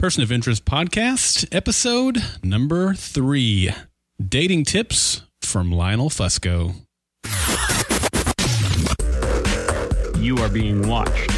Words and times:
Person 0.00 0.22
of 0.22 0.32
Interest 0.32 0.64
podcast, 0.64 1.46
episode 1.54 2.24
number 2.42 2.94
three 2.94 3.68
Dating 4.18 4.64
Tips 4.64 5.24
from 5.42 5.70
Lionel 5.70 6.08
Fusco. 6.08 6.74
You 10.16 10.38
are 10.38 10.48
being 10.48 10.88
watched. 10.88 11.30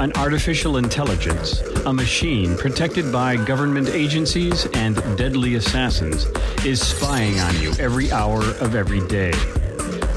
An 0.00 0.12
artificial 0.16 0.78
intelligence, 0.78 1.60
a 1.86 1.92
machine 1.92 2.56
protected 2.56 3.12
by 3.12 3.36
government 3.36 3.88
agencies 3.90 4.66
and 4.74 4.96
deadly 5.16 5.54
assassins, 5.54 6.26
is 6.66 6.84
spying 6.84 7.38
on 7.38 7.60
you 7.60 7.74
every 7.78 8.10
hour 8.10 8.42
of 8.60 8.74
every 8.74 9.06
day. 9.06 9.32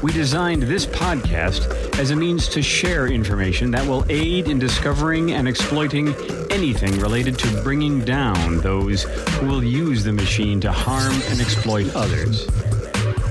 We 0.02 0.10
designed 0.10 0.64
this 0.64 0.84
podcast 0.84 1.87
as 1.98 2.12
a 2.12 2.16
means 2.16 2.46
to 2.46 2.62
share 2.62 3.08
information 3.08 3.72
that 3.72 3.84
will 3.84 4.04
aid 4.08 4.48
in 4.48 4.56
discovering 4.56 5.32
and 5.32 5.48
exploiting 5.48 6.14
anything 6.50 6.96
related 7.00 7.36
to 7.36 7.62
bringing 7.62 8.04
down 8.04 8.58
those 8.58 9.02
who 9.02 9.46
will 9.48 9.64
use 9.64 10.04
the 10.04 10.12
machine 10.12 10.60
to 10.60 10.70
harm 10.70 11.12
and 11.28 11.40
exploit 11.40 11.92
others. 11.96 12.46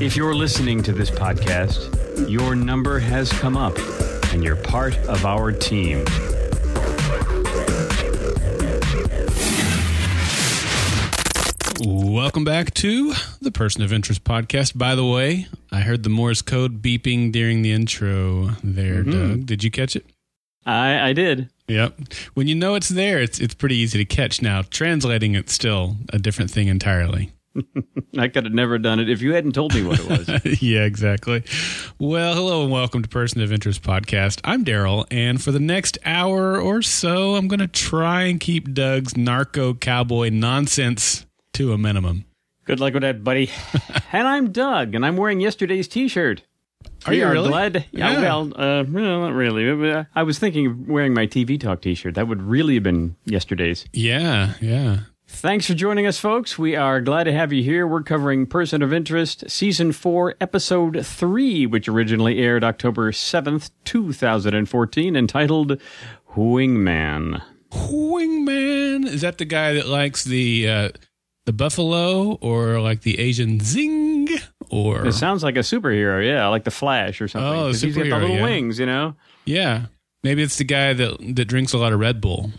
If 0.02 0.18
you're 0.18 0.36
listening 0.36 0.84
to 0.84 0.92
this 0.92 1.10
podcast, 1.10 2.30
your 2.30 2.56
number 2.56 3.00
has 3.00 3.32
come 3.32 3.56
up 3.56 3.78
and 4.34 4.44
you're 4.44 4.58
part 4.58 4.98
of 5.08 5.26
our 5.26 5.54
team. 5.54 6.06
Welcome 12.18 12.46
back 12.46 12.74
to 12.74 13.14
the 13.44 13.52
Person 13.52 13.84
of 13.84 13.94
Interest 13.94 14.24
podcast. 14.24 14.76
By 14.76 14.96
the 14.96 15.06
way, 15.06 15.46
I 15.72 15.82
heard 15.82 16.02
the 16.02 16.10
Morse 16.10 16.42
code 16.42 16.82
beeping 16.82 17.32
during 17.32 17.62
the 17.62 17.72
intro 17.72 18.56
there, 18.64 19.04
mm-hmm. 19.04 19.12
Doug. 19.12 19.46
Did 19.46 19.64
you 19.64 19.70
catch 19.70 19.96
it? 19.96 20.04
I, 20.66 21.10
I 21.10 21.14
did. 21.14 21.52
Yep. 21.68 22.00
When 22.34 22.48
you 22.48 22.56
know 22.56 22.74
it's 22.74 22.90
there, 22.90 23.20
it's 23.20 23.40
it's 23.40 23.54
pretty 23.54 23.76
easy 23.76 24.00
to 24.00 24.06
catch. 24.06 24.42
Now, 24.42 24.64
translating 24.64 25.36
it's 25.36 25.54
still 25.54 25.96
a 26.12 26.18
different 26.18 26.50
thing 26.50 26.70
entirely. 26.70 27.34
I 28.18 28.30
could 28.30 28.46
have 28.46 28.54
never 28.54 28.80
done 28.80 29.00
it 29.00 29.12
if 29.12 29.22
you 29.22 29.36
hadn't 29.36 29.52
told 29.52 29.76
me 29.76 29.84
what 29.84 30.00
it 30.00 30.10
was. 30.10 30.62
yeah, 30.62 30.86
exactly. 30.86 31.44
Well, 32.00 32.34
hello 32.34 32.64
and 32.64 32.72
welcome 32.72 33.04
to 33.04 33.10
Person 33.10 33.42
of 33.42 33.54
Interest 33.54 33.84
podcast. 33.84 34.42
I'm 34.44 34.66
Daryl, 34.66 35.06
and 35.12 35.40
for 35.40 35.52
the 35.52 35.60
next 35.60 36.00
hour 36.04 36.60
or 36.60 36.82
so, 36.82 37.36
I'm 37.36 37.48
going 37.48 37.60
to 37.60 37.68
try 37.68 38.24
and 38.24 38.40
keep 38.40 38.74
Doug's 38.74 39.16
narco 39.16 39.76
cowboy 39.76 40.30
nonsense 40.30 41.27
to 41.58 41.74
a 41.74 41.78
minimum. 41.78 42.26
Good 42.66 42.80
luck 42.80 42.94
with 42.94 43.02
that, 43.02 43.24
buddy. 43.24 43.50
and 44.12 44.28
I'm 44.28 44.52
Doug, 44.52 44.94
and 44.94 45.04
I'm 45.04 45.18
wearing 45.18 45.40
yesterday's 45.40 45.88
T-shirt. 45.88 46.44
Are 47.06 47.12
We 47.12 47.20
you 47.20 47.28
really? 47.28 47.50
Glad. 47.50 47.86
Yeah, 47.92 48.12
Yeah. 48.12 48.22
Well, 48.22 48.42
uh, 48.56 48.84
well, 48.88 49.22
not 49.22 49.34
really. 49.34 49.92
Uh, 49.92 50.04
I 50.14 50.22
was 50.22 50.38
thinking 50.38 50.68
of 50.68 50.88
wearing 50.88 51.16
my 51.16 51.26
TV 51.26 51.60
Talk 51.60 51.82
T-shirt. 51.82 52.14
That 52.14 52.28
would 52.28 52.44
really 52.44 52.76
have 52.76 52.84
been 52.84 53.16
yesterday's. 53.26 53.86
Yeah, 53.92 54.54
yeah. 54.62 55.00
Thanks 55.28 55.66
for 55.66 55.74
joining 55.74 56.06
us, 56.06 56.20
folks. 56.20 56.60
We 56.60 56.76
are 56.76 57.02
glad 57.02 57.24
to 57.24 57.34
have 57.34 57.52
you 57.52 57.64
here. 57.64 57.88
We're 57.88 58.04
covering 58.04 58.46
Person 58.46 58.84
of 58.84 58.94
Interest, 58.94 59.50
Season 59.50 59.92
4, 59.92 60.36
Episode 60.40 61.04
3, 61.04 61.66
which 61.66 61.90
originally 61.90 62.38
aired 62.38 62.64
October 62.64 63.12
7th, 63.12 63.72
2014, 63.84 65.16
entitled 65.16 65.82
Wingman. 66.36 67.42
Wingman 67.72 69.06
is 69.08 69.22
that 69.22 69.38
the 69.40 69.46
guy 69.46 69.74
that 69.74 69.88
likes 69.88 70.24
the 70.24 70.70
uh, 70.70 70.90
the 71.48 71.54
buffalo 71.54 72.34
or 72.42 72.80
like 72.80 73.02
the 73.02 73.18
Asian 73.20 73.60
zing 73.60 74.28
or 74.70 75.08
It 75.08 75.14
sounds 75.14 75.44
like 75.44 75.56
a 75.56 75.60
superhero, 75.64 76.24
yeah, 76.24 76.46
like 76.50 76.66
the 76.66 76.72
Flash 76.72 77.22
or 77.22 77.28
something. 77.28 77.50
Oh, 77.50 77.68
'Cause 77.68 77.82
he's 77.82 77.96
got 77.96 78.04
the 78.04 78.10
little 78.20 78.36
yeah. 78.36 78.44
wings, 78.44 78.78
you 78.80 78.86
know? 78.86 79.16
yeah 79.46 79.86
maybe 80.24 80.44
it's 80.44 80.58
the 80.58 80.66
guy 80.66 80.92
that 80.94 81.18
that 81.36 81.46
drinks 81.46 81.72
a 81.74 81.78
lot 81.78 81.94
of 81.94 82.00
Red 82.00 82.20
Bull 82.22 82.52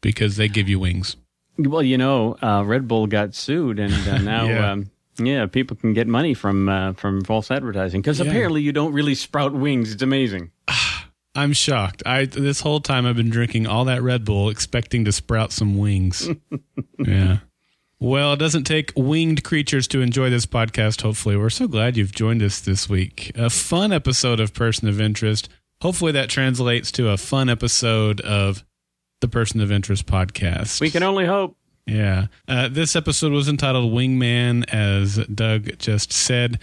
because 0.00 0.36
they 0.36 0.48
give 0.48 0.68
you 0.68 0.78
wings. 0.80 1.16
Well, 1.58 1.82
you 1.82 1.98
know, 1.98 2.36
uh, 2.42 2.64
Red 2.64 2.88
Bull 2.88 3.06
got 3.06 3.34
sued, 3.34 3.78
and 3.78 3.92
uh, 4.08 4.18
now, 4.32 4.46
Yeah. 4.46 4.72
um, 4.72 4.90
yeah, 5.18 5.44
people 5.46 5.76
can 5.76 5.92
get 5.92 6.08
money 6.08 6.32
from 6.32 6.68
uh, 6.70 6.94
from 6.94 7.22
false 7.22 7.50
advertising 7.50 8.00
because 8.00 8.18
Yeah. 8.18 8.26
apparently 8.30 8.62
you 8.62 8.72
don't 8.72 8.94
really 8.94 9.14
sprout 9.14 9.52
wings. 9.52 9.92
It's 9.92 10.02
amazing. 10.02 10.50
I'm 11.34 11.52
shocked. 11.52 12.02
I 12.06 12.24
this 12.24 12.60
whole 12.60 12.80
time 12.80 13.04
I've 13.04 13.16
been 13.16 13.30
drinking 13.30 13.66
all 13.66 13.84
that 13.86 14.02
Red 14.02 14.24
Bull 14.24 14.48
expecting 14.48 15.04
to 15.04 15.12
sprout 15.12 15.52
some 15.52 15.76
wings. 15.76 16.28
yeah. 16.98 17.38
Well, 18.02 18.32
it 18.32 18.40
doesn't 18.40 18.64
take 18.64 18.92
winged 18.96 19.44
creatures 19.44 19.86
to 19.86 20.00
enjoy 20.00 20.28
this 20.28 20.44
podcast, 20.44 21.02
hopefully. 21.02 21.36
We're 21.36 21.50
so 21.50 21.68
glad 21.68 21.96
you've 21.96 22.10
joined 22.10 22.42
us 22.42 22.58
this 22.58 22.88
week. 22.88 23.30
A 23.36 23.48
fun 23.48 23.92
episode 23.92 24.40
of 24.40 24.52
Person 24.52 24.88
of 24.88 25.00
Interest. 25.00 25.48
Hopefully 25.82 26.10
that 26.10 26.28
translates 26.28 26.90
to 26.92 27.10
a 27.10 27.16
fun 27.16 27.48
episode 27.48 28.20
of 28.22 28.64
the 29.20 29.28
Person 29.28 29.60
of 29.60 29.70
Interest 29.70 30.04
podcast. 30.04 30.80
We 30.80 30.90
can 30.90 31.04
only 31.04 31.26
hope. 31.26 31.56
Yeah. 31.86 32.26
Uh, 32.48 32.66
this 32.66 32.96
episode 32.96 33.30
was 33.30 33.48
entitled 33.48 33.92
Wingman, 33.92 34.64
as 34.74 35.24
Doug 35.28 35.78
just 35.78 36.12
said. 36.12 36.58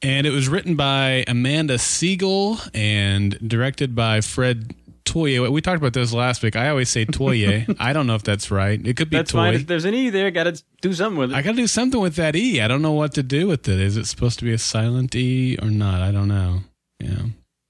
And 0.00 0.26
it 0.26 0.30
was 0.30 0.48
written 0.48 0.74
by 0.74 1.22
Amanda 1.28 1.74
Segel 1.74 2.66
and 2.72 3.38
directed 3.46 3.94
by 3.94 4.22
Fred 4.22 4.74
Toye. 5.08 5.50
We 5.50 5.60
talked 5.60 5.78
about 5.78 5.94
this 5.94 6.12
last 6.12 6.42
week. 6.42 6.54
I 6.54 6.68
always 6.68 6.90
say 6.90 7.04
Toye. 7.04 7.66
I 7.78 7.92
don't 7.92 8.06
know 8.06 8.14
if 8.14 8.22
that's 8.22 8.50
right. 8.50 8.80
It 8.84 8.96
could 8.96 9.10
be 9.10 9.16
That's 9.16 9.32
fine. 9.32 9.54
If 9.54 9.66
there's 9.66 9.84
an 9.84 9.94
E 9.94 10.10
there, 10.10 10.30
got 10.30 10.44
to 10.44 10.62
do 10.82 10.92
something 10.92 11.18
with 11.18 11.32
it. 11.32 11.34
I 11.34 11.42
got 11.42 11.52
to 11.52 11.56
do 11.56 11.66
something 11.66 12.00
with 12.00 12.16
that 12.16 12.36
E. 12.36 12.60
I 12.60 12.68
don't 12.68 12.82
know 12.82 12.92
what 12.92 13.14
to 13.14 13.22
do 13.22 13.46
with 13.46 13.66
it. 13.68 13.80
Is 13.80 13.96
it 13.96 14.06
supposed 14.06 14.38
to 14.40 14.44
be 14.44 14.52
a 14.52 14.58
silent 14.58 15.14
E 15.14 15.56
or 15.62 15.70
not? 15.70 16.02
I 16.02 16.12
don't 16.12 16.28
know. 16.28 16.60
Yeah. 17.00 17.22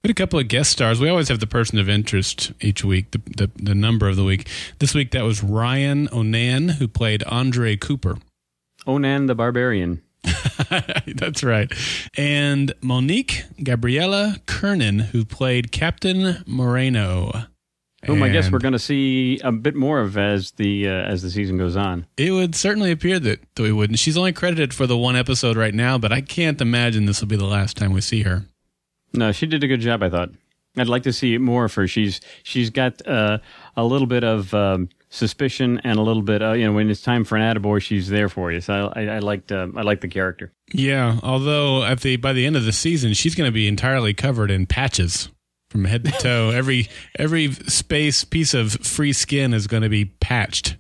We 0.02 0.08
had 0.08 0.10
a 0.10 0.14
couple 0.14 0.38
of 0.38 0.48
guest 0.48 0.70
stars. 0.70 1.00
We 1.00 1.08
always 1.08 1.28
have 1.28 1.40
the 1.40 1.46
person 1.46 1.78
of 1.78 1.88
interest 1.88 2.52
each 2.60 2.84
week, 2.84 3.10
the, 3.12 3.20
the, 3.36 3.50
the 3.56 3.74
number 3.74 4.08
of 4.08 4.16
the 4.16 4.24
week. 4.24 4.48
This 4.78 4.94
week 4.94 5.12
that 5.12 5.22
was 5.22 5.42
Ryan 5.42 6.08
O'Nan, 6.12 6.68
who 6.68 6.88
played 6.88 7.22
Andre 7.24 7.76
Cooper. 7.76 8.18
Onan 8.86 9.26
the 9.26 9.34
Barbarian. 9.34 10.02
That's 11.14 11.42
right. 11.42 11.72
And 12.16 12.72
Monique 12.80 13.44
Gabriela 13.62 14.36
Curnen, 14.46 15.06
who 15.06 15.24
played 15.24 15.72
Captain 15.72 16.42
Moreno. 16.46 17.46
Whom 18.04 18.22
I 18.22 18.28
guess 18.28 18.50
we're 18.50 18.60
going 18.60 18.72
to 18.72 18.78
see 18.78 19.40
a 19.42 19.50
bit 19.50 19.74
more 19.74 20.00
of 20.00 20.16
as 20.16 20.52
the 20.52 20.86
uh, 20.88 20.92
as 20.92 21.22
the 21.22 21.30
season 21.30 21.58
goes 21.58 21.76
on. 21.76 22.06
It 22.16 22.30
would 22.30 22.54
certainly 22.54 22.92
appear 22.92 23.18
that, 23.18 23.40
that 23.56 23.62
we 23.62 23.72
wouldn't. 23.72 23.98
She's 23.98 24.16
only 24.16 24.32
credited 24.32 24.72
for 24.72 24.86
the 24.86 24.96
one 24.96 25.16
episode 25.16 25.56
right 25.56 25.74
now, 25.74 25.98
but 25.98 26.12
I 26.12 26.20
can't 26.20 26.60
imagine 26.60 27.06
this 27.06 27.20
will 27.20 27.28
be 27.28 27.36
the 27.36 27.44
last 27.44 27.76
time 27.76 27.92
we 27.92 28.00
see 28.00 28.22
her. 28.22 28.44
No, 29.12 29.32
she 29.32 29.46
did 29.46 29.64
a 29.64 29.66
good 29.66 29.80
job. 29.80 30.02
I 30.02 30.10
thought. 30.10 30.30
I'd 30.76 30.86
like 30.86 31.02
to 31.04 31.12
see 31.12 31.36
more 31.38 31.64
of 31.64 31.74
her. 31.74 31.88
She's 31.88 32.20
she's 32.44 32.70
got 32.70 33.06
uh, 33.06 33.38
a 33.76 33.84
little 33.84 34.06
bit 34.06 34.22
of 34.22 34.54
um, 34.54 34.90
suspicion 35.10 35.80
and 35.84 35.98
a 35.98 36.02
little 36.02 36.22
bit. 36.22 36.42
Uh, 36.42 36.52
you 36.52 36.66
know, 36.66 36.72
when 36.72 36.90
it's 36.90 37.02
time 37.02 37.24
for 37.24 37.36
an 37.36 37.56
attaboy, 37.56 37.80
she's 37.80 38.08
there 38.08 38.28
for 38.28 38.52
you. 38.52 38.60
So 38.60 38.92
I, 38.94 39.02
I, 39.02 39.04
I 39.16 39.18
liked 39.18 39.52
uh, 39.52 39.68
I 39.76 39.82
liked 39.82 40.02
the 40.02 40.08
character. 40.08 40.52
Yeah, 40.72 41.18
although 41.22 41.84
at 41.84 42.00
the 42.00 42.16
by 42.16 42.32
the 42.32 42.46
end 42.46 42.56
of 42.56 42.64
the 42.64 42.72
season, 42.72 43.14
she's 43.14 43.34
going 43.34 43.48
to 43.48 43.52
be 43.52 43.68
entirely 43.68 44.14
covered 44.14 44.50
in 44.50 44.66
patches 44.66 45.30
from 45.70 45.84
head 45.84 46.04
to 46.04 46.10
toe. 46.12 46.50
every 46.54 46.88
every 47.18 47.52
space 47.52 48.24
piece 48.24 48.54
of 48.54 48.72
free 48.72 49.12
skin 49.12 49.54
is 49.54 49.66
going 49.66 49.82
to 49.82 49.88
be 49.88 50.06
patched. 50.06 50.76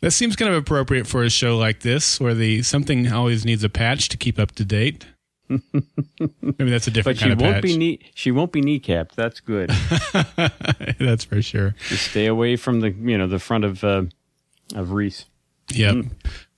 That 0.00 0.12
seems 0.12 0.36
kind 0.36 0.52
of 0.52 0.56
appropriate 0.56 1.08
for 1.08 1.24
a 1.24 1.30
show 1.30 1.58
like 1.58 1.80
this, 1.80 2.20
where 2.20 2.34
the 2.34 2.62
something 2.62 3.10
always 3.10 3.44
needs 3.44 3.64
a 3.64 3.68
patch 3.68 4.08
to 4.10 4.16
keep 4.16 4.38
up 4.38 4.52
to 4.52 4.64
date. 4.64 5.06
Maybe 6.40 6.70
that's 6.70 6.86
a 6.86 6.90
different. 6.90 7.18
But 7.18 7.24
she 7.24 7.30
of 7.30 7.40
won't 7.40 7.54
patch. 7.54 7.62
be 7.62 7.76
knee 7.76 8.00
she 8.14 8.30
won't 8.30 8.52
be 8.52 8.60
kneecapped. 8.60 9.12
That's 9.14 9.40
good. 9.40 9.70
that's 10.98 11.24
for 11.24 11.40
sure. 11.40 11.74
Just 11.88 12.10
stay 12.10 12.26
away 12.26 12.56
from 12.56 12.80
the 12.80 12.90
you 12.90 13.16
know 13.16 13.26
the 13.26 13.38
front 13.38 13.64
of 13.64 13.82
uh, 13.82 14.04
of 14.74 14.92
Reese. 14.92 15.24
Yep. 15.70 16.06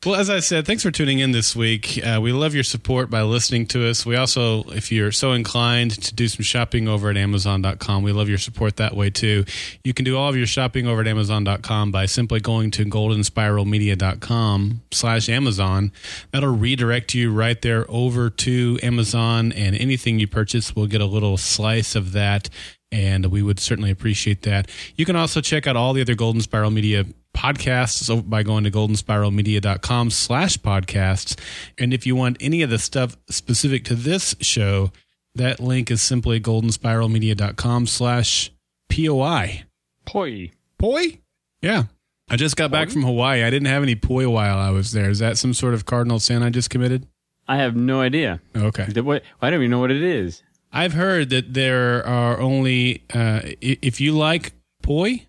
Well, 0.07 0.15
as 0.19 0.31
I 0.31 0.41
said, 0.41 0.67
thanks 0.67 0.83
for 0.83 0.91
tuning 0.91 1.19
in 1.19 1.33
this 1.33 1.55
week. 1.55 2.01
Uh, 2.03 2.21
we 2.23 2.33
love 2.33 2.55
your 2.55 2.65
support 2.65 3.11
by 3.11 3.21
listening 3.21 3.67
to 3.67 3.87
us. 3.87 4.07
We 4.07 4.17
also, 4.17 4.63
if 4.71 4.91
you're 4.91 5.13
so 5.13 5.33
inclined 5.33 5.91
to 6.05 6.15
do 6.15 6.27
some 6.27 6.43
shopping 6.43 6.89
over 6.89 7.11
at 7.11 7.19
Amazon.com, 7.19 8.03
we 8.03 8.11
love 8.11 8.27
your 8.27 8.39
support 8.39 8.77
that 8.77 8.97
way 8.97 9.11
too. 9.11 9.45
You 9.85 9.93
can 9.93 10.07
do 10.07 10.17
all 10.17 10.31
of 10.31 10.37
your 10.37 10.47
shopping 10.47 10.87
over 10.87 11.03
at 11.03 11.07
Amazon.com 11.07 11.93
by 11.93 12.07
simply 12.07 12.41
going 12.41 12.71
to 12.71 12.87
goldenspiralmedia.com 12.87 14.81
slash 14.91 15.29
Amazon. 15.29 15.93
That'll 16.31 16.57
redirect 16.57 17.13
you 17.13 17.31
right 17.31 17.61
there 17.61 17.85
over 17.91 18.31
to 18.31 18.79
Amazon, 18.83 19.53
and 19.53 19.77
anything 19.77 20.19
you 20.19 20.27
purchase 20.27 20.75
will 20.75 20.87
get 20.87 21.03
a 21.03 21.07
little 21.07 21.37
slice 21.37 21.95
of 21.95 22.13
that 22.13 22.49
and 22.93 23.27
we 23.27 23.43
would 23.43 23.61
certainly 23.61 23.91
appreciate 23.91 24.43
that. 24.43 24.69
You 24.97 25.05
can 25.05 25.17
also 25.17 25.41
check 25.41 25.67
out 25.67 25.77
all 25.77 25.93
the 25.93 26.01
other 26.01 26.15
Golden 26.15 26.41
Spiral 26.41 26.71
Media 26.71 27.05
podcasts 27.35 28.29
by 28.29 28.43
going 28.43 28.65
to 28.65 28.71
goldenspiralmedia.com 28.71 30.11
slash 30.11 30.57
podcasts. 30.59 31.39
And 31.79 31.95
if 31.95 32.07
you 32.07 32.17
want 32.17 32.37
any 32.41 32.63
of 32.63 32.71
the 32.71 32.79
stuff 32.79 33.17
specific 33.29 33.85
to 33.85 33.95
this 33.95 34.35
show, 34.41 34.91
that 35.35 35.61
link 35.61 35.91
is 35.91 36.03
simply 36.03 36.41
goldenspiralmedia.com 36.41 37.87
slash 37.87 38.51
POI. 38.89 39.65
Poi. 40.05 40.51
Poi? 40.79 41.19
Yeah. 41.63 41.85
I 42.29 42.37
just 42.37 42.57
got 42.57 42.71
back 42.71 42.91
from 42.91 43.03
Hawaii. 43.03 43.43
I 43.43 43.51
didn't 43.51 43.67
have 43.67 43.83
any 43.83 43.97
poi 43.97 44.29
while 44.29 44.59
I 44.59 44.71
was 44.71 44.93
there. 44.93 45.11
Is 45.11 45.19
that 45.19 45.37
some 45.37 45.53
sort 45.53 45.75
of 45.75 45.85
cardinal 45.85 46.21
sin 46.21 46.43
I 46.43 46.51
just 46.51 46.71
committed? 46.71 47.07
I 47.49 47.57
have 47.57 47.75
no 47.75 48.01
idea. 48.01 48.41
Okay. 48.57 48.85
I 48.85 48.93
don't 48.93 49.55
even 49.55 49.71
know 49.71 49.81
what 49.81 49.91
it 49.91 50.03
is. 50.03 50.43
I've 50.73 50.93
heard 50.93 51.31
that 51.31 51.55
there 51.55 52.07
are 52.07 52.39
only 52.39 53.03
uh, 53.13 53.41
if 53.61 54.01
you 54.01 54.13
like 54.13 54.53
poi, 54.83 55.27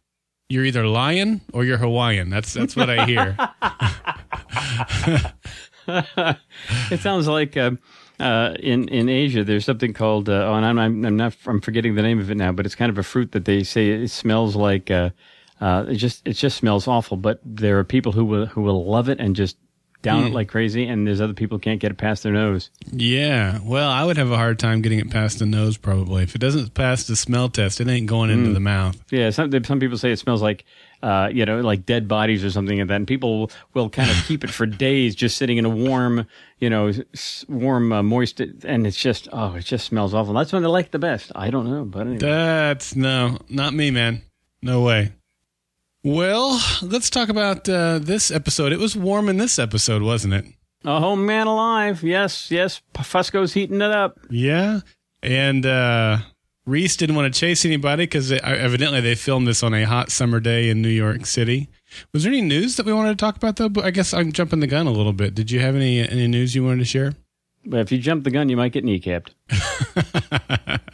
you're 0.49 0.65
either 0.65 0.85
lion 0.85 1.41
or 1.53 1.65
you're 1.65 1.77
Hawaiian. 1.77 2.29
That's 2.29 2.53
that's 2.53 2.75
what 2.75 2.89
I 2.89 3.05
hear. 3.05 3.37
it 6.91 6.99
sounds 6.99 7.27
like 7.27 7.57
uh, 7.57 7.71
uh, 8.19 8.53
in 8.59 8.87
in 8.89 9.09
Asia 9.09 9.43
there's 9.43 9.65
something 9.65 9.93
called 9.93 10.29
uh, 10.29 10.45
oh, 10.47 10.53
and 10.53 10.65
I'm, 10.65 10.77
I'm 10.77 11.05
I'm 11.05 11.17
not 11.17 11.35
I'm 11.45 11.61
forgetting 11.61 11.95
the 11.95 12.03
name 12.03 12.19
of 12.19 12.29
it 12.29 12.35
now, 12.35 12.51
but 12.51 12.65
it's 12.65 12.75
kind 12.75 12.89
of 12.89 12.97
a 12.97 13.03
fruit 13.03 13.31
that 13.31 13.45
they 13.45 13.63
say 13.63 13.89
it 13.89 14.09
smells 14.09 14.55
like 14.55 14.91
uh, 14.91 15.09
uh, 15.59 15.85
it 15.87 15.95
just 15.95 16.27
it 16.27 16.33
just 16.33 16.57
smells 16.57 16.87
awful. 16.87 17.17
But 17.17 17.39
there 17.43 17.79
are 17.79 17.83
people 17.83 18.11
who 18.11 18.25
will 18.25 18.45
who 18.45 18.61
will 18.61 18.85
love 18.85 19.09
it 19.09 19.19
and 19.19 19.35
just 19.35 19.57
down 20.01 20.25
it 20.25 20.33
like 20.33 20.47
crazy, 20.47 20.87
and 20.87 21.07
there's 21.07 21.21
other 21.21 21.33
people 21.33 21.57
who 21.57 21.61
can't 21.61 21.79
get 21.79 21.91
it 21.91 21.97
past 21.97 22.23
their 22.23 22.33
nose. 22.33 22.69
Yeah. 22.91 23.59
Well, 23.63 23.89
I 23.89 24.03
would 24.03 24.17
have 24.17 24.31
a 24.31 24.37
hard 24.37 24.59
time 24.59 24.81
getting 24.81 24.99
it 24.99 25.09
past 25.09 25.39
the 25.39 25.45
nose 25.45 25.77
probably. 25.77 26.23
If 26.23 26.35
it 26.35 26.39
doesn't 26.39 26.73
pass 26.73 27.05
the 27.05 27.15
smell 27.15 27.49
test, 27.49 27.81
it 27.81 27.87
ain't 27.87 28.07
going 28.07 28.29
into 28.29 28.51
the 28.53 28.59
mouth. 28.59 28.97
Yeah, 29.11 29.29
some 29.29 29.51
some 29.63 29.79
people 29.79 29.97
say 29.97 30.11
it 30.11 30.19
smells 30.19 30.41
like 30.41 30.65
uh, 31.03 31.29
you 31.31 31.45
know 31.45 31.61
like 31.61 31.85
dead 31.85 32.07
bodies 32.07 32.43
or 32.43 32.51
something 32.51 32.79
like 32.79 32.87
that, 32.87 32.95
and 32.95 33.07
people 33.07 33.39
will, 33.39 33.51
will 33.73 33.89
kind 33.89 34.09
of 34.09 34.17
keep 34.27 34.43
it 34.43 34.49
for 34.49 34.65
days 34.87 35.15
just 35.15 35.37
sitting 35.37 35.57
in 35.57 35.65
a 35.65 35.69
warm 35.69 36.27
you 36.59 36.69
know 36.69 36.91
s- 37.13 37.45
warm 37.47 37.91
uh, 37.91 38.03
moist, 38.03 38.39
and 38.39 38.87
it's 38.87 38.97
just 38.97 39.27
oh 39.31 39.55
it 39.55 39.65
just 39.65 39.85
smells 39.85 40.13
awful. 40.13 40.33
That's 40.33 40.53
when 40.53 40.63
they 40.63 40.69
like 40.69 40.91
the 40.91 40.99
best. 40.99 41.31
I 41.35 41.49
don't 41.49 41.69
know, 41.69 41.85
but 41.85 42.01
anyway. 42.01 42.17
That's 42.17 42.95
no, 42.95 43.39
not 43.49 43.73
me, 43.73 43.91
man. 43.91 44.23
No 44.61 44.81
way. 44.81 45.13
Well, 46.03 46.59
let's 46.81 47.09
talk 47.09 47.29
about 47.29 47.69
uh, 47.69 47.99
this 47.99 48.31
episode. 48.31 48.71
It 48.71 48.79
was 48.79 48.95
warm 48.95 49.29
in 49.29 49.37
this 49.37 49.59
episode, 49.59 50.01
wasn't 50.01 50.33
it? 50.33 50.45
A 50.83 50.99
home 50.99 51.27
man 51.27 51.45
alive. 51.45 52.01
Yes, 52.01 52.49
yes. 52.49 52.81
Fusco's 52.95 53.53
heating 53.53 53.81
it 53.81 53.91
up. 53.91 54.19
Yeah. 54.31 54.79
And 55.21 55.63
uh, 55.63 56.17
Reese 56.65 56.97
didn't 56.97 57.15
want 57.15 57.31
to 57.31 57.39
chase 57.39 57.65
anybody 57.65 58.03
because 58.03 58.31
evidently 58.31 58.99
they 58.99 59.13
filmed 59.13 59.47
this 59.47 59.61
on 59.61 59.75
a 59.75 59.83
hot 59.83 60.09
summer 60.11 60.39
day 60.39 60.69
in 60.69 60.81
New 60.81 60.89
York 60.89 61.27
City. 61.27 61.69
Was 62.13 62.23
there 62.23 62.31
any 62.33 62.41
news 62.41 62.77
that 62.77 62.85
we 62.87 62.93
wanted 62.93 63.09
to 63.19 63.23
talk 63.23 63.35
about 63.35 63.57
though? 63.57 63.69
But 63.69 63.85
I 63.85 63.91
guess 63.91 64.11
I'm 64.11 64.31
jumping 64.31 64.59
the 64.59 64.67
gun 64.67 64.87
a 64.87 64.91
little 64.91 65.13
bit. 65.13 65.35
Did 65.35 65.51
you 65.51 65.59
have 65.59 65.75
any 65.75 65.99
any 65.99 66.27
news 66.27 66.55
you 66.55 66.63
wanted 66.63 66.79
to 66.79 66.85
share? 66.85 67.13
But 67.63 67.81
if 67.81 67.91
you 67.91 67.99
jump 67.99 68.23
the 68.23 68.31
gun, 68.31 68.49
you 68.49 68.57
might 68.57 68.71
get 68.71 68.83
kneecapped. 68.83 69.29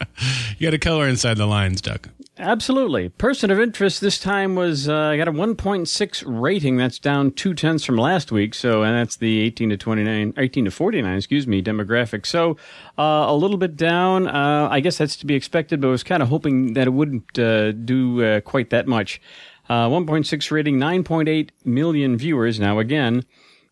You 0.58 0.66
got 0.68 0.72
to 0.72 0.80
color 0.80 1.08
inside 1.08 1.38
the 1.38 1.46
lines, 1.46 1.82
Doug. 1.82 2.10
Absolutely. 2.40 3.10
Person 3.10 3.50
of 3.50 3.60
interest 3.60 4.00
this 4.00 4.20
time 4.20 4.54
was 4.54 4.88
uh, 4.88 5.16
got 5.16 5.28
a 5.28 5.32
1.6 5.32 6.24
rating. 6.28 6.78
That's 6.78 7.00
down 7.00 7.32
two 7.32 7.56
tenths 7.56 7.84
from 7.84 7.98
last 7.98 8.32
week. 8.32 8.54
So, 8.54 8.84
and 8.84 8.96
that's 8.96 9.16
the 9.16 9.40
18 9.40 9.72
to 9.72 9.78
29, 9.78 10.34
18 10.38 10.66
to 10.66 10.72
49, 10.72 11.18
excuse 11.18 11.48
me, 11.48 11.64
demographic. 11.64 12.28
So, 12.28 12.58
uh, 12.98 13.26
a 13.28 13.36
little 13.36 13.58
bit 13.58 13.76
down. 13.76 14.28
Uh, 14.28 14.68
I 14.70 14.82
guess 14.82 15.00
that's 15.00 15.16
to 15.18 15.26
be 15.26 15.34
expected, 15.34 15.82
but 15.82 15.88
I 15.88 15.92
was 15.92 16.04
kind 16.04 16.22
of 16.22 16.30
hoping 16.30 16.74
that 16.74 16.86
it 16.86 16.92
wouldn't 16.92 17.40
uh, 17.40 17.72
do 17.72 18.24
uh, 18.24 18.42
quite 18.42 18.70
that 18.70 18.88
much. 18.88 19.20
Uh, 19.68 19.88
1.6 19.88 20.52
rating, 20.52 20.78
9.8 20.78 21.50
million 21.66 22.18
viewers. 22.18 22.60
Now, 22.60 22.78
again, 22.78 23.26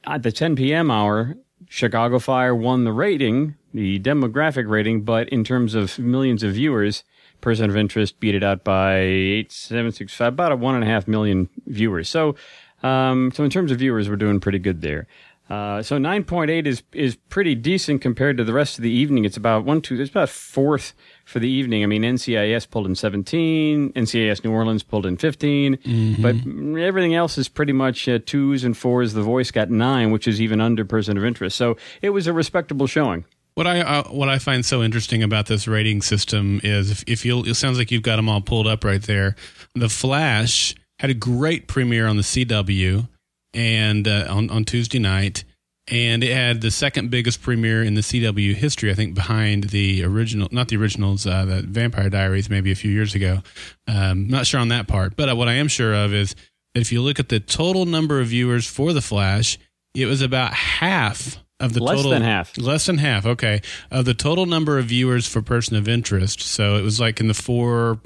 at 0.05 0.23
the 0.23 0.31
10 0.31 0.55
p.m. 0.55 0.89
hour, 0.89 1.37
Chicago 1.69 2.17
Fire 2.17 2.55
won 2.55 2.83
the 2.83 2.91
rating, 2.91 3.55
the 3.73 3.99
demographic 3.99 4.67
rating, 4.67 5.03
but 5.03 5.29
in 5.29 5.43
terms 5.43 5.75
of 5.75 5.99
millions 5.99 6.41
of 6.41 6.53
viewers, 6.53 7.03
Person 7.45 7.69
of 7.69 7.77
Interest 7.77 8.19
beat 8.19 8.33
it 8.33 8.43
out 8.43 8.63
by 8.63 8.97
eight 8.97 9.51
seven 9.51 9.91
six 9.91 10.15
five, 10.15 10.33
about 10.33 10.51
a 10.51 10.55
one 10.55 10.73
and 10.73 10.83
a 10.83 10.87
half 10.87 11.07
million 11.07 11.47
viewers. 11.67 12.09
So, 12.09 12.35
um, 12.81 13.31
so 13.35 13.43
in 13.43 13.51
terms 13.51 13.71
of 13.71 13.77
viewers, 13.77 14.09
we're 14.09 14.15
doing 14.15 14.39
pretty 14.39 14.57
good 14.57 14.81
there. 14.81 15.05
Uh, 15.47 15.83
so 15.83 15.99
9.8 15.99 16.65
is 16.65 16.81
is 16.91 17.17
pretty 17.29 17.53
decent 17.53 18.01
compared 18.01 18.35
to 18.37 18.43
the 18.43 18.51
rest 18.51 18.79
of 18.79 18.81
the 18.81 18.89
evening. 18.89 19.25
It's 19.25 19.37
about 19.37 19.63
one 19.63 19.79
two. 19.79 20.01
It's 20.01 20.09
about 20.09 20.29
fourth 20.29 20.95
for 21.23 21.37
the 21.37 21.47
evening. 21.47 21.83
I 21.83 21.85
mean, 21.85 22.01
NCIS 22.01 22.67
pulled 22.67 22.87
in 22.87 22.95
17, 22.95 23.93
NCIS 23.93 24.43
New 24.43 24.51
Orleans 24.51 24.81
pulled 24.81 25.05
in 25.05 25.15
15, 25.15 25.77
but 26.19 26.35
everything 26.81 27.13
else 27.13 27.37
is 27.37 27.47
pretty 27.47 27.73
much 27.73 28.09
uh, 28.09 28.17
twos 28.25 28.63
and 28.63 28.75
fours. 28.75 29.13
The 29.13 29.21
Voice 29.21 29.51
got 29.51 29.69
nine, 29.69 30.09
which 30.09 30.27
is 30.27 30.41
even 30.41 30.59
under 30.61 30.83
Person 30.83 31.15
of 31.15 31.23
Interest. 31.23 31.55
So 31.55 31.77
it 32.01 32.09
was 32.09 32.25
a 32.25 32.33
respectable 32.33 32.87
showing. 32.87 33.25
What 33.55 33.67
I 33.67 33.79
uh, 33.79 34.03
what 34.09 34.27
I 34.27 34.37
find 34.37 34.65
so 34.65 34.83
interesting 34.83 35.23
about 35.23 35.45
this 35.45 35.65
rating 35.65 36.01
system 36.01 36.59
is 36.61 36.91
if, 36.91 37.03
if 37.07 37.25
you 37.25 37.39
it 37.45 37.55
sounds 37.55 37.77
like 37.77 37.89
you've 37.89 38.03
got 38.03 38.17
them 38.17 38.27
all 38.27 38.41
pulled 38.41 38.67
up 38.67 38.83
right 38.83 39.01
there. 39.01 39.35
The 39.73 39.87
Flash 39.87 40.75
had 40.99 41.09
a 41.09 41.13
great 41.13 41.67
premiere 41.67 42.05
on 42.07 42.17
the 42.17 42.23
CW 42.23 43.07
and 43.53 44.07
uh, 44.09 44.27
on 44.29 44.49
on 44.49 44.65
Tuesday 44.65 44.99
night, 44.99 45.45
and 45.87 46.21
it 46.21 46.33
had 46.33 46.59
the 46.59 46.69
second 46.69 47.09
biggest 47.09 47.41
premiere 47.41 47.81
in 47.81 47.93
the 47.93 48.01
CW 48.01 48.55
history. 48.55 48.91
I 48.91 48.93
think 48.93 49.15
behind 49.15 49.65
the 49.65 50.03
original, 50.03 50.49
not 50.51 50.67
the 50.67 50.75
originals, 50.75 51.25
uh, 51.25 51.45
the 51.45 51.61
Vampire 51.61 52.09
Diaries, 52.09 52.49
maybe 52.49 52.73
a 52.73 52.75
few 52.75 52.91
years 52.91 53.15
ago. 53.15 53.41
Um, 53.87 54.27
not 54.27 54.47
sure 54.47 54.59
on 54.59 54.67
that 54.67 54.89
part, 54.89 55.15
but 55.15 55.35
what 55.37 55.47
I 55.47 55.53
am 55.53 55.69
sure 55.69 55.93
of 55.93 56.13
is 56.13 56.35
if 56.73 56.91
you 56.91 57.01
look 57.01 57.21
at 57.21 57.29
the 57.29 57.39
total 57.39 57.85
number 57.85 58.19
of 58.19 58.27
viewers 58.27 58.67
for 58.67 58.91
the 58.91 59.01
Flash, 59.01 59.57
it 59.93 60.07
was 60.07 60.21
about 60.21 60.53
half 60.53 61.37
of 61.59 61.73
the 61.73 61.81
Less 61.83 61.95
total 61.97 62.11
than 62.11 62.21
half. 62.21 62.57
less 62.57 62.85
than 62.85 62.97
half 62.97 63.25
okay 63.25 63.61
of 63.89 64.03
the 64.05 64.13
total 64.13 64.45
number 64.45 64.77
of 64.77 64.85
viewers 64.87 65.25
for 65.27 65.41
person 65.41 65.75
of 65.77 65.87
interest 65.87 66.41
so 66.41 66.75
it 66.75 66.81
was 66.81 66.99
like 66.99 67.19
in 67.21 67.27
the 67.29 67.33
four 67.33 67.99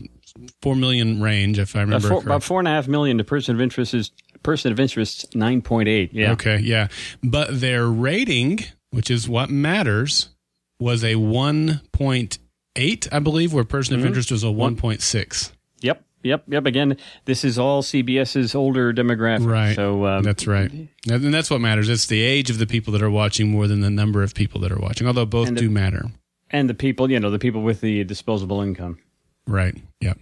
four 0.62 0.75
million 0.75 1.19
range 1.22 1.57
if 1.57 1.75
i 1.75 1.80
About 1.81 1.86
remember 1.88 2.07
four, 2.10 2.19
about 2.22 2.44
four 2.44 2.60
and 2.60 2.68
a 2.68 2.72
half 2.72 2.88
million 2.88 3.18
to 3.18 3.24
Person 3.24 3.56
of 3.56 3.62
Interest 3.62 3.94
is 3.96 4.12
Person 4.44 4.72
of 4.72 4.80
Interest 4.80 5.31
9.8. 5.34 6.10
Yeah. 6.13 6.31
okay 6.34 6.60
yeah 6.60 6.88
but 7.24 7.60
their 7.60 7.88
rating 7.88 8.60
which 8.92 9.10
is 9.10 9.28
what 9.28 9.50
matters 9.50 10.30
was 10.80 11.04
a 11.04 11.16
1.8 11.16 13.07
i 13.12 13.19
believe 13.19 13.54
where 13.54 13.63
person 13.63 13.96
Mm-hmm. 13.96 14.01
of 14.04 14.07
interest 14.07 14.31
was 14.31 14.44
a 14.44 14.48
1.6 14.48 15.51
Yep. 15.81 16.04
Yep. 16.24 16.44
Yep. 16.48 16.66
Again, 16.66 16.98
this 17.25 17.44
is 17.45 17.57
all 17.57 17.81
CBS's 17.81 18.54
older 18.56 18.94
demographic. 18.94 19.50
right 19.50 19.75
So 19.75 20.06
um, 20.06 20.24
that's 20.24 20.48
right 20.48 20.71
and 20.71 21.33
that's 21.33 21.50
what 21.50 21.62
matters 21.62 21.88
it's 21.89 22.07
the 22.07 22.21
age 22.21 22.50
of 22.50 22.57
the 22.57 22.68
people 22.68 22.92
that 22.94 23.01
are 23.01 23.10
watching 23.10 23.50
more 23.50 23.68
than 23.68 23.81
the 23.81 23.89
number 23.89 24.21
of 24.21 24.33
people 24.33 24.60
that 24.62 24.71
are 24.71 24.80
watching 24.80 25.07
although 25.07 25.25
both 25.25 25.50
the- 25.50 25.56
do 25.56 25.69
matter 25.69 26.12
and 26.51 26.69
the 26.69 26.74
people, 26.74 27.12
you 27.12 27.19
know, 27.19 27.30
the 27.30 27.39
people 27.39 27.62
with 27.62 27.81
the 27.81 28.04
disposable 28.04 28.62
income. 28.62 28.98
Right. 29.48 29.75
Yep. 30.01 30.19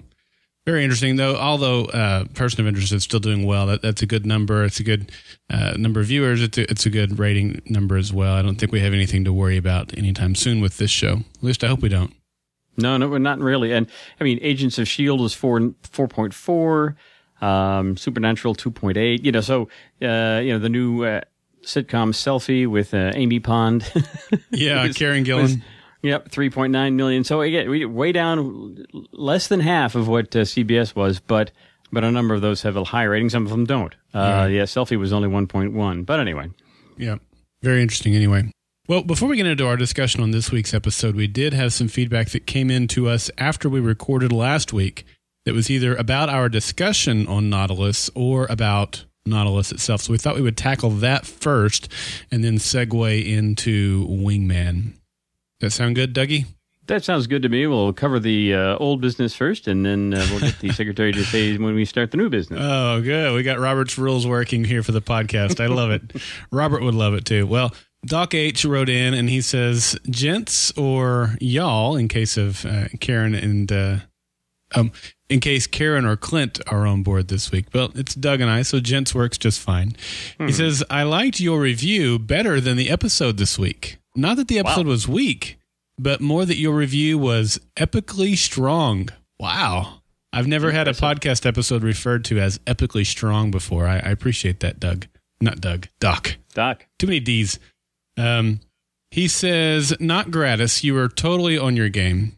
Very 0.65 0.83
interesting, 0.83 1.15
though. 1.15 1.37
Although 1.37 1.85
uh, 1.85 2.25
person 2.33 2.59
of 2.59 2.67
interest 2.67 2.91
is 2.91 3.03
still 3.03 3.21
doing 3.21 3.45
well, 3.45 3.67
that, 3.67 3.81
that's 3.81 4.01
a 4.01 4.05
good 4.05 4.25
number. 4.25 4.65
It's 4.65 4.81
a 4.81 4.83
good 4.83 5.11
uh, 5.49 5.75
number 5.77 6.01
of 6.01 6.07
viewers. 6.07 6.41
It's 6.41 6.57
a, 6.57 6.69
it's 6.69 6.85
a 6.85 6.89
good 6.89 7.17
rating 7.17 7.61
number 7.67 7.95
as 7.95 8.11
well. 8.11 8.33
I 8.33 8.41
don't 8.41 8.55
think 8.57 8.73
we 8.73 8.81
have 8.81 8.93
anything 8.93 9.23
to 9.23 9.31
worry 9.31 9.55
about 9.55 9.97
anytime 9.97 10.35
soon 10.35 10.59
with 10.59 10.77
this 10.77 10.91
show. 10.91 11.19
At 11.37 11.43
least 11.43 11.63
I 11.63 11.67
hope 11.67 11.81
we 11.81 11.87
don't. 11.87 12.13
No, 12.77 12.97
no, 12.97 13.17
not 13.17 13.39
really. 13.39 13.71
And 13.73 13.87
I 14.19 14.23
mean, 14.23 14.39
Agents 14.41 14.77
of 14.77 14.87
Shield 14.87 15.21
is 15.21 15.33
four 15.33 15.73
four 15.83 16.07
point 16.07 16.33
four, 16.33 16.95
um, 17.41 17.97
Supernatural 17.97 18.55
two 18.55 18.71
point 18.71 18.97
eight. 18.97 19.23
You 19.25 19.31
know, 19.31 19.41
so 19.41 19.63
uh, 20.01 20.39
you 20.43 20.53
know 20.53 20.59
the 20.59 20.69
new 20.69 21.03
uh, 21.03 21.21
sitcom 21.63 22.13
Selfie 22.13 22.67
with 22.67 22.93
uh, 22.93 23.11
Amy 23.15 23.39
Pond. 23.39 23.83
Yeah, 24.51 24.85
Was- 24.87 24.97
Karen 24.97 25.23
was- 25.23 25.55
Gillan. 25.55 25.61
Yep, 26.03 26.29
three 26.29 26.51
point 26.51 26.71
nine 26.71 26.95
million. 26.95 27.23
So 27.23 27.41
again, 27.41 27.69
we 27.69 27.83
way 27.83 28.11
down, 28.11 28.85
less 29.11 29.47
than 29.47 29.59
half 29.59 29.95
of 29.95 30.07
what 30.07 30.35
uh, 30.35 30.39
CBS 30.41 30.95
was, 30.95 31.19
but 31.19 31.51
but 31.91 32.03
a 32.03 32.11
number 32.11 32.35
of 32.35 32.41
those 32.41 32.61
have 32.61 32.75
a 32.75 32.83
high 32.83 33.03
rating. 33.03 33.29
Some 33.29 33.43
of 33.45 33.49
them 33.49 33.65
don't. 33.65 33.95
Uh, 34.13 34.47
Yeah, 34.51 34.63
Selfie 34.63 34.97
was 34.99 35.11
only 35.11 35.27
one 35.27 35.47
point 35.47 35.73
one. 35.73 36.03
But 36.03 36.19
anyway, 36.19 36.49
Yeah. 36.97 37.15
Very 37.63 37.81
interesting 37.81 38.15
anyway. 38.15 38.51
Well, 38.89 39.03
before 39.03 39.27
we 39.27 39.35
get 39.35 39.45
into 39.45 39.67
our 39.67 39.75
discussion 39.75 40.23
on 40.23 40.31
this 40.31 40.49
week's 40.49 40.73
episode, 40.73 41.13
we 41.13 41.27
did 41.27 41.51
have 41.51 41.73
some 41.73 41.89
feedback 41.89 42.29
that 42.29 42.47
came 42.47 42.71
in 42.71 42.87
to 42.89 43.09
us 43.09 43.29
after 43.37 43.67
we 43.67 43.81
recorded 43.81 44.31
last 44.31 44.71
week 44.71 45.05
that 45.43 45.53
was 45.53 45.69
either 45.69 45.93
about 45.93 46.29
our 46.29 46.47
discussion 46.47 47.27
on 47.27 47.49
Nautilus 47.49 48.09
or 48.15 48.47
about 48.49 49.03
Nautilus 49.25 49.73
itself. 49.73 50.03
So 50.03 50.13
we 50.13 50.17
thought 50.17 50.35
we 50.35 50.41
would 50.41 50.55
tackle 50.55 50.91
that 50.91 51.25
first 51.25 51.91
and 52.31 52.45
then 52.45 52.59
segue 52.59 53.25
into 53.25 54.07
Wingman. 54.07 54.93
That 55.59 55.71
sound 55.71 55.95
good, 55.95 56.15
Dougie? 56.15 56.45
that 56.87 57.03
sounds 57.03 57.27
good 57.27 57.41
to 57.41 57.49
me. 57.49 57.67
We'll 57.67 57.93
cover 57.93 58.19
the 58.19 58.53
uh, 58.53 58.77
old 58.77 59.01
business 59.01 59.35
first, 59.35 59.67
and 59.67 59.85
then 59.85 60.13
uh, 60.13 60.25
we'll 60.31 60.39
get 60.39 60.59
the 60.59 60.71
secretary 60.71 61.11
to 61.11 61.23
say 61.23 61.57
when 61.57 61.75
we 61.75 61.85
start 61.85 62.11
the 62.11 62.17
new 62.17 62.29
business. 62.29 62.59
Oh, 62.61 63.01
good. 63.01 63.33
We 63.33 63.43
got 63.43 63.59
Robert's 63.59 63.97
rules 63.97 64.25
working 64.25 64.63
here 64.63 64.83
for 64.83 64.93
the 64.93 65.01
podcast. 65.01 65.61
I 65.61 65.67
love 65.67 65.91
it. 65.91 66.01
Robert 66.51 66.81
would 66.81 66.95
love 66.95 67.13
it 67.13 67.25
too. 67.25 67.45
Well, 67.45 67.73
Doc 68.05 68.33
H 68.33 68.63
wrote 68.65 68.89
in 68.89 69.13
and 69.13 69.29
he 69.29 69.41
says, 69.41 69.97
"Gents 70.09 70.71
or 70.77 71.35
y'all, 71.41 71.95
in 71.95 72.07
case 72.07 72.37
of 72.37 72.65
uh, 72.65 72.87
Karen 72.99 73.33
and 73.33 73.71
uh, 73.71 73.97
um, 74.75 74.91
in 75.29 75.39
case 75.39 75.67
Karen 75.67 76.05
or 76.05 76.15
Clint 76.15 76.59
are 76.67 76.85
on 76.85 77.03
board 77.03 77.27
this 77.27 77.51
week. 77.51 77.65
Well, 77.73 77.91
it's 77.95 78.15
Doug 78.15 78.41
and 78.41 78.49
I, 78.49 78.61
so 78.61 78.79
gents 78.79 79.13
works 79.15 79.37
just 79.37 79.59
fine." 79.59 79.95
He 80.37 80.51
says, 80.51 80.83
"I 80.89 81.03
liked 81.03 81.39
your 81.39 81.59
review 81.59 82.19
better 82.19 82.61
than 82.61 82.77
the 82.77 82.89
episode 82.89 83.37
this 83.37 83.57
week. 83.57 83.97
Not 84.15 84.37
that 84.37 84.47
the 84.47 84.59
episode 84.59 84.87
was 84.87 85.07
weak, 85.07 85.59
but 85.97 86.21
more 86.21 86.45
that 86.45 86.57
your 86.57 86.75
review 86.75 87.17
was 87.17 87.59
epically 87.75 88.37
strong. 88.37 89.09
Wow." 89.39 90.01
I've 90.33 90.45
never 90.47 90.71
had 90.71 90.87
a 90.87 90.93
podcast 90.93 91.45
episode 91.45 91.83
referred 91.83 92.23
to 92.25 92.39
as 92.39 92.59
epically 92.59 93.05
strong 93.05 93.49
before. 93.49 93.87
I, 93.87 93.95
I 93.95 94.09
appreciate 94.09 94.59
that, 94.59 94.79
Doug. 94.79 95.07
Not 95.41 95.61
Doug, 95.61 95.87
Doc. 95.99 96.35
Doc, 96.53 96.85
Too 96.99 97.07
many 97.07 97.19
D's. 97.19 97.59
Um, 98.17 98.59
he 99.11 99.27
says, 99.27 99.95
not 99.99 100.31
gratis. 100.31 100.83
You 100.83 100.93
were 100.93 101.07
totally 101.07 101.57
on 101.57 101.75
your 101.75 101.89
game. 101.89 102.33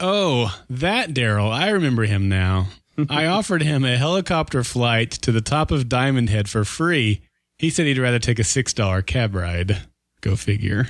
Oh, 0.00 0.58
that 0.70 1.10
Daryl. 1.10 1.52
I 1.52 1.70
remember 1.70 2.04
him 2.04 2.28
now. 2.28 2.68
I 3.10 3.26
offered 3.26 3.62
him 3.62 3.84
a 3.84 3.96
helicopter 3.96 4.64
flight 4.64 5.10
to 5.10 5.32
the 5.32 5.40
top 5.40 5.70
of 5.70 5.88
Diamond 5.88 6.30
Head 6.30 6.48
for 6.48 6.64
free. 6.64 7.22
He 7.58 7.70
said 7.70 7.86
he'd 7.86 7.98
rather 7.98 8.18
take 8.18 8.38
a 8.38 8.42
$6 8.42 9.06
cab 9.06 9.34
ride. 9.34 9.82
Go 10.20 10.36
figure. 10.36 10.88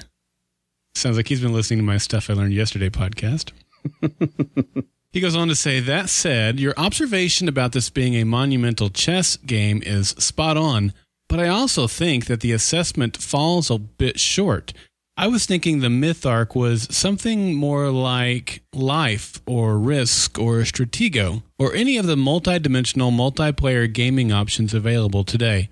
Sounds 0.94 1.16
like 1.16 1.28
he's 1.28 1.40
been 1.40 1.52
listening 1.52 1.78
to 1.80 1.84
my 1.84 1.98
Stuff 1.98 2.28
I 2.28 2.34
Learned 2.34 2.54
Yesterday 2.54 2.90
podcast. 2.90 3.52
he 5.12 5.20
goes 5.20 5.36
on 5.36 5.48
to 5.48 5.54
say, 5.54 5.80
That 5.80 6.08
said, 6.08 6.58
your 6.58 6.74
observation 6.76 7.48
about 7.48 7.72
this 7.72 7.90
being 7.90 8.14
a 8.14 8.24
monumental 8.24 8.90
chess 8.90 9.36
game 9.36 9.82
is 9.84 10.10
spot 10.10 10.56
on, 10.56 10.92
but 11.28 11.38
I 11.38 11.48
also 11.48 11.86
think 11.86 12.26
that 12.26 12.40
the 12.40 12.52
assessment 12.52 13.16
falls 13.16 13.70
a 13.70 13.78
bit 13.78 14.18
short. 14.18 14.72
I 15.16 15.26
was 15.26 15.46
thinking 15.46 15.80
the 15.80 15.90
myth 15.90 16.24
arc 16.24 16.54
was 16.54 16.86
something 16.96 17.54
more 17.54 17.90
like 17.90 18.62
life 18.72 19.42
or 19.46 19.76
risk 19.76 20.38
or 20.38 20.58
stratego 20.58 21.42
or 21.58 21.74
any 21.74 21.96
of 21.96 22.06
the 22.06 22.16
multi-dimensional 22.16 23.10
multiplayer 23.10 23.92
gaming 23.92 24.30
options 24.30 24.72
available 24.72 25.24
today. 25.24 25.70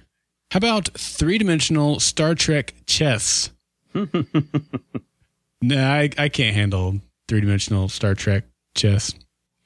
How 0.50 0.58
about 0.58 0.88
three-dimensional 0.98 2.00
Star 2.00 2.34
Trek 2.34 2.74
chess? 2.86 3.50
no, 3.94 4.06
I, 5.72 6.10
I 6.18 6.28
can't 6.28 6.56
handle 6.56 7.00
three-dimensional 7.28 7.88
Star 7.88 8.14
Trek 8.14 8.44
chess. 8.74 9.14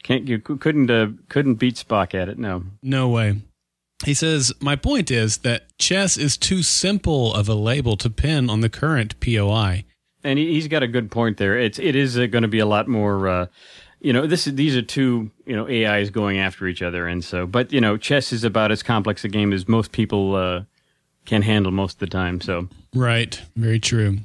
Can't 0.02 0.28
you 0.28 0.38
couldn't 0.38 0.90
uh, 0.90 1.08
couldn't 1.28 1.54
beat 1.54 1.76
Spock 1.76 2.14
at 2.14 2.28
it? 2.28 2.38
No, 2.38 2.64
no 2.82 3.08
way. 3.08 3.36
He 4.04 4.14
says, 4.14 4.52
My 4.60 4.76
point 4.76 5.10
is 5.10 5.38
that 5.38 5.76
chess 5.78 6.16
is 6.16 6.36
too 6.36 6.62
simple 6.62 7.34
of 7.34 7.48
a 7.48 7.54
label 7.54 7.96
to 7.98 8.10
pin 8.10 8.48
on 8.48 8.60
the 8.60 8.70
current 8.70 9.18
POI. 9.20 9.84
And 10.22 10.38
he's 10.38 10.68
got 10.68 10.82
a 10.82 10.88
good 10.88 11.10
point 11.10 11.38
there. 11.38 11.58
It's 11.58 11.78
it 11.78 11.96
is 11.96 12.18
uh, 12.18 12.26
going 12.26 12.42
to 12.42 12.48
be 12.48 12.58
a 12.58 12.66
lot 12.66 12.88
more. 12.88 13.28
Uh, 13.28 13.46
you 14.00 14.12
know, 14.12 14.26
this 14.26 14.44
these 14.44 14.76
are 14.76 14.82
two 14.82 15.30
you 15.46 15.56
know 15.56 15.66
AIs 15.66 16.10
going 16.10 16.38
after 16.38 16.66
each 16.66 16.82
other, 16.82 17.06
and 17.06 17.24
so. 17.24 17.46
But 17.46 17.72
you 17.72 17.80
know, 17.80 17.96
chess 17.96 18.32
is 18.32 18.44
about 18.44 18.70
as 18.70 18.82
complex 18.82 19.24
a 19.24 19.28
game 19.28 19.52
as 19.52 19.66
most 19.66 19.92
people 19.92 20.34
uh, 20.34 20.64
can 21.24 21.40
handle 21.40 21.72
most 21.72 21.94
of 21.94 22.00
the 22.00 22.06
time. 22.06 22.40
So 22.42 22.68
right, 22.94 23.40
very 23.56 23.80
true. 23.80 24.18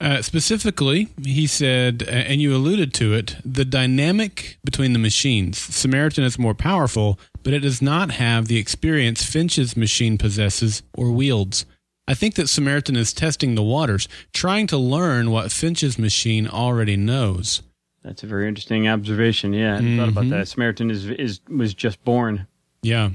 Uh, 0.00 0.22
specifically, 0.22 1.08
he 1.22 1.46
said, 1.46 2.02
and 2.08 2.40
you 2.40 2.56
alluded 2.56 2.94
to 2.94 3.12
it, 3.12 3.36
the 3.44 3.66
dynamic 3.66 4.58
between 4.64 4.94
the 4.94 4.98
machines. 4.98 5.58
Samaritan 5.58 6.24
is 6.24 6.38
more 6.38 6.54
powerful, 6.54 7.18
but 7.42 7.52
it 7.52 7.60
does 7.60 7.82
not 7.82 8.12
have 8.12 8.48
the 8.48 8.56
experience 8.56 9.22
Finch's 9.22 9.76
machine 9.76 10.16
possesses 10.16 10.82
or 10.96 11.10
wields. 11.10 11.66
I 12.08 12.14
think 12.14 12.34
that 12.36 12.48
Samaritan 12.48 12.96
is 12.96 13.12
testing 13.12 13.54
the 13.54 13.62
waters, 13.62 14.08
trying 14.32 14.66
to 14.68 14.78
learn 14.78 15.30
what 15.30 15.52
Finch's 15.52 15.98
machine 15.98 16.48
already 16.48 16.96
knows. 16.96 17.62
That's 18.02 18.22
a 18.22 18.26
very 18.26 18.48
interesting 18.48 18.88
observation. 18.88 19.52
Yeah, 19.52 19.76
I 19.76 19.80
mm-hmm. 19.80 19.98
thought 19.98 20.08
about 20.08 20.24
mm-hmm. 20.24 20.30
that. 20.30 20.48
Samaritan 20.48 20.90
is 20.90 21.10
is 21.10 21.40
was 21.48 21.74
just 21.74 22.02
born. 22.04 22.46
Yeah. 22.82 23.10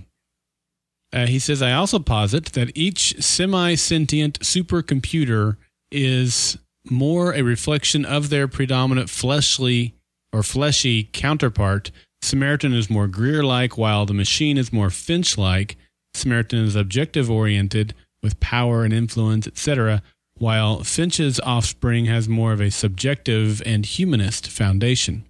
Uh, 1.11 1.25
he 1.25 1.39
says, 1.39 1.61
I 1.61 1.71
also 1.71 1.97
posit 1.97 2.53
that 2.53 2.71
each 2.75 3.21
semi 3.23 3.75
sentient 3.75 4.39
supercomputer 4.41 5.57
is 5.91 6.57
more 6.89 7.33
a 7.33 7.41
reflection 7.41 8.05
of 8.05 8.29
their 8.29 8.47
predominant 8.47 9.09
fleshly 9.09 9.95
or 10.31 10.43
fleshy 10.43 11.09
counterpart. 11.11 11.91
Samaritan 12.21 12.73
is 12.73 12.89
more 12.89 13.07
Greer 13.07 13.43
like, 13.43 13.77
while 13.77 14.05
the 14.05 14.13
machine 14.13 14.57
is 14.57 14.73
more 14.73 14.89
Finch 14.89 15.37
like. 15.37 15.77
Samaritan 16.13 16.59
is 16.59 16.75
objective 16.75 17.29
oriented 17.29 17.93
with 18.23 18.39
power 18.39 18.83
and 18.83 18.93
influence, 18.93 19.47
etc., 19.47 20.01
while 20.37 20.83
Finch's 20.83 21.39
offspring 21.41 22.05
has 22.05 22.27
more 22.27 22.51
of 22.51 22.59
a 22.59 22.71
subjective 22.71 23.61
and 23.65 23.85
humanist 23.85 24.47
foundation. 24.49 25.23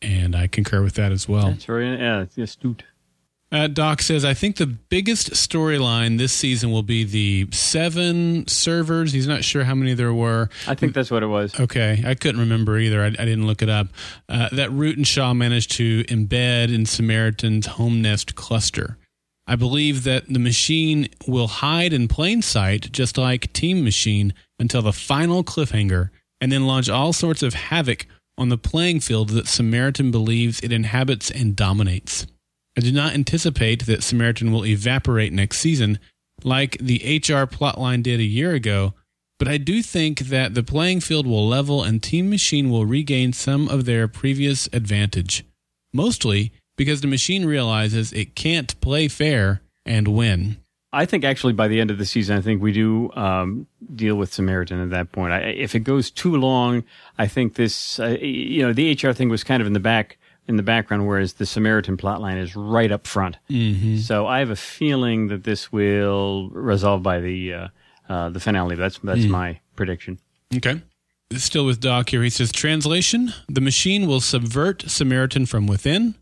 And 0.00 0.36
I 0.36 0.46
concur 0.46 0.82
with 0.82 0.94
that 0.94 1.10
as 1.10 1.28
well. 1.28 1.50
That's 1.50 1.64
very 1.64 1.88
yeah, 1.96 2.26
astute. 2.36 2.84
Uh, 3.50 3.66
Doc 3.66 4.02
says, 4.02 4.26
I 4.26 4.34
think 4.34 4.56
the 4.56 4.66
biggest 4.66 5.30
storyline 5.30 6.18
this 6.18 6.34
season 6.34 6.70
will 6.70 6.82
be 6.82 7.04
the 7.04 7.48
seven 7.50 8.46
servers. 8.46 9.12
He's 9.12 9.26
not 9.26 9.42
sure 9.42 9.64
how 9.64 9.74
many 9.74 9.94
there 9.94 10.12
were. 10.12 10.50
I 10.66 10.74
think 10.74 10.92
that's 10.92 11.10
what 11.10 11.22
it 11.22 11.28
was. 11.28 11.58
Okay. 11.58 12.02
I 12.06 12.14
couldn't 12.14 12.40
remember 12.40 12.78
either. 12.78 13.02
I, 13.02 13.06
I 13.06 13.10
didn't 13.10 13.46
look 13.46 13.62
it 13.62 13.70
up. 13.70 13.88
Uh, 14.28 14.50
that 14.52 14.70
Root 14.70 14.98
and 14.98 15.06
Shaw 15.06 15.32
managed 15.32 15.70
to 15.72 16.04
embed 16.04 16.74
in 16.74 16.84
Samaritan's 16.84 17.66
home 17.66 18.02
nest 18.02 18.34
cluster. 18.34 18.98
I 19.46 19.56
believe 19.56 20.04
that 20.04 20.28
the 20.28 20.38
machine 20.38 21.08
will 21.26 21.46
hide 21.46 21.94
in 21.94 22.06
plain 22.06 22.42
sight, 22.42 22.92
just 22.92 23.16
like 23.16 23.50
Team 23.54 23.82
Machine, 23.82 24.34
until 24.58 24.82
the 24.82 24.92
final 24.92 25.42
cliffhanger, 25.42 26.10
and 26.38 26.52
then 26.52 26.66
launch 26.66 26.90
all 26.90 27.14
sorts 27.14 27.42
of 27.42 27.54
havoc 27.54 28.06
on 28.36 28.50
the 28.50 28.58
playing 28.58 29.00
field 29.00 29.30
that 29.30 29.48
Samaritan 29.48 30.10
believes 30.10 30.60
it 30.60 30.70
inhabits 30.70 31.30
and 31.30 31.56
dominates. 31.56 32.26
I 32.78 32.80
do 32.80 32.92
not 32.92 33.12
anticipate 33.12 33.86
that 33.86 34.04
Samaritan 34.04 34.52
will 34.52 34.64
evaporate 34.64 35.32
next 35.32 35.58
season 35.58 35.98
like 36.44 36.78
the 36.78 36.98
HR 37.18 37.42
plotline 37.42 38.04
did 38.04 38.20
a 38.20 38.22
year 38.22 38.52
ago, 38.52 38.94
but 39.36 39.48
I 39.48 39.56
do 39.56 39.82
think 39.82 40.20
that 40.20 40.54
the 40.54 40.62
playing 40.62 41.00
field 41.00 41.26
will 41.26 41.48
level 41.48 41.82
and 41.82 42.00
Team 42.00 42.30
Machine 42.30 42.70
will 42.70 42.86
regain 42.86 43.32
some 43.32 43.66
of 43.66 43.84
their 43.84 44.06
previous 44.06 44.68
advantage. 44.72 45.44
Mostly 45.92 46.52
because 46.76 47.00
the 47.00 47.08
machine 47.08 47.46
realizes 47.46 48.12
it 48.12 48.36
can't 48.36 48.80
play 48.80 49.08
fair 49.08 49.60
and 49.84 50.06
win. 50.06 50.58
I 50.92 51.04
think 51.04 51.24
actually 51.24 51.54
by 51.54 51.66
the 51.66 51.80
end 51.80 51.90
of 51.90 51.98
the 51.98 52.06
season, 52.06 52.38
I 52.38 52.40
think 52.40 52.62
we 52.62 52.70
do 52.70 53.10
um, 53.14 53.66
deal 53.92 54.14
with 54.14 54.32
Samaritan 54.32 54.80
at 54.80 54.90
that 54.90 55.10
point. 55.10 55.32
I, 55.32 55.38
if 55.38 55.74
it 55.74 55.80
goes 55.80 56.12
too 56.12 56.36
long, 56.36 56.84
I 57.18 57.26
think 57.26 57.56
this, 57.56 57.98
uh, 57.98 58.16
you 58.20 58.64
know, 58.64 58.72
the 58.72 58.92
HR 58.92 59.10
thing 59.10 59.30
was 59.30 59.42
kind 59.42 59.60
of 59.60 59.66
in 59.66 59.72
the 59.72 59.80
back 59.80 60.16
in 60.48 60.56
the 60.56 60.62
background, 60.62 61.06
whereas 61.06 61.34
the 61.34 61.46
Samaritan 61.46 61.96
plotline 61.96 62.40
is 62.40 62.56
right 62.56 62.90
up 62.90 63.06
front. 63.06 63.36
Mm-hmm. 63.50 63.98
So 63.98 64.26
I 64.26 64.38
have 64.40 64.50
a 64.50 64.56
feeling 64.56 65.28
that 65.28 65.44
this 65.44 65.70
will 65.70 66.50
resolve 66.50 67.02
by 67.02 67.20
the 67.20 67.54
uh, 67.54 67.68
uh, 68.08 68.30
the 68.30 68.40
finale. 68.40 68.74
That's 68.74 68.98
that's 68.98 69.20
mm. 69.20 69.30
my 69.30 69.60
prediction. 69.76 70.18
Okay. 70.54 70.82
Still 71.32 71.66
with 71.66 71.80
Doc 71.80 72.08
here. 72.08 72.22
He 72.22 72.30
says, 72.30 72.50
Translation 72.50 73.34
The 73.48 73.60
machine 73.60 74.06
will 74.06 74.20
subvert 74.20 74.84
Samaritan 74.88 75.44
from 75.44 75.66
within 75.66 76.14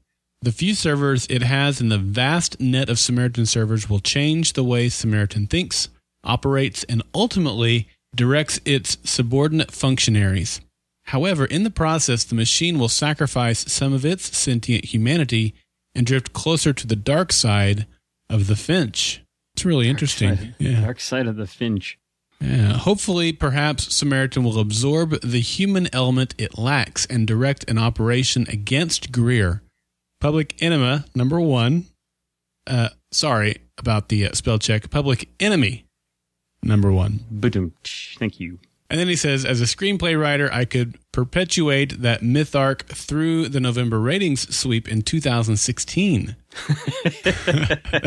the 0.42 0.52
few 0.52 0.74
servers 0.74 1.26
it 1.28 1.42
has 1.42 1.80
in 1.80 1.88
the 1.88 1.98
vast 1.98 2.60
net 2.60 2.88
of 2.88 2.98
Samaritan 2.98 3.46
servers 3.46 3.88
will 3.88 4.00
change 4.00 4.52
the 4.52 4.62
way 4.62 4.88
Samaritan 4.88 5.46
thinks, 5.46 5.88
operates, 6.22 6.84
and 6.84 7.02
ultimately 7.14 7.88
directs 8.14 8.60
its 8.64 8.98
subordinate 9.02 9.72
functionaries. 9.72 10.60
However, 11.06 11.44
in 11.44 11.62
the 11.62 11.70
process, 11.70 12.24
the 12.24 12.34
machine 12.34 12.78
will 12.78 12.88
sacrifice 12.88 13.70
some 13.72 13.92
of 13.92 14.04
its 14.04 14.36
sentient 14.36 14.86
humanity 14.86 15.54
and 15.94 16.04
drift 16.04 16.32
closer 16.32 16.72
to 16.72 16.86
the 16.86 16.96
dark 16.96 17.32
side 17.32 17.86
of 18.28 18.48
the 18.48 18.56
Finch. 18.56 19.22
It's 19.54 19.64
really 19.64 19.86
dark 19.86 19.90
interesting. 19.90 20.36
Side, 20.36 20.54
yeah. 20.58 20.80
Dark 20.80 21.00
side 21.00 21.26
of 21.26 21.36
the 21.36 21.46
Finch. 21.46 21.98
Yeah. 22.40 22.74
Hopefully, 22.74 23.32
perhaps 23.32 23.94
Samaritan 23.94 24.44
will 24.44 24.58
absorb 24.58 25.20
the 25.22 25.40
human 25.40 25.88
element 25.94 26.34
it 26.36 26.58
lacks 26.58 27.06
and 27.06 27.26
direct 27.26 27.68
an 27.70 27.78
operation 27.78 28.46
against 28.48 29.12
Greer 29.12 29.62
Public 30.20 30.60
Enema 30.60 31.06
number 31.14 31.40
one. 31.40 31.86
Uh, 32.66 32.90
sorry 33.12 33.58
about 33.78 34.08
the 34.08 34.26
uh, 34.26 34.32
spell 34.34 34.58
check. 34.58 34.90
Public 34.90 35.28
Enemy 35.40 35.86
number 36.62 36.92
one. 36.92 37.20
Thank 38.18 38.40
you. 38.40 38.58
And 38.88 39.00
then 39.00 39.08
he 39.08 39.16
says, 39.16 39.44
as 39.44 39.60
a 39.60 39.64
screenplay 39.64 40.20
writer, 40.20 40.48
I 40.52 40.64
could 40.64 40.96
perpetuate 41.12 42.02
that 42.02 42.22
myth 42.22 42.54
arc 42.54 42.86
through 42.86 43.48
the 43.48 43.58
November 43.58 43.98
ratings 43.98 44.54
sweep 44.54 44.88
in 44.88 45.02
2016. 45.02 46.36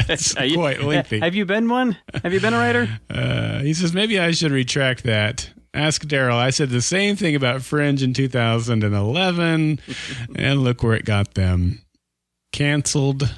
That's 0.07 0.35
you, 0.39 0.57
quite 0.57 0.81
lengthy. 0.81 1.19
Have 1.19 1.35
you 1.35 1.45
been 1.45 1.67
one? 1.67 1.97
Have 2.23 2.33
you 2.33 2.39
been 2.39 2.53
a 2.53 2.57
writer? 2.59 2.99
Uh, 3.09 3.59
he 3.59 3.73
says, 3.73 3.93
maybe 3.93 4.19
I 4.19 4.31
should 4.31 4.51
retract 4.51 5.03
that. 5.03 5.49
Ask 5.73 6.05
Daryl. 6.05 6.35
I 6.35 6.49
said 6.49 6.69
the 6.69 6.81
same 6.81 7.15
thing 7.15 7.35
about 7.35 7.61
Fringe 7.61 8.01
in 8.01 8.13
2011, 8.13 9.79
and 10.35 10.63
look 10.63 10.81
where 10.81 10.95
it 10.95 11.05
got 11.05 11.35
them 11.35 11.81
canceled. 12.51 13.35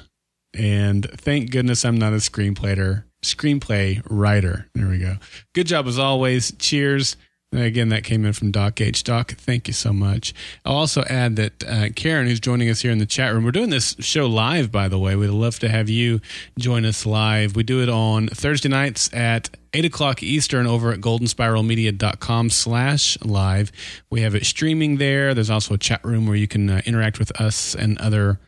And 0.54 1.08
thank 1.10 1.50
goodness 1.50 1.84
I'm 1.84 1.98
not 1.98 2.12
a 2.12 2.16
screenplayer, 2.16 3.04
screenplay 3.24 4.02
writer. 4.08 4.68
There 4.74 4.88
we 4.88 4.98
go. 4.98 5.16
Good 5.54 5.66
job 5.66 5.86
as 5.86 5.98
always. 5.98 6.52
Cheers. 6.58 7.16
Again, 7.52 7.90
that 7.90 8.02
came 8.02 8.24
in 8.24 8.32
from 8.32 8.50
Doc 8.50 8.80
H. 8.80 9.04
Doc, 9.04 9.32
thank 9.32 9.68
you 9.68 9.74
so 9.74 9.92
much. 9.92 10.32
I'll 10.64 10.76
also 10.76 11.02
add 11.02 11.36
that 11.36 11.64
uh, 11.64 11.88
Karen, 11.94 12.26
who's 12.26 12.40
joining 12.40 12.70
us 12.70 12.80
here 12.80 12.90
in 12.90 12.96
the 12.96 13.04
chat 13.04 13.34
room, 13.34 13.44
we're 13.44 13.50
doing 13.50 13.68
this 13.68 13.94
show 13.98 14.26
live, 14.26 14.72
by 14.72 14.88
the 14.88 14.98
way. 14.98 15.16
We'd 15.16 15.28
love 15.28 15.58
to 15.58 15.68
have 15.68 15.90
you 15.90 16.20
join 16.58 16.86
us 16.86 17.04
live. 17.04 17.54
We 17.54 17.62
do 17.62 17.82
it 17.82 17.90
on 17.90 18.28
Thursday 18.28 18.70
nights 18.70 19.12
at 19.12 19.50
8 19.74 19.84
o'clock 19.84 20.22
Eastern 20.22 20.66
over 20.66 20.92
at 20.92 21.00
goldenspiralmedia.com 21.00 22.48
slash 22.48 23.18
live. 23.22 23.70
We 24.08 24.22
have 24.22 24.34
it 24.34 24.46
streaming 24.46 24.96
there. 24.96 25.34
There's 25.34 25.50
also 25.50 25.74
a 25.74 25.78
chat 25.78 26.02
room 26.04 26.26
where 26.26 26.36
you 26.36 26.48
can 26.48 26.70
uh, 26.70 26.80
interact 26.86 27.18
with 27.18 27.38
us 27.38 27.74
and 27.74 27.98
other 27.98 28.40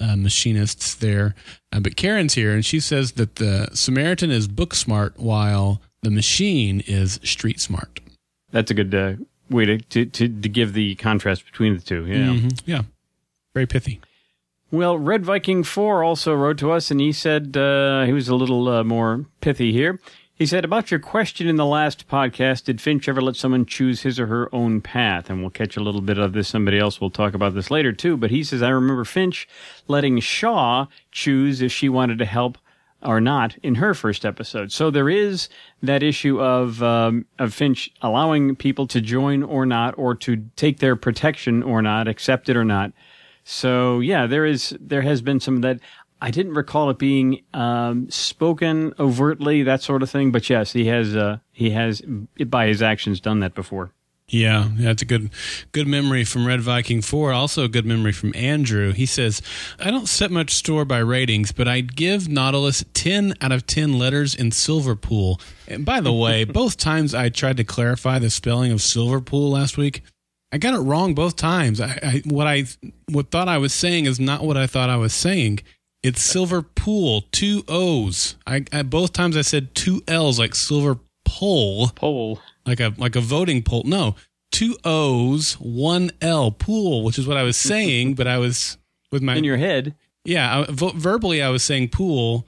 uh, 0.00 0.14
machinists 0.14 0.94
there. 0.94 1.34
Uh, 1.72 1.80
but 1.80 1.96
Karen's 1.96 2.34
here, 2.34 2.54
and 2.54 2.64
she 2.64 2.78
says 2.78 3.12
that 3.12 3.36
the 3.36 3.70
Samaritan 3.74 4.30
is 4.30 4.46
book 4.46 4.72
smart 4.74 5.18
while 5.18 5.82
the 6.02 6.10
machine 6.10 6.82
is 6.86 7.18
street 7.24 7.60
smart. 7.60 8.00
That's 8.52 8.70
a 8.70 8.74
good 8.74 8.94
uh, 8.94 9.14
way 9.50 9.66
to, 9.66 9.78
to, 9.78 10.06
to, 10.06 10.28
to, 10.28 10.48
give 10.48 10.72
the 10.72 10.94
contrast 10.96 11.44
between 11.44 11.74
the 11.74 11.82
two. 11.82 12.06
Yeah. 12.06 12.16
Mm-hmm. 12.16 12.48
Yeah. 12.64 12.82
Very 13.54 13.66
pithy. 13.66 14.00
Well, 14.70 14.96
Red 14.96 15.24
Viking 15.24 15.64
4 15.64 16.02
also 16.02 16.34
wrote 16.34 16.56
to 16.58 16.72
us, 16.72 16.90
and 16.90 17.00
he 17.00 17.12
said 17.12 17.56
uh, 17.56 18.04
he 18.04 18.12
was 18.12 18.28
a 18.28 18.34
little 18.34 18.68
uh, 18.68 18.84
more 18.84 19.26
pithy 19.40 19.72
here. 19.72 20.00
He 20.34 20.46
said, 20.46 20.64
About 20.64 20.90
your 20.90 20.98
question 20.98 21.46
in 21.46 21.56
the 21.56 21.66
last 21.66 22.08
podcast, 22.08 22.64
did 22.64 22.80
Finch 22.80 23.06
ever 23.06 23.20
let 23.20 23.36
someone 23.36 23.66
choose 23.66 24.00
his 24.00 24.18
or 24.18 24.26
her 24.26 24.52
own 24.54 24.80
path? 24.80 25.28
And 25.28 25.40
we'll 25.40 25.50
catch 25.50 25.76
a 25.76 25.82
little 25.82 26.00
bit 26.00 26.18
of 26.18 26.32
this. 26.32 26.48
Somebody 26.48 26.78
else 26.78 27.00
will 27.00 27.10
talk 27.10 27.34
about 27.34 27.54
this 27.54 27.70
later, 27.70 27.92
too. 27.92 28.16
But 28.16 28.30
he 28.30 28.42
says, 28.42 28.62
I 28.62 28.70
remember 28.70 29.04
Finch 29.04 29.46
letting 29.88 30.18
Shaw 30.20 30.86
choose 31.10 31.60
if 31.60 31.70
she 31.70 31.88
wanted 31.88 32.18
to 32.18 32.24
help 32.24 32.56
or 33.04 33.20
not 33.20 33.56
in 33.62 33.76
her 33.76 33.94
first 33.94 34.24
episode. 34.24 34.72
So 34.72 34.90
there 34.90 35.08
is 35.08 35.48
that 35.82 36.02
issue 36.02 36.40
of 36.40 36.82
um, 36.82 37.26
of 37.38 37.54
Finch 37.54 37.90
allowing 38.02 38.56
people 38.56 38.86
to 38.88 39.00
join 39.00 39.42
or 39.42 39.66
not, 39.66 39.94
or 39.98 40.14
to 40.16 40.36
take 40.56 40.78
their 40.78 40.96
protection 40.96 41.62
or 41.62 41.82
not, 41.82 42.08
accept 42.08 42.48
it 42.48 42.56
or 42.56 42.64
not. 42.64 42.92
So 43.44 44.00
yeah, 44.00 44.26
there 44.26 44.46
is 44.46 44.76
there 44.80 45.02
has 45.02 45.22
been 45.22 45.40
some 45.40 45.56
of 45.56 45.62
that. 45.62 45.80
I 46.20 46.30
didn't 46.30 46.54
recall 46.54 46.88
it 46.90 46.98
being 46.98 47.42
um, 47.52 48.08
spoken 48.08 48.94
overtly, 49.00 49.64
that 49.64 49.82
sort 49.82 50.04
of 50.04 50.10
thing. 50.10 50.30
But 50.30 50.48
yes, 50.48 50.72
he 50.72 50.86
has 50.86 51.16
uh, 51.16 51.38
he 51.50 51.70
has 51.70 52.02
by 52.46 52.66
his 52.68 52.82
actions 52.82 53.20
done 53.20 53.40
that 53.40 53.54
before. 53.54 53.92
Yeah, 54.28 54.68
that's 54.78 55.02
a 55.02 55.04
good 55.04 55.30
good 55.72 55.86
memory 55.86 56.24
from 56.24 56.46
Red 56.46 56.60
Viking 56.62 57.02
4. 57.02 57.32
Also 57.32 57.64
a 57.64 57.68
good 57.68 57.84
memory 57.84 58.12
from 58.12 58.32
Andrew. 58.34 58.92
He 58.92 59.04
says, 59.04 59.42
I 59.78 59.90
don't 59.90 60.08
set 60.08 60.30
much 60.30 60.52
store 60.52 60.84
by 60.84 60.98
ratings, 60.98 61.52
but 61.52 61.68
I'd 61.68 61.96
give 61.96 62.28
Nautilus 62.28 62.84
10 62.94 63.34
out 63.42 63.52
of 63.52 63.66
10 63.66 63.98
letters 63.98 64.34
in 64.34 64.50
Silverpool. 64.50 65.40
And 65.68 65.84
by 65.84 66.00
the 66.00 66.12
way, 66.12 66.44
both 66.46 66.78
times 66.78 67.14
I 67.14 67.28
tried 67.28 67.58
to 67.58 67.64
clarify 67.64 68.18
the 68.18 68.30
spelling 68.30 68.72
of 68.72 68.80
Silverpool 68.80 69.50
last 69.50 69.76
week, 69.76 70.02
I 70.52 70.58
got 70.58 70.74
it 70.74 70.78
wrong 70.80 71.14
both 71.14 71.36
times. 71.36 71.80
I, 71.80 71.98
I 72.02 72.22
what 72.26 72.46
I 72.46 72.64
what 73.10 73.30
thought 73.30 73.48
I 73.48 73.58
was 73.58 73.72
saying 73.72 74.04
is 74.04 74.20
not 74.20 74.44
what 74.44 74.56
I 74.56 74.66
thought 74.66 74.90
I 74.90 74.96
was 74.96 75.14
saying. 75.14 75.60
It's 76.02 76.20
Silver 76.20 76.62
Pool, 76.62 77.24
two 77.32 77.64
O's. 77.68 78.36
I, 78.46 78.64
I 78.72 78.82
both 78.82 79.12
times 79.12 79.36
I 79.36 79.42
said 79.42 79.74
two 79.74 80.02
L's 80.08 80.38
like 80.38 80.54
Silver 80.54 80.98
Pole. 81.24 81.88
Pole. 81.90 82.40
Like 82.66 82.80
a 82.80 82.94
like 82.96 83.16
a 83.16 83.20
voting 83.20 83.62
poll. 83.62 83.82
No. 83.84 84.16
Two 84.50 84.76
O's, 84.84 85.54
one 85.54 86.10
L, 86.20 86.50
pool, 86.50 87.04
which 87.04 87.18
is 87.18 87.26
what 87.26 87.38
I 87.38 87.42
was 87.42 87.56
saying, 87.56 88.14
but 88.14 88.26
I 88.26 88.36
was 88.36 88.76
with 89.10 89.22
my 89.22 89.36
in 89.36 89.44
your 89.44 89.56
head. 89.56 89.94
Yeah, 90.24 90.60
I, 90.60 90.66
verbally 90.70 91.42
I 91.42 91.48
was 91.48 91.64
saying 91.64 91.88
pool, 91.88 92.46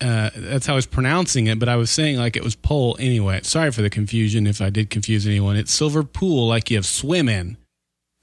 uh, 0.00 0.30
that's 0.34 0.66
how 0.66 0.74
I 0.74 0.76
was 0.76 0.86
pronouncing 0.86 1.46
it, 1.46 1.58
but 1.58 1.68
I 1.68 1.76
was 1.76 1.90
saying 1.90 2.18
like 2.18 2.36
it 2.36 2.44
was 2.44 2.54
pole 2.54 2.96
anyway. 3.00 3.40
Sorry 3.42 3.70
for 3.72 3.82
the 3.82 3.90
confusion 3.90 4.46
if 4.46 4.60
I 4.60 4.70
did 4.70 4.90
confuse 4.90 5.26
anyone. 5.26 5.56
It's 5.56 5.72
silver 5.72 6.04
pool 6.04 6.46
like 6.48 6.70
you 6.70 6.76
have 6.76 6.86
swim 6.86 7.28
in. 7.28 7.56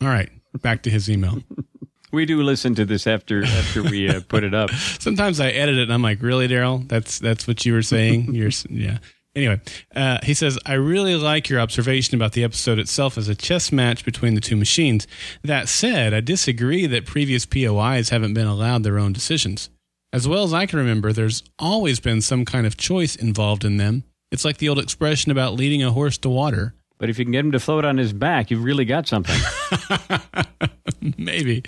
All 0.02 0.08
right, 0.08 0.30
back 0.62 0.84
to 0.84 0.90
his 0.90 1.10
email. 1.10 1.44
we 2.14 2.26
do 2.26 2.42
listen 2.42 2.76
to 2.76 2.86
this 2.86 3.08
after 3.08 3.44
after 3.44 3.84
we 3.84 4.10
uh, 4.10 4.22
put 4.28 4.44
it 4.44 4.54
up. 4.54 4.70
Sometimes 5.00 5.40
I 5.40 5.50
edit 5.50 5.76
it 5.78 5.84
and 5.84 5.94
I'm 5.94 6.02
like, 6.02 6.22
really, 6.22 6.48
Daryl? 6.48 6.88
That's 6.88 7.20
that's 7.20 7.46
what 7.46 7.66
you 7.66 7.74
were 7.74 7.82
saying. 7.82 8.34
You're 8.36 8.52
yeah. 8.70 9.00
Anyway, 9.36 9.60
uh, 9.94 10.20
he 10.24 10.34
says, 10.34 10.58
I 10.66 10.74
really 10.74 11.16
like 11.16 11.50
your 11.50 11.60
observation 11.60 12.16
about 12.16 12.32
the 12.32 12.44
episode 12.44 12.80
itself 12.80 13.18
as 13.18 13.28
a 13.28 13.36
chess 13.36 13.70
match 13.72 14.06
between 14.06 14.34
the 14.34 14.42
two 14.42 14.56
machines. 14.56 15.08
That 15.44 15.68
said, 15.68 16.14
I 16.14 16.22
disagree 16.22 16.86
that 16.88 17.06
previous 17.06 17.46
POIs 17.46 18.10
haven't 18.10 18.34
been 18.34 18.48
allowed 18.48 18.84
their 18.84 18.98
own 18.98 19.12
decisions. 19.12 19.70
As 20.14 20.26
well 20.26 20.46
as 20.46 20.54
I 20.54 20.66
can 20.66 20.80
remember, 20.80 21.12
there's 21.12 21.44
always 21.60 22.00
been 22.00 22.22
some 22.22 22.46
kind 22.46 22.66
of 22.66 22.78
choice 22.78 23.18
involved 23.18 23.66
in 23.66 23.76
them. 23.76 24.06
It's 24.32 24.46
like 24.46 24.58
the 24.58 24.70
old 24.70 24.80
expression 24.80 25.32
about 25.32 25.54
leading 25.54 25.84
a 25.84 25.92
horse 25.92 26.18
to 26.20 26.30
water. 26.30 26.74
But 26.98 27.10
if 27.10 27.20
you 27.20 27.26
can 27.26 27.34
get 27.34 27.44
him 27.44 27.52
to 27.52 27.60
float 27.60 27.84
on 27.84 27.98
his 27.98 28.14
back, 28.14 28.50
you've 28.50 28.64
really 28.64 28.86
got 28.86 29.06
something. 29.06 29.40
Maybe. 31.18 31.62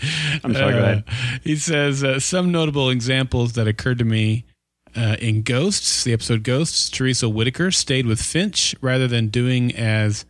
I'm 0.43 0.53
sorry, 0.53 0.74
uh, 0.74 0.77
go 0.77 0.83
ahead. 0.83 1.03
He 1.43 1.57
says 1.57 2.01
uh, 2.01 2.21
some 2.21 2.51
notable 2.51 2.89
examples 2.89 3.53
that 3.53 3.67
occurred 3.67 4.00
to 4.00 4.05
me 4.05 4.45
uh, 4.96 5.17
in 5.20 5.44
Ghosts, 5.44 6.03
the 6.03 6.13
episode 6.13 6.44
Ghosts, 6.44 6.89
Teresa 6.89 7.29
Whitaker 7.29 7.72
stayed 7.72 8.06
with 8.06 8.22
Finch 8.22 8.75
rather 8.82 9.08
than 9.08 9.27
doing 9.27 9.75
as 9.75 10.25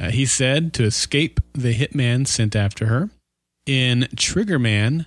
uh, 0.00 0.10
he 0.10 0.26
said 0.26 0.72
to 0.74 0.84
escape 0.84 1.40
the 1.52 1.74
hitman 1.74 2.26
sent 2.26 2.56
after 2.56 2.86
her. 2.86 3.10
In 3.66 4.08
Triggerman, 4.16 5.06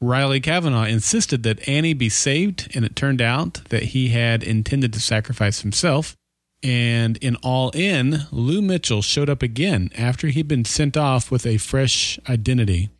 Riley 0.00 0.40
Cavanaugh 0.40 0.84
insisted 0.84 1.42
that 1.42 1.68
Annie 1.68 1.92
be 1.92 2.08
saved, 2.08 2.70
and 2.74 2.84
it 2.84 2.96
turned 2.96 3.20
out 3.20 3.60
that 3.68 3.82
he 3.84 4.08
had 4.08 4.42
intended 4.42 4.92
to 4.94 5.00
sacrifice 5.00 5.60
himself. 5.60 6.16
And 6.62 7.16
in 7.18 7.36
All 7.36 7.70
In, 7.70 8.26
Lou 8.30 8.62
Mitchell 8.62 9.02
showed 9.02 9.28
up 9.28 9.42
again 9.42 9.90
after 9.96 10.28
he'd 10.28 10.48
been 10.48 10.64
sent 10.64 10.96
off 10.96 11.30
with 11.30 11.46
a 11.46 11.58
fresh 11.58 12.18
identity. 12.28 12.90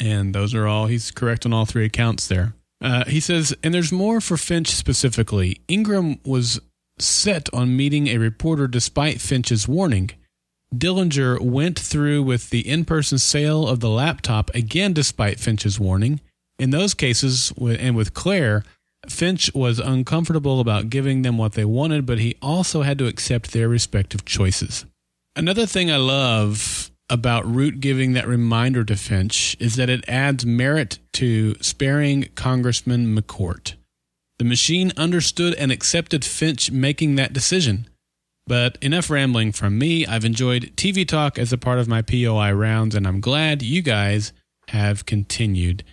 And 0.00 0.34
those 0.34 0.54
are 0.54 0.66
all, 0.66 0.86
he's 0.86 1.10
correct 1.10 1.44
on 1.44 1.52
all 1.52 1.66
three 1.66 1.84
accounts 1.84 2.26
there. 2.28 2.54
Uh, 2.82 3.04
he 3.04 3.20
says, 3.20 3.54
and 3.62 3.72
there's 3.72 3.92
more 3.92 4.20
for 4.20 4.36
Finch 4.36 4.68
specifically. 4.68 5.60
Ingram 5.68 6.18
was 6.24 6.60
set 6.98 7.52
on 7.54 7.76
meeting 7.76 8.08
a 8.08 8.18
reporter 8.18 8.66
despite 8.66 9.20
Finch's 9.20 9.68
warning. 9.68 10.10
Dillinger 10.74 11.40
went 11.40 11.78
through 11.78 12.22
with 12.22 12.50
the 12.50 12.66
in 12.68 12.84
person 12.84 13.18
sale 13.18 13.68
of 13.68 13.80
the 13.80 13.90
laptop 13.90 14.50
again 14.54 14.92
despite 14.92 15.38
Finch's 15.38 15.78
warning. 15.78 16.20
In 16.58 16.70
those 16.70 16.94
cases, 16.94 17.52
and 17.58 17.94
with 17.94 18.14
Claire, 18.14 18.64
Finch 19.08 19.52
was 19.54 19.78
uncomfortable 19.78 20.60
about 20.60 20.90
giving 20.90 21.22
them 21.22 21.38
what 21.38 21.52
they 21.52 21.64
wanted, 21.64 22.06
but 22.06 22.18
he 22.18 22.36
also 22.40 22.82
had 22.82 22.98
to 22.98 23.06
accept 23.06 23.52
their 23.52 23.68
respective 23.68 24.24
choices. 24.24 24.86
Another 25.34 25.66
thing 25.66 25.90
I 25.90 25.96
love 25.96 26.81
about 27.12 27.44
Root 27.46 27.80
giving 27.80 28.14
that 28.14 28.26
reminder 28.26 28.84
to 28.84 28.96
Finch 28.96 29.54
is 29.60 29.76
that 29.76 29.90
it 29.90 30.02
adds 30.08 30.46
merit 30.46 30.98
to 31.12 31.54
sparing 31.60 32.28
Congressman 32.34 33.14
McCourt. 33.14 33.74
The 34.38 34.46
machine 34.46 34.92
understood 34.96 35.54
and 35.54 35.70
accepted 35.70 36.24
Finch 36.24 36.70
making 36.70 37.16
that 37.16 37.34
decision. 37.34 37.86
But 38.46 38.78
enough 38.80 39.10
rambling 39.10 39.52
from 39.52 39.78
me. 39.78 40.06
I've 40.06 40.24
enjoyed 40.24 40.72
TV 40.74 41.06
Talk 41.06 41.38
as 41.38 41.52
a 41.52 41.58
part 41.58 41.78
of 41.78 41.86
my 41.86 42.00
POI 42.00 42.50
rounds, 42.52 42.94
and 42.94 43.06
I'm 43.06 43.20
glad 43.20 43.62
you 43.62 43.82
guys 43.82 44.32
have 44.68 45.04
continued. 45.04 45.84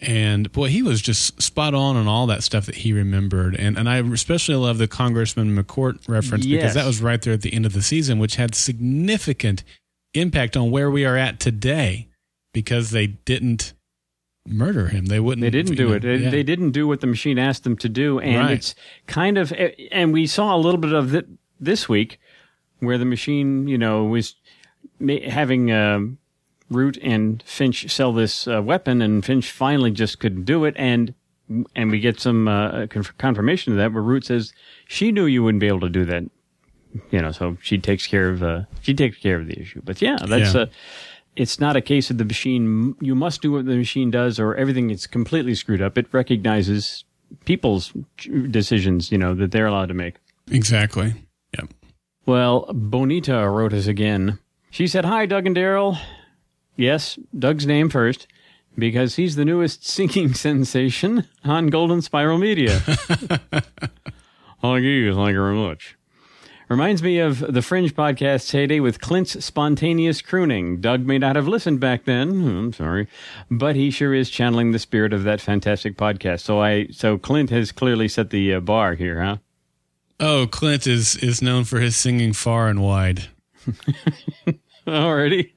And 0.00 0.50
boy, 0.50 0.68
he 0.68 0.82
was 0.82 1.02
just 1.02 1.40
spot 1.42 1.74
on 1.74 1.96
on 1.96 2.08
all 2.08 2.26
that 2.26 2.42
stuff 2.42 2.66
that 2.66 2.76
he 2.76 2.94
remembered. 2.94 3.54
And 3.54 3.78
and 3.78 3.88
I 3.88 3.98
especially 3.98 4.56
love 4.56 4.78
the 4.78 4.88
Congressman 4.88 5.54
McCourt 5.54 6.08
reference 6.08 6.46
yes. 6.46 6.60
because 6.60 6.74
that 6.74 6.86
was 6.86 7.02
right 7.02 7.20
there 7.20 7.34
at 7.34 7.42
the 7.42 7.52
end 7.52 7.66
of 7.66 7.74
the 7.74 7.82
season, 7.82 8.18
which 8.18 8.36
had 8.36 8.54
significant 8.54 9.62
impact 10.14 10.56
on 10.56 10.70
where 10.70 10.90
we 10.90 11.04
are 11.04 11.16
at 11.16 11.40
today 11.40 12.08
because 12.52 12.90
they 12.90 13.06
didn't 13.06 13.74
murder 14.46 14.88
him. 14.88 15.06
They 15.06 15.20
wouldn't. 15.20 15.42
They 15.42 15.50
didn't 15.50 15.76
do 15.76 15.88
know, 15.88 15.94
it. 15.94 16.02
They, 16.02 16.16
yeah. 16.16 16.30
they, 16.30 16.42
didn't 16.42 16.70
do 16.70 16.86
what 16.86 17.00
the 17.00 17.06
machine 17.06 17.38
asked 17.38 17.64
them 17.64 17.76
to 17.78 17.88
do, 17.88 18.18
and 18.18 18.46
right. 18.46 18.52
it's 18.52 18.74
kind 19.06 19.38
of. 19.38 19.52
And 19.90 20.12
we 20.12 20.26
saw 20.26 20.54
a 20.54 20.58
little 20.58 20.80
bit 20.80 20.92
of 20.92 21.14
it 21.14 21.26
this 21.60 21.88
week 21.88 22.18
where 22.80 22.98
the 22.98 23.04
machine, 23.04 23.68
you 23.68 23.78
know, 23.78 24.04
was 24.04 24.36
having 25.00 25.72
um, 25.72 26.18
Root 26.70 26.98
and 27.02 27.42
Finch 27.42 27.90
sell 27.90 28.12
this 28.12 28.46
uh, 28.46 28.62
weapon, 28.62 29.02
and 29.02 29.24
Finch 29.24 29.50
finally 29.50 29.90
just 29.90 30.18
couldn't 30.18 30.44
do 30.44 30.64
it, 30.64 30.74
and 30.76 31.14
and 31.74 31.90
we 31.90 32.00
get 32.00 32.20
some 32.20 32.48
uh, 32.48 32.86
confirmation 33.18 33.72
of 33.72 33.78
that 33.78 33.92
where 33.92 34.02
Root 34.02 34.26
says 34.26 34.52
she 34.86 35.12
knew 35.12 35.26
you 35.26 35.42
wouldn't 35.42 35.60
be 35.60 35.68
able 35.68 35.80
to 35.80 35.90
do 35.90 36.04
that, 36.06 36.24
you 37.10 37.20
know, 37.20 37.32
so 37.32 37.56
she 37.60 37.78
takes 37.78 38.06
care 38.06 38.30
of 38.30 38.42
uh, 38.42 38.62
she 38.80 38.94
takes 38.94 39.18
care 39.18 39.40
of 39.40 39.46
the 39.46 39.60
issue. 39.60 39.80
But 39.84 40.00
yeah, 40.02 40.16
that's 40.26 40.54
yeah. 40.54 40.62
a. 40.62 40.68
It's 41.36 41.58
not 41.58 41.74
a 41.74 41.80
case 41.80 42.10
of 42.10 42.18
the 42.18 42.24
machine. 42.24 42.94
You 43.00 43.16
must 43.16 43.42
do 43.42 43.50
what 43.50 43.66
the 43.66 43.76
machine 43.76 44.10
does, 44.10 44.38
or 44.38 44.54
everything 44.54 44.90
is 44.90 45.08
completely 45.08 45.56
screwed 45.56 45.82
up. 45.82 45.98
It 45.98 46.06
recognizes 46.12 47.04
people's 47.44 47.92
decisions, 48.50 49.10
you 49.10 49.18
know, 49.18 49.34
that 49.34 49.50
they're 49.50 49.66
allowed 49.66 49.88
to 49.88 49.94
make. 49.94 50.14
Exactly. 50.50 51.14
Yep. 51.58 51.70
Well, 52.26 52.66
Bonita 52.72 53.48
wrote 53.48 53.72
us 53.72 53.86
again. 53.86 54.38
She 54.70 54.86
said, 54.86 55.04
Hi, 55.04 55.26
Doug 55.26 55.46
and 55.46 55.56
Daryl. 55.56 55.98
Yes, 56.76 57.18
Doug's 57.38 57.66
name 57.66 57.88
first, 57.88 58.26
because 58.76 59.16
he's 59.16 59.36
the 59.36 59.44
newest 59.44 59.86
singing 59.88 60.34
sensation 60.34 61.26
on 61.44 61.68
Golden 61.68 62.02
Spiral 62.02 62.38
Media. 62.38 62.80
Thank 64.60 64.82
you, 64.82 65.14
thank 65.14 65.34
you 65.34 65.42
very 65.42 65.54
much. 65.54 65.98
Reminds 66.74 67.04
me 67.04 67.20
of 67.20 67.38
the 67.38 67.62
Fringe 67.62 67.94
podcast's 67.94 68.50
heyday 68.50 68.80
with 68.80 69.00
Clint's 69.00 69.44
spontaneous 69.44 70.20
crooning. 70.20 70.80
Doug 70.80 71.06
may 71.06 71.18
not 71.18 71.36
have 71.36 71.46
listened 71.46 71.78
back 71.78 72.04
then. 72.04 72.30
I'm 72.30 72.72
sorry, 72.72 73.06
but 73.48 73.76
he 73.76 73.92
sure 73.92 74.12
is 74.12 74.28
channeling 74.28 74.72
the 74.72 74.80
spirit 74.80 75.12
of 75.12 75.22
that 75.22 75.40
fantastic 75.40 75.96
podcast. 75.96 76.40
So 76.40 76.60
I, 76.60 76.88
so 76.88 77.16
Clint 77.16 77.50
has 77.50 77.70
clearly 77.70 78.08
set 78.08 78.30
the 78.30 78.54
uh, 78.54 78.58
bar 78.58 78.94
here, 78.94 79.22
huh? 79.22 79.36
Oh, 80.18 80.48
Clint 80.50 80.88
is 80.88 81.14
is 81.14 81.40
known 81.40 81.62
for 81.62 81.78
his 81.78 81.96
singing 81.96 82.32
far 82.32 82.66
and 82.66 82.82
wide. 82.82 83.28
Already, 84.88 85.54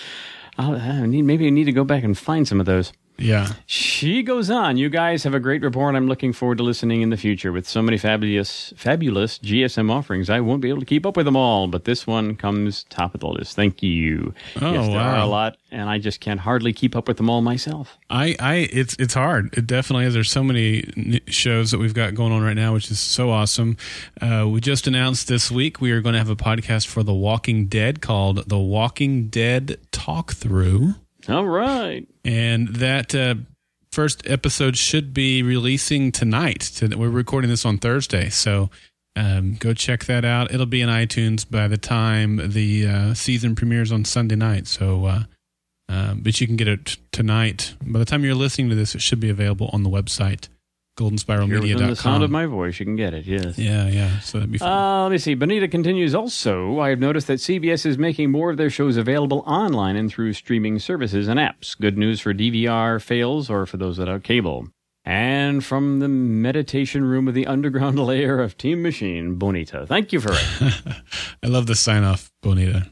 I 0.58 1.04
need 1.04 1.26
maybe 1.26 1.48
I 1.48 1.50
need 1.50 1.64
to 1.64 1.72
go 1.72 1.84
back 1.84 2.02
and 2.02 2.16
find 2.16 2.48
some 2.48 2.60
of 2.60 2.66
those. 2.66 2.94
Yeah. 3.18 3.52
She 3.66 4.22
goes 4.22 4.50
on. 4.50 4.76
You 4.76 4.88
guys 4.88 5.22
have 5.24 5.34
a 5.34 5.40
great 5.40 5.62
report. 5.62 5.94
I'm 5.94 6.08
looking 6.08 6.32
forward 6.32 6.58
to 6.58 6.64
listening 6.64 7.02
in 7.02 7.10
the 7.10 7.16
future. 7.16 7.52
With 7.52 7.68
so 7.68 7.82
many 7.82 7.98
fabulous, 7.98 8.72
fabulous 8.76 9.38
GSM 9.38 9.90
offerings, 9.90 10.28
I 10.28 10.40
won't 10.40 10.60
be 10.60 10.68
able 10.68 10.80
to 10.80 10.86
keep 10.86 11.06
up 11.06 11.16
with 11.16 11.26
them 11.26 11.36
all. 11.36 11.66
But 11.66 11.84
this 11.84 12.06
one 12.06 12.36
comes 12.36 12.84
top 12.84 13.14
of 13.14 13.20
the 13.20 13.28
list. 13.28 13.56
Thank 13.56 13.82
you. 13.82 14.34
Oh, 14.60 14.72
yes, 14.72 14.86
there 14.86 14.98
are 14.98 15.14
wow. 15.14 15.26
a 15.26 15.28
lot, 15.28 15.56
and 15.70 15.88
I 15.88 15.98
just 15.98 16.20
can't 16.20 16.40
hardly 16.40 16.72
keep 16.72 16.94
up 16.94 17.08
with 17.08 17.16
them 17.16 17.30
all 17.30 17.42
myself. 17.42 17.98
I, 18.10 18.36
I, 18.38 18.54
it's 18.72 18.96
it's 18.98 19.14
hard. 19.14 19.56
It 19.56 19.66
definitely 19.66 20.06
is. 20.06 20.14
There's 20.14 20.30
so 20.30 20.44
many 20.44 21.20
shows 21.26 21.70
that 21.70 21.78
we've 21.78 21.94
got 21.94 22.14
going 22.14 22.32
on 22.32 22.42
right 22.42 22.56
now, 22.56 22.74
which 22.74 22.90
is 22.90 23.00
so 23.00 23.30
awesome. 23.30 23.76
Uh, 24.20 24.46
we 24.48 24.60
just 24.60 24.86
announced 24.86 25.28
this 25.28 25.50
week 25.50 25.80
we 25.80 25.90
are 25.92 26.00
going 26.00 26.12
to 26.12 26.18
have 26.18 26.30
a 26.30 26.36
podcast 26.36 26.86
for 26.86 27.02
The 27.02 27.14
Walking 27.14 27.66
Dead 27.66 28.00
called 28.00 28.48
The 28.48 28.58
Walking 28.58 29.28
Dead 29.28 29.78
Talk 29.90 30.32
Through, 30.32 30.94
All 31.28 31.46
right. 31.46 32.06
and 32.24 32.68
that 32.68 33.14
uh, 33.14 33.36
first 33.90 34.26
episode 34.26 34.76
should 34.76 35.12
be 35.12 35.42
releasing 35.42 36.12
tonight. 36.12 36.60
To, 36.76 36.88
we're 36.96 37.08
recording 37.08 37.50
this 37.50 37.64
on 37.64 37.78
Thursday, 37.78 38.28
so. 38.30 38.70
Um, 39.18 39.54
go 39.58 39.72
check 39.72 40.04
that 40.04 40.26
out. 40.26 40.52
It'll 40.52 40.66
be 40.66 40.82
in 40.82 40.90
iTunes 40.90 41.50
by 41.50 41.68
the 41.68 41.78
time 41.78 42.50
the 42.52 42.86
uh, 42.86 43.14
season 43.14 43.54
premieres 43.54 43.90
on 43.90 44.04
Sunday 44.04 44.36
night. 44.36 44.66
So, 44.66 45.06
uh, 45.06 45.22
um, 45.88 46.20
but 46.20 46.38
you 46.38 46.46
can 46.46 46.56
get 46.56 46.68
it 46.68 46.98
tonight. 47.12 47.76
By 47.80 47.98
the 47.98 48.04
time 48.04 48.24
you're 48.24 48.34
listening 48.34 48.68
to 48.68 48.74
this, 48.74 48.94
it 48.94 49.00
should 49.00 49.18
be 49.18 49.30
available 49.30 49.70
on 49.72 49.84
the 49.84 49.88
website, 49.88 50.48
goldenspiralmedia.com. 50.96 51.88
the 51.88 51.96
sound 51.96 52.22
of 52.24 52.30
my 52.30 52.46
voice, 52.46 52.78
you 52.80 52.86
can 52.86 52.96
get 52.96 53.14
it. 53.14 53.26
Yes. 53.26 53.58
yeah, 53.58 53.86
yeah. 53.86 54.18
So 54.20 54.38
that'd 54.38 54.50
be 54.50 54.58
fun. 54.58 54.70
Uh, 54.70 55.02
let 55.04 55.12
me 55.12 55.18
see. 55.18 55.34
Bonita 55.34 55.68
continues 55.68 56.14
also. 56.14 56.80
I 56.80 56.88
have 56.90 56.98
noticed 56.98 57.26
that 57.26 57.38
CBS 57.38 57.84
is 57.86 57.98
making 57.98 58.30
more 58.30 58.50
of 58.50 58.56
their 58.56 58.70
shows 58.70 58.96
available 58.96 59.44
online 59.46 59.96
and 59.96 60.10
through 60.10 60.32
streaming 60.32 60.78
services 60.78 61.28
and 61.28 61.38
apps. 61.38 61.78
Good 61.78 61.96
news 61.98 62.20
for 62.20 62.32
DVR 62.34 63.00
fails 63.00 63.48
or 63.50 63.66
for 63.66 63.76
those 63.76 63.98
without 63.98 64.22
cable. 64.22 64.68
And 65.04 65.64
from 65.64 66.00
the 66.00 66.08
meditation 66.08 67.04
room 67.04 67.28
of 67.28 67.34
the 67.34 67.46
underground 67.46 67.98
lair 68.04 68.40
of 68.40 68.56
Team 68.58 68.82
Machine, 68.82 69.36
Bonita. 69.36 69.86
Thank 69.86 70.12
you 70.12 70.20
for 70.20 70.32
it. 70.32 70.74
I 71.42 71.46
love 71.46 71.66
the 71.66 71.76
sign 71.76 72.02
off, 72.02 72.32
Bonita. 72.42 72.90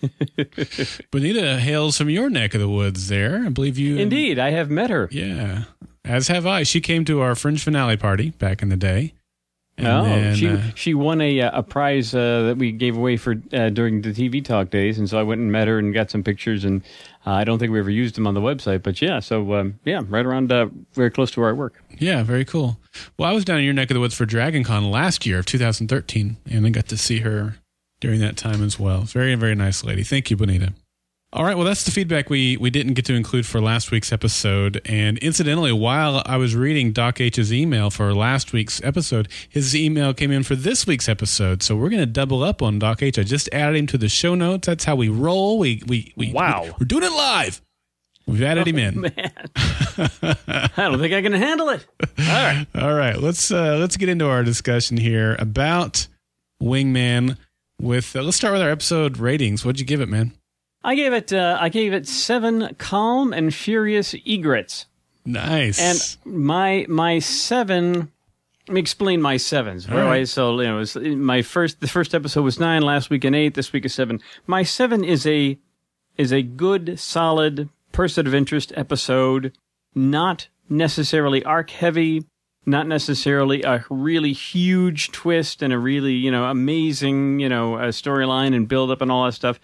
Bonita 1.10 1.58
hails 1.58 1.96
from 1.96 2.10
your 2.10 2.30
neck 2.30 2.54
of 2.54 2.60
the 2.60 2.68
woods 2.68 3.08
there. 3.08 3.44
I 3.46 3.48
believe 3.48 3.78
you. 3.78 3.96
Indeed, 3.96 4.38
I 4.38 4.50
have 4.50 4.70
met 4.70 4.90
her. 4.90 5.08
Yeah. 5.10 5.64
As 6.08 6.28
have 6.28 6.46
I. 6.46 6.62
She 6.62 6.80
came 6.80 7.04
to 7.04 7.20
our 7.20 7.34
fringe 7.34 7.62
finale 7.62 7.96
party 7.96 8.30
back 8.30 8.62
in 8.62 8.70
the 8.70 8.76
day. 8.76 9.12
And 9.76 9.86
oh, 9.86 10.04
then, 10.04 10.34
she 10.34 10.48
uh, 10.48 10.60
she 10.74 10.92
won 10.92 11.20
a 11.20 11.40
uh, 11.40 11.60
a 11.60 11.62
prize 11.62 12.12
uh, 12.12 12.42
that 12.46 12.56
we 12.58 12.72
gave 12.72 12.96
away 12.96 13.16
for 13.16 13.36
uh, 13.52 13.68
during 13.68 14.02
the 14.02 14.08
TV 14.08 14.44
talk 14.44 14.70
days, 14.70 14.98
and 14.98 15.08
so 15.08 15.20
I 15.20 15.22
went 15.22 15.40
and 15.40 15.52
met 15.52 15.68
her 15.68 15.78
and 15.78 15.94
got 15.94 16.10
some 16.10 16.24
pictures, 16.24 16.64
and 16.64 16.82
uh, 17.24 17.30
I 17.30 17.44
don't 17.44 17.60
think 17.60 17.70
we 17.70 17.78
ever 17.78 17.90
used 17.90 18.16
them 18.16 18.26
on 18.26 18.34
the 18.34 18.40
website, 18.40 18.82
but 18.82 19.00
yeah, 19.00 19.20
so 19.20 19.54
um, 19.54 19.78
yeah, 19.84 20.02
right 20.08 20.26
around 20.26 20.50
uh, 20.50 20.66
very 20.94 21.12
close 21.12 21.30
to 21.32 21.40
where 21.40 21.50
I 21.50 21.52
work. 21.52 21.80
Yeah, 21.96 22.24
very 22.24 22.44
cool. 22.44 22.80
Well, 23.18 23.30
I 23.30 23.32
was 23.32 23.44
down 23.44 23.58
in 23.58 23.64
your 23.64 23.74
neck 23.74 23.88
of 23.90 23.94
the 23.94 24.00
woods 24.00 24.16
for 24.16 24.26
Dragon 24.26 24.64
Con 24.64 24.90
last 24.90 25.24
year 25.24 25.38
of 25.38 25.46
2013, 25.46 26.38
and 26.50 26.66
I 26.66 26.70
got 26.70 26.88
to 26.88 26.96
see 26.96 27.20
her 27.20 27.58
during 28.00 28.18
that 28.18 28.36
time 28.36 28.64
as 28.64 28.80
well. 28.80 29.02
Very, 29.02 29.36
very 29.36 29.54
nice 29.54 29.84
lady. 29.84 30.02
Thank 30.02 30.28
you, 30.28 30.36
Bonita. 30.36 30.72
All 31.30 31.44
right, 31.44 31.56
well, 31.56 31.66
that's 31.66 31.84
the 31.84 31.90
feedback 31.90 32.30
we, 32.30 32.56
we 32.56 32.70
didn't 32.70 32.94
get 32.94 33.04
to 33.04 33.14
include 33.14 33.44
for 33.44 33.60
last 33.60 33.90
week's 33.90 34.12
episode. 34.12 34.80
And 34.86 35.18
incidentally, 35.18 35.72
while 35.72 36.22
I 36.24 36.38
was 36.38 36.56
reading 36.56 36.90
Doc 36.92 37.20
H's 37.20 37.52
email 37.52 37.90
for 37.90 38.14
last 38.14 38.54
week's 38.54 38.82
episode, 38.82 39.28
his 39.46 39.76
email 39.76 40.14
came 40.14 40.30
in 40.30 40.42
for 40.42 40.56
this 40.56 40.86
week's 40.86 41.06
episode. 41.06 41.62
So 41.62 41.76
we're 41.76 41.90
going 41.90 42.00
to 42.00 42.06
double 42.06 42.42
up 42.42 42.62
on 42.62 42.78
Doc 42.78 43.02
H. 43.02 43.18
I 43.18 43.24
just 43.24 43.46
added 43.52 43.76
him 43.76 43.86
to 43.88 43.98
the 43.98 44.08
show 44.08 44.34
notes. 44.34 44.66
That's 44.66 44.84
how 44.84 44.96
we 44.96 45.10
roll. 45.10 45.58
We, 45.58 45.82
we, 45.86 46.14
we, 46.16 46.32
Wow. 46.32 46.62
we, 46.62 46.70
are 46.84 46.86
doing 46.86 47.04
it 47.04 47.12
live. 47.12 47.60
We've 48.26 48.42
added 48.42 48.66
him 48.66 48.78
in. 48.78 49.00
Man, 49.02 49.12
I 49.56 50.70
don't 50.76 50.98
think 50.98 51.12
I 51.12 51.20
can 51.20 51.32
handle 51.34 51.68
it. 51.68 51.86
All 52.18 52.24
right. 52.24 52.66
All 52.74 52.94
right, 52.94 53.16
let's 53.18 53.50
uh, 53.50 53.76
let's 53.76 53.96
get 53.96 54.10
into 54.10 54.26
our 54.28 54.44
discussion 54.44 54.96
here 54.98 55.34
about 55.38 56.06
Wingman. 56.62 57.36
With 57.80 58.14
uh, 58.16 58.22
let's 58.22 58.36
start 58.36 58.52
with 58.52 58.60
our 58.62 58.70
episode 58.70 59.16
ratings. 59.18 59.64
What'd 59.64 59.80
you 59.80 59.86
give 59.86 60.00
it, 60.02 60.08
man? 60.10 60.32
I 60.84 60.94
gave 60.94 61.12
it 61.12 61.32
uh, 61.32 61.58
I 61.60 61.68
gave 61.68 61.92
it 61.92 62.06
seven 62.06 62.74
calm 62.78 63.32
and 63.32 63.52
furious 63.54 64.14
egrets, 64.24 64.86
Nice. 65.24 65.78
and 66.24 66.34
my 66.34 66.86
my 66.88 67.18
seven. 67.18 68.10
Let 68.68 68.74
me 68.74 68.80
explain 68.80 69.22
my 69.22 69.38
sevens. 69.38 69.88
All 69.88 69.96
Right. 69.96 70.04
right. 70.04 70.28
So 70.28 70.60
you 70.60 70.66
know, 70.68 70.76
was 70.76 70.94
my 70.96 71.42
first 71.42 71.80
the 71.80 71.88
first 71.88 72.14
episode 72.14 72.42
was 72.42 72.60
nine, 72.60 72.82
last 72.82 73.10
week 73.10 73.24
an 73.24 73.34
eight, 73.34 73.54
this 73.54 73.72
week 73.72 73.84
is 73.86 73.94
seven. 73.94 74.20
My 74.46 74.62
seven 74.62 75.02
is 75.04 75.26
a 75.26 75.58
is 76.16 76.32
a 76.32 76.42
good, 76.42 76.98
solid 76.98 77.68
person 77.92 78.26
of 78.26 78.34
interest 78.34 78.72
episode, 78.76 79.52
not 79.94 80.48
necessarily 80.68 81.42
arc 81.44 81.70
heavy, 81.70 82.24
not 82.66 82.86
necessarily 82.86 83.62
a 83.62 83.84
really 83.88 84.32
huge 84.34 85.10
twist 85.12 85.62
and 85.62 85.72
a 85.72 85.78
really 85.78 86.12
you 86.12 86.30
know 86.30 86.44
amazing 86.44 87.40
you 87.40 87.48
know 87.48 87.74
uh, 87.76 87.84
storyline 87.88 88.54
and 88.54 88.68
build 88.68 88.90
up 88.90 89.00
and 89.02 89.10
all 89.10 89.24
that 89.24 89.32
stuff. 89.32 89.58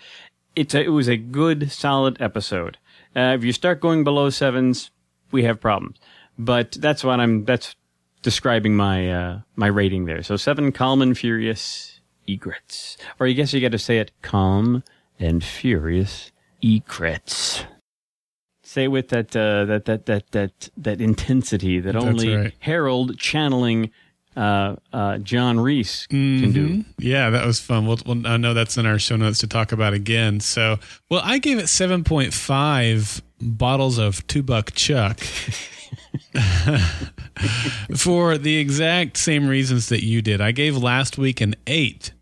It's 0.57 0.75
a, 0.75 0.83
it 0.83 0.89
was 0.89 1.09
a 1.09 1.17
good, 1.17 1.71
solid 1.71 2.21
episode. 2.21 2.79
Uh, 3.17 3.35
if 3.37 3.45
you 3.45 3.53
start 3.53 3.81
going 3.81 4.05
below 4.05 4.31
sevens, 4.31 4.91
we 5.31 5.45
have 5.45 5.61
problems. 5.61 5.99
But 6.39 6.73
that's 6.73 7.05
what 7.05 7.21
I'm. 7.21 7.45
That's 7.45 7.77
describing 8.23 8.77
my 8.77 9.11
uh, 9.11 9.41
my 9.55 9.69
rating 9.69 10.07
there. 10.07 10.23
So 10.23 10.37
seven 10.37 10.73
calm 10.73 11.01
and 11.01 11.17
furious 11.17 12.01
egrets, 12.27 12.97
or 13.21 13.29
I 13.29 13.33
guess 13.33 13.53
you 13.53 13.61
got 13.61 13.73
to 13.73 13.79
say 13.79 13.99
it 13.99 14.11
calm 14.23 14.83
and 15.21 15.45
furious 15.45 16.33
egrets. 16.63 17.65
Say 18.63 18.89
with 18.89 19.11
that 19.11 19.37
uh, 19.37 19.65
that 19.67 19.85
that 19.85 20.07
that 20.07 20.31
that 20.33 20.71
that 20.77 21.01
intensity 21.01 21.79
that 21.79 21.93
That's 21.93 22.05
only 22.05 22.35
right. 22.35 22.55
Harold 22.59 23.19
channeling 23.19 23.91
uh, 24.37 24.77
uh, 24.93 25.19
John 25.19 25.59
Reese 25.61 26.07
can 26.07 26.53
do. 26.53 26.69
Mhm. 26.69 26.85
Yeah, 26.99 27.31
that 27.31 27.47
was 27.47 27.61
fun. 27.61 27.87
We'll, 27.87 27.99
I 28.27 28.37
know 28.37 28.53
that's 28.55 28.77
in 28.77 28.87
our 28.87 28.99
show 28.99 29.17
notes 29.17 29.39
to 29.41 29.47
talk 29.47 29.73
about 29.73 29.93
again. 29.95 30.41
So, 30.41 30.79
well, 31.11 31.21
I 31.25 31.39
gave 31.39 31.59
it 31.59 31.69
seven 31.69 32.05
point 32.05 32.35
five 32.35 33.23
bottles 33.41 33.99
of 33.99 34.27
two 34.27 34.43
buck 34.43 34.73
chuck. 34.75 35.21
For 37.97 38.39
the 38.39 38.57
exact 38.57 39.17
same 39.17 39.47
reasons 39.47 39.89
that 39.89 40.05
you 40.05 40.23
did. 40.23 40.41
I 40.41 40.53
gave 40.53 40.77
last 40.77 41.19
week 41.19 41.41
an 41.41 41.55
eight. 41.67 42.13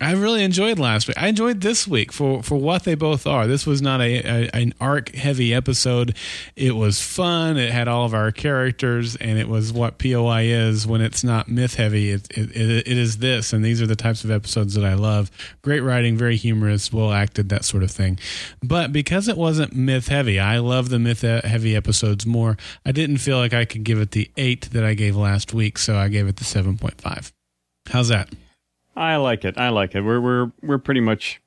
I 0.00 0.12
really 0.12 0.44
enjoyed 0.44 0.78
last 0.78 1.08
week. 1.08 1.16
I 1.16 1.28
enjoyed 1.28 1.62
this 1.62 1.88
week 1.88 2.12
for, 2.12 2.42
for 2.42 2.56
what 2.56 2.84
they 2.84 2.94
both 2.94 3.26
are. 3.26 3.46
This 3.46 3.66
was 3.66 3.80
not 3.80 4.00
a, 4.02 4.16
a 4.16 4.50
an 4.52 4.74
arc 4.78 5.14
heavy 5.14 5.54
episode. 5.54 6.14
It 6.54 6.76
was 6.76 7.00
fun. 7.00 7.56
It 7.56 7.72
had 7.72 7.88
all 7.88 8.04
of 8.04 8.12
our 8.12 8.30
characters, 8.30 9.16
and 9.16 9.38
it 9.38 9.48
was 9.48 9.72
what 9.72 9.98
POI 9.98 10.42
is 10.42 10.86
when 10.86 11.00
it's 11.00 11.24
not 11.24 11.48
myth 11.48 11.76
heavy. 11.76 12.10
It, 12.10 12.28
it, 12.36 12.54
it, 12.54 12.86
it 12.86 12.98
is 12.98 13.18
this, 13.18 13.54
and 13.54 13.64
these 13.64 13.80
are 13.80 13.86
the 13.86 13.96
types 13.96 14.22
of 14.22 14.30
episodes 14.30 14.74
that 14.74 14.84
I 14.84 14.94
love. 14.94 15.30
Great 15.62 15.80
writing, 15.80 16.16
very 16.16 16.36
humorous, 16.36 16.92
well 16.92 17.12
acted, 17.12 17.48
that 17.48 17.64
sort 17.64 17.82
of 17.82 17.90
thing. 17.90 18.18
But 18.62 18.92
because 18.92 19.28
it 19.28 19.38
wasn't 19.38 19.74
myth 19.74 20.08
heavy, 20.08 20.38
I 20.38 20.58
love 20.58 20.90
the 20.90 20.98
myth 20.98 21.22
heavy 21.22 21.74
episodes 21.74 22.26
more. 22.26 22.58
I 22.84 22.92
didn't 22.92 23.18
feel 23.18 23.38
like 23.38 23.54
I 23.54 23.64
could 23.64 23.84
give 23.84 24.00
it 24.00 24.10
the 24.10 24.30
eight 24.36 24.70
that 24.72 24.84
I 24.84 24.92
gave 24.92 25.16
last 25.16 25.54
week, 25.54 25.78
so 25.78 25.96
I 25.96 26.08
gave 26.08 26.28
it 26.28 26.36
the 26.36 26.44
seven 26.44 26.76
point 26.76 27.00
five. 27.00 27.32
How's 27.88 28.08
that? 28.08 28.28
I 28.96 29.16
like 29.16 29.44
it. 29.44 29.58
I 29.58 29.68
like 29.68 29.94
it. 29.94 30.02
We're 30.02 30.20
we're 30.20 30.52
we're 30.62 30.78
pretty 30.78 31.00
much 31.00 31.40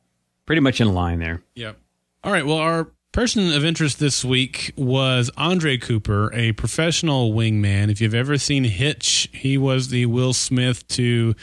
pretty 0.45 0.62
much 0.62 0.79
in 0.79 0.93
line 0.93 1.19
there. 1.19 1.41
Yep. 1.55 1.77
All 2.23 2.31
right. 2.31 2.45
Well, 2.45 2.57
our 2.57 2.91
person 3.12 3.51
of 3.53 3.65
interest 3.65 3.99
this 3.99 4.23
week 4.23 4.71
was 4.77 5.31
Andre 5.35 5.77
Cooper, 5.77 6.31
a 6.33 6.51
professional 6.53 7.33
wingman. 7.33 7.89
If 7.89 8.01
you've 8.01 8.13
ever 8.13 8.38
seen 8.38 8.65
Hitch, 8.65 9.29
he 9.33 9.57
was 9.57 9.89
the 9.89 10.05
Will 10.05 10.33
Smith 10.33 10.88
to 10.89 11.35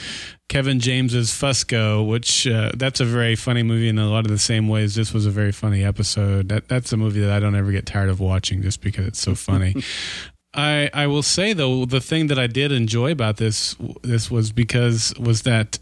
Kevin 0.49 0.79
James's 0.79 1.31
Fusco, 1.31 2.07
which 2.07 2.47
uh, 2.47 2.73
that's 2.77 3.01
a 3.01 3.05
very 3.05 3.35
funny 3.35 3.62
movie 3.62 3.88
in 3.88 3.99
a 3.99 4.09
lot 4.09 4.25
of 4.25 4.31
the 4.31 4.38
same 4.38 4.69
ways. 4.69 4.95
This 4.95 5.12
was 5.12 5.27
a 5.27 5.31
very 5.31 5.53
funny 5.53 5.83
episode. 5.83 6.49
That 6.49 6.69
that's 6.69 6.92
a 6.92 6.97
movie 6.97 7.21
that 7.21 7.31
I 7.31 7.40
don't 7.40 7.57
ever 7.57 7.73
get 7.73 7.87
tired 7.87 8.11
of 8.11 8.21
watching 8.21 8.62
just 8.62 8.81
because 8.81 9.07
it's 9.07 9.21
so 9.21 9.35
funny. 9.35 9.75
I 10.55 10.88
I 10.95 11.07
will 11.07 11.23
say 11.23 11.53
though 11.53 11.85
the 11.85 12.01
thing 12.01 12.29
that 12.29 12.38
I 12.38 12.47
did 12.47 12.73
enjoy 12.73 13.12
about 13.12 13.37
this 13.37 13.77
this 14.03 14.31
was 14.31 14.53
because 14.53 15.12
was 15.19 15.42
that 15.42 15.79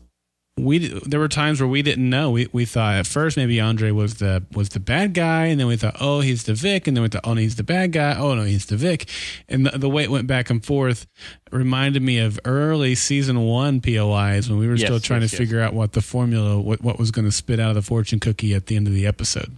we 0.57 0.79
there 1.01 1.19
were 1.19 1.27
times 1.29 1.61
where 1.61 1.69
we 1.69 1.83
didn't 1.83 2.09
know. 2.09 2.31
We 2.31 2.49
we 2.53 2.65
thought 2.65 2.95
at 2.95 3.09
first 3.09 3.37
maybe 3.37 3.61
Andre 3.61 3.91
was 3.91 4.15
the 4.15 4.45
was 4.53 4.69
the 4.69 4.79
bad 4.79 5.13
guy, 5.13 5.47
and 5.47 5.59
then 5.59 5.67
we 5.67 5.77
thought, 5.77 5.97
oh, 6.01 6.21
he's 6.21 6.45
the 6.45 6.55
Vic, 6.55 6.87
and 6.87 6.97
then 6.97 7.03
we 7.03 7.09
thought, 7.09 7.23
oh, 7.25 7.35
no, 7.35 7.41
he's 7.41 7.57
the 7.57 7.65
bad 7.65 7.91
guy. 7.91 8.17
Oh 8.17 8.35
no, 8.37 8.45
he's 8.45 8.67
the 8.67 8.77
Vic, 8.77 9.09
and 9.49 9.67
the, 9.67 9.77
the 9.77 9.89
way 9.89 10.05
it 10.05 10.11
went 10.13 10.29
back 10.29 10.51
and 10.51 10.65
forth 10.65 11.09
reminded 11.51 12.03
me 12.03 12.19
of 12.19 12.39
early 12.45 12.95
season 12.95 13.41
one 13.41 13.81
POIs 13.81 14.49
when 14.49 14.59
we 14.61 14.69
were 14.69 14.77
Yes, 14.77 14.87
still 14.87 15.01
trying 15.01 15.23
yes, 15.23 15.31
to 15.31 15.35
yes. 15.37 15.39
figure 15.39 15.61
out 15.61 15.75
what 15.75 15.93
the 15.93 16.01
formula, 16.01 16.61
what 16.61 16.83
what 16.83 17.01
was 17.01 17.11
going 17.11 17.25
to 17.25 17.33
spit 17.33 17.59
out 17.59 17.71
of 17.71 17.75
the 17.75 17.83
fortune 17.83 18.21
cookie 18.21 18.55
at 18.55 18.67
the 18.67 18.77
end 18.77 18.87
of 18.87 18.95
the 18.95 19.07
episode. 19.07 19.57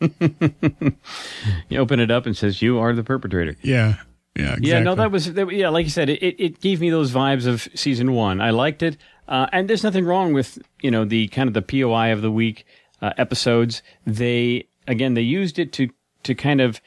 You 1.68 1.78
open 1.78 2.00
it 2.00 2.10
up 2.10 2.26
and 2.26 2.36
says 2.36 2.62
you 2.62 2.78
are 2.78 2.92
the 2.94 3.04
perpetrator. 3.04 3.56
Yeah, 3.62 3.96
yeah, 4.36 4.42
exactly. 4.44 4.68
Yeah, 4.70 4.80
no, 4.80 4.94
that 4.94 5.10
was 5.10 5.32
that, 5.32 5.52
yeah, 5.52 5.68
like 5.68 5.84
you 5.84 5.90
said, 5.90 6.08
it, 6.08 6.22
it 6.22 6.60
gave 6.60 6.80
me 6.80 6.90
those 6.90 7.10
vibes 7.12 7.46
of 7.46 7.68
season 7.74 8.12
one. 8.12 8.40
I 8.40 8.50
liked 8.50 8.82
it, 8.82 8.96
uh, 9.28 9.46
and 9.52 9.68
there's 9.68 9.84
nothing 9.84 10.04
wrong 10.04 10.32
with 10.32 10.58
you 10.80 10.90
know 10.90 11.04
the 11.04 11.28
kind 11.28 11.48
of 11.48 11.54
the 11.54 11.62
POI 11.62 12.12
of 12.12 12.22
the 12.22 12.30
week 12.30 12.66
uh, 13.02 13.12
episodes. 13.16 13.82
They 14.06 14.66
again 14.86 15.14
they 15.14 15.22
used 15.22 15.58
it 15.58 15.72
to 15.74 15.90
to 16.24 16.34
kind 16.34 16.60
of 16.60 16.80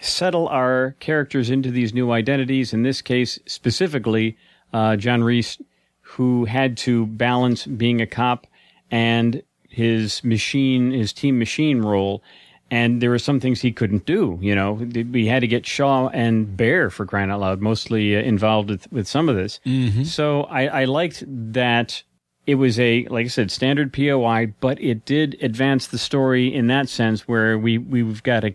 settle 0.00 0.48
our 0.48 0.96
characters 1.00 1.50
into 1.50 1.70
these 1.70 1.92
new 1.92 2.10
identities. 2.10 2.72
In 2.72 2.82
this 2.82 3.02
case, 3.02 3.38
specifically, 3.46 4.36
uh, 4.72 4.96
John 4.96 5.22
Reese, 5.22 5.60
who 6.00 6.46
had 6.46 6.76
to 6.78 7.06
balance 7.06 7.66
being 7.66 8.00
a 8.00 8.06
cop 8.06 8.46
and 8.90 9.42
his 9.68 10.24
machine, 10.24 10.90
his 10.92 11.12
team 11.12 11.38
machine 11.38 11.82
role. 11.82 12.22
And 12.70 13.02
there 13.02 13.10
were 13.10 13.18
some 13.18 13.40
things 13.40 13.60
he 13.60 13.72
couldn't 13.72 14.06
do. 14.06 14.38
You 14.40 14.54
know, 14.54 14.74
we 14.74 15.26
had 15.26 15.40
to 15.40 15.48
get 15.48 15.66
Shaw 15.66 16.08
and 16.08 16.56
Bear 16.56 16.88
for 16.88 17.04
crying 17.04 17.30
out 17.30 17.40
loud, 17.40 17.60
mostly 17.60 18.16
uh, 18.16 18.20
involved 18.20 18.70
with, 18.70 18.92
with 18.92 19.08
some 19.08 19.28
of 19.28 19.34
this. 19.34 19.58
Mm-hmm. 19.66 20.04
So 20.04 20.42
I, 20.44 20.82
I 20.82 20.84
liked 20.84 21.24
that 21.26 22.02
it 22.46 22.54
was 22.54 22.78
a, 22.78 23.06
like 23.06 23.26
I 23.26 23.28
said, 23.28 23.50
standard 23.50 23.92
POI, 23.92 24.54
but 24.60 24.80
it 24.80 25.04
did 25.04 25.36
advance 25.42 25.88
the 25.88 25.98
story 25.98 26.52
in 26.52 26.68
that 26.68 26.88
sense 26.88 27.26
where 27.26 27.58
we, 27.58 27.78
we've 27.78 28.22
got 28.22 28.44
a, 28.44 28.54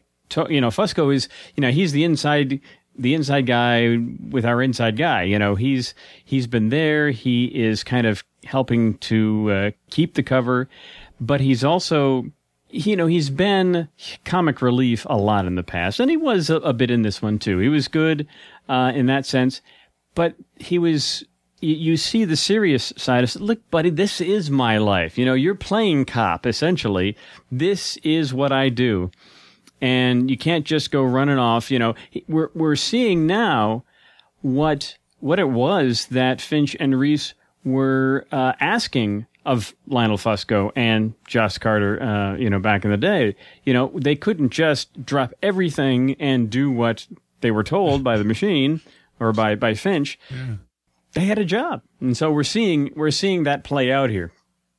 you 0.50 0.62
know, 0.62 0.70
Fusco 0.70 1.14
is, 1.14 1.28
you 1.56 1.62
know, 1.62 1.72
he's 1.72 1.92
the 1.92 2.04
inside, 2.04 2.62
the 2.98 3.14
inside 3.14 3.46
guy 3.46 3.98
with 4.30 4.46
our 4.46 4.62
inside 4.62 4.98
guy. 4.98 5.24
You 5.24 5.38
know, 5.38 5.56
he's, 5.56 5.94
he's 6.24 6.48
been 6.48 6.70
there. 6.70 7.12
He 7.12 7.46
is 7.46 7.84
kind 7.84 8.08
of 8.08 8.24
helping 8.46 8.98
to 9.00 9.52
uh, 9.52 9.72
keep 9.90 10.14
the 10.14 10.24
cover, 10.24 10.70
but 11.20 11.42
he's 11.42 11.64
also, 11.64 12.26
you 12.76 12.96
know, 12.96 13.08
he's 13.08 13.30
been 13.30 13.88
comic 14.26 14.62
relief 14.62 15.06
a 15.10 15.18
lot 15.18 15.46
in 15.46 15.56
the 15.56 15.64
past, 15.64 16.00
and 16.00 16.10
he 16.10 16.18
was 16.18 16.50
a, 16.50 16.58
a 16.58 16.74
bit 16.74 16.92
in 16.92 17.04
this 17.04 17.22
one 17.22 17.40
too. 17.40 17.60
He 17.60 17.70
was 17.70 17.88
good 17.88 18.28
uh, 18.68 18.92
in 18.94 19.06
that 19.06 19.26
sense, 19.26 19.62
but 20.14 20.36
he 20.58 20.78
was. 20.78 21.24
You, 21.62 21.98
see 21.98 22.26
the 22.26 22.36
serious 22.36 22.94
side 22.96 23.24
of 23.24 23.36
look, 23.38 23.72
buddy. 23.72 23.90
This 23.90 24.22
is 24.22 24.52
my 24.52 24.78
life. 24.78 25.18
You 25.18 25.26
know, 25.26 25.34
you're 25.34 25.56
playing 25.56 26.06
cop 26.06 26.46
essentially. 26.46 27.18
This 27.52 27.98
is 28.04 28.36
what 28.36 28.52
I 28.52 28.70
do, 28.70 29.10
and 29.82 30.30
you 30.30 30.38
can't 30.38 30.66
just 30.66 30.92
go 30.92 31.02
running 31.02 31.40
off. 31.40 31.72
You 31.72 31.80
know, 31.80 31.96
we're 32.28 32.52
we're 32.54 32.76
seeing 32.76 33.26
now 33.26 33.84
what 34.42 34.98
what 35.22 35.40
it 35.40 35.50
was 35.50 36.08
that 36.08 36.40
Finch 36.40 36.76
and 36.80 37.00
Reese 37.00 37.34
were 37.64 38.28
uh, 38.32 38.54
asking 38.60 39.26
of 39.46 39.76
Lionel 39.88 40.18
Fusco 40.18 40.72
and 40.76 41.14
Joss 41.28 41.58
Carter, 41.58 42.02
uh, 42.02 42.36
you 42.36 42.50
know, 42.50 42.60
back 42.60 42.84
in 42.84 42.92
the 42.92 42.98
day. 42.98 43.36
You 43.64 43.74
know, 43.74 43.92
they 43.96 44.16
couldn't 44.16 44.50
just 44.50 45.06
drop 45.06 45.34
everything 45.44 46.16
and 46.20 46.50
do 46.50 46.72
what 46.72 47.08
they 47.42 47.52
were 47.52 47.64
told 47.64 48.04
by 48.04 48.18
the 48.18 48.24
machine 48.34 48.82
or 49.20 49.32
by, 49.32 49.56
by 49.56 49.74
Finch. 49.74 50.20
Yeah. 50.30 50.56
They 51.14 51.26
had 51.26 51.40
a 51.40 51.46
job. 51.46 51.82
And 52.02 52.18
so 52.18 52.32
we're 52.32 52.44
seeing, 52.44 52.92
we're 52.96 53.12
seeing 53.12 53.44
that 53.44 53.64
play 53.64 53.92
out 53.92 54.10
here. 54.10 54.32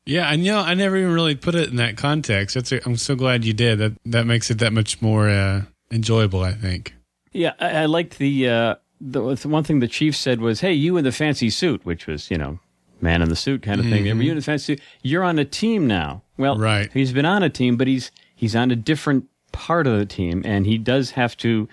Yeah, 0.07 0.31
and 0.33 0.45
you 0.45 0.53
know, 0.53 0.61
I 0.61 0.75
never 0.75 0.97
even 0.97 1.13
really 1.13 1.35
put 1.35 1.57
it 1.57 1.69
in 1.69 1.77
that 1.77 1.97
context. 1.97 2.55
That's 2.55 2.71
a, 2.71 2.85
I'm 2.87 2.97
so 2.97 3.17
glad 3.17 3.45
you 3.45 3.53
did. 3.53 3.81
That 3.81 3.95
that 4.05 4.25
makes 4.25 4.53
it 4.53 4.61
that 4.61 4.73
much 4.73 5.03
more 5.03 5.29
uh, 5.29 5.63
enjoyable. 5.91 6.45
I 6.45 6.53
think. 6.53 6.95
Yeah, 7.33 7.55
I, 7.59 7.71
I 7.71 7.85
liked 7.87 8.19
the, 8.19 8.49
uh, 8.49 8.75
the 9.01 9.35
the 9.35 9.49
one 9.49 9.65
thing 9.65 9.81
the 9.81 9.89
chief 9.89 10.15
said 10.15 10.41
was, 10.41 10.61
"Hey, 10.61 10.73
you 10.75 10.97
in 10.97 11.03
the 11.03 11.11
fancy 11.11 11.51
suit," 11.51 11.85
which 11.85 12.07
was 12.07 12.31
you 12.31 12.39
know 12.39 12.61
man 13.01 13.23
in 13.23 13.29
the 13.29 13.37
suit 13.37 13.63
kind 13.63 13.81
of 13.81 13.87
thing. 13.87 14.05
Mm-hmm. 14.05 14.23
You 14.23 14.31
in 14.31 14.37
the 14.37 14.43
fancy 14.43 14.75
suit, 14.75 14.83
you're 15.03 15.25
on 15.25 15.39
a 15.39 15.45
team 15.45 15.87
now. 15.87 16.23
Well, 16.37 16.59
Right. 16.59 16.93
He's 16.93 17.13
been 17.13 17.27
on 17.27 17.43
a 17.43 17.51
team, 17.51 17.77
but 17.77 17.87
he's 17.87 18.11
he's 18.35 18.57
on 18.57 18.71
a 18.71 18.77
different 18.77 19.27
part 19.53 19.87
of 19.87 19.99
the 19.99 20.07
team, 20.07 20.43
and 20.45 20.67
he 20.67 20.79
does 20.79 21.13
have 21.13 21.37
to. 21.39 21.69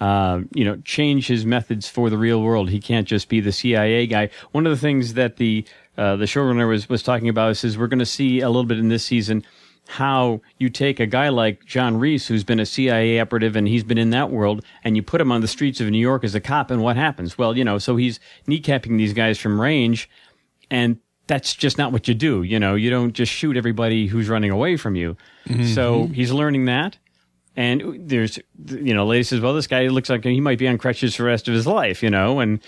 Uh, 0.00 0.40
you 0.52 0.64
know, 0.64 0.74
change 0.78 1.28
his 1.28 1.46
methods 1.46 1.88
for 1.88 2.10
the 2.10 2.18
real 2.18 2.42
world. 2.42 2.70
He 2.70 2.80
can't 2.80 3.06
just 3.06 3.28
be 3.28 3.38
the 3.38 3.52
CIA 3.52 4.08
guy. 4.08 4.30
One 4.50 4.66
of 4.66 4.72
the 4.72 4.78
things 4.78 5.14
that 5.14 5.36
the 5.36 5.64
uh, 5.96 6.16
the 6.16 6.24
showrunner 6.24 6.66
was 6.68 6.88
was 6.88 7.04
talking 7.04 7.28
about 7.28 7.52
is, 7.52 7.62
is 7.62 7.78
we're 7.78 7.86
going 7.86 8.00
to 8.00 8.06
see 8.06 8.40
a 8.40 8.48
little 8.48 8.64
bit 8.64 8.80
in 8.80 8.88
this 8.88 9.04
season 9.04 9.44
how 9.88 10.40
you 10.58 10.68
take 10.68 11.00
a 11.00 11.06
guy 11.06 11.28
like 11.28 11.64
John 11.66 11.98
Reese, 11.98 12.26
who's 12.26 12.44
been 12.44 12.60
a 12.60 12.66
CIA 12.66 13.20
operative 13.20 13.56
and 13.56 13.66
he's 13.68 13.84
been 13.84 13.98
in 13.98 14.10
that 14.10 14.30
world, 14.30 14.64
and 14.84 14.96
you 14.96 15.02
put 15.02 15.20
him 15.20 15.32
on 15.32 15.40
the 15.40 15.48
streets 15.48 15.80
of 15.80 15.88
New 15.88 15.98
York 15.98 16.24
as 16.24 16.34
a 16.34 16.40
cop, 16.40 16.70
and 16.70 16.82
what 16.82 16.96
happens? 16.96 17.36
Well, 17.36 17.56
you 17.56 17.64
know, 17.64 17.78
so 17.78 17.96
he's 17.96 18.20
kneecapping 18.46 18.96
these 18.96 19.12
guys 19.12 19.38
from 19.38 19.60
range, 19.60 20.08
and 20.72 20.96
that's 21.26 21.54
just 21.54 21.78
not 21.78 21.92
what 21.92 22.08
you 22.08 22.14
do. 22.14 22.42
You 22.42 22.58
know, 22.58 22.74
you 22.74 22.90
don't 22.90 23.12
just 23.12 23.30
shoot 23.30 23.56
everybody 23.56 24.06
who's 24.06 24.28
running 24.28 24.50
away 24.50 24.76
from 24.76 24.96
you. 24.96 25.16
So 25.74 26.06
he's 26.06 26.32
learning 26.32 26.64
that. 26.64 26.96
And 27.54 28.08
there's, 28.08 28.38
you 28.66 28.94
know, 28.94 29.04
lady 29.04 29.22
says, 29.24 29.40
well, 29.40 29.52
this 29.52 29.66
guy 29.66 29.86
looks 29.88 30.08
like 30.08 30.24
he 30.24 30.40
might 30.40 30.58
be 30.58 30.66
on 30.66 30.78
crutches 30.78 31.14
for 31.14 31.24
the 31.24 31.28
rest 31.28 31.48
of 31.48 31.54
his 31.54 31.66
life, 31.66 32.02
you 32.02 32.08
know, 32.08 32.40
and 32.40 32.60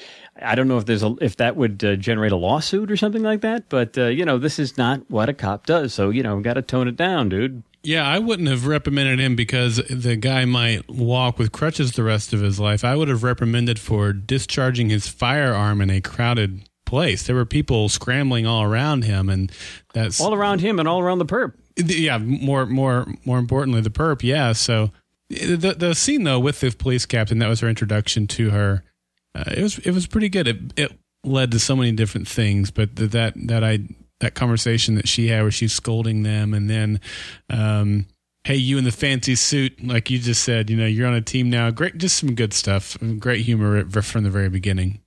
I 0.43 0.55
don't 0.55 0.69
know 0.69 0.77
if 0.77 0.85
there's 0.85 1.03
a, 1.03 1.15
if 1.23 1.37
that 1.37 1.57
would 1.57 1.83
uh, 1.83 1.97
generate 1.97 2.33
a 2.33 2.37
lawsuit 2.37 2.91
or 2.91 2.97
something 2.99 3.23
like 3.23 3.41
that, 3.41 3.71
but, 3.71 3.97
uh, 3.97 4.09
you 4.09 4.27
know, 4.27 4.37
this 4.37 4.59
is 4.59 4.77
not 4.77 5.01
what 5.09 5.31
a 5.31 5.33
cop 5.33 5.65
does. 5.65 5.95
So, 5.95 6.11
you 6.11 6.23
know, 6.23 6.39
got 6.41 6.55
to 6.55 6.63
tone 6.63 6.87
it 6.87 6.97
down, 6.97 7.31
dude. 7.31 7.63
Yeah, 7.83 8.07
I 8.07 8.19
wouldn't 8.19 8.49
have 8.49 8.67
reprimanded 8.67 9.21
him 9.21 9.37
because 9.37 9.77
the 9.89 10.17
guy 10.17 10.45
might 10.45 10.89
walk 10.91 11.39
with 11.39 11.51
crutches 11.51 11.93
the 11.93 12.03
rest 12.03 12.35
of 12.35 12.41
his 12.41 12.61
life. 12.61 12.85
I 12.85 12.95
would 12.95 13.09
have 13.09 13.23
reprimanded 13.23 13.79
for 13.79 14.13
discharging 14.13 14.91
his 14.91 15.09
firearm 15.09 15.81
in 15.81 15.89
a 15.89 16.03
crowded 16.03 16.69
place. 16.85 17.23
There 17.25 17.37
were 17.37 17.45
people 17.47 17.89
scrambling 17.89 18.47
all 18.47 18.63
around 18.63 19.05
him, 19.05 19.29
and 19.29 19.51
that's 19.93 20.21
All 20.21 20.35
around 20.35 20.61
him 20.61 20.79
and 20.79 20.89
all 20.89 21.01
around 21.01 21.19
the 21.19 21.27
perp. 21.27 21.53
yeah. 21.77 22.19
More, 22.19 22.67
more, 22.67 23.07
more 23.25 23.39
importantly, 23.39 23.81
the 23.81 23.91
perp. 23.91 24.23
Yeah. 24.23 24.53
So 24.53 24.91
the 25.31 25.75
the 25.77 25.95
scene 25.95 26.25
though 26.25 26.39
with 26.39 26.61
the 26.61 26.71
police 26.71 27.07
captain 27.07 27.39
that 27.39 27.49
was 27.49 27.61
her 27.61 27.69
introduction 27.69 28.27
to 28.29 28.51
her. 28.51 28.85
Uh, 29.35 29.45
it 29.57 29.63
was 29.63 29.79
it 29.79 29.91
was 29.93 30.07
pretty 30.07 30.29
good. 30.29 30.47
It 30.47 30.59
it 30.77 30.93
led 31.25 31.51
to 31.53 31.59
so 31.59 31.75
many 31.75 31.93
different 31.93 32.29
things, 32.29 32.71
but 32.71 32.97
the, 32.97 33.07
that 33.09 33.35
that 33.49 33.65
I 33.65 33.81
that 34.21 34.35
conversation 34.35 34.95
that 34.95 35.09
she 35.09 35.29
had 35.29 35.43
where 35.43 35.51
she's 35.51 35.73
scolding 35.73 36.23
them, 36.23 36.55
and 36.55 36.69
then. 36.71 37.01
um 37.51 38.07
Hey, 38.47 38.57
you 38.57 38.77
in 38.77 38.85
the 38.85 38.93
fancy 38.93 39.37
suit, 39.37 39.83
like 39.83 40.11
you 40.11 40.19
just 40.19 40.45
said, 40.45 40.69
you 40.69 40.77
know, 40.77 40.85
you're 40.85 41.07
on 41.07 41.15
a 41.15 41.23
team 41.23 41.49
now. 41.49 41.71
Great, 41.71 41.97
just 41.97 42.19
some 42.19 42.35
good 42.35 42.53
stuff. 42.53 42.95
Great 43.19 43.47
humor 43.47 43.83
from 44.03 44.25
the 44.25 44.29
very 44.29 44.51
beginning. 44.51 45.01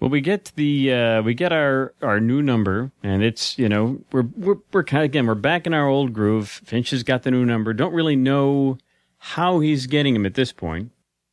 Well, 0.00 0.10
we 0.10 0.20
get 0.20 0.52
the 0.56 0.92
uh, 0.92 1.22
we 1.22 1.34
get 1.34 1.52
our 1.52 1.94
our 2.02 2.20
new 2.20 2.42
number, 2.42 2.90
and 3.02 3.22
it's 3.22 3.58
you 3.58 3.68
know 3.68 4.00
we're 4.12 4.26
we're 4.36 4.56
we're 4.72 4.84
kind 4.84 5.02
of 5.02 5.06
again 5.06 5.26
we're 5.26 5.34
back 5.34 5.66
in 5.66 5.74
our 5.74 5.86
old 5.86 6.12
groove. 6.12 6.48
Finch 6.48 6.90
has 6.90 7.02
got 7.02 7.22
the 7.22 7.30
new 7.30 7.44
number. 7.44 7.72
Don't 7.72 7.94
really 7.94 8.16
know 8.16 8.78
how 9.18 9.60
he's 9.60 9.86
getting 9.86 10.14
him 10.14 10.26
at 10.26 10.34
this 10.34 10.52
point, 10.52 10.90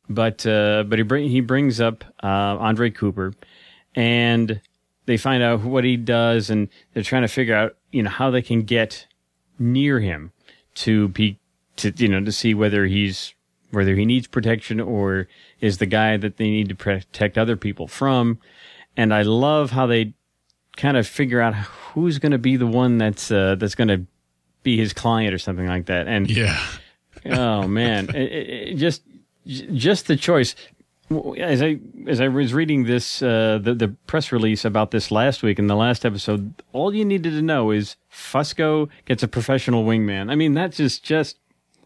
but 0.08 0.46
uh, 0.46 0.84
but 0.84 0.98
he 0.98 1.02
bring 1.02 1.28
he 1.28 1.40
brings 1.40 1.80
up 1.80 2.04
uh, 2.22 2.26
Andre 2.26 2.90
Cooper, 2.90 3.34
and 3.94 4.60
they 5.06 5.16
find 5.16 5.42
out 5.42 5.62
what 5.62 5.84
he 5.84 5.96
does, 5.96 6.48
and 6.48 6.68
they're 6.94 7.02
trying 7.02 7.22
to 7.22 7.28
figure 7.28 7.54
out 7.54 7.76
you 7.90 8.02
know 8.02 8.10
how 8.10 8.30
they 8.30 8.42
can 8.42 8.62
get 8.62 9.06
near 9.58 10.00
him 10.00 10.32
to 10.76 11.08
be 11.08 11.38
to 11.76 11.92
you 11.96 12.08
know 12.08 12.24
to 12.24 12.32
see 12.32 12.54
whether 12.54 12.86
he's 12.86 13.34
whether 13.72 13.94
he 13.94 14.04
needs 14.04 14.26
protection 14.26 14.80
or 14.80 15.26
is 15.60 15.78
the 15.78 15.86
guy 15.86 16.16
that 16.16 16.36
they 16.36 16.50
need 16.50 16.68
to 16.68 16.74
protect 16.74 17.36
other 17.36 17.56
people 17.56 17.88
from. 17.88 18.38
And 18.96 19.12
I 19.12 19.22
love 19.22 19.70
how 19.70 19.86
they 19.86 20.14
kind 20.76 20.96
of 20.96 21.06
figure 21.06 21.40
out 21.40 21.54
who's 21.54 22.18
going 22.18 22.32
to 22.32 22.38
be 22.38 22.56
the 22.56 22.66
one 22.66 22.98
that's 22.98 23.30
uh, 23.30 23.56
that's 23.56 23.74
going 23.74 23.88
to 23.88 24.06
be 24.62 24.76
his 24.76 24.92
client 24.92 25.34
or 25.34 25.38
something 25.38 25.66
like 25.66 25.86
that. 25.86 26.06
And 26.06 26.30
Yeah. 26.30 26.58
oh 27.26 27.66
man, 27.66 28.08
it, 28.14 28.32
it, 28.32 28.74
just 28.76 29.02
just 29.46 30.06
the 30.06 30.16
choice. 30.16 30.54
As 31.38 31.60
I 31.60 31.78
as 32.06 32.20
I 32.22 32.28
was 32.28 32.54
reading 32.54 32.84
this 32.84 33.22
uh, 33.22 33.58
the 33.62 33.74
the 33.74 33.88
press 34.06 34.32
release 34.32 34.64
about 34.64 34.92
this 34.92 35.10
last 35.10 35.42
week 35.42 35.58
in 35.58 35.66
the 35.66 35.76
last 35.76 36.06
episode, 36.06 36.54
all 36.72 36.94
you 36.94 37.04
needed 37.04 37.30
to 37.32 37.42
know 37.42 37.70
is 37.70 37.96
Fusco 38.10 38.88
gets 39.04 39.22
a 39.22 39.28
professional 39.28 39.84
wingman. 39.84 40.30
I 40.30 40.36
mean, 40.36 40.54
that's 40.54 40.78
just 40.78 41.02
just 41.02 41.36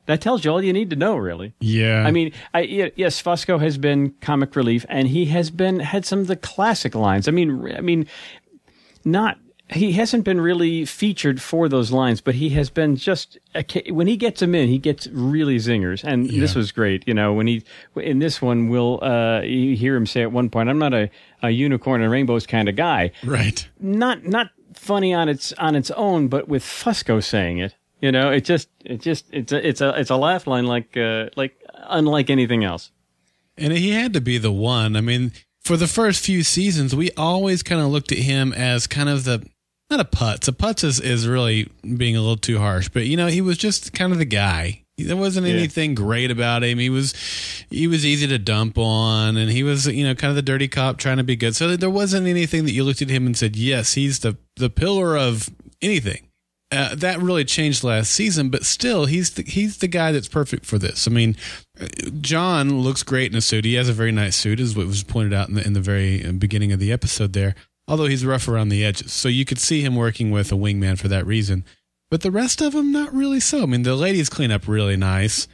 that 0.07 0.21
tells 0.21 0.45
you 0.45 0.51
all 0.51 0.63
you 0.63 0.73
need 0.73 0.91
to 0.91 0.97
know, 0.97 1.17
really. 1.17 1.55
Yeah. 1.61 2.03
I 2.07 2.11
mean, 2.11 2.33
I, 2.55 2.93
yes, 2.97 3.21
Fusco 3.23 3.61
has 3.61 3.77
been 3.79 4.11
comic 4.21 4.57
relief, 4.57 4.87
and 4.89 5.09
he 5.09 5.27
has 5.27 5.51
been 5.51 5.81
had 5.81 6.05
some 6.05 6.21
of 6.21 6.27
the 6.27 6.37
classic 6.37 6.95
lines. 6.95 7.29
I 7.29 7.31
mean, 7.33 7.75
I 7.77 7.81
mean, 7.81 8.07
not 9.05 9.39
he 9.69 9.91
hasn't 9.95 10.23
been 10.23 10.41
really 10.41 10.85
featured 10.85 11.43
for 11.43 11.69
those 11.69 11.91
lines, 11.91 12.21
but 12.21 12.37
he 12.37 12.51
has 12.51 12.71
been 12.71 12.95
just 12.95 13.37
when 13.91 14.07
he 14.07 14.17
gets 14.17 14.39
them 14.39 14.55
in, 14.55 14.69
he 14.69 14.79
gets 14.79 15.09
really 15.09 15.57
zingers, 15.57 16.05
and 16.05 16.31
Yeah. 16.31 16.41
this 16.41 16.55
was 16.55 16.71
great. 16.71 17.03
You 17.09 17.15
know, 17.15 17.33
when 17.33 17.49
he 17.49 17.65
in 17.97 18.21
this 18.21 18.41
one, 18.41 18.69
we'll 18.69 19.03
uh, 19.03 19.41
you 19.41 19.75
hear 19.77 19.97
him 19.97 20.07
say 20.07 20.23
at 20.23 20.31
one 20.31 20.51
point, 20.51 20.69
"I'm 20.69 20.79
not 20.79 20.95
a, 20.95 21.11
a 21.43 21.51
unicorn 21.51 22.01
and 22.01 22.13
rainbows 22.13 22.47
kind 22.47 22.69
of 22.69 22.77
guy." 22.77 23.11
right. 23.25 23.69
Not 23.81 24.25
not 24.25 24.51
funny 24.75 25.13
on 25.13 25.29
its 25.29 25.53
on 25.55 25.75
its 25.75 25.91
own, 25.93 26.29
but 26.29 26.47
with 26.49 26.63
Fusco 26.63 27.21
saying 27.21 27.59
it, 27.59 27.75
you 28.01 28.13
know, 28.13 28.31
it 28.31 28.45
just 28.45 28.69
it 28.85 29.01
just 29.01 29.25
it's 29.33 29.53
a 29.53 29.67
it's 29.69 29.81
a 29.81 29.99
it's 29.99 30.11
a 30.11 30.17
laugh 30.17 30.47
line 30.47 30.67
like 30.67 30.97
uh, 30.97 31.29
like 31.37 31.57
unlike 31.89 32.31
anything 32.31 32.65
else. 32.65 32.91
And 33.59 33.73
he 33.73 33.91
had 33.91 34.13
to 34.13 34.21
be 34.21 34.37
the 34.39 34.53
one. 34.53 34.97
I 34.97 35.01
mean, 35.01 35.33
for 35.65 35.77
the 35.77 35.87
first 35.87 36.23
few 36.25 36.43
seasons, 36.43 36.95
we 36.95 37.11
always 37.17 37.63
kind 37.63 37.81
of 37.81 37.89
looked 37.89 38.13
at 38.13 38.19
him 38.19 38.53
as 38.53 38.87
kind 38.87 39.09
of 39.09 39.25
the 39.25 39.47
not 39.91 40.01
a 40.01 40.05
putz. 40.05 40.47
A 40.49 40.53
putz 40.53 40.83
is, 40.85 41.01
is 41.01 41.27
really 41.29 41.71
being 41.97 42.17
a 42.17 42.21
little 42.21 42.37
too 42.37 42.59
harsh, 42.59 42.89
but 42.89 43.07
you 43.07 43.17
know, 43.17 43.29
he 43.29 43.41
was 43.41 43.57
just 43.57 43.93
kind 43.93 44.13
of 44.13 44.19
the 44.19 44.25
guy. 44.25 44.83
There 44.99 45.17
wasn't 45.17 45.47
Yeah. 45.47 45.55
anything 45.55 45.95
great 45.95 46.31
about 46.31 46.65
him. 46.65 46.79
He 46.79 46.91
was 46.91 47.15
he 47.71 47.87
was 47.87 48.05
easy 48.05 48.27
to 48.27 48.39
dump 48.39 48.79
on, 48.79 49.37
and 49.37 49.51
he 49.51 49.63
was 49.63 49.87
you 49.87 50.05
know 50.05 50.15
kind 50.15 50.31
of 50.31 50.37
the 50.37 50.43
dirty 50.43 50.69
cop 50.69 50.97
trying 50.99 51.19
to 51.19 51.25
be 51.25 51.37
good. 51.37 51.55
So 51.57 51.77
there 51.77 51.91
wasn't 51.91 52.27
anything 52.27 52.65
that 52.65 52.73
you 52.73 52.83
looked 52.85 53.03
at 53.03 53.11
him 53.11 53.27
and 53.27 53.37
said, 53.37 53.57
"Yes, 53.57 53.95
he's 53.95 54.19
the 54.21 54.37
the 54.57 54.71
pillar 54.71 55.17
of 55.17 55.49
anything." 55.83 56.26
Uh, 56.73 56.95
that 56.97 57.21
really 57.21 57.45
changed 57.45 57.85
last 57.85 58.11
season, 58.11 58.49
but 58.49 58.65
still, 58.65 59.07
he's 59.07 59.31
the, 59.31 59.43
he's 59.43 59.79
the 59.79 59.87
guy 59.87 60.11
that's 60.11 60.29
perfect 60.29 60.67
for 60.67 60.79
this. 60.79 61.07
I 61.07 61.11
mean, 61.11 61.37
John 62.21 62.81
looks 62.81 63.03
great 63.03 63.31
in 63.31 63.39
a 63.39 63.41
suit. 63.41 63.65
He 63.65 63.75
has 63.75 63.89
a 63.89 63.93
very 63.93 64.13
nice 64.13 64.37
suit, 64.37 64.59
as 64.59 64.75
was 64.75 65.05
pointed 65.05 65.33
out 65.33 65.49
in 65.49 65.55
the 65.55 65.65
in 65.65 65.75
the 65.75 65.81
very 65.81 66.21
beginning 66.33 66.73
of 66.73 66.81
the 66.81 66.93
episode 66.93 67.33
there. 67.35 67.55
Although 67.89 68.07
he's 68.07 68.27
rough 68.27 68.49
around 68.49 68.71
the 68.71 68.85
edges, 68.85 69.13
so 69.13 69.29
you 69.29 69.45
could 69.45 69.61
see 69.61 69.81
him 69.81 69.95
working 69.95 70.33
with 70.33 70.51
a 70.51 70.57
wingman 70.57 70.99
for 70.99 71.07
that 71.07 71.25
reason. 71.25 71.65
But 72.11 72.23
the 72.23 72.33
rest 72.33 72.61
of 72.61 72.73
them, 72.73 72.91
not 72.91 73.15
really 73.15 73.41
so. 73.41 73.63
I 73.63 73.67
mean, 73.67 73.85
the 73.85 73.95
ladies 73.95 74.29
clean 74.29 74.51
up 74.51 74.67
really 74.67 74.97
nice. 74.97 75.47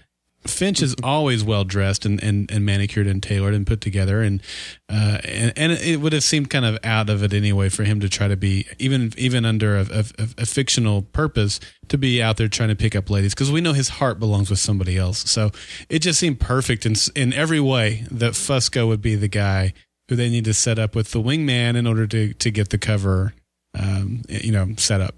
Finch 0.46 0.82
is 0.82 0.96
always 1.02 1.44
well 1.44 1.64
dressed 1.64 2.04
and, 2.04 2.22
and, 2.22 2.50
and 2.50 2.66
manicured 2.66 3.06
and 3.06 3.22
tailored 3.22 3.54
and 3.54 3.66
put 3.66 3.80
together, 3.80 4.22
and, 4.22 4.42
uh, 4.88 5.18
and 5.24 5.52
and 5.56 5.72
it 5.72 6.00
would 6.00 6.12
have 6.12 6.24
seemed 6.24 6.50
kind 6.50 6.64
of 6.64 6.78
out 6.82 7.08
of 7.08 7.22
it 7.22 7.32
anyway 7.32 7.68
for 7.68 7.84
him 7.84 8.00
to 8.00 8.08
try 8.08 8.26
to 8.28 8.36
be 8.36 8.66
even 8.78 9.12
even 9.16 9.44
under 9.44 9.76
a, 9.76 9.86
a, 9.90 10.04
a 10.38 10.46
fictional 10.46 11.02
purpose 11.02 11.60
to 11.88 11.96
be 11.96 12.22
out 12.22 12.36
there 12.36 12.48
trying 12.48 12.70
to 12.70 12.76
pick 12.76 12.96
up 12.96 13.08
ladies 13.08 13.34
because 13.34 13.52
we 13.52 13.60
know 13.60 13.72
his 13.72 13.88
heart 13.88 14.18
belongs 14.18 14.50
with 14.50 14.58
somebody 14.58 14.96
else. 14.96 15.30
So 15.30 15.50
it 15.88 16.00
just 16.00 16.18
seemed 16.18 16.40
perfect 16.40 16.86
in 16.86 16.94
in 17.14 17.32
every 17.32 17.60
way 17.60 18.04
that 18.10 18.32
Fusco 18.32 18.88
would 18.88 19.02
be 19.02 19.14
the 19.14 19.28
guy 19.28 19.72
who 20.08 20.16
they 20.16 20.28
need 20.28 20.44
to 20.44 20.54
set 20.54 20.78
up 20.78 20.94
with 20.94 21.12
the 21.12 21.20
wingman 21.20 21.76
in 21.76 21.86
order 21.86 22.06
to 22.06 22.34
to 22.34 22.50
get 22.50 22.70
the 22.70 22.78
cover, 22.78 23.34
um, 23.78 24.22
you 24.28 24.52
know, 24.52 24.74
set 24.76 25.00
up. 25.00 25.14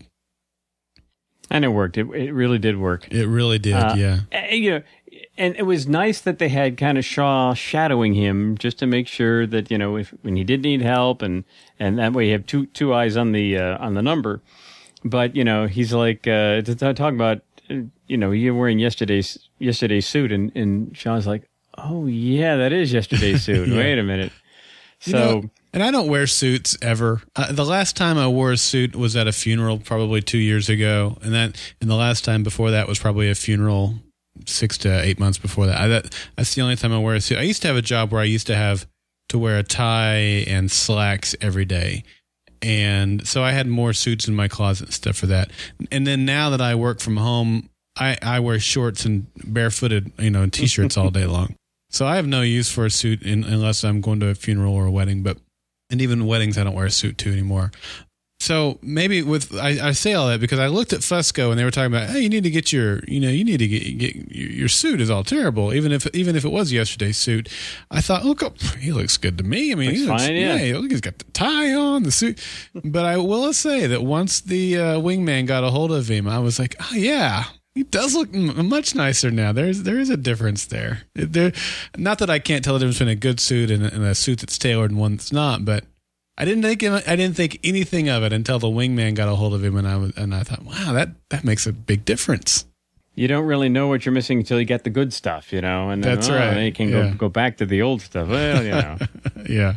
And 1.51 1.65
it 1.65 1.69
worked. 1.69 1.99
It, 1.99 2.07
it 2.09 2.33
really 2.33 2.59
did 2.59 2.79
work. 2.79 3.07
It 3.13 3.27
really 3.27 3.59
did. 3.59 3.75
Uh, 3.75 3.95
yeah. 3.97 4.51
You 4.51 4.71
know, 4.71 4.83
and 5.37 5.57
it 5.57 5.63
was 5.63 5.87
nice 5.87 6.21
that 6.21 6.39
they 6.39 6.49
had 6.49 6.77
kind 6.77 6.97
of 6.97 7.05
Shaw 7.05 7.55
shadowing 7.55 8.15
him 8.15 8.57
just 8.57 8.79
to 8.79 8.87
make 8.87 9.09
sure 9.09 9.47
that 9.47 9.71
you 9.71 9.79
know 9.79 9.97
if 9.97 10.11
when 10.23 10.37
he 10.37 10.45
did 10.45 10.63
need 10.63 10.83
help 10.83 11.23
and 11.23 11.45
and 11.79 11.99
that 11.99 12.13
way 12.13 12.27
you 12.27 12.33
have 12.33 12.47
two 12.47 12.67
two 12.67 12.95
eyes 12.95 13.17
on 13.17 13.33
the 13.33 13.59
uh, 13.59 13.79
on 13.79 13.95
the 13.95 14.03
number. 14.03 14.41
But 15.05 15.37
you 15.37 15.45
know 15.45 15.67
he's 15.67 15.93
like 15.93 16.27
uh, 16.27 16.63
talking 16.63 17.17
about 17.17 17.43
you 18.07 18.17
know 18.17 18.31
you're 18.31 18.55
wearing 18.55 18.79
yesterday's 18.79 19.39
yesterday's 19.59 20.07
suit 20.07 20.33
and 20.33 20.55
and 20.55 20.97
Shaw's 20.97 21.27
like 21.27 21.49
oh 21.77 22.07
yeah 22.07 22.57
that 22.57 22.73
is 22.73 22.93
yesterday's 22.93 23.43
suit. 23.45 23.69
yeah. 23.69 23.77
Wait 23.77 23.99
a 23.99 24.03
minute. 24.03 24.33
So. 25.01 25.11
You 25.11 25.15
know, 25.15 25.51
and 25.75 25.83
I 25.83 25.91
don't 25.91 26.07
wear 26.07 26.29
suits 26.29 26.79
ever. 26.81 27.21
Uh, 27.35 27.51
the 27.51 27.65
last 27.65 27.97
time 27.97 28.17
I 28.17 28.29
wore 28.29 28.53
a 28.53 28.57
suit 28.57 28.95
was 28.95 29.17
at 29.17 29.27
a 29.27 29.33
funeral, 29.33 29.81
probably 29.81 30.23
two 30.23 30.39
years 30.39 30.69
ago, 30.69 31.19
and 31.21 31.35
that, 31.35 31.61
and 31.81 31.91
the 31.91 31.97
last 31.97 32.25
time 32.25 32.45
before 32.45 32.71
that 32.71 32.87
was 32.87 33.01
probably 33.01 33.29
a 33.29 33.35
funeral 33.35 33.97
six 34.47 34.79
to 34.79 35.03
eight 35.03 35.19
months 35.19 35.39
before 35.39 35.67
that. 35.67 35.81
I, 35.81 35.89
that. 35.89 36.15
That's 36.37 36.55
the 36.55 36.63
only 36.63 36.77
time 36.77 36.93
I 36.93 36.99
wear 36.99 37.15
a 37.15 37.21
suit. 37.21 37.39
I 37.39 37.43
used 37.43 37.63
to 37.63 37.69
have 37.69 37.77
a 37.77 37.83
job 37.83 38.13
where 38.13 38.21
I 38.21 38.25
used 38.25 38.47
to 38.49 38.57
have 38.57 38.87
to 39.29 39.39
wear 39.39 39.59
a 39.59 39.63
tie 39.63 40.45
and 40.47 40.71
slacks 40.71 41.35
every 41.41 41.65
day. 41.65 42.05
And 42.63 43.27
so 43.27 43.43
I 43.43 43.53
had 43.53 43.67
more 43.67 43.93
suits 43.93 44.27
in 44.27 44.35
my 44.35 44.49
closet 44.49 44.87
and 44.87 44.95
stuff 44.95 45.17
for 45.17 45.27
that. 45.27 45.51
And 45.91 46.07
then 46.07 46.25
now 46.25 46.51
that 46.51 46.61
I 46.61 46.75
work 46.75 47.01
from 47.01 47.17
home, 47.17 47.69
I, 47.97 48.17
I 48.23 48.41
wear 48.41 48.59
shorts 48.59 49.05
and 49.05 49.27
barefooted, 49.37 50.13
you 50.19 50.31
know, 50.31 50.47
t-shirts 50.47 50.97
all 50.97 51.11
day 51.11 51.27
long. 51.27 51.57
So 51.91 52.07
I 52.07 52.17
have 52.17 52.27
no 52.27 52.41
use 52.41 52.71
for 52.71 52.87
a 52.87 52.91
suit 52.91 53.23
in, 53.23 53.45
unless 53.45 53.85
I'm 53.85 54.01
going 54.01 54.19
to 54.21 54.29
a 54.29 54.35
funeral 54.35 54.75
or 54.75 54.87
a 54.87 54.91
wedding. 54.91 55.23
But 55.23 55.39
and 55.91 56.01
even 56.01 56.27
weddings, 56.27 56.59
I 56.59 56.65
don't 56.65 56.75
wear 56.75 56.87
a 56.87 56.91
suit 56.91 57.19
to 57.19 57.31
anymore. 57.31 57.71
So 58.45 58.79
maybe 58.83 59.23
with 59.23 59.55
I, 59.55 59.89
I, 59.89 59.93
say 59.93 60.13
all 60.13 60.29
that 60.29 60.39
because 60.39 60.59
I 60.59 60.67
looked 60.67 60.93
at 60.93 61.01
Fusco 61.01 61.49
and 61.49 61.59
they 61.59 61.65
were 61.65 61.71
talking 61.71 61.95
about 61.95 62.11
hey 62.11 62.21
you 62.21 62.29
need 62.29 62.45
to 62.45 62.51
get 62.51 62.75
your 62.75 63.01
you 63.09 63.19
know 63.19 63.31
you 63.31 63.43
need 63.43 63.57
to 63.57 63.67
get, 63.67 63.97
get 63.97 64.31
your 64.31 64.69
suit 64.69 65.01
is 65.01 65.09
all 65.09 65.25
terrible 65.25 65.73
even 65.73 65.93
if 65.93 66.07
even 66.15 66.37
if 66.37 66.45
it 66.45 66.51
was 66.51 66.71
yesterday's 66.71 67.17
suit 67.17 67.49
I 67.91 68.03
thought 68.03 68.27
look 68.27 68.43
oh, 68.43 68.53
he 68.79 68.93
looks 68.93 69.17
good 69.17 69.39
to 69.39 69.45
me 69.45 69.73
I 69.73 69.77
mean 69.77 69.89
looks 69.89 70.01
he 70.01 70.07
looks, 70.07 70.23
fine, 70.25 70.37
yeah. 70.37 70.57
yeah 70.57 70.77
look, 70.77 70.91
he's 70.91 71.01
got 71.01 71.19
the 71.21 71.25
tie 71.33 71.73
on 71.73 72.03
the 72.03 72.13
suit 72.13 72.47
but 72.85 73.07
I 73.07 73.17
will 73.17 73.51
say 73.55 73.87
that 73.87 74.03
once 74.03 74.43
the 74.43 74.77
uh, 74.77 74.83
wingman 75.01 75.47
got 75.47 75.65
a 75.65 75.71
hold 75.71 75.91
of 75.91 76.09
him 76.09 76.29
I 76.29 76.39
was 76.39 76.59
like 76.59 76.77
oh 76.81 76.95
yeah 76.95 77.45
he 77.75 77.83
does 77.83 78.15
look 78.15 78.33
much 78.33 78.95
nicer 78.95 79.33
now. 79.33 79.51
There's 79.51 79.83
there 79.83 79.99
is 79.99 80.09
a 80.09 80.17
difference 80.17 80.67
there. 80.67 81.03
There, 81.15 81.51
not 81.97 82.21
that 82.21 82.31
I 82.31 82.39
can't 82.39 82.63
tell 82.63 82.75
the 82.75 82.79
difference 82.79 82.99
between 83.01 83.17
a 83.17 83.17
good 83.17 83.41
suit 83.41 83.69
and 83.69 83.85
a, 83.85 83.93
and 83.93 84.05
a 84.05 84.15
suit 84.15 84.39
that's 84.39 84.59
tailored 84.59 84.93
and 84.93 85.01
one 85.01 85.17
that's 85.17 85.33
not, 85.33 85.65
but 85.65 85.85
I 86.37 86.45
didn't 86.45 86.63
think 86.63 86.83
I 86.83 87.17
didn't 87.17 87.37
think 87.37 87.61
anything 87.63 88.09
of 88.09 88.25
it 88.25 88.33
until 88.33 88.59
the 88.59 88.67
wingman 88.67 89.15
got 89.15 89.29
a 89.29 89.37
hold 89.37 89.55
of 89.55 89.63
him, 89.63 89.77
and 89.77 89.87
I 89.87 89.97
was, 89.97 90.13
and 90.17 90.35
I 90.35 90.43
thought, 90.43 90.65
wow, 90.65 90.93
that 90.93 91.11
that 91.31 91.45
makes 91.45 91.67
a 91.67 91.73
big 91.73 92.05
difference. 92.05 92.67
You 93.17 93.29
don't 93.29 93.47
really 93.47 93.69
know 93.69 93.87
what 93.87 94.05
you're 94.05 94.13
missing 94.13 94.39
until 94.39 94.59
you 94.59 94.65
get 94.65 94.83
the 94.83 94.91
good 94.91 95.13
stuff, 95.13 95.53
you 95.53 95.61
know. 95.61 95.91
And 95.91 96.03
then, 96.03 96.17
that's 96.17 96.29
oh, 96.29 96.35
right. 96.35 96.55
Then 96.55 96.65
you 96.65 96.73
can 96.73 96.89
yeah. 96.89 97.11
go 97.11 97.15
go 97.15 97.29
back 97.29 97.59
to 97.59 97.67
the 97.67 97.83
old 97.83 98.03
stuff. 98.03 98.29
Well, 98.29 98.65
you 98.65 98.73
know. 98.73 98.99
yeah. 99.49 99.77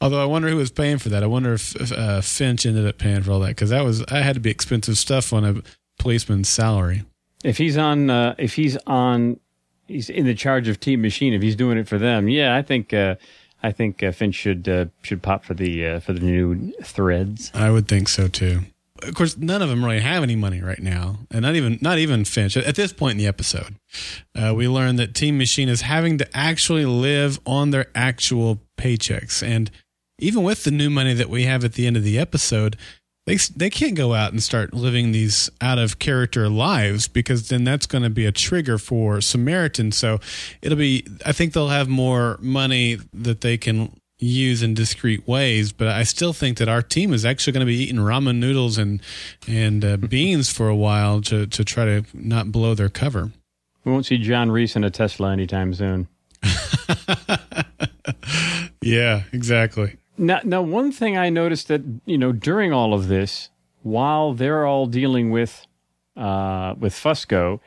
Although 0.00 0.22
I 0.22 0.24
wonder 0.24 0.48
who 0.48 0.56
was 0.56 0.70
paying 0.70 0.96
for 0.96 1.10
that. 1.10 1.22
I 1.22 1.26
wonder 1.26 1.52
if, 1.52 1.76
if 1.76 1.92
uh, 1.92 2.22
Finch 2.22 2.64
ended 2.64 2.86
up 2.86 2.96
paying 2.96 3.22
for 3.22 3.32
all 3.32 3.40
that 3.40 3.48
because 3.48 3.68
that 3.68 3.84
was 3.84 4.02
I 4.04 4.22
had 4.22 4.34
to 4.34 4.40
be 4.40 4.50
expensive 4.50 4.96
stuff 4.96 5.34
on 5.34 5.44
a 5.44 5.62
policeman's 5.98 6.48
salary. 6.48 7.04
If 7.44 7.58
he's 7.58 7.76
on, 7.76 8.08
uh, 8.08 8.34
if 8.38 8.54
he's 8.54 8.78
on, 8.86 9.38
he's 9.86 10.08
in 10.08 10.24
the 10.24 10.34
charge 10.34 10.66
of 10.68 10.80
Team 10.80 11.02
Machine. 11.02 11.34
If 11.34 11.42
he's 11.42 11.56
doing 11.56 11.76
it 11.76 11.86
for 11.86 11.98
them, 11.98 12.30
yeah, 12.30 12.56
I 12.56 12.62
think. 12.62 12.94
Uh, 12.94 13.16
I 13.62 13.72
think 13.72 14.02
uh, 14.02 14.12
Finch 14.12 14.34
should 14.34 14.68
uh, 14.68 14.86
should 15.02 15.22
pop 15.22 15.44
for 15.44 15.54
the 15.54 15.86
uh, 15.86 16.00
for 16.00 16.12
the 16.12 16.20
new 16.20 16.72
threads. 16.82 17.50
I 17.54 17.70
would 17.70 17.88
think 17.88 18.08
so 18.08 18.28
too. 18.28 18.60
Of 19.02 19.14
course, 19.14 19.36
none 19.38 19.62
of 19.62 19.70
them 19.70 19.82
really 19.82 20.00
have 20.00 20.22
any 20.22 20.36
money 20.36 20.60
right 20.60 20.78
now, 20.82 21.20
and 21.30 21.42
not 21.42 21.54
even 21.54 21.78
not 21.80 21.98
even 21.98 22.24
Finch. 22.24 22.56
At 22.56 22.74
this 22.74 22.92
point 22.92 23.12
in 23.12 23.18
the 23.18 23.26
episode, 23.26 23.76
uh, 24.34 24.54
we 24.54 24.68
learn 24.68 24.96
that 24.96 25.14
Team 25.14 25.38
Machine 25.38 25.68
is 25.68 25.82
having 25.82 26.18
to 26.18 26.36
actually 26.36 26.84
live 26.84 27.38
on 27.46 27.70
their 27.70 27.86
actual 27.94 28.60
paychecks, 28.76 29.42
and 29.42 29.70
even 30.18 30.42
with 30.42 30.64
the 30.64 30.70
new 30.70 30.90
money 30.90 31.14
that 31.14 31.30
we 31.30 31.44
have 31.44 31.64
at 31.64 31.74
the 31.74 31.86
end 31.86 31.96
of 31.96 32.04
the 32.04 32.18
episode, 32.18 32.76
they 33.30 33.36
they 33.54 33.70
can't 33.70 33.94
go 33.94 34.12
out 34.14 34.32
and 34.32 34.42
start 34.42 34.74
living 34.74 35.12
these 35.12 35.48
out 35.60 35.78
of 35.78 36.00
character 36.00 36.48
lives 36.48 37.06
because 37.06 37.48
then 37.48 37.62
that's 37.62 37.86
going 37.86 38.02
to 38.02 38.10
be 38.10 38.26
a 38.26 38.32
trigger 38.32 38.76
for 38.76 39.20
Samaritan. 39.20 39.92
So 39.92 40.18
it'll 40.60 40.76
be 40.76 41.06
I 41.24 41.30
think 41.30 41.52
they'll 41.52 41.68
have 41.68 41.88
more 41.88 42.38
money 42.40 42.98
that 43.14 43.40
they 43.40 43.56
can 43.56 43.94
use 44.18 44.62
in 44.62 44.74
discreet 44.74 45.26
ways, 45.28 45.70
but 45.72 45.86
I 45.88 46.02
still 46.02 46.32
think 46.32 46.58
that 46.58 46.68
our 46.68 46.82
team 46.82 47.14
is 47.14 47.24
actually 47.24 47.52
going 47.52 47.60
to 47.60 47.66
be 47.66 47.76
eating 47.76 48.00
ramen 48.00 48.38
noodles 48.38 48.78
and 48.78 49.00
and 49.46 49.84
uh, 49.84 49.96
beans 50.08 50.50
for 50.50 50.68
a 50.68 50.76
while 50.76 51.20
to 51.22 51.46
to 51.46 51.64
try 51.64 51.84
to 51.84 52.04
not 52.12 52.50
blow 52.50 52.74
their 52.74 52.88
cover. 52.88 53.30
We 53.84 53.92
won't 53.92 54.06
see 54.06 54.18
John 54.18 54.50
Reese 54.50 54.74
in 54.74 54.82
a 54.82 54.90
Tesla 54.90 55.32
anytime 55.32 55.72
soon. 55.72 56.08
yeah, 58.82 59.22
exactly. 59.32 59.99
Now, 60.20 60.40
now, 60.44 60.60
one 60.60 60.92
thing 60.92 61.16
I 61.16 61.30
noticed 61.30 61.68
that 61.68 61.82
you 62.04 62.18
know 62.18 62.30
during 62.30 62.74
all 62.74 62.92
of 62.92 63.08
this, 63.08 63.48
while 63.82 64.34
they're 64.34 64.66
all 64.66 64.84
dealing 64.84 65.30
with 65.30 65.66
uh, 66.14 66.74
with 66.78 66.92
Fusco, 66.92 67.60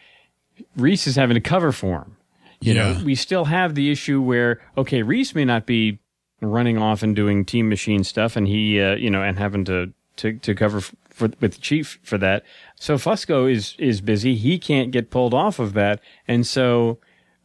Reese 0.78 1.08
is 1.08 1.16
having 1.16 1.34
to 1.34 1.42
cover 1.42 1.72
for 1.72 2.04
him. 2.04 2.18
You 2.62 2.76
yeah. 2.76 2.94
know, 2.94 3.04
we 3.04 3.16
still 3.16 3.46
have 3.46 3.74
the 3.74 3.90
issue 3.92 4.22
where 4.22 4.62
okay, 4.78 5.02
Reese 5.02 5.34
may 5.34 5.46
not 5.46 5.66
be 5.66 5.98
running 6.42 6.78
off 6.78 7.02
and 7.02 7.16
doing 7.16 7.44
team 7.44 7.70
machine 7.70 8.04
stuff, 8.04 8.36
and 8.36 8.48
he 8.48 8.80
uh, 8.80 8.96
you 8.96 9.10
know 9.10 9.24
and 9.24 9.40
having 9.40 9.66
to 9.66 9.92
to 10.18 10.34
to 10.38 10.54
cover 10.54 10.80
for 10.80 11.32
with 11.40 11.56
the 11.56 11.60
chief 11.60 12.00
for 12.04 12.20
that. 12.20 12.44
So 12.76 12.98
Fusco 12.98 13.52
is 13.52 13.76
is 13.80 14.00
busy. 14.00 14.36
He 14.36 14.60
can't 14.60 14.92
get 14.92 15.10
pulled 15.10 15.34
off 15.34 15.58
of 15.58 15.74
that, 15.74 16.02
and 16.28 16.46
so 16.46 17.00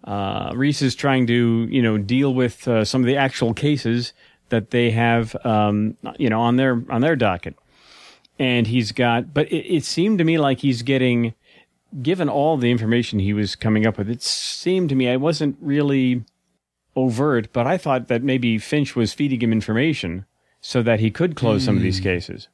uh, 0.04 0.52
Reese 0.54 0.82
is 0.82 0.94
trying 0.94 1.26
to 1.28 1.66
you 1.70 1.80
know 1.80 1.96
deal 1.96 2.34
with 2.34 2.68
uh, 2.68 2.84
some 2.84 3.00
of 3.00 3.06
the 3.06 3.16
actual 3.16 3.54
cases 3.54 4.12
that 4.50 4.70
they 4.70 4.90
have, 4.90 5.36
um, 5.44 5.96
you 6.18 6.28
know, 6.30 6.40
on 6.40 6.56
their 6.56 6.82
on 6.90 7.00
their 7.00 7.16
docket. 7.16 7.56
And 8.38 8.66
he's 8.66 8.92
got, 8.92 9.34
but 9.34 9.50
it, 9.50 9.66
it 9.76 9.84
seemed 9.84 10.18
to 10.18 10.24
me 10.24 10.38
like 10.38 10.60
he's 10.60 10.82
getting, 10.82 11.34
given 12.02 12.28
all 12.28 12.56
the 12.56 12.70
information 12.70 13.18
he 13.18 13.32
was 13.32 13.56
coming 13.56 13.84
up 13.84 13.98
with, 13.98 14.08
it 14.08 14.22
seemed 14.22 14.90
to 14.90 14.94
me 14.94 15.08
I 15.08 15.16
wasn't 15.16 15.56
really 15.60 16.24
overt, 16.94 17.52
but 17.52 17.66
I 17.66 17.78
thought 17.78 18.08
that 18.08 18.22
maybe 18.22 18.58
Finch 18.58 18.94
was 18.94 19.12
feeding 19.12 19.40
him 19.40 19.52
information 19.52 20.24
so 20.60 20.82
that 20.82 21.00
he 21.00 21.10
could 21.10 21.36
close 21.36 21.62
mm. 21.62 21.66
some 21.66 21.76
of 21.76 21.82
these 21.82 21.98
hmm. 21.98 22.04
cases. 22.04 22.48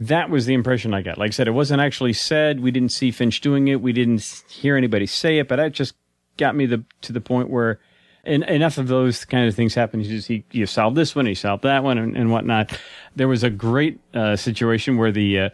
That 0.00 0.30
was 0.30 0.46
the 0.46 0.54
impression 0.54 0.94
I 0.94 1.02
got. 1.02 1.18
Like 1.18 1.28
I 1.28 1.30
said, 1.30 1.48
it 1.48 1.52
wasn't 1.52 1.80
actually 1.80 2.12
said. 2.12 2.60
We 2.60 2.70
didn't 2.70 2.90
see 2.90 3.10
Finch 3.10 3.40
doing 3.40 3.68
it. 3.68 3.80
We 3.80 3.92
didn't 3.92 4.42
hear 4.48 4.76
anybody 4.76 5.06
say 5.06 5.38
it, 5.38 5.48
but 5.48 5.56
that 5.56 5.72
just 5.72 5.94
got 6.36 6.56
me 6.56 6.66
the, 6.66 6.84
to 7.02 7.12
the 7.12 7.20
point 7.20 7.50
where 7.50 7.80
and 8.26 8.44
enough 8.44 8.78
of 8.78 8.88
those 8.88 9.24
kind 9.24 9.48
of 9.48 9.54
things 9.54 9.74
happen. 9.74 10.00
You 10.00 10.08
just 10.08 10.28
he 10.28 10.44
you 10.50 10.66
solve 10.66 10.94
this 10.94 11.14
one, 11.14 11.26
he 11.26 11.34
solved 11.34 11.62
that 11.62 11.82
one, 11.82 11.98
and, 11.98 12.16
and 12.16 12.30
whatnot. 12.30 12.78
There 13.14 13.28
was 13.28 13.44
a 13.44 13.50
great 13.50 14.00
uh, 14.12 14.36
situation 14.36 14.96
where 14.96 15.12
the 15.12 15.40
uh, 15.40 15.50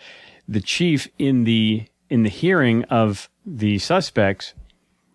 the 0.48 0.60
chief 0.60 1.08
in 1.18 1.44
the 1.44 1.86
in 2.10 2.22
the 2.22 2.30
hearing 2.30 2.84
of 2.84 3.28
the 3.46 3.78
suspects 3.78 4.54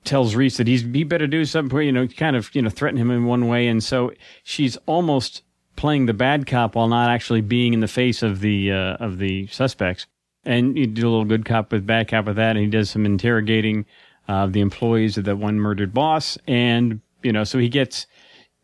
tells 0.03 0.35
Reese 0.35 0.57
that 0.57 0.67
he's 0.67 0.81
he 0.81 1.03
better 1.03 1.27
do 1.27 1.45
something, 1.45 1.79
you 1.79 1.91
know, 1.91 2.07
kind 2.07 2.35
of 2.35 2.53
you 2.55 2.61
know 2.61 2.69
threaten 2.69 2.99
him 2.99 3.11
in 3.11 3.25
one 3.25 3.47
way, 3.47 3.67
and 3.67 3.83
so 3.83 4.11
she's 4.43 4.77
almost 4.85 5.43
playing 5.75 6.07
the 6.07 6.13
bad 6.13 6.47
cop 6.47 6.75
while 6.75 6.87
not 6.87 7.09
actually 7.09 7.41
being 7.41 7.73
in 7.73 7.81
the 7.81 7.87
face 7.87 8.23
of 8.23 8.39
the 8.39 8.71
uh, 8.71 8.95
of 8.95 9.17
the 9.17 9.47
suspects. 9.47 10.07
And 10.43 10.77
you 10.77 10.87
do 10.87 11.07
a 11.07 11.09
little 11.09 11.25
good 11.25 11.43
cop 11.43 11.71
with 11.71 11.85
bad 11.85 12.07
cop 12.07 12.25
with 12.25 12.37
that, 12.37 12.51
and 12.51 12.59
he 12.59 12.67
does 12.67 12.89
some 12.89 13.05
interrogating 13.05 13.85
of 14.27 14.53
the 14.53 14.61
employees 14.61 15.17
of 15.17 15.25
that 15.25 15.37
one 15.37 15.59
murdered 15.59 15.93
boss, 15.93 16.37
and 16.47 17.01
you 17.27 17.33
know, 17.33 17.43
so 17.43 17.59
he 17.59 17.67
gets 17.69 18.07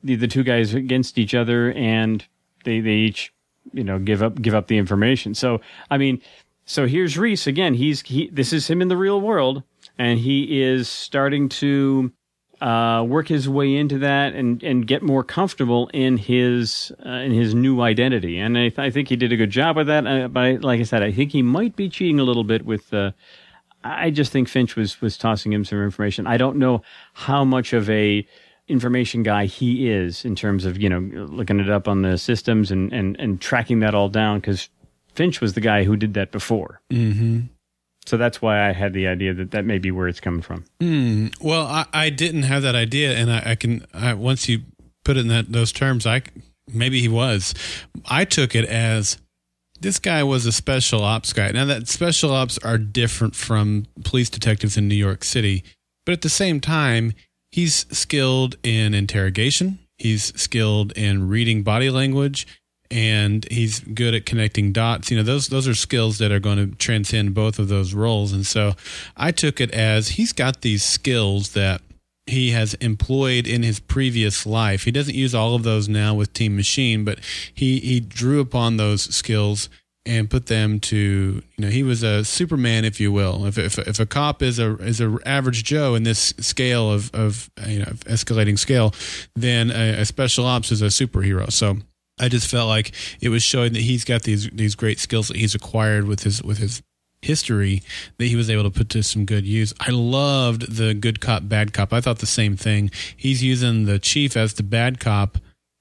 the, 0.03 0.15
the 0.15 0.27
two 0.27 0.43
guys 0.43 0.73
against 0.73 1.17
each 1.17 1.35
other 1.35 1.73
and 1.73 2.25
they, 2.63 2.79
they 2.79 2.95
each, 3.07 3.33
you 3.73 3.83
know, 3.83 3.99
give 3.99 4.23
up, 4.23 4.41
give 4.41 4.55
up 4.55 4.67
the 4.67 4.77
information. 4.77 5.35
So, 5.35 5.59
I 5.91 5.97
mean, 5.97 6.21
so 6.65 6.87
here's 6.87 7.17
Reese 7.17 7.45
again. 7.45 7.73
He's 7.73 8.01
he. 8.01 8.29
This 8.29 8.53
is 8.53 8.69
him 8.69 8.81
in 8.81 8.87
the 8.87 8.95
real 8.95 9.19
world, 9.19 9.63
and 9.97 10.17
he 10.17 10.61
is 10.61 10.87
starting 10.87 11.49
to 11.49 12.13
uh, 12.61 13.03
work 13.05 13.27
his 13.27 13.49
way 13.49 13.75
into 13.75 13.99
that 13.99 14.33
and 14.33 14.63
and 14.63 14.87
get 14.87 15.03
more 15.03 15.25
comfortable 15.25 15.89
in 15.93 16.15
his 16.15 16.93
uh, 17.05 17.09
in 17.09 17.33
his 17.33 17.53
new 17.53 17.81
identity. 17.81 18.39
And 18.39 18.57
I, 18.57 18.69
th- 18.69 18.79
I 18.79 18.89
think 18.91 19.09
he 19.09 19.17
did 19.17 19.33
a 19.33 19.35
good 19.35 19.49
job 19.49 19.75
with 19.75 19.87
that. 19.87 20.07
Uh, 20.07 20.29
but 20.29 20.39
I, 20.39 20.51
like 20.53 20.79
I 20.79 20.83
said, 20.83 21.03
I 21.03 21.11
think 21.11 21.33
he 21.33 21.41
might 21.41 21.75
be 21.75 21.89
cheating 21.89 22.19
a 22.19 22.23
little 22.23 22.45
bit 22.45 22.65
with. 22.65 22.93
Uh, 22.93 23.11
I 23.83 24.11
just 24.11 24.31
think 24.31 24.47
Finch 24.47 24.77
was 24.77 25.01
was 25.01 25.17
tossing 25.17 25.51
him 25.51 25.65
some 25.65 25.83
information. 25.83 26.25
I 26.27 26.37
don't 26.37 26.55
know 26.55 26.81
how 27.13 27.43
much 27.43 27.73
of 27.73 27.89
a 27.89 28.25
information 28.67 29.23
guy 29.23 29.45
he 29.45 29.89
is 29.89 30.23
in 30.23 30.35
terms 30.35 30.65
of 30.65 30.81
you 30.81 30.89
know 30.89 30.99
looking 30.99 31.59
it 31.59 31.69
up 31.69 31.87
on 31.87 32.01
the 32.01 32.17
systems 32.17 32.71
and 32.71 32.91
and 32.93 33.19
and 33.19 33.41
tracking 33.41 33.79
that 33.79 33.93
all 33.93 34.09
down 34.09 34.39
because 34.39 34.69
Finch 35.13 35.41
was 35.41 35.53
the 35.53 35.61
guy 35.61 35.83
who 35.83 35.95
did 35.95 36.13
that 36.15 36.31
before. 36.31 36.81
Mm-hmm. 36.89 37.41
So 38.05 38.17
that's 38.17 38.41
why 38.41 38.67
I 38.67 38.73
had 38.73 38.93
the 38.93 39.07
idea 39.07 39.33
that 39.33 39.51
that 39.51 39.63
may 39.65 39.77
be 39.77 39.91
where 39.91 40.07
it's 40.07 40.19
coming 40.19 40.41
from. 40.41 40.65
Mm. 40.81 41.33
Well, 41.41 41.65
I, 41.65 41.85
I 41.93 42.09
didn't 42.09 42.43
have 42.43 42.61
that 42.63 42.75
idea, 42.75 43.13
and 43.13 43.31
I, 43.31 43.51
I 43.51 43.55
can 43.55 43.85
I, 43.93 44.13
once 44.13 44.49
you 44.49 44.61
put 45.05 45.17
it 45.17 45.21
in 45.21 45.27
that 45.29 45.51
those 45.51 45.71
terms, 45.71 46.05
I 46.05 46.23
maybe 46.71 46.99
he 46.99 47.07
was. 47.07 47.53
I 48.05 48.25
took 48.25 48.55
it 48.55 48.65
as 48.65 49.17
this 49.79 49.99
guy 49.99 50.23
was 50.23 50.45
a 50.45 50.51
special 50.51 51.03
ops 51.03 51.31
guy. 51.33 51.51
Now 51.51 51.65
that 51.65 51.87
special 51.87 52.31
ops 52.31 52.57
are 52.59 52.77
different 52.77 53.35
from 53.35 53.85
police 54.03 54.29
detectives 54.29 54.77
in 54.77 54.87
New 54.87 54.95
York 54.95 55.23
City, 55.23 55.63
but 56.05 56.13
at 56.13 56.21
the 56.21 56.29
same 56.29 56.59
time, 56.59 57.13
he's 57.53 57.85
skilled 57.95 58.55
in 58.63 58.95
interrogation. 58.95 59.77
He's 59.99 60.33
skilled 60.41 60.91
in 60.93 61.27
reading 61.27 61.61
body 61.61 61.91
language 61.91 62.47
and 62.89 63.45
he's 63.51 63.79
good 63.79 64.15
at 64.15 64.25
connecting 64.25 64.71
dots. 64.71 65.11
You 65.11 65.17
know, 65.17 65.23
those 65.23 65.49
those 65.49 65.67
are 65.67 65.75
skills 65.75 66.17
that 66.17 66.31
are 66.31 66.39
going 66.39 66.57
to 66.57 66.75
transcend 66.75 67.35
both 67.35 67.59
of 67.59 67.67
those 67.67 67.93
roles. 67.93 68.33
And 68.33 68.43
so 68.43 68.73
I 69.15 69.31
took 69.31 69.61
it 69.61 69.69
as 69.69 70.09
he's 70.09 70.33
got 70.33 70.61
these 70.61 70.81
skills 70.81 71.53
that 71.53 71.81
he 72.25 72.51
has 72.51 72.73
employed 72.75 73.45
in 73.45 73.61
his 73.61 73.79
previous 73.79 74.47
life. 74.47 74.85
He 74.85 74.91
doesn't 74.91 75.13
use 75.13 75.35
all 75.35 75.53
of 75.53 75.61
those 75.61 75.87
now 75.87 76.15
with 76.15 76.33
Team 76.33 76.55
Machine, 76.55 77.05
but 77.05 77.19
he 77.53 77.79
he 77.79 77.99
drew 77.99 78.39
upon 78.39 78.77
those 78.77 79.03
skills 79.15 79.69
and 80.05 80.29
put 80.29 80.47
them 80.47 80.79
to 80.79 80.97
you 81.55 81.61
know 81.65 81.69
he 81.69 81.83
was 81.83 82.03
a 82.03 82.25
superman 82.25 82.83
if 82.83 82.99
you 82.99 83.11
will 83.11 83.45
if 83.45 83.57
if, 83.57 83.79
if 83.79 83.99
a 83.99 84.05
cop 84.05 84.41
is 84.41 84.59
a 84.59 84.75
is 84.77 84.99
a 84.99 85.17
average 85.25 85.63
joe 85.63 85.95
in 85.95 86.03
this 86.03 86.33
scale 86.39 86.91
of 86.91 87.09
of 87.13 87.49
you 87.67 87.79
know 87.79 87.91
escalating 88.05 88.59
scale 88.59 88.93
then 89.35 89.71
a, 89.71 90.01
a 90.01 90.05
special 90.05 90.45
ops 90.45 90.71
is 90.71 90.81
a 90.81 90.87
superhero 90.87 91.51
so 91.51 91.77
I 92.19 92.29
just 92.29 92.49
felt 92.49 92.67
like 92.67 92.91
it 93.21 93.29
was 93.29 93.41
showing 93.41 93.73
that 93.73 93.81
he's 93.81 94.05
got 94.05 94.23
these 94.23 94.49
these 94.51 94.75
great 94.75 94.99
skills 94.99 95.29
that 95.29 95.37
he's 95.37 95.55
acquired 95.55 96.05
with 96.05 96.23
his 96.23 96.43
with 96.43 96.59
his 96.59 96.83
history 97.23 97.81
that 98.17 98.25
he 98.25 98.35
was 98.35 98.49
able 98.49 98.63
to 98.63 98.69
put 98.69 98.89
to 98.89 99.01
some 99.01 99.25
good 99.25 99.45
use. 99.45 99.73
I 99.79 99.91
loved 99.91 100.75
the 100.75 100.93
good 100.93 101.19
cop 101.21 101.47
bad 101.47 101.73
cop. 101.73 101.93
I 101.93 102.01
thought 102.01 102.19
the 102.19 102.25
same 102.25 102.55
thing. 102.55 102.91
He's 103.15 103.43
using 103.43 103.85
the 103.85 103.97
chief 103.97 104.37
as 104.37 104.53
the 104.53 104.63
bad 104.63 104.99
cop. 104.99 105.37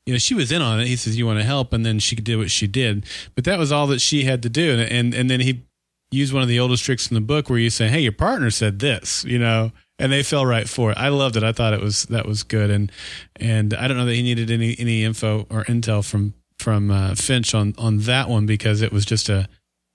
You 0.06 0.14
know, 0.14 0.18
she 0.18 0.34
was 0.34 0.50
in 0.50 0.62
on 0.62 0.80
it. 0.80 0.86
He 0.88 0.96
says, 0.96 1.16
"You 1.16 1.26
want 1.26 1.38
to 1.38 1.44
help," 1.44 1.72
and 1.72 1.86
then 1.86 1.98
she 1.98 2.16
did 2.16 2.36
what 2.36 2.50
she 2.50 2.66
did. 2.66 3.06
But 3.34 3.44
that 3.44 3.58
was 3.58 3.70
all 3.70 3.86
that 3.88 4.00
she 4.00 4.24
had 4.24 4.42
to 4.42 4.48
do. 4.48 4.72
And 4.72 4.80
and, 4.80 5.14
and 5.14 5.30
then 5.30 5.40
he 5.40 5.62
used 6.10 6.32
one 6.32 6.42
of 6.42 6.48
the 6.48 6.60
oldest 6.60 6.84
tricks 6.84 7.10
in 7.10 7.14
the 7.14 7.20
book 7.20 7.48
where 7.48 7.58
you 7.58 7.70
say, 7.70 7.88
"Hey, 7.88 8.00
your 8.00 8.12
partner 8.12 8.50
said 8.50 8.80
this," 8.80 9.24
you 9.24 9.38
know, 9.38 9.72
and 9.98 10.10
they 10.10 10.22
fell 10.22 10.44
right 10.44 10.68
for 10.68 10.90
it. 10.90 10.98
I 10.98 11.08
loved 11.08 11.36
it. 11.36 11.44
I 11.44 11.52
thought 11.52 11.72
it 11.72 11.80
was 11.80 12.04
that 12.04 12.26
was 12.26 12.42
good, 12.42 12.70
and 12.70 12.90
and 13.36 13.74
I 13.74 13.86
don't 13.86 13.96
know 13.96 14.06
that 14.06 14.14
he 14.14 14.22
needed 14.22 14.50
any 14.50 14.76
any 14.78 15.04
info 15.04 15.46
or 15.48 15.64
intel 15.64 16.04
from 16.04 16.34
from 16.58 16.90
uh, 16.90 17.14
Finch 17.14 17.54
on 17.54 17.74
on 17.78 17.98
that 17.98 18.28
one 18.28 18.44
because 18.46 18.82
it 18.82 18.92
was 18.92 19.04
just 19.04 19.28
a 19.28 19.48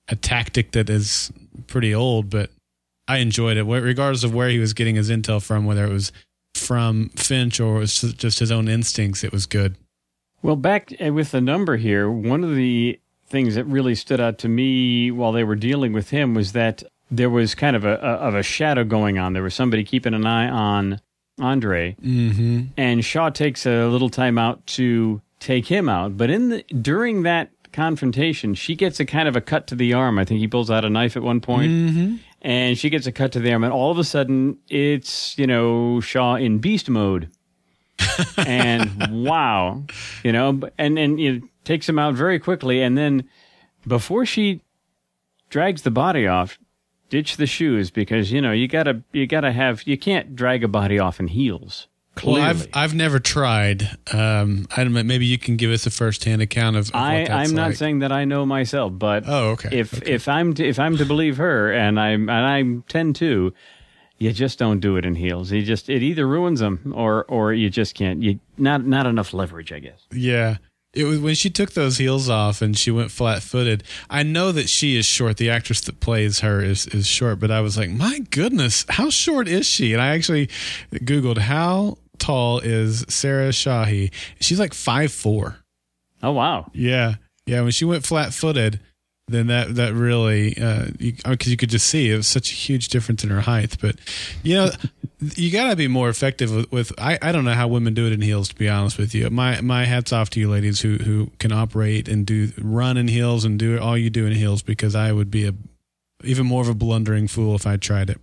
a 0.08 0.16
tactic 0.16 0.72
that 0.72 0.89
is 0.89 1.32
pretty 1.68 1.93
old, 1.93 2.30
but 2.30 2.49
I 3.08 3.18
enjoyed 3.18 3.58
it 3.58 3.64
regardless 3.64 4.24
of 4.24 4.34
where 4.34 4.49
he 4.49 4.60
was 4.60 4.74
getting 4.74 4.95
his 4.95 5.10
intel 5.10 5.41
from, 5.41 5.66
whether 5.66 5.86
it 5.86 5.91
was 5.91 6.12
from 6.55 7.10
Finch 7.10 7.60
or 7.60 7.78
it 7.78 7.80
was 7.80 8.01
just 8.14 8.39
his 8.39 8.51
own 8.51 8.68
instincts. 8.68 9.24
It 9.24 9.32
was 9.32 9.45
good. 9.45 9.76
Well, 10.41 10.55
back 10.55 10.93
uh, 11.03 11.13
with 11.13 11.31
the 11.31 11.41
number 11.41 11.77
here, 11.77 12.09
one 12.09 12.43
of 12.43 12.55
the 12.55 12.99
things 13.27 13.55
that 13.55 13.65
really 13.65 13.95
stood 13.95 14.21
out 14.21 14.38
to 14.39 14.47
me 14.47 15.11
while 15.11 15.31
they 15.31 15.43
were 15.43 15.55
dealing 15.55 15.93
with 15.93 16.09
him 16.09 16.33
was 16.33 16.53
that 16.53 16.83
there 17.09 17.29
was 17.29 17.55
kind 17.55 17.75
of 17.75 17.85
a, 17.85 17.95
a, 17.95 18.13
of 18.27 18.35
a 18.35 18.43
shadow 18.43 18.83
going 18.83 19.17
on. 19.17 19.33
There 19.33 19.43
was 19.43 19.53
somebody 19.53 19.83
keeping 19.83 20.13
an 20.13 20.25
eye 20.25 20.49
on 20.49 21.01
Andre, 21.39 21.95
mm-hmm. 22.01 22.63
and 22.77 23.03
Shaw 23.03 23.29
takes 23.29 23.65
a 23.65 23.88
little 23.88 24.09
time 24.09 24.38
out 24.38 24.65
to 24.67 25.21
take 25.39 25.67
him 25.67 25.88
out. 25.88 26.17
But 26.17 26.29
in 26.29 26.49
the 26.49 26.63
during 26.63 27.23
that 27.23 27.51
confrontation, 27.71 28.55
she 28.55 28.75
gets 28.75 28.99
a 28.99 29.05
kind 29.05 29.27
of 29.27 29.35
a 29.35 29.41
cut 29.41 29.67
to 29.67 29.75
the 29.75 29.93
arm. 29.93 30.17
I 30.19 30.25
think 30.25 30.39
he 30.39 30.47
pulls 30.47 30.71
out 30.71 30.83
a 30.83 30.89
knife 30.89 31.15
at 31.15 31.23
one 31.23 31.41
point, 31.41 31.71
mm-hmm. 31.71 32.15
and 32.41 32.77
she 32.77 32.89
gets 32.89 33.07
a 33.07 33.11
cut 33.11 33.31
to 33.33 33.39
the 33.39 33.53
arm, 33.53 33.63
and 33.63 33.73
all 33.73 33.91
of 33.91 33.99
a 33.99 34.03
sudden, 34.03 34.57
it's 34.69 35.38
you 35.38 35.47
know 35.47 35.99
Shaw 36.01 36.35
in 36.35 36.59
beast 36.59 36.89
mode. 36.89 37.29
And 38.37 39.25
wow, 39.25 39.83
you 40.23 40.31
know, 40.31 40.59
and 40.77 40.97
and 40.97 41.19
it 41.19 41.43
takes 41.63 41.87
him 41.87 41.99
out 41.99 42.15
very 42.15 42.39
quickly, 42.39 42.81
and 42.81 42.97
then 42.97 43.27
before 43.85 44.25
she 44.25 44.61
drags 45.49 45.83
the 45.83 45.91
body 45.91 46.27
off, 46.27 46.57
ditch 47.09 47.37
the 47.37 47.47
shoes 47.47 47.91
because 47.91 48.31
you 48.31 48.41
know 48.41 48.51
you 48.51 48.67
gotta 48.67 49.03
you 49.11 49.27
gotta 49.27 49.51
have 49.51 49.83
you 49.83 49.97
can't 49.97 50.35
drag 50.35 50.63
a 50.63 50.67
body 50.67 50.99
off 50.99 51.19
in 51.19 51.27
heels. 51.27 51.87
Clearly. 52.15 52.41
Well, 52.41 52.49
I've 52.49 52.67
I've 52.73 52.95
never 52.95 53.19
tried. 53.19 53.95
Um, 54.11 54.67
I 54.75 54.83
don't. 54.83 54.93
Maybe 55.05 55.27
you 55.27 55.37
can 55.37 55.55
give 55.55 55.69
us 55.69 55.85
a 55.85 55.91
firsthand 55.91 56.41
account 56.41 56.75
of. 56.75 56.89
of 56.89 56.95
I 56.95 57.25
I'm 57.25 57.53
not 57.53 57.69
like. 57.69 57.75
saying 57.77 57.99
that 57.99 58.11
I 58.11 58.25
know 58.25 58.43
myself, 58.43 58.93
but 58.95 59.25
oh, 59.27 59.49
okay. 59.51 59.69
If 59.71 59.93
okay. 59.93 60.13
if 60.13 60.27
I'm 60.27 60.55
to, 60.55 60.67
if 60.67 60.79
I'm 60.79 60.97
to 60.97 61.05
believe 61.05 61.37
her, 61.37 61.71
and 61.71 61.99
I'm 61.99 62.27
and 62.27 62.31
I 62.31 62.83
tend 62.89 63.17
to, 63.17 63.53
you 64.18 64.32
just 64.32 64.59
don't 64.59 64.80
do 64.80 64.97
it 64.97 65.05
in 65.05 65.15
heels. 65.15 65.51
You 65.51 65.63
just 65.63 65.89
it 65.89 66.03
either 66.03 66.28
ruins 66.28 66.59
them 66.59 66.93
or 66.95 67.26
or 67.26 67.53
you 67.53 67.70
just 67.70 67.95
can't. 67.95 68.22
You 68.22 68.39
not 68.57 68.86
not 68.86 69.05
enough 69.05 69.34
leverage, 69.34 69.72
I 69.72 69.80
guess. 69.80 70.07
Yeah 70.11 70.57
it 70.97 71.03
was 71.03 71.20
when 71.20 71.36
she 71.36 71.49
took 71.49 71.74
those 71.74 71.97
heels 71.97 72.28
off 72.28 72.61
and 72.61 72.78
she 72.78 72.89
went 72.89 73.11
flat 73.11 73.43
footed. 73.43 73.84
I 74.09 74.24
know 74.24 74.51
that 74.51 74.68
she 74.68 74.97
is 74.97 75.05
short. 75.05 75.38
The 75.38 75.49
actress 75.49 75.82
that 75.82 75.99
plays 75.99 76.39
her 76.39 76.61
is 76.63 76.88
is 76.88 77.05
short, 77.05 77.39
but 77.39 77.51
I 77.51 77.61
was 77.61 77.78
like, 77.78 77.91
my 77.91 78.20
goodness, 78.32 78.84
how 78.89 79.09
short 79.11 79.47
is 79.47 79.68
she? 79.68 79.93
And 79.93 80.01
I 80.01 80.07
actually 80.15 80.47
googled 80.91 81.38
how 81.38 81.99
tall 82.18 82.59
is 82.59 83.05
Sarah 83.09 83.49
Shahi. 83.49 84.11
She's 84.39 84.59
like 84.59 84.74
five 84.74 85.11
four. 85.11 85.57
Oh 86.24 86.32
wow. 86.32 86.72
Yeah, 86.74 87.15
yeah. 87.45 87.61
When 87.61 87.72
she 87.72 87.86
went 87.86 88.05
flat 88.05 88.34
footed, 88.34 88.80
then 89.28 89.47
that 89.47 89.75
that 89.75 89.93
really 89.93 90.49
because 90.51 90.89
uh, 91.25 91.36
you, 91.36 91.51
you, 91.51 91.57
could 91.57 91.69
just 91.69 91.88
see 91.88 92.09
it 92.09 92.15
was 92.15 92.28
such 92.28 92.51
a 92.51 92.55
huge 92.55 92.88
difference 92.88 93.23
in 93.23 93.30
her 93.30 93.41
height. 93.41 93.78
But 93.82 93.97
you 94.41 94.55
know, 94.55 94.71
you 95.19 95.51
got 95.51 95.69
to 95.69 95.75
be 95.75 95.88
more 95.88 96.09
effective 96.09 96.53
with, 96.53 96.71
with. 96.71 96.93
I, 96.97 97.19
I 97.21 97.32
don't 97.34 97.43
know 97.43 97.53
how 97.53 97.67
women 97.67 97.93
do 97.93 98.07
it 98.07 98.13
in 98.13 98.21
heels. 98.21 98.47
To 98.49 98.55
be 98.55 98.69
honest 98.69 98.97
with 98.97 99.13
you, 99.13 99.30
my 99.30 99.59
my 99.61 99.86
hats 99.86 100.13
off 100.13 100.30
to 100.32 100.39
you 100.39 100.49
ladies 100.49 100.82
who 100.82 100.97
who 100.97 101.32
can 101.39 101.51
operate 101.51 102.07
and 102.07 102.25
do 102.25 102.51
run 102.57 102.95
in 102.95 103.09
heels 103.09 103.43
and 103.43 103.59
do 103.59 103.78
all 103.80 103.97
you 103.97 104.09
do 104.09 104.25
in 104.25 104.34
heels 104.34 104.61
because 104.61 104.95
I 104.95 105.11
would 105.11 105.30
be 105.30 105.45
a 105.45 105.53
even 106.23 106.45
more 106.45 106.61
of 106.61 106.69
a 106.69 106.73
blundering 106.73 107.28
fool 107.28 107.55
if 107.55 107.67
I 107.67 107.78
tried 107.78 108.09
it. 108.09 108.19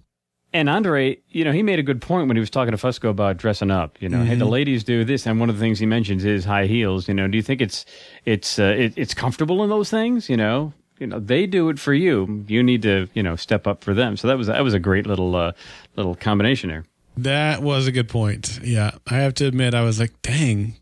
And 0.54 0.70
Andre, 0.70 1.18
you 1.30 1.44
know, 1.44 1.50
he 1.50 1.64
made 1.64 1.80
a 1.80 1.82
good 1.82 2.00
point 2.00 2.28
when 2.28 2.36
he 2.36 2.40
was 2.40 2.48
talking 2.48 2.70
to 2.70 2.78
Fusco 2.78 3.10
about 3.10 3.38
dressing 3.38 3.72
up. 3.72 4.00
You 4.00 4.08
know, 4.08 4.18
mm-hmm. 4.18 4.26
hey, 4.26 4.34
the 4.36 4.44
mm-hmm. 4.44 4.52
ladies 4.52 4.84
do 4.84 5.04
this, 5.04 5.26
and 5.26 5.40
one 5.40 5.50
of 5.50 5.56
the 5.56 5.60
things 5.60 5.80
he 5.80 5.86
mentions 5.86 6.24
is 6.24 6.44
high 6.44 6.66
heels. 6.66 7.08
You 7.08 7.14
know, 7.14 7.26
do 7.26 7.36
you 7.36 7.42
think 7.42 7.60
it's 7.60 7.84
it's 8.24 8.58
uh, 8.58 8.74
it, 8.78 8.94
it's 8.96 9.14
comfortable 9.14 9.64
in 9.64 9.68
those 9.68 9.90
things? 9.90 10.30
You 10.30 10.36
know, 10.36 10.72
you 10.98 11.06
know 11.06 11.18
they 11.18 11.46
do 11.46 11.68
it 11.68 11.78
for 11.78 11.94
you. 11.94 12.44
You 12.48 12.62
need 12.62 12.82
to 12.82 13.08
you 13.14 13.22
know 13.22 13.36
step 13.36 13.66
up 13.66 13.84
for 13.84 13.94
them. 13.94 14.16
So 14.16 14.28
that 14.28 14.38
was 14.38 14.46
that 14.46 14.62
was 14.62 14.74
a 14.74 14.78
great 14.78 15.06
little 15.06 15.34
uh, 15.36 15.52
little 15.96 16.14
combination 16.14 16.70
there. 16.70 16.84
That 17.16 17.62
was 17.62 17.86
a 17.86 17.92
good 17.92 18.08
point. 18.08 18.60
Yeah, 18.62 18.92
I 19.06 19.16
have 19.16 19.34
to 19.34 19.46
admit, 19.46 19.74
I 19.74 19.82
was 19.82 20.00
like, 20.00 20.20
dang, 20.22 20.74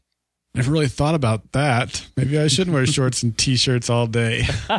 never 0.55 0.71
really 0.71 0.89
thought 0.89 1.15
about 1.15 1.53
that. 1.53 2.07
Maybe 2.17 2.39
I 2.39 2.49
shouldn't 2.49 2.75
wear 2.75 2.87
shorts 2.93 3.23
and 3.23 3.37
t-shirts 3.37 3.91
all 3.91 4.07
day. 4.07 4.47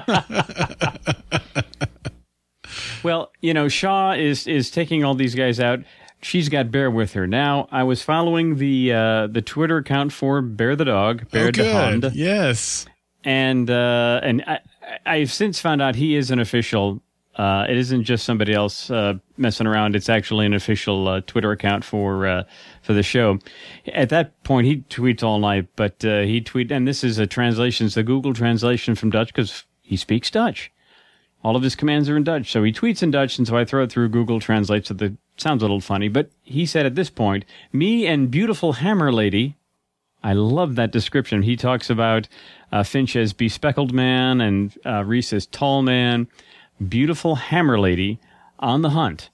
well, 3.03 3.31
you 3.41 3.53
know, 3.53 3.67
Shaw 3.67 4.13
is 4.13 4.47
is 4.47 4.71
taking 4.71 5.03
all 5.03 5.13
these 5.15 5.35
guys 5.35 5.59
out. 5.59 5.79
She's 6.21 6.47
got 6.47 6.71
Bear 6.71 6.89
with 6.89 7.13
her 7.13 7.27
now. 7.27 7.67
I 7.69 7.83
was 7.83 8.01
following 8.01 8.55
the 8.55 8.93
uh, 8.93 9.27
the 9.27 9.41
Twitter 9.41 9.77
account 9.77 10.13
for 10.13 10.41
Bear 10.41 10.75
the 10.75 10.85
dog, 10.85 11.29
Bear 11.29 11.49
oh, 11.49 11.51
the 11.51 11.71
Honda. 11.71 12.11
Yes, 12.15 12.85
and 13.23 13.69
uh, 13.69 14.21
and 14.23 14.43
I, 14.47 14.59
I've 15.05 15.31
since 15.31 15.59
found 15.59 15.81
out 15.81 15.95
he 15.95 16.15
is 16.15 16.31
an 16.31 16.39
official. 16.39 17.01
Uh, 17.35 17.65
it 17.67 17.77
isn't 17.77 18.03
just 18.03 18.25
somebody 18.25 18.53
else 18.53 18.91
uh, 18.91 19.15
messing 19.37 19.65
around. 19.65 19.95
It's 19.95 20.09
actually 20.09 20.45
an 20.45 20.53
official 20.53 21.07
uh, 21.07 21.21
Twitter 21.21 21.51
account 21.51 21.83
for 21.83 22.27
uh, 22.27 22.43
for 22.81 22.93
the 22.93 23.03
show. 23.03 23.39
At 23.87 24.09
that 24.09 24.43
point, 24.43 24.67
he 24.67 24.77
tweets 24.89 25.23
all 25.23 25.39
night, 25.39 25.67
but 25.75 26.03
uh, 26.05 26.21
he 26.21 26.41
tweet, 26.41 26.71
and 26.71 26.87
this 26.87 27.03
is 27.03 27.17
a 27.17 27.25
translation, 27.25 27.87
it's 27.87 27.97
a 27.97 28.03
Google 28.03 28.33
translation 28.33 28.93
from 28.95 29.09
Dutch 29.09 29.33
because 29.33 29.63
he 29.81 29.97
speaks 29.97 30.29
Dutch. 30.29 30.71
All 31.43 31.55
of 31.55 31.63
his 31.63 31.75
commands 31.75 32.07
are 32.07 32.15
in 32.15 32.23
Dutch, 32.23 32.51
so 32.51 32.63
he 32.63 32.71
tweets 32.71 33.03
in 33.03 33.11
Dutch, 33.11 33.37
and 33.37 33.45
so 33.45 33.57
I 33.57 33.65
throw 33.65 33.83
it 33.83 33.91
through 33.91 34.09
Google 34.09 34.39
Translate. 34.39 34.87
So 34.87 34.93
the 34.93 35.17
sounds 35.35 35.61
a 35.61 35.65
little 35.65 35.81
funny, 35.81 36.07
but 36.07 36.29
he 36.43 36.65
said 36.65 36.85
at 36.85 36.95
this 36.95 37.09
point, 37.09 37.45
"Me 37.71 38.05
and 38.05 38.31
beautiful 38.31 38.73
hammer 38.73 39.11
lady." 39.11 39.57
I 40.23 40.31
love 40.31 40.75
that 40.75 40.91
description. 40.93 41.41
He 41.41 41.57
talks 41.57 41.89
about 41.89 42.29
uh, 42.73 42.83
Finch 42.83 43.15
as 43.15 43.33
bespeckled 43.33 43.93
man 43.93 44.41
and 44.41 44.77
uh, 44.85 45.03
Reese 45.05 45.31
as 45.31 45.45
tall 45.45 45.81
man. 45.81 46.27
beautiful 46.89 47.35
hammer 47.35 47.79
lady 47.79 48.19
on 48.59 48.81
the 48.81 48.89
hunt. 48.89 49.29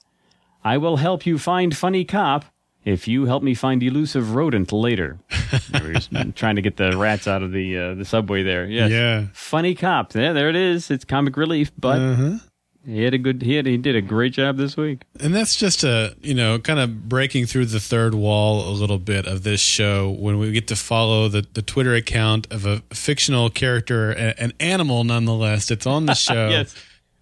I 0.62 0.76
will 0.78 0.98
help 0.98 1.24
you 1.26 1.38
find 1.38 1.74
funny 1.76 2.04
cop 2.04 2.44
if 2.84 3.08
you 3.08 3.24
help 3.26 3.42
me 3.42 3.54
find 3.54 3.82
elusive 3.82 4.34
rodent 4.34 4.72
later. 4.72 5.18
We're 5.72 6.00
trying 6.34 6.56
to 6.56 6.62
get 6.62 6.76
the 6.76 6.96
rats 6.96 7.26
out 7.26 7.42
of 7.42 7.50
the 7.52 7.78
uh, 7.78 7.94
the 7.94 8.04
subway 8.04 8.42
there. 8.42 8.66
Yes. 8.66 8.90
Yeah. 8.90 9.26
Funny 9.32 9.74
cop. 9.74 10.12
There, 10.12 10.32
there 10.34 10.48
it 10.50 10.56
is. 10.56 10.90
It's 10.90 11.04
comic 11.04 11.36
relief, 11.36 11.72
but 11.78 11.98
Uh-huh. 11.98 12.38
He 12.86 13.02
had 13.02 13.14
a 13.14 13.18
good. 13.18 13.42
He 13.42 13.54
had, 13.54 13.66
he 13.66 13.76
did 13.76 13.94
a 13.94 14.00
great 14.00 14.32
job 14.32 14.56
this 14.56 14.76
week. 14.76 15.02
And 15.20 15.34
that's 15.34 15.54
just 15.56 15.84
a, 15.84 16.16
you 16.20 16.34
know, 16.34 16.58
kind 16.58 16.78
of 16.78 17.08
breaking 17.08 17.46
through 17.46 17.66
the 17.66 17.80
third 17.80 18.14
wall 18.14 18.68
a 18.68 18.72
little 18.72 18.98
bit 18.98 19.26
of 19.26 19.42
this 19.42 19.60
show 19.60 20.10
when 20.10 20.38
we 20.38 20.50
get 20.52 20.66
to 20.68 20.76
follow 20.76 21.28
the, 21.28 21.46
the 21.52 21.62
Twitter 21.62 21.94
account 21.94 22.46
of 22.50 22.64
a 22.64 22.82
fictional 22.92 23.50
character, 23.50 24.10
an 24.10 24.52
animal 24.60 25.04
nonetheless, 25.04 25.70
It's 25.70 25.86
on 25.86 26.06
the 26.06 26.14
show. 26.14 26.48
Yes. 26.48 26.74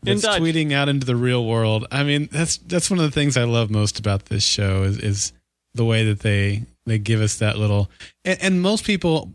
Dutch. 0.05 0.41
tweeting 0.41 0.73
out 0.73 0.89
into 0.89 1.05
the 1.05 1.17
real 1.17 1.45
world. 1.45 1.87
I 1.91 2.05
mean, 2.05 2.29
that's 2.31 2.59
that's 2.59 2.89
one 2.89 3.01
of 3.01 3.05
the 3.05 3.11
things 3.11 3.37
I 3.37 3.45
love 3.45 3.69
most 3.69 3.99
about 3.99 4.27
this 4.27 4.45
show 4.45 4.85
is, 4.85 4.99
is 4.99 5.33
the 5.75 5.85
way 5.85 6.05
that 6.05 6.21
they 6.21 6.63
they 6.87 6.99
give 6.99 7.21
us 7.21 7.39
that 7.39 7.59
little. 7.59 7.91
And, 8.25 8.39
and 8.41 8.63
most 8.63 8.85
people, 8.85 9.35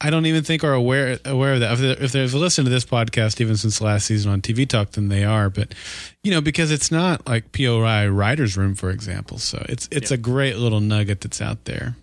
I 0.00 0.10
don't 0.10 0.26
even 0.26 0.42
think 0.44 0.62
are 0.62 0.74
aware 0.74 1.18
aware 1.24 1.54
of 1.54 1.60
that. 1.60 1.72
If, 1.72 1.78
they, 1.78 1.90
if 2.04 2.12
they've 2.12 2.34
listened 2.34 2.66
to 2.66 2.70
this 2.70 2.84
podcast 2.84 3.40
even 3.40 3.56
since 3.56 3.80
last 3.80 4.06
season 4.06 4.30
on 4.30 4.42
TV 4.42 4.68
Talk, 4.68 4.90
then 4.90 5.08
they 5.08 5.24
are. 5.24 5.48
But 5.48 5.74
you 6.22 6.30
know, 6.30 6.42
because 6.42 6.70
it's 6.70 6.90
not 6.90 7.26
like 7.26 7.52
POI 7.52 8.08
Writers 8.08 8.56
Room, 8.58 8.74
for 8.74 8.90
example. 8.90 9.38
So 9.38 9.64
it's 9.68 9.88
it's 9.90 10.10
a 10.10 10.18
great 10.18 10.56
little 10.56 10.80
nugget 10.80 11.22
that's 11.22 11.40
out 11.40 11.64
there. 11.64 11.96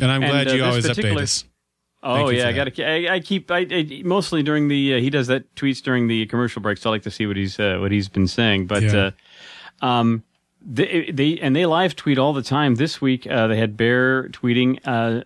And 0.00 0.10
I'm 0.10 0.22
And, 0.22 0.32
glad 0.32 0.48
uh, 0.48 0.52
you 0.52 0.64
always 0.64 0.86
update 0.86 1.16
us. 1.16 1.44
Oh 2.02 2.28
yeah, 2.30 2.48
I 2.48 2.52
got 2.52 2.74
to. 2.74 2.84
I, 2.84 3.14
I 3.14 3.20
keep. 3.20 3.50
I, 3.50 3.66
I 3.70 4.02
mostly 4.04 4.42
during 4.42 4.68
the. 4.68 4.94
Uh, 4.94 4.98
he 5.00 5.10
does 5.10 5.28
that 5.28 5.52
tweets 5.54 5.82
during 5.82 6.08
the 6.08 6.26
commercial 6.26 6.60
breaks. 6.60 6.82
So 6.82 6.90
I 6.90 6.92
like 6.92 7.02
to 7.02 7.10
see 7.10 7.26
what 7.26 7.36
he's 7.36 7.58
uh, 7.60 7.78
what 7.80 7.92
he's 7.92 8.08
been 8.08 8.28
saying. 8.28 8.66
But 8.66 8.82
Yeah. 8.82 9.10
uh, 9.80 9.84
um, 9.86 10.24
they 10.60 11.10
they 11.12 11.38
and 11.38 11.54
they 11.54 11.66
live 11.66 11.94
tweet 11.96 12.18
all 12.18 12.32
the 12.32 12.42
time. 12.42 12.74
This 12.76 13.00
week 13.00 13.26
uh, 13.28 13.46
they 13.46 13.56
had 13.56 13.76
Bear 13.76 14.28
tweeting. 14.28 14.78
Uh, 14.84 15.22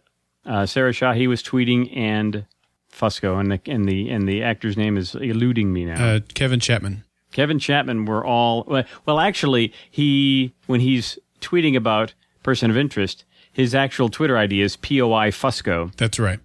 uh, 0.47 0.67
Sarah 0.67 0.93
Shahi 0.93 1.29
was 1.29 1.43
tweeting 1.43 1.97
and 1.97 2.47
Fusco 2.93 3.41
and 3.41 3.51
the 3.51 3.61
and 3.71 3.89
the 3.89 4.11
and 4.11 4.29
the 4.29 4.43
actor's 4.43 4.77
name 4.77 4.97
is 4.97 5.15
eluding 5.15 5.73
me 5.73 5.85
now. 5.85 6.05
Uh, 6.05 6.21
Kevin 6.35 6.61
Chapman. 6.61 7.05
Kevin 7.33 7.59
Chapman 7.59 8.05
were 8.05 8.25
all 8.25 8.65
well, 9.07 9.19
actually 9.19 9.73
he 9.91 10.53
when 10.67 10.81
he's 10.81 11.19
tweeting 11.41 11.77
about 11.77 12.15
person 12.43 12.71
of 12.71 12.77
interest 12.77 13.25
his 13.53 13.75
actual 13.75 14.09
Twitter 14.09 14.37
ID 14.37 14.61
is 14.63 14.77
POI 14.77 15.31
Fusco. 15.31 15.95
That's 15.97 16.19
right. 16.19 16.41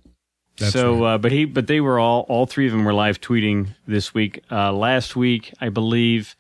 That's 0.58 0.74
so, 0.74 1.02
right. 1.02 1.14
uh, 1.14 1.18
but 1.18 1.32
he, 1.32 1.46
but 1.46 1.68
they 1.68 1.80
were 1.80 2.00
all, 2.00 2.26
all 2.28 2.46
three 2.46 2.66
of 2.66 2.74
them 2.74 2.84
were 2.84 2.94
live 2.94 3.22
tweeting 3.22 3.76
this 3.88 4.14
week. 4.14 4.44
Uh, 4.52 4.74
last 4.74 5.16
week, 5.16 5.54
I 5.62 5.70
believe, 5.70 6.36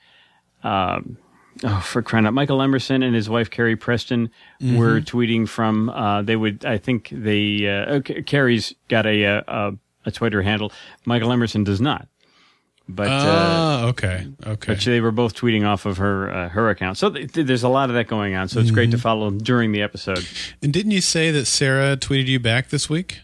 um, 0.64 1.18
oh, 1.64 1.80
for 1.82 2.02
crying 2.02 2.26
out, 2.26 2.34
Michael 2.34 2.62
Emerson 2.62 3.04
and 3.04 3.16
his 3.16 3.30
wife 3.30 3.50
Carrie 3.50 3.76
Preston 3.76 4.30
Mm-hmm. 4.62 4.78
were 4.78 5.02
tweeting 5.02 5.48
from. 5.48 5.90
Uh, 5.90 6.22
they 6.24 6.36
would, 6.36 6.66
I 6.66 6.78
think, 6.78 7.10
they 7.12 7.68
uh, 7.68 7.96
okay, 7.98 8.22
Carrie's 8.24 8.74
got 8.90 9.06
a, 9.06 9.26
uh, 9.26 9.42
a 9.48 9.74
a 10.08 10.12
Twitter 10.12 10.42
handle. 10.42 10.72
Michael 11.06 11.32
Emerson 11.32 11.64
does 11.64 11.80
not. 11.82 12.08
But 12.90 13.08
uh, 13.10 13.12
Ah, 13.28 13.84
okay, 13.88 14.28
okay. 14.46 14.74
but 14.74 14.80
they 14.82 15.02
were 15.02 15.12
both 15.12 15.36
tweeting 15.36 15.66
off 15.68 15.86
of 15.86 15.98
her 15.98 16.32
uh, 16.32 16.50
her 16.50 16.70
account. 16.70 16.98
So 16.98 17.10
th- 17.10 17.32
th- 17.34 17.46
there's 17.46 17.64
a 17.64 17.70
lot 17.70 17.90
of 17.90 17.96
that 17.96 18.08
going 18.08 18.34
on. 18.34 18.48
So 18.48 18.60
it's 18.60 18.68
Mm-hmm. 18.70 18.74
great 18.76 18.92
to 18.92 18.98
follow 18.98 19.30
during 19.30 19.74
the 19.74 19.82
episode. 19.82 20.26
And 20.64 20.72
didn't 20.72 20.92
you 20.92 21.02
say 21.02 21.30
that 21.32 21.46
Sarah 21.46 21.98
tweeted 21.98 22.28
you 22.28 22.40
back 22.40 22.70
this 22.70 22.90
week? 22.90 23.20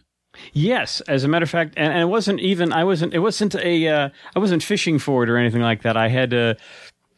Yes, 0.52 1.00
as 1.02 1.24
a 1.24 1.28
matter 1.30 1.44
of 1.44 1.50
fact, 1.50 1.76
and, 1.78 1.94
and 1.94 2.02
it 2.02 2.08
wasn't 2.08 2.42
even 2.42 2.74
I 2.74 2.84
wasn't 2.84 3.14
it 3.14 3.20
wasn't 3.20 3.56
a 3.56 3.88
uh, 3.88 4.10
I 4.36 4.40
wasn't 4.40 4.64
fishing 4.64 5.00
for 5.00 5.24
it 5.24 5.30
or 5.30 5.38
anything 5.38 5.62
like 5.62 5.84
that. 5.84 5.96
I 5.96 6.10
had 6.10 6.34
uh, 6.34 6.56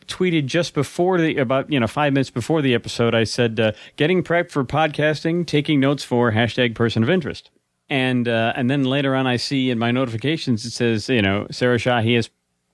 tweeted 0.08 0.46
just 0.46 0.74
before 0.74 1.20
the 1.20 1.38
about 1.38 1.72
you 1.72 1.80
know 1.80 1.88
five 1.88 2.14
minutes 2.14 2.30
before 2.30 2.62
the 2.62 2.74
episode. 2.74 3.16
I 3.16 3.24
said 3.24 3.60
uh, 3.60 3.72
getting 3.96 4.24
prepped 4.24 4.52
for 4.52 4.64
podcasting, 4.64 5.46
taking 5.46 5.80
notes 5.80 6.04
for 6.04 6.32
hashtag 6.32 6.76
person 6.76 7.04
of 7.04 7.10
interest, 7.10 7.50
and 7.90 8.28
uh, 8.28 8.54
and 8.56 8.70
then 8.70 8.84
later 8.84 9.16
on 9.16 9.28
I 9.28 9.38
see 9.38 9.70
in 9.70 9.80
my 9.80 9.92
notifications 9.92 10.66
it 10.66 10.72
says 10.72 11.10
you 11.10 11.22
know 11.22 11.48
Sarah 11.52 11.78
Shahi 11.78 12.16
has 12.16 12.30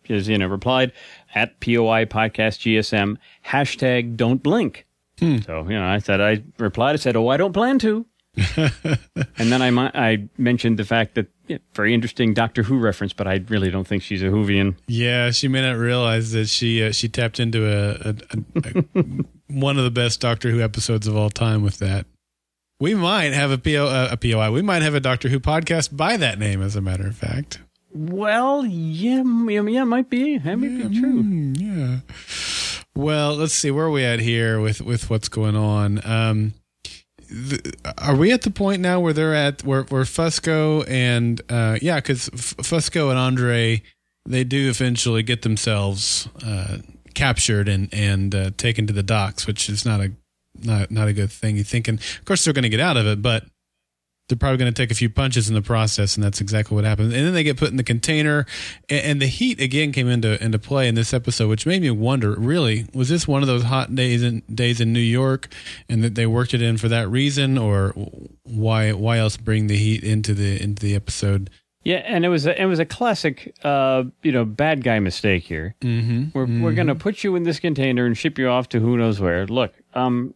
has 0.07 0.27
you 0.27 0.37
know 0.37 0.47
replied 0.47 0.91
at 1.35 1.59
POI 1.59 2.05
podcast 2.05 2.59
GSM 2.59 3.17
hashtag 3.45 4.15
don't 4.15 4.41
blink. 4.43 4.85
So 5.19 5.63
you 5.63 5.77
know 5.77 5.85
I 5.85 5.99
said 5.99 6.21
I 6.21 6.43
replied 6.57 6.93
I 6.93 6.97
said 6.97 7.15
oh 7.15 7.27
I 7.29 7.37
don't 7.37 7.53
plan 7.53 7.79
to. 7.79 8.05
And 9.37 9.51
then 9.51 9.61
I 9.61 9.91
I 9.93 10.29
mentioned 10.37 10.79
the 10.79 10.85
fact 10.85 11.15
that 11.15 11.27
yeah, 11.51 11.57
very 11.75 11.93
interesting 11.93 12.33
Doctor 12.33 12.63
Who 12.63 12.77
reference, 12.79 13.11
but 13.11 13.27
I 13.27 13.43
really 13.49 13.69
don't 13.69 13.85
think 13.85 14.03
she's 14.03 14.21
a 14.21 14.27
Whovian. 14.27 14.75
Yeah, 14.87 15.31
she 15.31 15.49
may 15.49 15.61
not 15.61 15.75
realize 15.75 16.31
that 16.31 16.47
she 16.47 16.83
uh, 16.83 16.91
she 16.91 17.09
tapped 17.09 17.39
into 17.39 17.65
a, 17.67 18.09
a, 18.09 18.15
a, 18.95 19.03
one 19.47 19.77
of 19.77 19.83
the 19.83 19.91
best 19.91 20.21
Doctor 20.21 20.49
Who 20.49 20.61
episodes 20.61 21.07
of 21.07 21.17
all 21.17 21.29
time 21.29 21.61
with 21.61 21.79
that. 21.79 22.05
We 22.79 22.95
might 22.95 23.33
have 23.33 23.51
a 23.51 23.57
PO 23.57 23.85
uh, 23.85 24.09
a 24.11 24.17
POI. 24.17 24.51
We 24.51 24.61
might 24.61 24.81
have 24.81 24.95
a 24.95 25.01
Doctor 25.01 25.27
Who 25.27 25.41
podcast 25.41 25.95
by 25.95 26.15
that 26.17 26.39
name, 26.39 26.61
as 26.61 26.77
a 26.77 26.81
matter 26.81 27.05
of 27.05 27.17
fact. 27.17 27.59
Well, 27.93 28.65
yeah, 28.65 29.23
yeah, 29.49 29.61
yeah, 29.63 29.83
might 29.83 30.09
be. 30.09 30.37
That 30.37 30.55
might 30.55 30.89
be 30.89 30.99
true. 30.99 31.21
Hmm, 31.21 31.53
yeah. 31.55 31.99
Well, 32.95 33.35
let's 33.35 33.53
see 33.53 33.71
where 33.71 33.87
are 33.87 33.91
we 33.91 34.05
at 34.05 34.21
here 34.21 34.61
with 34.61 34.79
with 34.81 35.09
what's 35.09 35.27
going 35.27 35.57
on. 35.57 35.99
Um, 36.05 36.53
are 37.97 38.15
we 38.15 38.31
at 38.31 38.41
the 38.41 38.51
point 38.51 38.81
now 38.81 38.99
where 38.99 39.13
they're 39.13 39.35
at 39.35 39.63
where 39.63 39.83
where 39.83 40.03
Fusco 40.03 40.87
and 40.87 41.41
uh, 41.49 41.77
yeah, 41.81 41.95
because 41.95 42.29
Fusco 42.29 43.09
and 43.09 43.17
Andre 43.17 43.81
they 44.25 44.43
do 44.43 44.69
eventually 44.69 45.23
get 45.23 45.41
themselves 45.41 46.27
uh, 46.45 46.77
captured 47.13 47.67
and 47.67 47.89
and 47.93 48.35
uh, 48.35 48.51
taken 48.57 48.87
to 48.87 48.93
the 48.93 49.03
docks, 49.03 49.47
which 49.47 49.69
is 49.69 49.85
not 49.85 50.01
a 50.01 50.11
not 50.63 50.91
not 50.91 51.07
a 51.07 51.13
good 51.13 51.31
thing. 51.31 51.57
You 51.57 51.63
thinking, 51.63 51.95
of 51.95 52.25
course, 52.25 52.43
they're 52.43 52.53
going 52.53 52.63
to 52.63 52.69
get 52.69 52.79
out 52.79 52.97
of 52.97 53.05
it, 53.07 53.21
but 53.21 53.45
they're 54.31 54.37
probably 54.37 54.57
going 54.57 54.73
to 54.73 54.81
take 54.81 54.91
a 54.91 54.95
few 54.95 55.09
punches 55.09 55.49
in 55.49 55.55
the 55.55 55.61
process, 55.61 56.15
and 56.15 56.23
that's 56.23 56.39
exactly 56.39 56.73
what 56.73 56.85
happens. 56.85 57.13
And 57.13 57.27
then 57.27 57.33
they 57.33 57.43
get 57.43 57.57
put 57.57 57.69
in 57.69 57.75
the 57.75 57.83
container, 57.83 58.45
and, 58.89 59.05
and 59.05 59.21
the 59.21 59.27
heat 59.27 59.59
again 59.59 59.91
came 59.91 60.07
into 60.07 60.41
into 60.43 60.57
play 60.57 60.87
in 60.87 60.95
this 60.95 61.13
episode, 61.13 61.49
which 61.49 61.65
made 61.65 61.81
me 61.81 61.91
wonder: 61.91 62.31
really, 62.39 62.87
was 62.93 63.09
this 63.09 63.27
one 63.27 63.41
of 63.41 63.47
those 63.47 63.63
hot 63.63 63.93
days 63.93 64.23
in 64.23 64.41
days 64.53 64.79
in 64.79 64.93
New 64.93 64.99
York, 64.99 65.49
and 65.89 66.01
that 66.03 66.15
they 66.15 66.25
worked 66.25 66.53
it 66.53 66.61
in 66.61 66.77
for 66.77 66.87
that 66.87 67.09
reason, 67.09 67.57
or 67.57 67.89
why 68.43 68.93
why 68.93 69.17
else 69.17 69.35
bring 69.35 69.67
the 69.67 69.77
heat 69.77 70.03
into 70.03 70.33
the 70.33 70.61
into 70.61 70.81
the 70.81 70.95
episode? 70.95 71.49
Yeah, 71.83 72.03
and 72.05 72.23
it 72.23 72.29
was 72.29 72.45
a, 72.45 72.61
it 72.61 72.65
was 72.65 72.77
a 72.77 72.85
classic, 72.85 73.55
uh, 73.63 74.03
you 74.21 74.31
know, 74.31 74.45
bad 74.45 74.83
guy 74.83 74.99
mistake 74.99 75.43
here. 75.43 75.75
Mm-hmm. 75.81 76.25
We're 76.33 76.61
we're 76.61 76.73
gonna 76.73 76.95
put 76.95 77.23
you 77.23 77.35
in 77.35 77.43
this 77.43 77.59
container 77.59 78.05
and 78.05 78.15
ship 78.15 78.37
you 78.37 78.47
off 78.49 78.69
to 78.69 78.79
who 78.79 78.97
knows 78.97 79.19
where. 79.19 79.47
Look, 79.47 79.73
um, 79.95 80.35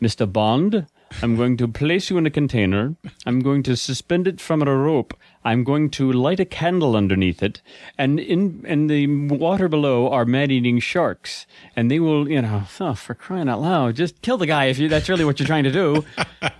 Mister 0.00 0.26
Bond, 0.26 0.86
I'm 1.22 1.36
going 1.36 1.56
to 1.58 1.68
place 1.68 2.08
you 2.10 2.16
in 2.18 2.26
a 2.26 2.30
container. 2.30 2.94
I'm 3.26 3.40
going 3.40 3.62
to 3.64 3.76
suspend 3.76 4.26
it 4.26 4.40
from 4.40 4.62
a 4.62 4.74
rope. 4.76 5.14
I'm 5.44 5.64
going 5.64 5.90
to 5.90 6.12
light 6.12 6.38
a 6.38 6.44
candle 6.44 6.94
underneath 6.94 7.42
it, 7.42 7.60
and 7.98 8.20
in 8.20 8.64
in 8.64 8.86
the 8.86 9.06
water 9.08 9.68
below 9.68 10.08
are 10.08 10.24
man-eating 10.24 10.78
sharks, 10.78 11.46
and 11.74 11.90
they 11.90 11.98
will, 11.98 12.30
you 12.30 12.40
know, 12.42 12.62
oh, 12.80 12.94
for 12.94 13.14
crying 13.14 13.48
out 13.48 13.60
loud, 13.60 13.96
just 13.96 14.22
kill 14.22 14.38
the 14.38 14.46
guy 14.46 14.66
if 14.66 14.78
you. 14.78 14.88
That's 14.88 15.08
really 15.08 15.24
what 15.24 15.40
you're 15.40 15.46
trying 15.48 15.64
to 15.64 15.72
do. 15.72 16.04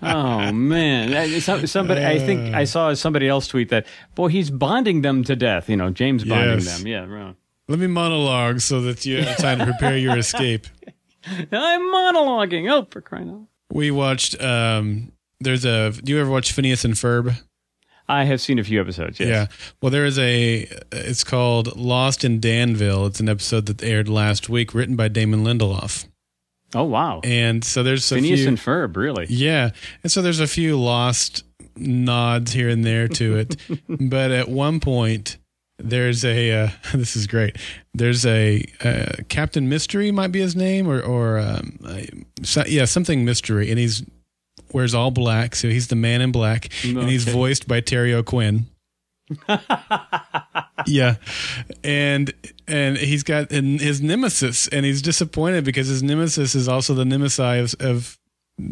oh 0.03 0.51
man, 0.53 1.15
Uh, 1.15 1.39
some- 1.41 1.67
somebody. 1.69 2.05
I 2.05 2.19
think 2.19 2.53
I 2.55 2.65
saw 2.65 2.93
somebody 2.95 3.29
else 3.29 3.47
tweet 3.47 3.69
that. 3.69 3.87
Boy, 4.17 4.29
he's 4.29 4.51
bonding 4.51 5.03
them 5.03 5.23
to 5.25 5.37
death. 5.37 5.69
You 5.71 5.77
know, 5.77 5.91
James 5.91 6.25
bonding 6.25 6.59
Yes. 6.67 6.79
them. 6.79 6.87
Yeah, 6.87 7.05
right. 7.07 7.37
Let 7.69 7.79
me 7.79 7.87
monologue 7.87 8.61
so 8.61 8.81
that 8.83 9.07
you 9.07 9.23
have 9.23 9.37
time 9.37 9.59
to 9.61 9.65
prepare 9.65 9.97
your 9.97 10.19
escape. 10.19 10.67
I'm 11.53 11.83
monologuing. 11.83 12.69
Oh, 12.69 12.89
for 12.91 13.01
crying 13.01 13.31
out! 13.31 13.47
We 13.73 13.91
watched. 13.91 14.41
Um, 14.43 15.13
there's 15.41 15.65
a. 15.65 15.93
Do 15.93 16.13
you 16.13 16.21
ever 16.21 16.31
watch 16.31 16.53
Phineas 16.53 16.85
and 16.85 16.95
Ferb? 16.95 17.35
I 18.09 18.25
have 18.25 18.41
seen 18.41 18.59
a 18.59 18.65
few 18.65 18.81
episodes. 18.81 19.19
Yes. 19.19 19.29
Yeah. 19.29 19.47
Well, 19.81 19.91
there 19.91 20.05
is 20.05 20.19
a. 20.19 20.69
It's 20.93 21.25
called 21.25 21.77
Lost 21.77 22.25
in 22.25 22.41
Danville. 22.41 23.07
It's 23.07 23.21
an 23.21 23.29
episode 23.29 23.67
that 23.67 23.83
aired 23.83 24.09
last 24.09 24.49
week, 24.49 24.75
written 24.75 24.97
by 24.97 25.09
Damon 25.09 25.43
Lindelof. 25.45 26.07
Oh 26.75 26.85
wow. 26.85 27.21
And 27.25 27.65
so 27.65 27.83
there's 27.83 28.11
a 28.13 28.17
Phineas 28.17 28.41
few. 28.41 28.49
and 28.49 28.59
Ferb, 28.59 28.97
really? 28.97 29.27
yeah, 29.29 29.71
and 30.03 30.11
so 30.11 30.23
there's 30.23 30.41
a 30.41 30.47
few 30.47 30.79
lost 30.81 31.45
nods 31.77 32.53
here 32.53 32.69
and 32.71 32.85
there 32.85 33.09
to 33.09 33.37
it, 33.37 33.57
but 33.89 34.31
at 34.31 34.49
one 34.49 34.81
point. 34.81 35.37
There's 35.79 36.25
a 36.25 36.53
uh, 36.53 36.69
this 36.95 37.17
is 37.17 37.27
great. 37.27 37.57
There's 37.95 38.25
a 38.27 38.65
uh, 38.85 39.23
Captain 39.29 39.69
Mystery 39.69 40.11
might 40.11 40.33
be 40.33 40.41
his 40.41 40.57
name 40.57 40.89
or 40.89 41.01
or 41.01 41.39
um, 41.39 41.79
uh, 41.85 42.65
yeah 42.67 42.85
something 42.85 43.25
mystery, 43.25 43.71
and 43.71 43.79
he's 43.79 44.05
wears 44.73 44.95
all 44.95 45.11
black, 45.11 45.55
so 45.55 45.69
he's 45.69 45.89
the 45.89 45.97
man 45.97 46.21
in 46.21 46.33
black, 46.33 46.69
and 46.85 47.09
he's 47.09 47.25
voiced 47.25 47.69
by 47.69 47.81
Terry 47.81 48.15
O'Quinn. 48.15 48.67
yeah, 50.87 51.17
and 51.85 52.33
and 52.67 52.97
he's 52.97 53.23
got 53.23 53.51
and 53.51 53.81
his 53.81 54.01
nemesis, 54.01 54.69
and 54.69 54.85
he's 54.85 55.03
disappointed 55.03 55.65
because 55.65 55.89
his 55.89 56.03
nemesis 56.03 56.55
is 56.55 56.69
also 56.69 56.95
the 56.95 57.05
nemesis 57.05 57.75
of, 57.75 57.81
of 57.81 58.19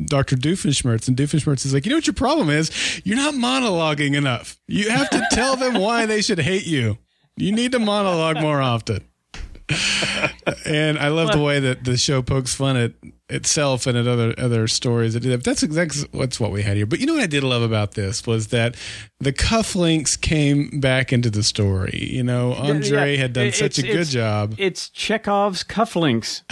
Dr. 0.06 0.36
Doofenshmirtz, 0.36 1.08
and 1.08 1.16
Doofenshmirtz 1.16 1.64
is 1.66 1.72
like, 1.74 1.84
you 1.86 1.90
know 1.90 1.96
what 1.96 2.06
your 2.06 2.14
problem 2.14 2.50
is? 2.50 3.00
You're 3.04 3.16
not 3.16 3.34
monologuing 3.34 4.14
enough. 4.14 4.58
You 4.68 4.90
have 4.90 5.10
to 5.10 5.22
tell 5.32 5.56
them 5.56 5.74
why 5.74 6.06
they 6.06 6.22
should 6.22 6.38
hate 6.38 6.66
you. 6.66 6.98
You 7.36 7.52
need 7.52 7.72
to 7.72 7.78
monologue 7.78 8.40
more 8.40 8.60
often. 8.60 9.04
and 10.66 10.98
I 10.98 11.08
love 11.08 11.30
the 11.32 11.40
way 11.40 11.60
that 11.60 11.84
the 11.84 11.96
show 11.96 12.22
pokes 12.22 12.54
fun 12.54 12.76
at 12.76 12.92
itself 13.28 13.86
and 13.86 13.96
at 13.96 14.08
other 14.08 14.34
other 14.36 14.66
stories 14.66 15.14
that 15.14 15.20
do 15.20 15.30
that. 15.30 15.44
That's 15.44 15.62
exactly 15.62 16.02
what's 16.10 16.40
what 16.40 16.50
we 16.50 16.62
had 16.62 16.76
here. 16.76 16.86
But 16.86 16.98
you 16.98 17.06
know 17.06 17.14
what 17.14 17.22
I 17.22 17.26
did 17.28 17.44
love 17.44 17.62
about 17.62 17.92
this 17.92 18.26
was 18.26 18.48
that 18.48 18.74
the 19.20 19.32
cufflinks 19.32 20.20
came 20.20 20.80
back 20.80 21.12
into 21.12 21.30
the 21.30 21.44
story. 21.44 22.08
You 22.10 22.24
know, 22.24 22.52
Andre 22.54 23.14
Yeah, 23.14 23.20
had 23.22 23.32
done 23.32 23.46
it- 23.46 23.54
such 23.54 23.78
a 23.78 23.82
good 23.82 24.08
job. 24.08 24.56
It's 24.58 24.88
Chekhov's 24.90 25.62
cufflinks. 25.62 26.42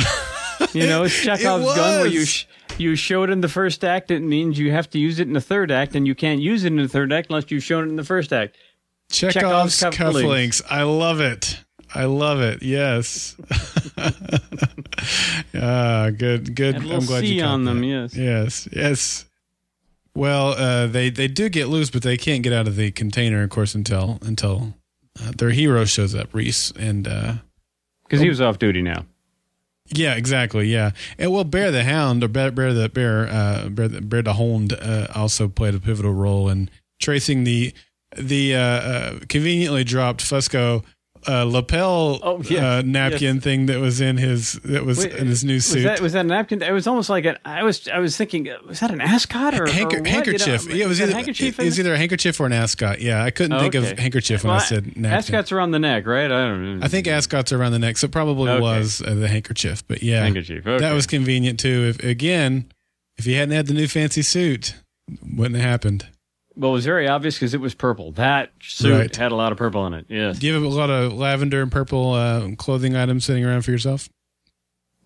You 0.75 0.87
know, 0.87 1.03
it's 1.05 1.21
Chekhov's 1.23 1.75
gun 1.75 2.01
where 2.01 2.07
you 2.07 2.25
sh- 2.25 2.45
you 2.77 2.95
show 2.97 3.23
it 3.23 3.31
in 3.31 3.41
the 3.41 3.49
first 3.49 3.85
act. 3.85 4.11
It 4.11 4.21
means 4.21 4.59
you 4.59 4.73
have 4.73 4.91
to 4.91 4.99
use 4.99 5.19
it 5.19 5.27
in 5.27 5.33
the 5.33 5.41
third 5.41 5.71
act, 5.71 5.95
and 5.95 6.07
you 6.07 6.15
can't 6.15 6.41
use 6.41 6.65
it 6.65 6.69
in 6.69 6.77
the 6.77 6.89
third 6.89 7.13
act 7.13 7.29
unless 7.31 7.51
you've 7.51 7.65
shown 7.65 7.85
it 7.85 7.89
in 7.89 7.97
the 7.97 8.05
first 8.05 8.33
act. 8.33 8.57
Chekhov's 9.11 9.79
Chekhov's 9.79 9.97
cufflinks. 9.97 10.63
I 10.69 10.83
love 10.83 11.21
it. 11.21 11.65
I 11.95 12.05
love 12.05 12.41
it. 12.41 12.63
Yes. 12.63 13.37
ah, 15.55 16.11
good, 16.11 16.55
good. 16.55 16.77
And 16.77 16.93
I'm 16.93 17.07
glad 17.07 17.21
C 17.21 17.35
you 17.35 17.43
caught 17.43 17.51
on 17.51 17.65
them, 17.65 17.81
that. 17.81 17.87
yes. 17.87 18.15
Yes. 18.17 18.69
Yes. 18.73 19.25
Well, 20.15 20.49
uh, 20.49 20.87
they 20.89 21.11
they 21.11 21.29
do 21.29 21.49
get 21.49 21.69
loose, 21.69 21.91
but 21.91 22.03
they 22.03 22.17
can't 22.17 22.43
get 22.43 22.53
out 22.53 22.67
of 22.67 22.77
the 22.77 22.91
container, 22.91 23.43
of 23.43 23.51
course, 23.51 23.75
until 23.75 24.19
until 24.23 24.75
uh, 25.21 25.33
their 25.37 25.51
hero 25.51 25.85
shows 25.85 26.15
up, 26.15 26.35
Reese, 26.35 26.73
and 26.73 27.07
uh, 27.07 27.35
Because 28.05 28.21
he 28.21 28.29
was 28.29 28.41
off 28.41 28.59
duty 28.59 28.83
now. 28.83 29.07
Yeah, 29.91 30.15
exactly, 30.15 30.69
yeah, 30.69 30.91
and 31.19 31.33
well, 31.33 31.45
Bear 31.45 31.71
the 31.71 31.85
Hound 31.85 32.23
or 32.23 32.29
Bear, 32.29 32.51
Bear 32.51 32.73
the 32.73 32.89
Bear, 32.89 33.29
uh, 33.29 33.69
Bear, 33.69 33.89
the, 33.89 34.01
Bear 34.01 34.23
the 34.23 34.35
Hound 34.35 34.73
uh, 34.73 35.09
also 35.15 35.49
played 35.49 35.75
a 35.75 35.81
pivotal 35.81 36.13
role 36.13 36.49
in 36.49 36.71
tracing 37.01 37.45
the 37.45 37.73
the 38.17 38.55
uh, 38.55 38.61
uh, 38.61 39.19
conveniently 39.29 39.85
dropped 39.85 40.23
Fusco 40.23 40.83
uh, 41.27 41.45
lapel 41.45 42.21
Oh, 42.23 42.43
yes, 42.43 42.63
uh, 42.63 42.83
napkin 42.85 43.41
thing 43.41 43.67
that 43.67 43.81
was 43.81 44.01
in 44.01 44.17
his 44.19 44.53
that 44.65 44.85
was 44.85 44.99
Wait, 44.99 45.15
in 45.15 45.27
his 45.27 45.45
new 45.45 45.55
Was 45.55 45.65
suit. 45.67 45.83
that 45.85 46.01
was 46.01 46.13
that 46.13 46.25
a 46.25 46.29
napkin? 46.29 46.63
It 46.63 46.73
was 46.73 46.87
almost 46.87 47.11
like 47.11 47.25
a. 47.25 47.37
I 47.49 47.63
was 47.63 47.89
I 47.89 47.99
was 47.99 48.17
thinking, 48.17 48.49
uh, 48.49 48.57
was 48.67 48.81
that 48.81 48.91
an 48.91 49.01
ascot 49.01 49.59
or, 49.59 49.67
Hanker- 49.67 49.97
or 49.97 50.01
what? 50.01 50.07
You 50.09 50.11
know, 50.11 50.11
handkerchief. 50.11 50.73
yeah, 50.75 50.85
it 50.85 50.89
was 50.89 51.01
either 51.01 51.13
handkerchief. 51.13 51.59
it 51.59 51.65
was 51.65 51.81
either 51.81 51.95
a 51.95 51.99
handkerchief 51.99 52.39
or 52.41 52.47
an 52.47 52.53
ascot. 52.53 53.01
Yeah, 53.01 53.25
I 53.25 53.31
couldn't 53.31 53.55
Oh, 53.55 53.61
think 53.61 53.75
okay. 53.75 53.91
of 53.93 53.99
handkerchief 53.99 54.45
when 54.45 54.51
Well, 54.53 54.61
I 54.61 54.65
said 54.65 54.87
napkin. 54.97 55.07
ascots 55.07 55.51
around 55.53 55.71
the 55.73 55.79
neck, 55.79 56.07
right? 56.07 56.27
I 56.31 56.47
don't 56.49 56.79
know. 56.81 56.85
I 56.85 56.89
think 56.89 57.07
ascots 57.07 57.53
around 57.53 57.73
the 57.73 57.79
neck, 57.79 57.97
so 57.99 58.05
it 58.07 58.13
probably 58.13 58.51
Okay. 58.51 58.61
was 58.61 59.03
uh, 59.03 59.15
the 59.15 59.29
handkerchief. 59.29 59.87
But 59.89 60.03
yeah, 60.03 60.23
handkerchief. 60.23 60.67
Okay. 60.67 60.79
that 60.85 60.93
was 60.93 61.07
convenient 61.07 61.59
too. 61.59 61.95
If 61.97 62.05
again, 62.05 62.71
if 63.17 63.27
you 63.27 63.35
hadn't 63.37 63.55
had 63.55 63.67
the 63.67 63.75
new 63.75 63.89
fancy 63.89 64.23
suit, 64.23 64.75
wouldn't 65.35 65.57
have 65.61 65.69
happened. 65.69 66.07
Well, 66.59 66.71
it 66.73 66.75
was 66.75 66.85
very 66.85 67.09
obvious 67.09 67.37
because 67.37 67.55
it 67.55 67.61
was 67.61 67.75
purple. 67.75 68.13
That 68.13 68.53
suit 68.61 68.93
Right. 68.93 69.17
had 69.17 69.33
a 69.33 69.37
lot 69.37 69.53
of 69.53 69.59
purple 69.59 69.87
in 69.87 69.95
it. 69.95 70.07
Yes. 70.09 70.39
Do 70.39 70.47
you 70.47 70.55
have 70.55 70.63
a 70.63 70.69
lot 70.69 70.91
of 70.91 71.13
lavender 71.15 71.63
and 71.63 71.73
purple 71.73 72.13
uh, 72.13 72.51
clothing 72.57 72.95
items 72.97 73.25
sitting 73.25 73.45
around 73.45 73.63
for 73.63 73.71
yourself? 73.71 74.09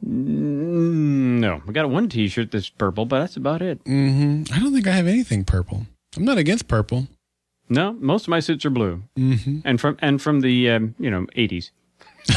Mm, 0.04 1.38
no, 1.40 1.62
I 1.68 1.72
got 1.72 1.88
one 1.88 2.08
T-shirt 2.08 2.50
that's 2.50 2.68
purple, 2.68 3.04
but 3.06 3.20
that's 3.20 3.36
about 3.36 3.62
it. 3.62 3.80
hmm 3.86 4.42
I 4.52 4.58
don't 4.58 4.72
think 4.72 4.86
I 4.88 4.92
have 4.92 5.06
anything 5.06 5.44
purple. 5.44 5.86
I'm 6.16 6.24
not 6.24 6.38
against 6.38 6.66
purple. 6.66 7.06
No, 7.68 7.92
most 7.94 8.24
of 8.24 8.28
my 8.28 8.40
suits 8.40 8.64
are 8.66 8.70
blue, 8.70 9.02
hmm 9.16 9.60
and 9.64 9.80
from 9.80 9.96
and 10.00 10.20
from 10.20 10.40
the 10.40 10.68
um, 10.70 10.94
you 10.98 11.10
know 11.10 11.26
eighties. 11.36 11.70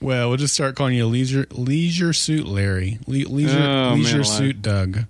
Well, 0.00 0.28
we'll 0.28 0.36
just 0.38 0.54
start 0.54 0.74
calling 0.76 0.94
you 0.94 1.06
leisure 1.06 1.46
leisure 1.50 2.12
suit 2.12 2.46
Larry, 2.46 2.98
Le- 3.06 3.28
leisure 3.28 3.58
Oh, 3.60 3.94
leisure 3.94 4.16
alive. 4.18 4.26
suit 4.26 4.62
Doug. 4.62 5.00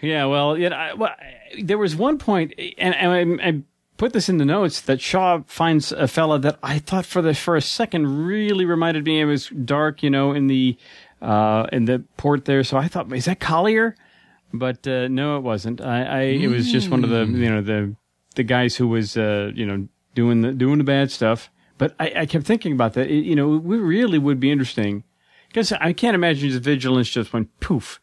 Yeah, 0.00 0.24
well, 0.24 0.56
yeah, 0.58 0.68
I, 0.74 0.94
well, 0.94 1.10
I- 1.10 1.34
there 1.62 1.78
was 1.78 1.96
one 1.96 2.18
point, 2.18 2.54
and, 2.78 2.94
and 2.94 3.40
I, 3.40 3.48
I 3.48 3.62
put 3.96 4.12
this 4.12 4.28
in 4.28 4.38
the 4.38 4.44
notes 4.44 4.80
that 4.82 5.00
Shaw 5.00 5.42
finds 5.46 5.92
a 5.92 6.08
fella 6.08 6.38
that 6.40 6.58
I 6.62 6.78
thought 6.78 7.06
for 7.06 7.20
the 7.22 7.34
for 7.34 7.56
a 7.56 7.62
second 7.62 8.26
really 8.26 8.64
reminded 8.64 9.04
me. 9.04 9.20
It 9.20 9.26
was 9.26 9.48
dark, 9.48 10.02
you 10.02 10.10
know, 10.10 10.32
in 10.32 10.46
the 10.46 10.76
uh, 11.20 11.66
in 11.72 11.84
the 11.84 12.04
port 12.16 12.44
there. 12.44 12.64
So 12.64 12.76
I 12.76 12.88
thought, 12.88 13.12
is 13.12 13.26
that 13.26 13.40
Collier? 13.40 13.96
But 14.52 14.86
uh, 14.86 15.08
no, 15.08 15.36
it 15.36 15.40
wasn't. 15.40 15.80
I, 15.80 16.04
I 16.04 16.20
it 16.20 16.48
was 16.48 16.72
just 16.72 16.90
one 16.90 17.04
of 17.04 17.10
the 17.10 17.26
you 17.26 17.50
know 17.50 17.60
the 17.60 17.94
the 18.34 18.44
guys 18.44 18.76
who 18.76 18.88
was 18.88 19.16
uh, 19.16 19.50
you 19.54 19.66
know 19.66 19.88
doing 20.14 20.40
the 20.40 20.52
doing 20.52 20.78
the 20.78 20.84
bad 20.84 21.10
stuff. 21.10 21.50
But 21.76 21.94
I, 22.00 22.12
I 22.16 22.26
kept 22.26 22.44
thinking 22.44 22.72
about 22.72 22.94
that. 22.94 23.08
It, 23.08 23.24
you 23.24 23.36
know, 23.36 23.54
it 23.54 23.62
really 23.62 24.18
would 24.18 24.40
be 24.40 24.50
interesting 24.50 25.04
because 25.48 25.70
I 25.72 25.92
can't 25.92 26.14
imagine 26.14 26.50
the 26.50 26.58
vigilance 26.58 27.08
just 27.08 27.32
went 27.32 27.60
poof 27.60 28.00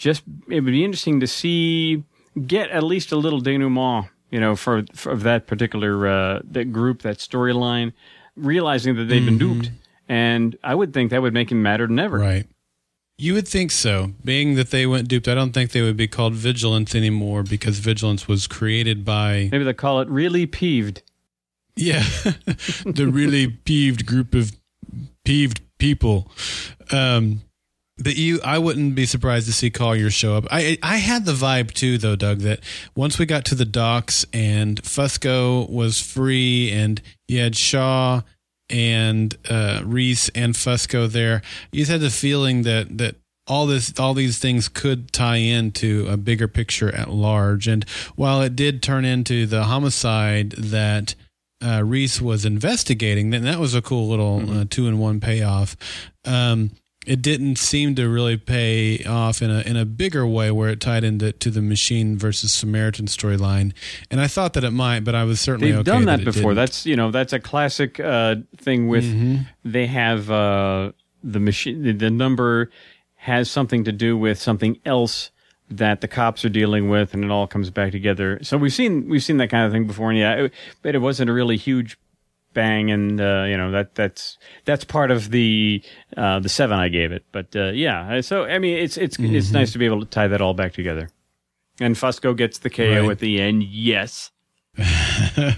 just 0.00 0.22
it 0.48 0.60
would 0.60 0.72
be 0.72 0.84
interesting 0.84 1.20
to 1.20 1.26
see 1.26 2.02
get 2.46 2.70
at 2.70 2.82
least 2.82 3.12
a 3.12 3.16
little 3.16 3.40
denouement 3.40 4.06
you 4.30 4.40
know 4.40 4.56
for, 4.56 4.84
for 4.94 5.12
of 5.12 5.22
that 5.22 5.46
particular 5.46 6.06
uh 6.06 6.40
that 6.44 6.72
group 6.72 7.02
that 7.02 7.18
storyline 7.18 7.92
realizing 8.36 8.94
that 8.96 9.04
they've 9.04 9.24
been 9.24 9.38
duped 9.38 9.70
and 10.08 10.56
i 10.62 10.74
would 10.74 10.94
think 10.94 11.10
that 11.10 11.20
would 11.20 11.34
make 11.34 11.50
him 11.50 11.62
madder 11.62 11.86
than 11.86 11.98
ever 11.98 12.18
Right. 12.18 12.46
You 13.22 13.34
would 13.34 13.46
think 13.46 13.70
so. 13.70 14.12
Being 14.24 14.54
that 14.54 14.70
they 14.70 14.86
went 14.86 15.06
duped, 15.06 15.28
I 15.28 15.34
don't 15.34 15.52
think 15.52 15.72
they 15.72 15.82
would 15.82 15.98
be 15.98 16.08
called 16.08 16.32
Vigilance 16.32 16.94
anymore 16.94 17.42
because 17.42 17.78
Vigilance 17.78 18.26
was 18.26 18.46
created 18.46 19.04
by 19.04 19.50
maybe 19.52 19.62
they'll 19.62 19.74
call 19.74 20.00
it 20.00 20.08
really 20.08 20.46
peeved 20.46 21.02
yeah, 21.76 22.02
the 22.84 23.10
really 23.10 23.48
peeved 23.48 24.06
group 24.06 24.34
of 24.34 24.52
peeved 25.24 25.60
people. 25.78 26.30
Um, 26.90 27.42
but 28.02 28.16
you, 28.16 28.40
I 28.42 28.58
wouldn't 28.58 28.94
be 28.94 29.06
surprised 29.06 29.46
to 29.46 29.52
see 29.52 29.70
Collier 29.70 30.10
show 30.10 30.36
up. 30.36 30.46
I 30.50 30.78
I 30.82 30.96
had 30.96 31.24
the 31.26 31.32
vibe 31.32 31.72
too, 31.72 31.98
though, 31.98 32.16
Doug, 32.16 32.38
that 32.40 32.60
once 32.94 33.18
we 33.18 33.26
got 33.26 33.44
to 33.46 33.54
the 33.54 33.64
docks 33.64 34.24
and 34.32 34.82
Fusco 34.82 35.68
was 35.68 36.00
free, 36.00 36.70
and 36.72 37.00
you 37.28 37.40
had 37.40 37.56
Shaw 37.56 38.22
and 38.68 39.36
uh, 39.48 39.82
Reese 39.84 40.28
and 40.30 40.54
Fusco 40.54 41.10
there, 41.10 41.42
you 41.72 41.80
just 41.80 41.90
had 41.90 42.00
the 42.00 42.10
feeling 42.10 42.62
that 42.62 42.98
that 42.98 43.16
all 43.46 43.66
this 43.66 43.98
all 43.98 44.14
these 44.14 44.38
things 44.38 44.68
could 44.68 45.12
tie 45.12 45.36
into 45.36 46.06
a 46.08 46.16
bigger 46.16 46.48
picture 46.48 46.94
at 46.94 47.10
large. 47.10 47.66
And 47.66 47.84
while 48.16 48.40
it 48.42 48.56
did 48.56 48.82
turn 48.82 49.04
into 49.04 49.44
the 49.44 49.64
homicide 49.64 50.52
that 50.52 51.14
uh, 51.62 51.82
Reese 51.84 52.20
was 52.20 52.44
investigating, 52.44 53.30
then 53.30 53.42
that 53.42 53.58
was 53.58 53.74
a 53.74 53.82
cool 53.82 54.08
little 54.08 54.60
uh, 54.60 54.64
two 54.70 54.86
in 54.86 54.98
one 54.98 55.20
payoff. 55.20 55.76
Um, 56.24 56.70
it 57.06 57.22
didn't 57.22 57.56
seem 57.56 57.94
to 57.94 58.08
really 58.08 58.36
pay 58.36 59.02
off 59.04 59.40
in 59.42 59.50
a 59.50 59.60
in 59.62 59.76
a 59.76 59.84
bigger 59.84 60.26
way 60.26 60.50
where 60.50 60.68
it 60.68 60.80
tied 60.80 61.02
into 61.02 61.32
to 61.32 61.50
the 61.50 61.62
machine 61.62 62.18
versus 62.18 62.52
Samaritan 62.52 63.06
storyline, 63.06 63.72
and 64.10 64.20
I 64.20 64.26
thought 64.26 64.52
that 64.52 64.64
it 64.64 64.70
might, 64.72 65.00
but 65.04 65.14
I 65.14 65.24
was 65.24 65.40
certainly 65.40 65.70
they've 65.70 65.80
okay 65.80 65.90
done 65.90 66.04
that 66.06 66.20
it 66.20 66.24
before 66.24 66.50
didn't. 66.50 66.56
that's 66.56 66.86
you 66.86 66.96
know 66.96 67.10
that's 67.10 67.32
a 67.32 67.40
classic 67.40 67.98
uh 68.00 68.36
thing 68.58 68.88
with 68.88 69.04
Mm-hmm. 69.04 69.42
they 69.64 69.86
have 69.86 70.30
uh 70.30 70.92
the 71.24 71.40
machine 71.40 71.82
the, 71.82 71.92
the 71.92 72.10
number 72.10 72.70
has 73.16 73.50
something 73.50 73.84
to 73.84 73.92
do 73.92 74.16
with 74.16 74.38
something 74.40 74.78
else 74.86 75.30
that 75.70 76.00
the 76.00 76.08
cops 76.08 76.44
are 76.44 76.48
dealing 76.48 76.88
with 76.90 77.14
and 77.14 77.22
it 77.24 77.30
all 77.30 77.46
comes 77.46 77.70
back 77.70 77.92
together 77.92 78.38
so 78.42 78.56
we've 78.58 78.72
seen 78.72 79.08
we've 79.08 79.22
seen 79.22 79.36
that 79.36 79.48
kind 79.50 79.64
of 79.66 79.72
thing 79.72 79.86
before 79.86 80.10
and 80.10 80.18
yeah 80.18 80.32
it, 80.34 80.52
but 80.82 80.94
it 80.94 80.98
wasn't 80.98 81.28
a 81.28 81.32
really 81.32 81.56
huge 81.56 81.96
bang 82.52 82.90
and 82.90 83.20
uh, 83.20 83.44
you 83.48 83.56
know 83.56 83.70
that 83.70 83.94
that's 83.94 84.38
that's 84.64 84.84
part 84.84 85.10
of 85.10 85.30
the 85.30 85.82
uh, 86.16 86.40
the 86.40 86.48
seven 86.48 86.78
I 86.78 86.88
gave 86.88 87.12
it. 87.12 87.24
But 87.32 87.54
uh, 87.56 87.70
yeah, 87.70 88.20
so 88.20 88.44
I 88.44 88.58
mean 88.58 88.78
it's 88.78 88.96
it's 88.96 89.16
Mm-hmm. 89.16 89.34
it's 89.36 89.50
nice 89.52 89.72
to 89.72 89.78
be 89.78 89.86
able 89.86 90.00
to 90.00 90.06
tie 90.06 90.28
that 90.28 90.40
all 90.40 90.54
back 90.54 90.72
together. 90.72 91.08
And 91.80 91.94
Fusco 91.96 92.36
gets 92.36 92.58
the 92.58 92.68
KO 92.70 93.02
Right. 93.02 93.10
at 93.12 93.18
the 93.20 93.40
end. 93.40 93.62
Yes. 93.62 94.30
yeah, 94.76 94.84
Oh, 95.36 95.54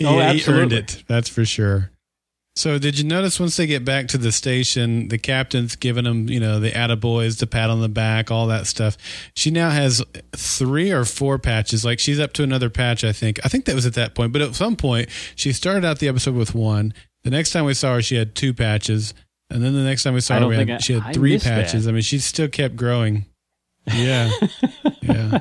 he 0.00 0.06
earned 0.06 0.22
absolutely. 0.22 0.76
it. 0.78 1.04
That's 1.08 1.28
for 1.28 1.44
sure. 1.44 1.90
So, 2.56 2.78
did 2.78 2.98
you 2.98 3.04
notice 3.04 3.38
once 3.38 3.56
they 3.58 3.66
get 3.66 3.84
back 3.84 4.08
to 4.08 4.18
the 4.18 4.32
station, 4.32 5.08
the 5.08 5.18
captain's 5.18 5.76
giving 5.76 6.04
them, 6.04 6.28
you 6.30 6.40
know, 6.40 6.58
the 6.58 6.70
attaboys, 6.70 7.38
the 7.38 7.46
pat 7.46 7.68
on 7.68 7.82
the 7.82 7.88
back, 7.88 8.30
all 8.30 8.46
that 8.46 8.66
stuff. 8.66 8.96
She 9.34 9.50
now 9.50 9.68
has 9.68 10.02
three 10.34 10.90
or 10.90 11.04
four 11.04 11.38
patches. 11.38 11.84
Like 11.84 11.98
she's 11.98 12.18
up 12.18 12.32
to 12.32 12.42
another 12.42 12.70
patch, 12.70 13.04
I 13.04 13.12
think. 13.12 13.38
I 13.44 13.48
think 13.48 13.66
that 13.66 13.74
was 13.74 13.84
at 13.84 13.92
that 13.94 14.14
point. 14.14 14.32
But 14.32 14.40
at 14.40 14.54
some 14.54 14.74
point, 14.74 15.10
she 15.34 15.52
started 15.52 15.84
out 15.84 15.98
the 15.98 16.08
episode 16.08 16.34
with 16.34 16.54
one. 16.54 16.94
The 17.24 17.30
next 17.30 17.50
time 17.50 17.66
we 17.66 17.74
saw 17.74 17.92
her, 17.94 18.02
she 18.02 18.16
had 18.16 18.34
two 18.34 18.54
patches. 18.54 19.12
And 19.50 19.62
then 19.62 19.74
the 19.74 19.84
next 19.84 20.02
time 20.04 20.14
we 20.14 20.20
saw 20.22 20.40
her, 20.40 20.46
we 20.48 20.56
had, 20.56 20.70
I- 20.70 20.78
she 20.78 20.94
had 20.94 21.02
I 21.02 21.12
three 21.12 21.36
that. 21.36 21.44
patches. 21.44 21.86
I 21.86 21.92
mean, 21.92 22.00
she 22.02 22.18
still 22.20 22.48
kept 22.48 22.74
growing. 22.74 23.26
Yeah. 23.92 24.30
yeah. 25.02 25.40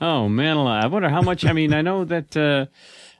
Oh 0.00 0.28
man, 0.28 0.56
alive. 0.58 0.84
I 0.84 0.86
wonder 0.86 1.08
how 1.08 1.22
much. 1.22 1.44
I 1.44 1.52
mean, 1.52 1.72
I 1.74 1.82
know 1.82 2.04
that 2.04 2.36
uh, 2.36 2.66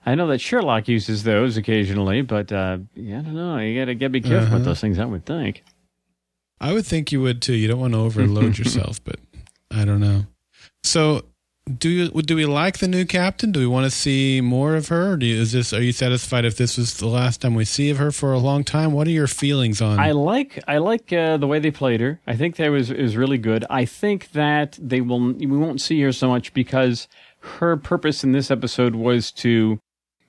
I 0.07 0.15
know 0.15 0.29
that 0.29 0.41
Sherlock 0.41 0.87
uses 0.89 1.25
those 1.25 1.57
occasionally, 1.57 2.23
but 2.23 2.53
uh, 2.53 2.79
yeah, 2.95 3.19
I 3.19 3.23
don't 3.23 3.35
know. 3.35 3.59
You 3.59 3.79
got 3.81 3.87
to 3.87 3.95
get 3.97 4.13
be 4.13 4.21
careful 4.21 4.47
Uh-huh. 4.47 4.55
with 4.57 4.65
those 4.65 4.81
things. 4.81 4.99
I 5.01 5.05
would 5.05 5.27
think. 5.27 5.65
I 6.61 6.73
would 6.73 6.87
think 6.87 7.11
you 7.13 7.21
would 7.21 7.43
too. 7.43 7.55
You 7.55 7.69
don't 7.69 7.81
want 7.81 7.95
to 7.95 7.99
overload 8.01 8.57
yourself, 8.59 9.03
but 9.05 9.17
I 9.71 9.85
don't 9.85 10.01
know. 10.01 10.27
So, 10.85 11.25
do 11.79 11.89
you 11.89 12.09
do 12.23 12.37
we 12.37 12.47
like 12.47 12.79
the 12.79 12.87
new 12.87 13.05
captain? 13.05 13.51
Do 13.51 13.59
we 13.59 13.67
want 13.67 13.85
to 13.85 13.91
see 13.91 14.41
more 14.41 14.77
of 14.77 14.87
her? 14.89 15.19
You, 15.21 15.35
is 15.41 15.51
this? 15.51 15.73
Are 15.73 15.83
you 15.83 15.91
satisfied 15.91 16.45
if 16.45 16.57
this 16.57 16.79
was 16.79 16.97
the 16.99 17.09
last 17.09 17.41
time 17.41 17.55
we 17.57 17.65
see 17.65 17.91
of 17.91 17.99
her 17.99 18.13
for 18.13 18.33
a 18.33 18.39
long 18.39 18.63
time? 18.63 18.93
What 18.93 19.09
are 19.09 19.11
your 19.11 19.27
feelings 19.27 19.83
on? 19.83 19.99
I 19.99 20.13
like 20.13 20.63
I 20.69 20.79
like 20.79 21.13
uh, 21.13 21.37
the 21.37 21.49
way 21.49 21.59
they 21.59 21.73
played 21.73 22.01
her. 22.01 22.21
I 22.29 22.37
think 22.37 22.55
that 22.57 22.69
was 22.71 22.91
is 22.93 23.17
really 23.17 23.39
good. 23.39 23.65
I 23.69 23.85
think 23.85 24.31
that 24.31 24.79
they 24.81 25.01
will 25.01 25.33
we 25.33 25.47
won't 25.47 25.81
see 25.81 26.01
her 26.03 26.13
so 26.13 26.29
much 26.29 26.55
because 26.55 27.09
her 27.41 27.77
purpose 27.77 28.23
in 28.23 28.31
this 28.33 28.51
episode 28.53 28.95
was 28.95 29.31
to 29.33 29.81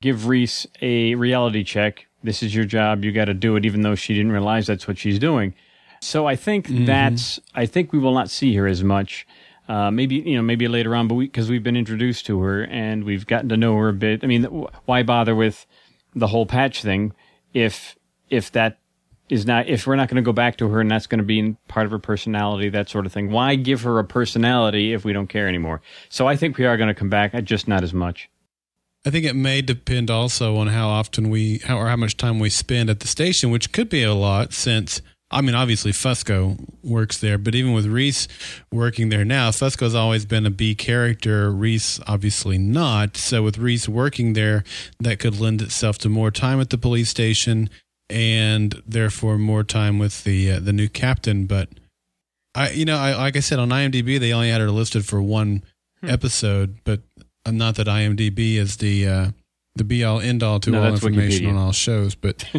give 0.01 0.27
Reese 0.27 0.67
a 0.81 1.15
reality 1.15 1.63
check 1.63 2.07
This 2.23 2.43
is 2.43 2.53
your 2.53 2.65
job. 2.65 3.03
You 3.03 3.11
got 3.11 3.25
to 3.25 3.33
do 3.33 3.55
it, 3.55 3.65
even 3.65 3.81
though 3.81 3.95
she 3.95 4.13
didn't 4.13 4.31
realize 4.31 4.67
that's 4.67 4.87
what 4.87 4.97
she's 4.97 5.19
doing. 5.19 5.53
So 6.01 6.27
I 6.27 6.35
think 6.35 6.67
mm-hmm. 6.67 6.85
that's. 6.85 7.39
I 7.55 7.65
think 7.65 7.91
we 7.91 7.99
will 7.99 8.13
not 8.13 8.29
see 8.29 8.55
her 8.55 8.67
as 8.67 8.83
much. 8.83 9.27
Uh, 9.67 9.91
maybe 9.91 10.15
you 10.15 10.35
know, 10.35 10.41
maybe 10.41 10.67
later 10.67 10.95
on, 10.95 11.07
but 11.07 11.15
because 11.15 11.49
we, 11.49 11.55
have 11.57 11.63
been 11.63 11.75
introduced 11.75 12.25
to 12.27 12.39
her 12.41 12.63
and 12.63 13.03
we've 13.03 13.27
gotten 13.27 13.49
to 13.49 13.57
know 13.57 13.75
her 13.75 13.89
a 13.89 13.93
bit. 13.93 14.23
I 14.23 14.27
mean, 14.27 14.43
why 14.85 15.03
bother 15.03 15.35
with 15.35 15.65
the 16.15 16.27
whole 16.27 16.45
patch 16.45 16.81
thing 16.81 17.13
if 17.53 17.95
if 18.29 18.51
that 18.51 18.79
is 19.29 19.45
not 19.45 19.67
if 19.67 19.85
we're 19.85 19.95
not 19.95 20.09
going 20.09 20.15
to 20.15 20.21
go 20.21 20.33
back 20.33 20.57
to 20.57 20.69
her 20.69 20.79
and 20.81 20.89
that's 20.89 21.07
going 21.07 21.19
to 21.19 21.25
be 21.25 21.55
part 21.67 21.85
of 21.85 21.91
her 21.91 21.99
personality 21.99 22.69
that 22.69 22.89
sort 22.89 23.05
of 23.05 23.11
thing 23.11 23.29
why 23.29 23.55
give 23.55 23.81
her 23.81 23.99
a 23.99 24.03
personality 24.03 24.93
if 24.93 25.03
we 25.05 25.13
don't 25.13 25.27
care 25.27 25.47
anymore 25.47 25.81
so 26.09 26.27
i 26.27 26.35
think 26.35 26.57
we 26.57 26.65
are 26.65 26.77
going 26.77 26.87
to 26.87 26.93
come 26.93 27.09
back 27.09 27.33
just 27.43 27.67
not 27.67 27.83
as 27.83 27.93
much 27.93 28.29
i 29.07 29.09
think 29.09 29.25
it 29.25 29.35
may 29.35 29.61
depend 29.61 30.11
also 30.11 30.57
on 30.57 30.67
how 30.67 30.87
often 30.87 31.29
we 31.29 31.59
how 31.65 31.77
or 31.77 31.87
how 31.87 31.95
much 31.95 32.17
time 32.17 32.39
we 32.39 32.49
spend 32.49 32.89
at 32.89 32.99
the 32.99 33.07
station 33.07 33.49
which 33.49 33.71
could 33.71 33.89
be 33.89 34.03
a 34.03 34.13
lot 34.13 34.53
since 34.53 35.01
I 35.29 35.41
mean, 35.41 35.55
obviously 35.55 35.91
Fusco 35.91 36.57
works 36.83 37.17
there, 37.17 37.37
but 37.37 37.53
even 37.53 37.73
with 37.73 37.85
Reese 37.85 38.29
working 38.71 39.09
there 39.09 39.25
now, 39.25 39.51
Fusco's 39.51 39.93
always 39.93 40.25
been 40.25 40.45
a 40.45 40.49
B 40.49 40.73
character. 40.73 41.51
Reese 41.51 41.99
obviously 42.07 42.57
not. 42.57 43.17
So 43.17 43.43
with 43.43 43.57
Reese 43.57 43.89
working 43.89 44.33
there, 44.33 44.63
that 44.99 45.19
could 45.19 45.37
lend 45.37 45.61
itself 45.61 45.97
to 45.99 46.09
more 46.09 46.31
time 46.31 46.61
at 46.61 46.69
the 46.69 46.77
police 46.77 47.09
station 47.09 47.69
and 48.09 48.81
therefore 48.87 49.37
more 49.37 49.63
time 49.63 49.99
with 49.99 50.23
the 50.23 50.51
uh, 50.51 50.59
the 50.61 50.71
new 50.71 50.87
captain. 50.87 51.45
But 51.45 51.69
I, 52.55 52.71
you 52.71 52.85
know, 52.85 52.97
I, 52.97 53.13
like 53.15 53.35
I 53.35 53.41
said 53.41 53.59
on 53.59 53.69
IMDb, 53.69 54.17
they 54.19 54.31
only 54.31 54.49
had 54.49 54.61
her 54.61 54.71
listed 54.71 55.05
for 55.05 55.21
one 55.21 55.63
hmm. 56.01 56.09
episode, 56.09 56.77
but 56.85 57.01
not 57.51 57.75
that 57.75 57.87
IMDb 57.87 58.55
is 58.55 58.77
the 58.77 59.07
uh, 59.07 59.31
the 59.75 59.83
be 59.83 60.03
all 60.03 60.19
end 60.19 60.43
all 60.43 60.59
to 60.61 60.71
no, 60.71 60.83
all 60.83 60.89
information 60.89 61.45
Wikipedia. 61.45 61.49
on 61.49 61.57
all 61.57 61.71
shows, 61.71 62.15
but 62.15 62.43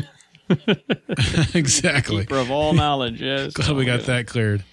exactly 1.55 2.21
Keeper 2.21 2.39
of 2.39 2.51
all 2.51 2.73
knowledge. 2.73 3.21
Yes, 3.21 3.53
glad 3.55 3.77
we 3.77 3.85
got 3.85 4.03
that 4.03 4.27
cleared. 4.27 4.65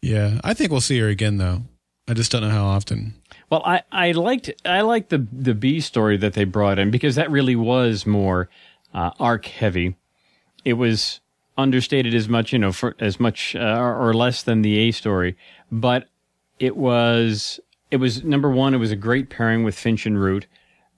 yeah, 0.00 0.40
I 0.44 0.54
think 0.54 0.70
we'll 0.70 0.80
see 0.80 0.98
her 0.98 1.08
again 1.08 1.38
though. 1.38 1.62
I 2.08 2.14
just 2.14 2.32
don't 2.32 2.42
know 2.42 2.50
how 2.50 2.64
often. 2.64 3.14
Well, 3.50 3.62
I, 3.64 3.82
I 3.90 4.12
liked 4.12 4.50
I 4.64 4.82
liked 4.82 5.10
the 5.10 5.26
the 5.32 5.54
B 5.54 5.80
story 5.80 6.16
that 6.18 6.34
they 6.34 6.44
brought 6.44 6.78
in 6.78 6.90
because 6.90 7.16
that 7.16 7.30
really 7.30 7.56
was 7.56 8.06
more 8.06 8.48
uh, 8.94 9.10
arc 9.18 9.46
heavy. 9.46 9.96
It 10.64 10.74
was 10.74 11.20
understated 11.56 12.14
as 12.14 12.28
much, 12.28 12.52
you 12.52 12.58
know, 12.58 12.72
for 12.72 12.96
as 12.98 13.20
much 13.20 13.54
uh, 13.54 13.78
or 13.78 14.14
less 14.14 14.42
than 14.42 14.62
the 14.62 14.78
A 14.78 14.90
story, 14.90 15.36
but 15.70 16.08
it 16.58 16.76
was 16.76 17.60
it 17.92 17.96
was 17.98 18.24
number 18.24 18.50
one. 18.50 18.74
It 18.74 18.78
was 18.78 18.90
a 18.90 18.96
great 18.96 19.30
pairing 19.30 19.62
with 19.62 19.78
Finch 19.78 20.06
and 20.06 20.20
Root. 20.20 20.46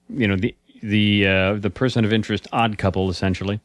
You 0.09 0.27
know 0.27 0.35
the 0.35 0.55
the 0.81 1.27
uh, 1.27 1.53
the 1.55 1.69
person 1.69 2.05
of 2.05 2.11
interest 2.11 2.47
odd 2.51 2.77
couple 2.77 3.09
essentially, 3.09 3.61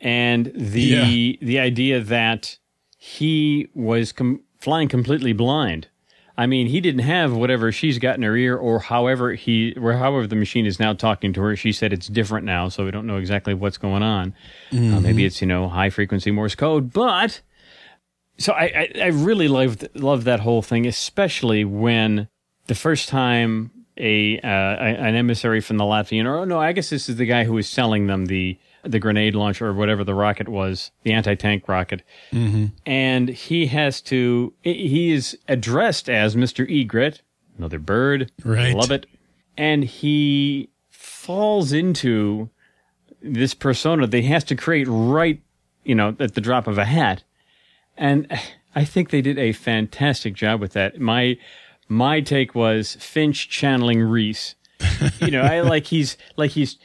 and 0.00 0.52
the 0.54 0.80
yeah. 0.80 1.36
the 1.40 1.58
idea 1.58 2.00
that 2.00 2.58
he 2.98 3.68
was 3.74 4.12
com- 4.12 4.42
flying 4.60 4.88
completely 4.88 5.32
blind 5.32 5.88
I 6.36 6.46
mean, 6.46 6.66
he 6.66 6.80
didn't 6.80 7.02
have 7.02 7.32
whatever 7.32 7.70
she's 7.70 7.98
got 7.98 8.16
in 8.16 8.22
her 8.22 8.36
ear, 8.36 8.56
or 8.56 8.80
however 8.80 9.34
he, 9.34 9.72
or 9.80 9.92
however 9.92 10.26
the 10.26 10.34
machine 10.34 10.66
is 10.66 10.80
now 10.80 10.92
talking 10.92 11.32
to 11.34 11.40
her. 11.42 11.54
She 11.54 11.70
said 11.70 11.92
it's 11.92 12.08
different 12.08 12.44
now, 12.44 12.68
so 12.68 12.84
we 12.84 12.90
don't 12.90 13.06
know 13.06 13.18
exactly 13.18 13.54
what's 13.54 13.78
going 13.78 14.02
on. 14.02 14.34
Mm-hmm. 14.72 14.94
Uh, 14.94 15.00
maybe 15.00 15.24
it's 15.24 15.40
you 15.40 15.46
know 15.46 15.68
high 15.68 15.90
frequency 15.90 16.32
Morse 16.32 16.56
code, 16.56 16.92
but 16.92 17.40
so 18.36 18.52
I, 18.52 18.64
I, 18.64 18.92
I 19.02 19.06
really 19.06 19.46
loved 19.46 19.88
loved 19.94 20.24
that 20.24 20.40
whole 20.40 20.60
thing, 20.60 20.86
especially 20.86 21.64
when 21.64 22.28
the 22.66 22.74
first 22.74 23.08
time 23.08 23.70
a, 23.96 24.38
uh, 24.40 24.46
an 24.46 25.14
emissary 25.14 25.60
from 25.60 25.76
the 25.76 25.84
Latvian, 25.84 26.26
or 26.26 26.44
no, 26.46 26.58
I 26.58 26.72
guess 26.72 26.90
this 26.90 27.08
is 27.08 27.16
the 27.16 27.26
guy 27.26 27.44
who 27.44 27.52
was 27.52 27.68
selling 27.68 28.06
them 28.06 28.26
the 28.26 28.58
the 28.84 28.98
grenade 28.98 29.34
launcher 29.34 29.66
or 29.66 29.72
whatever 29.72 30.04
the 30.04 30.14
rocket 30.14 30.48
was, 30.48 30.90
the 31.02 31.12
anti 31.12 31.34
tank 31.34 31.68
rocket. 31.68 32.02
Mm-hmm. 32.32 32.66
And 32.86 33.28
he 33.28 33.66
has 33.66 34.00
to, 34.02 34.52
he 34.62 35.12
is 35.12 35.38
addressed 35.48 36.08
as 36.08 36.36
Mr. 36.36 36.68
Egret, 36.70 37.22
another 37.58 37.78
bird. 37.78 38.30
Right. 38.44 38.74
Love 38.74 38.90
it. 38.90 39.06
And 39.56 39.84
he 39.84 40.68
falls 40.90 41.72
into 41.72 42.50
this 43.22 43.54
persona 43.54 44.06
that 44.06 44.18
he 44.18 44.28
has 44.28 44.44
to 44.44 44.56
create 44.56 44.86
right, 44.88 45.40
you 45.84 45.94
know, 45.94 46.14
at 46.20 46.34
the 46.34 46.40
drop 46.40 46.66
of 46.66 46.78
a 46.78 46.84
hat. 46.84 47.24
And 47.96 48.26
I 48.74 48.84
think 48.84 49.10
they 49.10 49.22
did 49.22 49.38
a 49.38 49.52
fantastic 49.52 50.34
job 50.34 50.60
with 50.60 50.72
that. 50.72 51.00
My, 51.00 51.38
my 51.88 52.20
take 52.20 52.54
was 52.54 52.94
Finch 52.96 53.48
channeling 53.48 54.00
Reese. 54.00 54.54
you 55.20 55.30
know, 55.30 55.42
I 55.42 55.60
like 55.60 55.86
he's 55.86 56.16
like 56.36 56.52
he's 56.52 56.78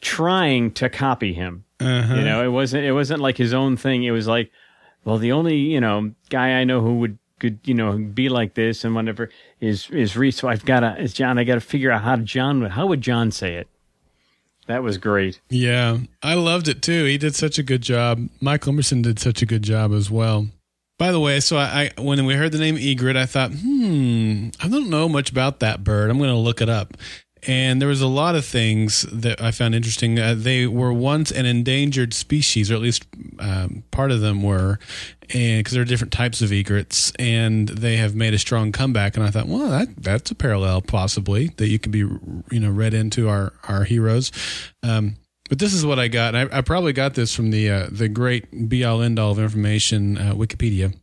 trying 0.00 0.72
to 0.72 0.88
copy 0.88 1.32
him. 1.32 1.64
Uh-huh. 1.80 2.14
You 2.14 2.24
know, 2.24 2.44
it 2.44 2.48
wasn't 2.48 2.84
it 2.84 2.92
wasn't 2.92 3.20
like 3.20 3.36
his 3.36 3.54
own 3.54 3.76
thing. 3.76 4.04
It 4.04 4.10
was 4.10 4.26
like, 4.26 4.50
well, 5.04 5.18
the 5.18 5.32
only 5.32 5.56
you 5.56 5.80
know 5.80 6.12
guy 6.30 6.60
I 6.60 6.64
know 6.64 6.80
who 6.80 6.98
would 6.98 7.18
could 7.38 7.60
you 7.64 7.74
know 7.74 7.96
be 7.96 8.28
like 8.28 8.54
this 8.54 8.84
and 8.84 8.94
whatever 8.94 9.30
is 9.60 9.88
is 9.90 10.16
Reese. 10.16 10.36
So 10.36 10.48
I've 10.48 10.64
got 10.64 10.80
to 10.80 11.00
is 11.00 11.12
John. 11.14 11.38
I 11.38 11.44
got 11.44 11.54
to 11.54 11.60
figure 11.60 11.90
out 11.90 12.02
how 12.02 12.16
John 12.16 12.62
would 12.62 12.72
how 12.72 12.86
would 12.86 13.00
John 13.00 13.30
say 13.30 13.54
it. 13.54 13.68
That 14.66 14.82
was 14.82 14.98
great. 14.98 15.40
Yeah, 15.48 15.98
I 16.22 16.34
loved 16.34 16.68
it 16.68 16.82
too. 16.82 17.04
He 17.06 17.16
did 17.16 17.34
such 17.34 17.58
a 17.58 17.62
good 17.62 17.80
job. 17.80 18.28
Michael 18.40 18.74
Emerson 18.74 19.00
did 19.00 19.18
such 19.18 19.40
a 19.40 19.46
good 19.46 19.62
job 19.62 19.92
as 19.92 20.10
well. 20.10 20.48
By 20.98 21.12
the 21.12 21.20
way, 21.20 21.40
so 21.40 21.56
I, 21.56 21.90
I 21.96 22.00
when 22.00 22.24
we 22.26 22.34
heard 22.34 22.52
the 22.52 22.58
name 22.58 22.76
Egret, 22.76 23.16
I 23.16 23.26
thought, 23.26 23.52
hmm, 23.52 24.48
I 24.60 24.68
don't 24.68 24.90
know 24.90 25.08
much 25.08 25.30
about 25.30 25.60
that 25.60 25.84
bird. 25.84 26.10
I'm 26.10 26.18
going 26.18 26.30
to 26.30 26.36
look 26.36 26.60
it 26.60 26.68
up 26.68 26.96
and 27.46 27.80
there 27.80 27.88
was 27.88 28.00
a 28.00 28.06
lot 28.06 28.34
of 28.34 28.44
things 28.44 29.02
that 29.12 29.40
I 29.40 29.50
found 29.50 29.74
interesting. 29.74 30.18
Uh, 30.18 30.34
they 30.36 30.66
were 30.66 30.92
once 30.92 31.30
an 31.30 31.46
endangered 31.46 32.12
species, 32.14 32.70
or 32.70 32.74
at 32.74 32.80
least 32.80 33.04
um, 33.38 33.84
part 33.90 34.10
of 34.10 34.20
them 34.20 34.42
were, 34.42 34.78
and 35.32 35.60
because 35.60 35.72
there 35.72 35.82
are 35.82 35.86
different 35.86 36.12
types 36.12 36.42
of 36.42 36.52
egrets, 36.52 37.12
and 37.18 37.68
they 37.68 37.96
have 37.96 38.14
made 38.14 38.34
a 38.34 38.38
strong 38.38 38.72
comeback. 38.72 39.16
And 39.16 39.24
I 39.24 39.30
thought, 39.30 39.46
well, 39.46 39.68
that 39.68 39.88
that's 39.96 40.30
a 40.30 40.34
parallel 40.34 40.82
possibly 40.82 41.48
that 41.56 41.68
you 41.68 41.78
could 41.78 41.92
be, 41.92 42.00
you 42.00 42.60
know, 42.60 42.70
read 42.70 42.94
into 42.94 43.28
our 43.28 43.52
our 43.68 43.84
heroes. 43.84 44.32
Um, 44.82 45.16
but 45.48 45.58
this 45.58 45.74
is 45.74 45.84
what 45.84 45.98
I 45.98 46.08
got. 46.08 46.34
I, 46.34 46.48
I, 46.52 46.60
probably 46.60 46.92
got 46.92 47.14
this 47.14 47.34
from 47.34 47.50
the 47.50 47.70
uh, 47.70 47.88
the 47.90 48.08
great 48.08 48.68
be 48.68 48.84
all 48.84 49.02
end 49.02 49.18
all 49.18 49.32
of 49.32 49.38
information 49.38 50.18
uh, 50.18 50.34
Wikipedia. 50.34 50.94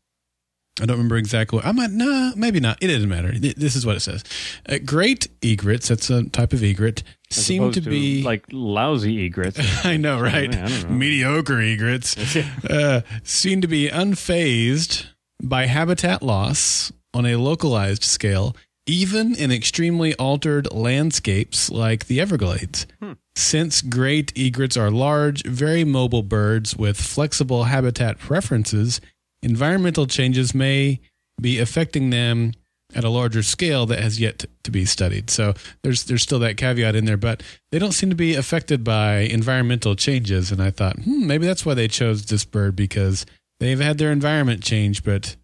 I 0.82 0.86
don't 0.86 0.98
remember 0.98 1.16
exactly. 1.16 1.62
I 1.64 1.72
might 1.72 1.92
no, 1.92 2.34
maybe 2.36 2.60
not. 2.60 2.78
It 2.82 2.88
doesn't 2.88 3.08
matter. 3.08 3.32
This 3.32 3.78
is 3.78 3.86
what 3.86 3.96
it 3.96 4.02
says. 4.02 4.24
Uh, 4.68 4.78
great 4.84 5.30
egrets. 5.42 5.88
That's 5.88 6.10
a 6.10 6.28
type 6.30 6.52
of 6.52 6.64
egret. 6.64 7.02
As 7.32 7.38
seem 7.38 7.72
to, 7.72 7.82
to, 7.82 7.90
be 7.90 8.24
like 8.24 8.46
lousy 8.52 9.26
egrets. 9.26 9.60
I 9.86 9.96
know, 9.96 10.20
right? 10.20 10.54
I 10.54 10.68
know. 10.68 10.90
Mediocre 10.90 11.62
egrets 11.62 12.36
uh, 12.70 13.02
seem 13.24 13.62
to 13.62 13.68
be 13.68 13.88
unfazed 13.90 15.06
by 15.42 15.66
habitat 15.66 16.22
loss 16.22 16.92
on 17.14 17.26
a 17.26 17.38
localized 17.38 18.04
scale, 18.04 18.56
even 18.88 19.36
in 19.36 19.52
extremely 19.52 20.14
altered 20.16 20.72
landscapes 20.72 21.70
like 21.70 22.06
the 22.06 22.22
Everglades. 22.22 22.86
Hmm. 23.02 23.14
Since 23.36 23.82
great 23.82 24.32
egrets 24.38 24.78
are 24.78 24.92
large, 24.92 25.44
very 25.44 25.84
mobile 25.84 26.24
birds 26.24 26.76
with 26.76 26.98
flexible 26.98 27.66
habitat 27.66 28.20
preferences 28.20 29.02
environmental 29.46 30.08
changes 30.08 30.56
may 30.56 31.00
be 31.40 31.60
affecting 31.60 32.10
them 32.10 32.52
at 32.94 33.04
a 33.04 33.10
larger 33.10 33.44
scale 33.44 33.86
that 33.86 34.00
has 34.00 34.20
yet 34.20 34.46
to 34.64 34.72
be 34.72 34.86
studied. 34.86 35.30
So 35.30 35.54
there's 35.84 36.04
there's 36.06 36.24
still 36.24 36.40
that 36.40 36.58
caveat 36.58 36.96
in 36.96 37.06
there, 37.06 37.18
but 37.18 37.44
they 37.72 37.80
don't 37.80 37.92
seem 37.92 38.10
to 38.10 38.16
be 38.16 38.36
affected 38.36 38.84
by 38.84 39.20
environmental 39.20 39.96
changes. 39.96 40.52
And 40.52 40.62
I 40.62 40.72
thought, 40.72 40.98
hmm, 40.98 41.28
maybe 41.28 41.46
that's 41.46 41.66
why 41.66 41.74
they 41.74 41.88
chose 41.88 42.26
this 42.26 42.46
bird 42.46 42.76
because 42.76 43.26
they've 43.60 43.80
had 43.80 43.98
their 43.98 44.12
environment 44.12 44.64
change, 44.64 45.04
but 45.04 45.36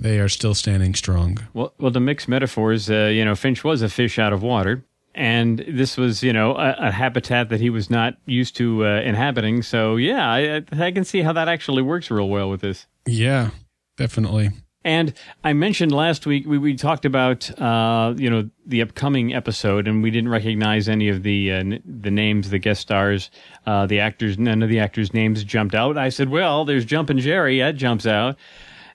they 0.00 0.18
are 0.18 0.28
still 0.28 0.54
standing 0.54 0.94
strong. 0.94 1.38
Well, 1.52 1.74
well, 1.78 1.90
the 1.90 2.00
mixed 2.00 2.28
metaphors, 2.28 2.90
uh, 2.90 3.10
you 3.12 3.24
know, 3.24 3.36
Finch 3.36 3.62
was 3.62 3.82
a 3.82 3.88
fish 3.88 4.18
out 4.18 4.32
of 4.32 4.42
water, 4.42 4.84
and 5.14 5.64
this 5.68 5.96
was, 5.96 6.22
you 6.22 6.32
know, 6.32 6.54
a, 6.56 6.74
a 6.78 6.90
habitat 6.90 7.50
that 7.50 7.60
he 7.60 7.70
was 7.70 7.90
not 7.90 8.16
used 8.26 8.56
to 8.56 8.86
uh, 8.86 9.00
inhabiting. 9.02 9.62
So 9.62 9.96
yeah, 9.96 10.28
I, 10.28 10.62
I 10.72 10.90
can 10.90 11.04
see 11.04 11.20
how 11.22 11.32
that 11.34 11.48
actually 11.48 11.82
works 11.82 12.10
real 12.10 12.28
well 12.28 12.48
with 12.50 12.62
this. 12.62 12.86
Yeah, 13.06 13.50
definitely. 13.96 14.50
And 14.82 15.12
I 15.44 15.52
mentioned 15.52 15.92
last 15.92 16.24
week 16.24 16.46
we, 16.46 16.56
we 16.56 16.74
talked 16.74 17.04
about 17.04 17.50
uh, 17.60 18.14
you 18.16 18.30
know 18.30 18.48
the 18.64 18.80
upcoming 18.80 19.34
episode, 19.34 19.86
and 19.86 20.02
we 20.02 20.10
didn't 20.10 20.30
recognize 20.30 20.88
any 20.88 21.10
of 21.10 21.22
the 21.22 21.52
uh, 21.52 21.56
n- 21.56 21.82
the 21.84 22.10
names, 22.10 22.48
the 22.48 22.58
guest 22.58 22.80
stars, 22.80 23.30
uh, 23.66 23.84
the 23.84 24.00
actors. 24.00 24.38
None 24.38 24.62
of 24.62 24.70
the 24.70 24.78
actors' 24.80 25.12
names 25.12 25.44
jumped 25.44 25.74
out. 25.74 25.98
I 25.98 26.08
said, 26.08 26.30
"Well, 26.30 26.64
there's 26.64 26.86
Jumpin' 26.86 27.18
Jerry. 27.18 27.58
That 27.58 27.76
jumps 27.76 28.06
out." 28.06 28.38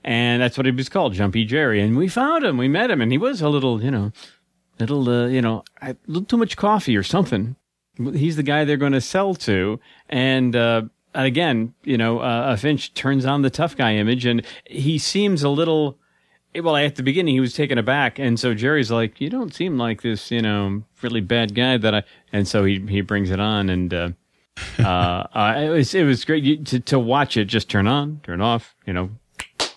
And 0.06 0.40
that's 0.40 0.56
what 0.56 0.68
he 0.68 0.72
was 0.72 0.88
called, 0.88 1.14
Jumpy 1.14 1.46
Jerry. 1.46 1.82
And 1.82 1.98
we 1.98 2.08
found 2.08 2.46
him. 2.46 2.60
We 2.60 2.68
met 2.68 2.92
him, 2.92 3.02
and 3.02 3.12
he 3.12 3.18
was 3.18 3.42
a 3.42 3.50
little, 3.50 3.84
you 3.84 3.90
know, 3.90 4.12
little, 4.80 5.10
uh, 5.10 5.26
you 5.26 5.42
know, 5.42 5.64
a 5.82 5.96
little 6.06 6.26
too 6.26 6.38
much 6.38 6.56
coffee 6.56 6.96
or 6.96 7.02
something. 7.02 7.56
He's 7.98 8.36
the 8.36 8.44
guy 8.44 8.66
they're 8.66 8.78
going 8.78 8.92
to 8.92 9.02
sell 9.02 9.34
to, 9.36 9.80
and 10.08 10.56
uh, 10.56 10.84
again, 11.16 11.74
you 11.84 11.98
know, 11.98 12.20
uh, 12.20 12.56
Finch 12.56 12.94
turns 12.94 13.26
on 13.26 13.42
the 13.42 13.50
tough 13.50 13.76
guy 13.76 13.96
image, 13.96 14.26
and 14.26 14.46
he 14.66 15.00
seems 15.00 15.44
a 15.44 15.50
little. 15.50 15.98
Well, 16.54 16.76
at 16.76 16.96
the 16.96 17.04
beginning, 17.04 17.34
he 17.34 17.40
was 17.40 17.54
taken 17.54 17.78
aback, 17.78 18.20
and 18.20 18.40
so 18.40 18.54
Jerry's 18.54 18.92
like, 18.92 19.20
"You 19.20 19.30
don't 19.30 19.54
seem 19.54 19.78
like 19.78 20.04
this, 20.04 20.30
you 20.30 20.42
know, 20.42 20.84
really 21.02 21.22
bad 21.22 21.56
guy 21.56 21.78
that 21.78 21.96
I." 21.96 22.04
And 22.32 22.48
so 22.48 22.64
he 22.64 22.80
he 22.88 23.02
brings 23.02 23.32
it 23.32 23.40
on, 23.40 23.70
and 23.70 23.94
uh, 23.94 24.10
uh, 24.80 25.54
it 25.58 25.70
was 25.70 25.96
it 25.96 26.04
was 26.04 26.26
great 26.26 26.66
to 26.68 26.80
to 26.82 27.00
watch 27.00 27.38
it 27.38 27.46
just 27.46 27.70
turn 27.70 27.88
on, 27.88 28.20
turn 28.24 28.42
off, 28.42 28.76
you 28.86 28.94
know, 28.94 29.10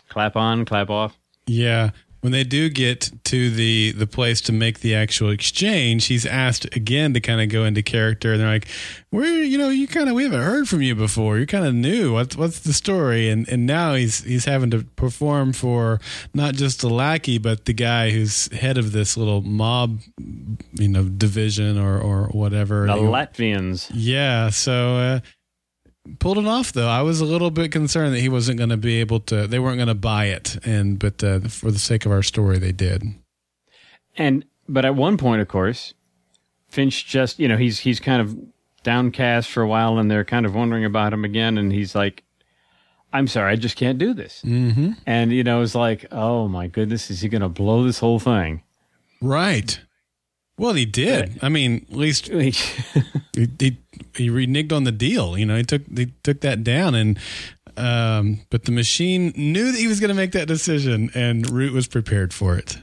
clap 0.09 0.37
on, 0.37 0.65
clap 0.65 0.91
off. 0.91 1.19
Yeah. 1.47 1.91
When 2.21 2.33
they 2.33 2.43
do 2.43 2.69
get 2.69 3.13
to 3.27 3.49
the 3.49 3.93
the 3.93 4.09
place 4.09 4.41
to 4.41 4.53
make 4.53 4.81
the 4.81 4.93
actual 4.93 5.31
exchange, 5.31 6.07
he's 6.07 6.27
asked 6.27 6.65
again 6.75 7.15
to 7.15 7.21
kind 7.21 7.41
of 7.41 7.49
go 7.49 7.63
into 7.63 7.81
character, 7.81 8.33
and 8.33 8.41
they're 8.41 8.49
like, 8.49 8.67
"We're 9.13 9.45
you 9.45 9.57
know 9.57 9.69
you 9.69 9.87
kind 9.87 10.09
of 10.09 10.17
we 10.17 10.25
haven't 10.25 10.43
heard 10.43 10.69
from 10.69 10.83
you 10.83 10.97
before. 10.97 11.37
You're 11.37 11.47
kind 11.47 11.65
of 11.65 11.75
new. 11.75 12.15
What's 12.15 12.37
what's 12.37 12.59
the 12.59 12.73
story?" 12.73 13.29
And 13.29 13.49
and 13.49 13.67
now 13.67 13.95
he's 13.95 14.25
he's 14.25 14.47
having 14.47 14.69
to 14.73 14.83
perform 14.97 15.53
for 15.53 16.01
not 16.35 16.55
just 16.55 16.81
the 16.81 16.89
lackey, 16.91 17.39
but 17.39 17.67
the 17.67 17.73
guy 17.73 18.11
who's 18.11 18.53
head 18.53 18.79
of 18.79 18.91
this 18.91 19.17
little 19.17 19.43
mob, 19.43 20.01
you 20.73 20.89
know, 20.89 21.05
division 21.05 21.79
or 21.79 22.01
or 22.01 22.25
whatever. 22.33 22.89
The 22.89 22.95
Latvians. 22.95 23.93
yeah, 23.95 24.51
so 24.51 24.97
uh, 24.97 25.21
pulled 26.19 26.39
it 26.39 26.47
off 26.47 26.73
though. 26.73 26.89
I 26.89 27.03
was 27.03 27.21
a 27.21 27.25
little 27.25 27.51
bit 27.51 27.73
concerned 27.73 28.15
that 28.15 28.21
he 28.21 28.29
wasn't 28.29 28.59
going 28.59 28.71
to 28.71 28.77
be 28.77 29.01
able 29.01 29.21
to. 29.21 29.47
They 29.47 29.59
weren't 29.59 29.77
going 29.79 29.89
to 29.89 29.95
buy 29.95 30.27
it, 30.27 30.59
and 30.65 30.99
but 30.99 31.23
uh, 31.23 31.41
for 31.41 31.71
the 31.71 31.79
sake 31.79 32.07
of 32.07 32.13
our 32.13 32.23
story, 32.23 32.59
they 32.59 32.73
did. 32.73 33.03
And 34.17 34.45
but 34.69 34.85
at 34.85 34.95
one 34.95 35.17
point, 35.17 35.41
of 35.41 35.49
course, 35.49 35.95
Finch 36.69 37.07
just 37.07 37.39
you 37.39 37.49
know 37.49 37.57
he's 37.57 37.81
he's 37.81 38.01
kind 38.01 38.21
of 38.21 38.37
downcast 38.83 39.51
for 39.51 39.63
a 39.63 39.69
while, 39.69 39.99
and 39.99 40.11
they're 40.11 40.25
kind 40.25 40.47
of 40.47 40.55
wondering 40.55 40.85
about 40.85 41.13
him 41.13 41.25
again, 41.25 41.59
and 41.59 41.73
he's 41.73 41.95
like, 41.95 42.25
"I'm 43.13 43.27
sorry, 43.27 43.53
I 43.53 43.57
just 43.57 43.77
can't 43.77 43.99
do 43.99 44.15
this." 44.15 44.43
Mm-hmm. 44.45 44.93
And 45.07 45.33
you 45.33 45.45
know, 45.45 45.63
it's 45.63 45.75
like, 45.75 46.07
"Oh 46.13 46.49
my 46.49 46.67
goodness, 46.67 47.11
is 47.11 47.21
he 47.21 47.29
going 47.29 47.43
to 47.43 47.49
blow 47.49 47.85
this 47.85 47.99
whole 47.99 48.19
thing?" 48.19 48.63
Right. 49.21 49.81
Well, 50.59 50.75
he 50.75 50.85
did. 50.85 51.39
I 51.41 51.49
mean, 51.49 51.87
at 51.91 51.97
least 51.97 52.27
he 52.27 52.51
he, 53.33 53.79
he 54.15 54.29
reneged 54.29 54.73
on 54.73 54.85
the 54.85 54.93
deal. 54.93 55.39
You 55.39 55.47
know, 55.47 55.57
he 55.57 55.63
took 55.63 55.83
he 55.97 56.07
took 56.23 56.41
that 56.41 56.65
down, 56.65 56.95
and 56.95 57.19
um, 57.77 58.41
but 58.51 58.65
the 58.65 58.73
machine 58.73 59.33
knew 59.37 59.71
that 59.71 59.79
he 59.79 59.87
was 59.87 60.01
going 60.01 60.09
to 60.09 60.15
make 60.15 60.33
that 60.33 60.49
decision, 60.49 61.11
and 61.15 61.49
Root 61.49 61.73
was 61.73 61.87
prepared 61.87 62.35
for 62.35 62.57
it. 62.57 62.79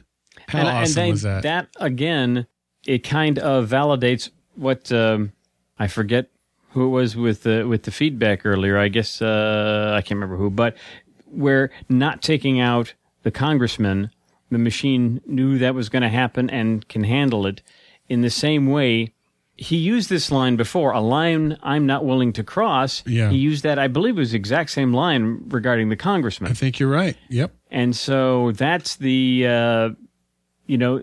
How 0.48 0.60
and, 0.60 0.68
awesome 0.70 0.82
and 1.02 1.08
they, 1.08 1.12
was 1.12 1.22
that? 1.24 1.44
That 1.44 1.68
again, 1.80 2.48
it 2.88 3.04
kind 3.04 3.38
of 3.40 3.70
validates 3.70 4.30
what 4.56 4.92
um, 4.92 5.34
I 5.78 5.88
forget 5.88 6.30
who 6.70 6.86
it 6.86 6.90
was 6.90 7.16
with 7.16 7.44
the 7.44 7.68
with 7.68 7.84
the 7.84 7.92
feedback 7.92 8.46
earlier. 8.46 8.78
I 8.78 8.88
guess 8.88 9.22
uh, 9.22 9.94
I 9.96 10.02
can't 10.02 10.18
remember 10.18 10.38
who, 10.38 10.50
but 10.50 10.78
where 11.26 11.72
not 11.90 12.22
taking 12.22 12.62
out 12.62 12.94
the 13.24 13.32
congressman, 13.32 14.12
the 14.56 14.60
machine 14.60 15.22
knew 15.26 15.58
that 15.60 15.76
was 15.76 15.90
going 15.90 16.02
to 16.04 16.10
happen 16.10 16.50
and 16.50 16.88
can 16.88 17.04
handle 17.04 17.46
it. 17.46 17.62
In 18.08 18.22
the 18.22 18.30
same 18.30 18.68
way, 18.68 19.14
he 19.58 19.76
used 19.76 20.10
this 20.10 20.32
line 20.32 20.56
before, 20.56 20.92
a 20.92 21.02
line 21.02 21.58
I'm 21.62 21.86
not 21.86 22.06
willing 22.06 22.32
to 22.34 22.44
cross. 22.44 23.04
Yeah. 23.06 23.30
He 23.30 23.38
used 23.38 23.64
that, 23.64 23.78
I 23.78 23.88
believe, 23.88 24.16
it 24.18 24.20
was 24.20 24.32
the 24.32 24.38
exact 24.38 24.70
same 24.70 24.94
line 24.94 25.44
regarding 25.50 25.90
the 25.90 25.96
congressman. 25.96 26.52
I 26.52 26.54
think 26.54 26.80
you're 26.80 26.90
right. 26.90 27.18
Yep. 27.30 27.54
And 27.70 27.96
so 27.96 28.52
that's 28.54 28.96
the, 28.96 29.48
uh, 29.48 29.90
you 30.68 30.78
know, 30.78 31.02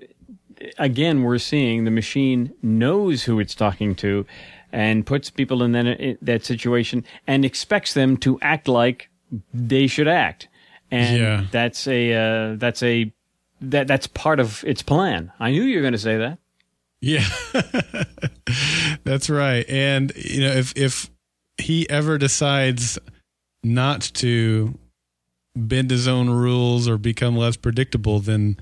again, 0.79 1.23
we're 1.23 1.39
seeing 1.39 1.85
the 1.85 1.91
machine 1.91 2.53
knows 2.63 3.25
who 3.25 3.39
it's 3.41 3.55
talking 3.55 3.95
to 3.97 4.25
and 4.73 5.05
puts 5.05 5.29
people 5.29 5.63
in 5.63 5.73
that, 5.73 5.87
in 5.87 6.19
that 6.23 6.45
situation 6.45 7.05
and 7.27 7.45
expects 7.45 7.93
them 7.95 8.17
to 8.19 8.39
act 8.41 8.69
like 8.69 9.11
they 9.53 9.87
should 9.87 10.09
act. 10.09 10.49
And 10.91 11.19
Yeah. 11.19 11.45
that's 11.51 11.87
a, 11.89 12.13
uh, 12.15 12.57
that's 12.57 12.83
a, 12.83 13.13
that, 13.63 13.89
that's 13.89 14.07
part 14.07 14.41
of 14.41 14.63
its 14.65 14.83
plan. 14.83 15.33
I 15.41 15.51
knew 15.51 15.63
you 15.63 15.77
were 15.77 15.83
going 15.83 15.93
to 15.93 15.99
say 15.99 16.19
that. 16.19 16.39
Yeah, 17.01 17.27
that's 19.05 19.29
right. 19.29 19.69
And 19.69 20.13
you 20.15 20.43
know, 20.43 20.53
if 20.53 20.73
if 20.77 21.11
he 21.59 21.89
ever 21.91 22.17
decides 22.17 22.97
not 23.65 24.03
to 24.15 24.79
bend 25.57 25.91
his 25.91 26.07
own 26.07 26.31
rules 26.31 26.89
or 26.89 26.99
become 26.99 27.37
less 27.37 27.57
predictable, 27.57 28.21
then 28.21 28.57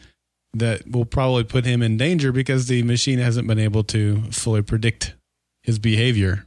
that 0.53 0.91
will 0.91 1.05
probably 1.05 1.45
put 1.45 1.65
him 1.65 1.83
in 1.83 1.97
danger 1.97 2.33
because 2.33 2.67
the 2.67 2.83
machine 2.83 3.19
hasn't 3.19 3.47
been 3.47 3.59
able 3.59 3.85
to 3.85 4.23
fully 4.33 4.63
predict 4.63 5.15
his 5.63 5.79
behavior. 5.79 6.47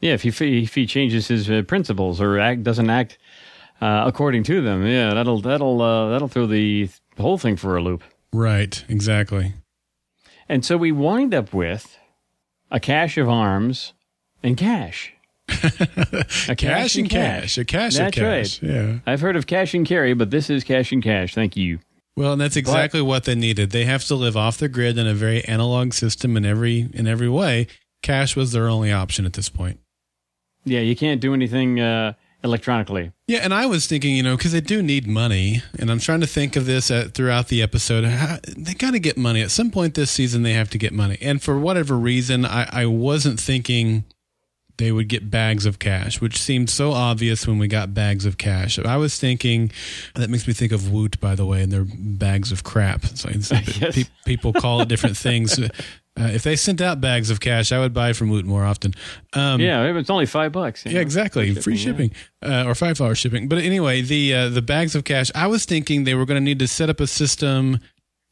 Yeah. 0.00 0.14
If 0.14 0.22
he, 0.22 0.62
if 0.62 0.74
he 0.74 0.86
changes 0.86 1.28
his 1.28 1.50
uh, 1.50 1.62
principles 1.66 2.20
or 2.20 2.38
act, 2.38 2.62
doesn't 2.62 2.88
act, 2.88 3.18
uh, 3.80 4.04
according 4.06 4.44
to 4.44 4.62
them, 4.62 4.86
yeah, 4.86 5.12
that'll, 5.12 5.40
that'll, 5.40 5.82
uh, 5.82 6.10
that'll 6.10 6.28
throw 6.28 6.46
the 6.46 6.88
whole 7.20 7.38
thing 7.38 7.56
for 7.56 7.76
a 7.76 7.82
loop. 7.82 8.02
Right. 8.32 8.84
Exactly. 8.88 9.54
And 10.48 10.64
so 10.64 10.76
we 10.76 10.92
wind 10.92 11.34
up 11.34 11.52
with 11.52 11.96
a 12.70 12.80
cache 12.80 13.16
of 13.18 13.28
arms 13.28 13.92
and 14.42 14.56
cash. 14.56 15.12
A 16.48 16.54
Cash 16.54 16.94
and 16.96 17.10
cash. 17.10 17.58
A 17.58 17.64
cash 17.64 17.96
and 17.96 18.06
That's 18.06 18.16
cash. 18.16 18.62
Yeah. 18.62 18.98
I've 19.04 19.20
heard 19.20 19.34
of 19.34 19.46
cash 19.48 19.74
and 19.74 19.84
carry, 19.86 20.14
but 20.14 20.30
this 20.30 20.48
is 20.48 20.62
cash 20.62 20.92
and 20.92 21.02
cash. 21.02 21.34
Thank 21.34 21.56
you. 21.56 21.80
Well, 22.16 22.32
and 22.32 22.40
that's 22.40 22.56
exactly 22.56 23.00
what 23.02 23.24
they 23.24 23.34
needed. 23.34 23.70
They 23.70 23.84
have 23.84 24.04
to 24.04 24.14
live 24.14 24.36
off 24.36 24.58
the 24.58 24.68
grid 24.68 24.98
in 24.98 25.06
a 25.06 25.14
very 25.14 25.44
analog 25.44 25.92
system 25.92 26.36
in 26.36 26.44
every 26.44 26.88
in 26.92 27.06
every 27.06 27.28
way. 27.28 27.66
Cash 28.02 28.36
was 28.36 28.52
their 28.52 28.68
only 28.68 28.92
option 28.92 29.26
at 29.26 29.32
this 29.32 29.48
point. 29.48 29.80
Yeah, 30.64 30.80
you 30.80 30.94
can't 30.94 31.20
do 31.20 31.34
anything 31.34 31.80
uh, 31.80 32.12
electronically. 32.42 33.12
Yeah, 33.26 33.38
and 33.38 33.52
I 33.54 33.66
was 33.66 33.86
thinking, 33.86 34.16
you 34.16 34.22
know, 34.22 34.36
because 34.36 34.52
they 34.52 34.60
do 34.60 34.82
need 34.82 35.06
money, 35.06 35.62
and 35.78 35.90
I'm 35.90 35.98
trying 35.98 36.20
to 36.20 36.26
think 36.26 36.56
of 36.56 36.66
this 36.66 36.90
at, 36.90 37.14
throughout 37.14 37.48
the 37.48 37.62
episode. 37.62 38.04
How, 38.04 38.38
they 38.56 38.74
got 38.74 38.92
to 38.92 38.98
get 38.98 39.16
money 39.16 39.42
at 39.42 39.50
some 39.50 39.70
point 39.70 39.94
this 39.94 40.10
season. 40.10 40.42
They 40.42 40.54
have 40.54 40.70
to 40.70 40.78
get 40.78 40.92
money, 40.92 41.18
and 41.20 41.42
for 41.42 41.58
whatever 41.58 41.96
reason, 41.96 42.44
I, 42.44 42.68
I 42.70 42.86
wasn't 42.86 43.40
thinking 43.40 44.04
they 44.80 44.90
would 44.90 45.08
get 45.08 45.30
bags 45.30 45.66
of 45.66 45.78
cash, 45.78 46.20
which 46.20 46.40
seemed 46.40 46.70
so 46.70 46.92
obvious 46.92 47.46
when 47.46 47.58
we 47.58 47.68
got 47.68 47.92
bags 47.94 48.24
of 48.24 48.38
cash. 48.38 48.78
I 48.78 48.96
was 48.96 49.18
thinking 49.18 49.70
that 50.14 50.30
makes 50.30 50.48
me 50.48 50.54
think 50.54 50.72
of 50.72 50.90
Woot, 50.90 51.20
by 51.20 51.34
the 51.34 51.44
way, 51.46 51.62
and 51.62 51.70
their 51.70 51.84
bags 51.86 52.50
of 52.50 52.64
crap. 52.64 53.04
So 53.04 53.28
it's- 53.28 53.50
Yes. 53.80 53.94
pe- 53.94 54.04
people 54.24 54.52
call 54.52 54.80
it 54.80 54.88
different 54.88 55.16
things. 55.28 55.58
Uh, 55.58 55.68
if 56.16 56.42
they 56.42 56.56
sent 56.56 56.80
out 56.80 57.00
bags 57.00 57.30
of 57.30 57.40
cash, 57.40 57.72
I 57.72 57.78
would 57.78 57.92
buy 57.94 58.12
from 58.14 58.30
Woot 58.30 58.44
more 58.46 58.64
often. 58.64 58.94
Um, 59.34 59.60
yeah, 59.60 59.84
it's 59.96 60.10
only 60.10 60.26
five 60.26 60.50
bucks. 60.52 60.84
yeah, 60.84 60.94
know. 60.94 61.00
exactly. 61.00 61.54
Free 61.54 61.76
shipping, 61.76 62.10
uh, 62.42 62.64
or 62.66 62.74
five 62.74 62.98
dollars 62.98 63.18
shipping. 63.18 63.48
But 63.48 63.58
anyway, 63.58 64.00
the 64.02 64.34
uh, 64.34 64.48
the 64.48 64.62
bags 64.62 64.94
of 64.96 65.04
cash. 65.04 65.30
I 65.34 65.46
was 65.46 65.64
thinking 65.66 66.04
they 66.04 66.14
were 66.14 66.24
going 66.26 66.40
to 66.40 66.44
need 66.44 66.58
to 66.58 66.66
set 66.68 66.90
up 66.90 67.00
a 67.00 67.06
system, 67.06 67.78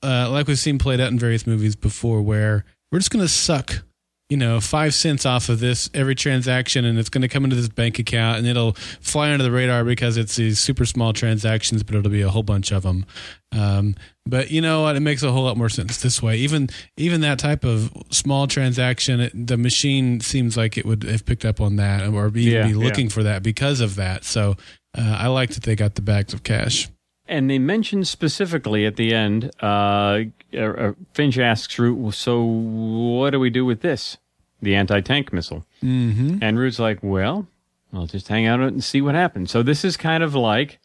uh, 0.02 0.28
like 0.30 0.48
we've 0.48 0.58
seen 0.58 0.78
played 0.78 1.00
out 1.00 1.12
in 1.12 1.18
various 1.18 1.46
movies 1.46 1.76
before, 1.76 2.20
where 2.20 2.64
we're 2.90 2.98
just 2.98 3.10
going 3.10 3.24
to 3.24 3.28
suck, 3.28 3.84
you 4.28 4.36
know, 4.36 4.60
five 4.60 4.94
cents 4.94 5.24
off 5.24 5.48
of 5.48 5.58
this 5.58 5.88
every 5.94 6.14
transaction, 6.14 6.84
and 6.84 6.98
it's 6.98 7.08
going 7.08 7.22
to 7.22 7.28
come 7.28 7.44
into 7.44 7.56
this 7.56 7.68
bank 7.68 7.98
account, 7.98 8.38
and 8.38 8.46
it'll 8.46 8.72
fly 9.00 9.32
under 9.32 9.42
the 9.42 9.50
radar 9.50 9.84
because 9.84 10.16
it's 10.18 10.36
these 10.36 10.58
super 10.60 10.84
small 10.84 11.12
transactions, 11.14 11.82
but 11.82 11.94
it'll 11.94 12.10
be 12.10 12.20
a 12.20 12.28
whole 12.28 12.42
bunch 12.42 12.70
of 12.70 12.82
them. 12.82 13.06
Um, 13.52 13.94
but 14.26 14.50
you 14.50 14.60
know 14.60 14.82
what? 14.82 14.96
It 14.96 15.00
makes 15.00 15.22
a 15.22 15.32
whole 15.32 15.44
lot 15.44 15.56
more 15.56 15.70
sense 15.70 16.02
this 16.02 16.22
way. 16.22 16.36
Even 16.36 16.68
even 16.98 17.22
that 17.22 17.38
type 17.38 17.64
of 17.64 17.90
small 18.10 18.46
transaction, 18.46 19.20
it, 19.20 19.46
the 19.46 19.56
machine 19.56 20.20
seems 20.20 20.56
like 20.56 20.76
it 20.76 20.84
would 20.84 21.04
have 21.04 21.24
picked 21.24 21.46
up 21.46 21.60
on 21.60 21.76
that, 21.76 22.06
or 22.06 22.26
even 22.28 22.42
Yeah, 22.42 22.64
be 22.64 22.70
yeah. 22.70 22.76
looking 22.76 23.08
for 23.08 23.22
that 23.22 23.42
because 23.42 23.80
of 23.80 23.94
that. 23.94 24.24
So 24.24 24.56
uh, 24.96 25.16
I 25.18 25.28
like 25.28 25.50
that 25.50 25.62
they 25.62 25.74
got 25.76 25.94
the 25.94 26.02
bags 26.02 26.34
of 26.34 26.42
cash. 26.42 26.88
And 27.28 27.50
they 27.50 27.58
mentioned 27.58 28.08
specifically 28.08 28.86
at 28.86 28.96
the 28.96 29.14
end, 29.14 29.50
uh, 29.62 30.20
uh, 30.54 30.58
uh, 30.58 30.92
Finch 31.12 31.38
asks 31.38 31.78
Root, 31.78 31.98
"Well, 31.98 32.12
so 32.12 32.42
what 32.42 33.30
do 33.30 33.40
we 33.40 33.50
do 33.50 33.64
with 33.66 33.80
this? 33.82 34.16
The 34.62 34.74
anti 34.74 35.00
tank 35.00 35.32
missile. 35.32 35.64
Mm-hmm. 35.82 36.38
And 36.42 36.58
Root's 36.58 36.78
like, 36.78 36.98
well, 37.02 37.46
I'll 37.92 38.06
just 38.06 38.28
hang 38.28 38.46
out 38.46 38.60
and 38.60 38.82
see 38.82 39.00
what 39.00 39.14
happens. 39.14 39.50
So 39.50 39.62
this 39.62 39.84
is 39.84 39.96
kind 39.96 40.22
of 40.22 40.34
like 40.34 40.78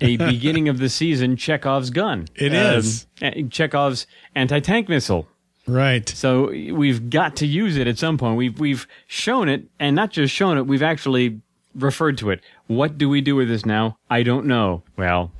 a 0.00 0.16
beginning 0.18 0.68
of 0.68 0.78
the 0.78 0.88
season 0.88 1.36
Chekhov's 1.36 1.90
gun. 1.90 2.26
It 2.36 2.52
Um, 2.54 2.76
is. 2.78 3.06
Chekhov's 3.50 4.06
anti 4.34 4.60
tank 4.60 4.88
missile. 4.88 5.26
Right. 5.66 6.08
So 6.08 6.50
we've 6.50 7.10
got 7.10 7.34
to 7.36 7.46
use 7.46 7.76
it 7.76 7.86
at 7.88 7.98
some 7.98 8.18
point. 8.18 8.36
We've 8.36 8.60
we've 8.60 8.86
shown 9.08 9.48
it, 9.48 9.64
and 9.80 9.96
not 9.96 10.10
just 10.12 10.32
shown 10.32 10.58
it. 10.58 10.66
We've 10.66 10.82
actually 10.82 11.40
referred 11.74 12.18
to 12.18 12.30
it. 12.30 12.40
What 12.68 12.98
do 12.98 13.08
we 13.08 13.20
do 13.20 13.34
with 13.34 13.48
this 13.48 13.66
now? 13.66 13.96
I 14.08 14.22
don't 14.22 14.46
know. 14.46 14.84
Well, 14.96 15.32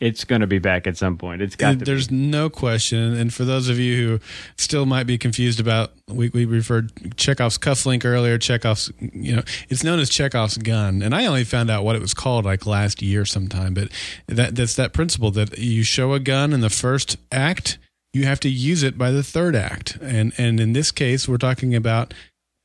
it's 0.00 0.24
going 0.24 0.40
to 0.40 0.46
be 0.46 0.58
back 0.58 0.86
at 0.86 0.96
some 0.96 1.16
point. 1.16 1.40
It's 1.40 1.56
got. 1.56 1.78
There's 1.78 2.08
be. 2.08 2.16
no 2.16 2.50
question. 2.50 3.14
And 3.14 3.32
for 3.32 3.44
those 3.44 3.68
of 3.68 3.78
you 3.78 3.96
who 3.96 4.20
still 4.56 4.86
might 4.86 5.04
be 5.04 5.16
confused 5.16 5.60
about, 5.60 5.92
we, 6.08 6.28
we 6.30 6.44
referred 6.44 7.16
Chekhov's 7.16 7.58
cufflink 7.58 8.04
earlier. 8.04 8.36
Chekhov's, 8.36 8.92
you 8.98 9.36
know, 9.36 9.42
it's 9.68 9.84
known 9.84 10.00
as 10.00 10.10
Chekhov's 10.10 10.58
gun. 10.58 11.00
And 11.00 11.14
I 11.14 11.26
only 11.26 11.44
found 11.44 11.70
out 11.70 11.84
what 11.84 11.96
it 11.96 12.02
was 12.02 12.12
called 12.12 12.44
like 12.44 12.66
last 12.66 13.02
year 13.02 13.24
sometime. 13.24 13.72
But 13.72 13.88
that 14.26 14.56
that's 14.56 14.74
that 14.74 14.92
principle 14.92 15.30
that 15.32 15.58
you 15.58 15.84
show 15.84 16.12
a 16.12 16.20
gun 16.20 16.52
in 16.52 16.60
the 16.60 16.70
first 16.70 17.16
act, 17.30 17.78
you 18.12 18.24
have 18.24 18.40
to 18.40 18.48
use 18.48 18.82
it 18.82 18.98
by 18.98 19.10
the 19.10 19.22
third 19.22 19.54
act. 19.54 19.96
And 20.02 20.32
and 20.36 20.58
in 20.58 20.72
this 20.72 20.90
case, 20.90 21.28
we're 21.28 21.38
talking 21.38 21.74
about 21.74 22.12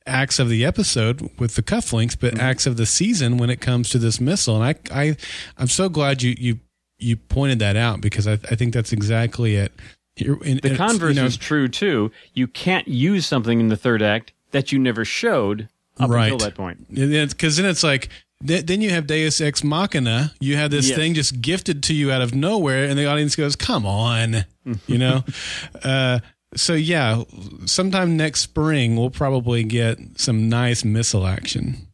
acts 0.06 0.38
of 0.38 0.48
the 0.48 0.64
episode 0.64 1.30
with 1.38 1.54
the 1.54 1.62
cufflinks, 1.62 2.18
but 2.18 2.34
mm-hmm. 2.34 2.40
acts 2.40 2.66
of 2.66 2.76
the 2.76 2.86
season 2.86 3.36
when 3.36 3.50
it 3.50 3.60
comes 3.60 3.88
to 3.90 3.98
this 3.98 4.20
missile. 4.20 4.60
And 4.60 4.76
I, 4.90 5.00
I, 5.02 5.16
I'm 5.56 5.68
so 5.68 5.88
glad 5.88 6.22
you 6.22 6.34
you 6.36 6.58
you 7.00 7.16
pointed 7.16 7.58
that 7.60 7.76
out 7.76 8.00
because 8.00 8.26
I, 8.26 8.34
I 8.34 8.54
think 8.56 8.72
that's 8.74 8.92
exactly 8.92 9.56
it. 9.56 9.72
And 10.18 10.60
The 10.60 10.76
converse 10.76 11.14
you 11.16 11.22
know, 11.22 11.26
is 11.26 11.36
true 11.36 11.66
too. 11.68 12.10
You 12.34 12.46
can't 12.46 12.86
use 12.86 13.26
something 13.26 13.58
in 13.60 13.68
the 13.68 13.76
third 13.76 14.02
act 14.02 14.32
that 14.50 14.70
you 14.72 14.78
never 14.78 15.04
showed 15.04 15.68
up 15.98 16.10
Right. 16.10 16.32
until 16.32 16.38
that 16.46 16.54
point. 16.54 16.92
Because 16.92 17.56
then 17.56 17.66
it's 17.66 17.82
like, 17.82 18.08
th- 18.46 18.66
then 18.66 18.80
you 18.82 18.90
have 18.90 19.06
Deus 19.06 19.40
Ex 19.40 19.64
Machina. 19.64 20.32
You 20.40 20.56
have 20.56 20.70
this 20.70 20.88
Yes. 20.88 20.96
thing 20.98 21.14
just 21.14 21.40
gifted 21.40 21.82
to 21.84 21.94
you 21.94 22.10
out 22.12 22.20
of 22.22 22.34
nowhere, 22.34 22.84
and 22.84 22.98
the 22.98 23.06
audience 23.06 23.34
goes, 23.36 23.56
"Come 23.56 23.86
on," 23.86 24.44
you 24.86 24.98
know. 24.98 25.24
uh, 25.84 26.20
so 26.54 26.74
yeah, 26.74 27.22
sometime 27.64 28.16
next 28.16 28.40
spring 28.40 28.96
we'll 28.96 29.10
probably 29.10 29.62
get 29.64 29.98
some 30.16 30.48
nice 30.48 30.84
missile 30.84 31.26
action. 31.26 31.86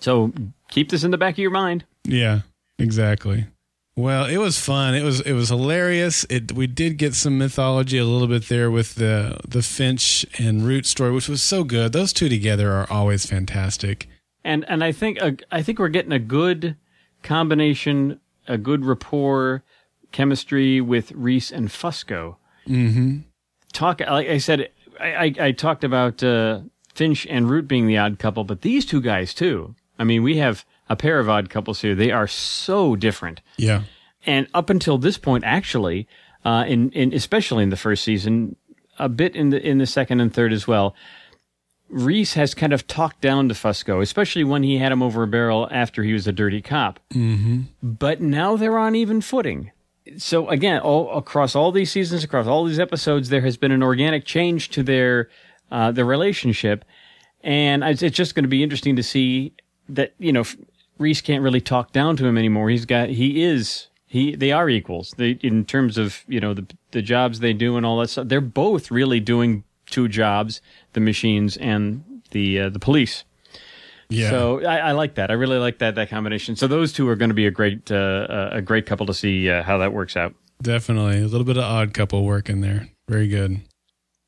So 0.00 0.32
keep 0.68 0.90
this 0.90 1.04
in 1.04 1.12
the 1.12 1.18
back 1.18 1.34
of 1.34 1.38
your 1.38 1.50
mind. 1.50 1.84
Yeah, 2.04 2.40
exactly. 2.78 3.46
Well, 3.96 4.24
it 4.24 4.38
was 4.38 4.58
fun. 4.58 4.94
It 4.94 5.02
was 5.04 5.20
it 5.20 5.32
was 5.34 5.50
hilarious. 5.50 6.24
It 6.28 6.52
we 6.52 6.66
did 6.66 6.96
get 6.96 7.14
some 7.14 7.38
mythology 7.38 7.96
a 7.98 8.04
little 8.04 8.26
bit 8.26 8.48
there 8.48 8.70
with 8.70 8.96
the 8.96 9.38
the 9.46 9.62
Finch 9.62 10.26
and 10.36 10.66
Root 10.66 10.84
story, 10.86 11.12
which 11.12 11.28
was 11.28 11.42
so 11.42 11.62
good. 11.62 11.92
Those 11.92 12.12
two 12.12 12.28
together 12.28 12.72
are 12.72 12.90
always 12.90 13.24
fantastic. 13.24 14.08
and 14.44 14.64
and 14.68 14.82
I 14.82 14.90
think 14.90 15.22
uh, 15.22 15.32
I 15.52 15.62
think 15.62 15.78
we're 15.78 15.88
getting 15.88 16.12
a 16.12 16.18
good 16.18 16.76
combination, 17.22 18.20
a 18.48 18.58
good 18.58 18.84
rapport, 18.84 19.62
chemistry 20.10 20.80
with 20.80 21.12
Reese 21.12 21.52
and 21.52 21.68
Fusco. 21.68 22.36
Mm-hmm. 22.66 23.18
Talk 23.72 24.00
like 24.00 24.28
I 24.28 24.38
said, 24.38 24.70
I 24.98 25.14
I, 25.14 25.34
I 25.38 25.52
talked 25.52 25.84
about 25.84 26.20
uh, 26.20 26.62
Finch 26.94 27.26
and 27.28 27.48
Root 27.48 27.68
being 27.68 27.86
the 27.86 27.98
odd 27.98 28.18
couple, 28.18 28.42
but 28.42 28.62
these 28.62 28.84
two 28.84 29.00
guys 29.00 29.32
too. 29.34 29.76
I 30.00 30.04
mean, 30.04 30.24
we 30.24 30.38
have 30.38 30.64
a 30.88 30.96
pair 30.96 31.18
of 31.18 31.28
odd 31.28 31.50
couples 31.50 31.80
here. 31.80 31.94
They 31.94 32.10
are 32.10 32.26
so 32.26 32.96
different. 32.96 33.40
Yeah. 33.56 33.82
And 34.26 34.48
up 34.54 34.70
until 34.70 34.98
this 34.98 35.18
point, 35.18 35.44
actually, 35.44 36.08
uh, 36.44 36.64
in, 36.66 36.90
in 36.92 37.12
especially 37.12 37.62
in 37.62 37.70
the 37.70 37.76
first 37.76 38.04
season, 38.04 38.56
a 38.98 39.08
bit 39.08 39.34
in 39.34 39.50
the 39.50 39.60
in 39.60 39.78
the 39.78 39.86
second 39.86 40.20
and 40.20 40.32
third 40.32 40.52
as 40.52 40.66
well, 40.66 40.94
Reese 41.88 42.34
has 42.34 42.54
kind 42.54 42.72
of 42.72 42.86
talked 42.86 43.20
down 43.20 43.48
to 43.48 43.54
Fusco, 43.54 44.02
especially 44.02 44.44
when 44.44 44.62
he 44.62 44.78
had 44.78 44.92
him 44.92 45.02
over 45.02 45.22
a 45.22 45.26
barrel 45.26 45.68
after 45.70 46.02
he 46.02 46.12
was 46.12 46.26
a 46.26 46.32
dirty 46.32 46.62
cop. 46.62 47.00
Mm-hmm. 47.12 47.62
But 47.82 48.20
now 48.20 48.56
they're 48.56 48.78
on 48.78 48.94
even 48.94 49.20
footing. 49.20 49.70
So 50.18 50.48
again, 50.48 50.80
all 50.80 51.16
across 51.16 51.54
all 51.54 51.72
these 51.72 51.90
seasons, 51.90 52.24
across 52.24 52.46
all 52.46 52.64
these 52.64 52.78
episodes, 52.78 53.30
there 53.30 53.40
has 53.40 53.56
been 53.56 53.72
an 53.72 53.82
organic 53.82 54.24
change 54.24 54.70
to 54.70 54.82
their 54.82 55.28
uh, 55.70 55.92
their 55.92 56.04
relationship, 56.04 56.84
and 57.42 57.82
it's 57.82 58.02
it's 58.02 58.16
just 58.16 58.34
going 58.34 58.44
to 58.44 58.48
be 58.48 58.62
interesting 58.62 58.96
to 58.96 59.02
see 59.02 59.54
that 59.88 60.14
you 60.18 60.32
know 60.32 60.44
Reese 60.98 61.20
can't 61.20 61.42
really 61.42 61.60
talk 61.60 61.92
down 61.92 62.16
to 62.16 62.26
him 62.26 62.38
anymore. 62.38 62.70
He's 62.70 62.86
got 62.86 63.10
he 63.10 63.42
is 63.42 63.88
he 64.06 64.36
they 64.36 64.52
are 64.52 64.68
equals. 64.68 65.14
They 65.16 65.30
in 65.42 65.64
terms 65.64 65.98
of 65.98 66.24
you 66.28 66.40
know 66.40 66.54
the 66.54 66.66
the 66.92 67.02
jobs 67.02 67.40
they 67.40 67.52
do 67.52 67.76
and 67.76 67.84
all 67.84 67.98
that 67.98 68.08
stuff. 68.08 68.28
They're 68.28 68.40
both 68.40 68.90
really 68.90 69.20
doing 69.20 69.64
two 69.86 70.08
jobs: 70.08 70.60
the 70.92 71.00
machines 71.00 71.56
and 71.56 72.22
the 72.30 72.60
uh, 72.60 72.68
the 72.68 72.78
police. 72.78 73.24
Yeah. 74.08 74.30
So 74.30 74.64
I, 74.64 74.76
I 74.78 74.92
like 74.92 75.14
that. 75.14 75.30
I 75.30 75.34
really 75.34 75.58
like 75.58 75.78
that 75.78 75.94
that 75.96 76.10
combination. 76.10 76.56
So 76.56 76.66
those 76.66 76.92
two 76.92 77.08
are 77.08 77.16
going 77.16 77.30
to 77.30 77.34
be 77.34 77.46
a 77.46 77.50
great 77.50 77.90
uh, 77.90 78.50
a 78.52 78.62
great 78.62 78.86
couple 78.86 79.06
to 79.06 79.14
see 79.14 79.50
uh, 79.50 79.62
how 79.62 79.78
that 79.78 79.92
works 79.92 80.16
out. 80.16 80.34
Definitely. 80.62 81.22
A 81.22 81.26
little 81.26 81.44
bit 81.44 81.56
of 81.56 81.64
odd 81.64 81.94
couple 81.94 82.24
work 82.24 82.48
in 82.48 82.60
there. 82.60 82.88
Very 83.08 83.28
good. 83.28 83.60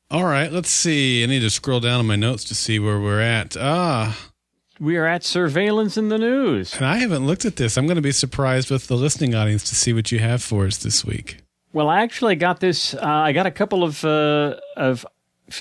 All 0.09 0.23
right, 0.23 0.51
let's 0.51 0.69
see. 0.69 1.21
I 1.21 1.25
need 1.25 1.41
to 1.41 1.49
scroll 1.49 1.81
down 1.81 1.99
in 1.99 2.05
my 2.05 2.15
notes 2.15 2.45
to 2.45 2.55
see 2.55 2.79
where 2.79 2.99
we're 2.99 3.19
at. 3.19 3.57
Ah, 3.59 4.17
We 4.79 4.97
are 4.97 5.05
at 5.05 5.23
surveillance 5.23 5.97
in 5.97 6.09
the 6.09 6.17
news. 6.17 6.75
and 6.75 6.85
I 6.85 6.97
haven't 6.97 7.25
looked 7.25 7.45
at 7.45 7.55
this. 7.55 7.77
I'm 7.77 7.87
going 7.87 7.95
to 7.95 8.01
be 8.01 8.11
surprised 8.11 8.69
with 8.69 8.87
the 8.87 8.95
listening 8.95 9.33
audience 9.33 9.63
to 9.69 9.75
see 9.75 9.93
what 9.93 10.11
you 10.11 10.19
have 10.19 10.43
for 10.43 10.65
us 10.65 10.77
this 10.77 11.03
week. 11.03 11.37
Well, 11.73 11.89
I 11.89 12.01
actually 12.01 12.35
got 12.35 12.59
this. 12.59 12.93
Uh, 12.93 12.99
I 13.01 13.31
got 13.33 13.45
a 13.45 13.51
couple 13.51 13.83
of 13.83 14.03
uh, 14.05 14.55
of 14.75 15.05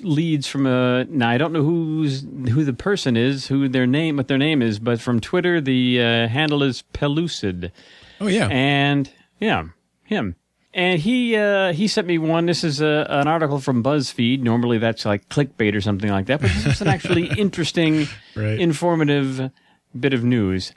leads 0.02 0.46
from 0.46 0.66
a. 0.66 1.04
Now 1.04 1.30
I 1.30 1.38
don't 1.38 1.52
know 1.52 1.62
who's 1.62 2.22
who 2.22 2.64
the 2.64 2.72
person 2.72 3.16
is, 3.16 3.46
who 3.48 3.68
their 3.68 3.86
name, 3.86 4.16
what 4.16 4.28
their 4.28 4.38
name 4.38 4.62
is, 4.62 4.78
but 4.78 5.00
from 5.00 5.20
Twitter, 5.20 5.60
the 5.60 6.00
uh, 6.00 6.28
handle 6.28 6.62
is 6.62 6.82
Pellucid. 6.92 7.72
Oh 8.20 8.28
yeah. 8.28 8.48
and 8.50 9.10
yeah, 9.40 9.64
him. 10.04 10.36
And 10.76 11.00
he 11.00 11.34
uh, 11.34 11.72
he 11.72 11.88
sent 11.88 12.06
me 12.06 12.18
one. 12.18 12.44
This 12.44 12.62
is 12.62 12.82
a, 12.82 13.06
an 13.08 13.26
article 13.26 13.60
from 13.60 13.82
BuzzFeed. 13.82 14.42
Normally 14.42 14.76
that's 14.76 15.06
like 15.06 15.26
clickbait 15.30 15.74
or 15.74 15.80
something 15.80 16.10
like 16.10 16.26
that, 16.26 16.40
but 16.42 16.50
this 16.50 16.66
is 16.66 16.80
an 16.82 16.88
actually 16.88 17.26
interesting, 17.38 18.06
Right. 18.36 18.60
informative 18.60 19.50
bit 19.98 20.12
of 20.12 20.22
news. 20.22 20.72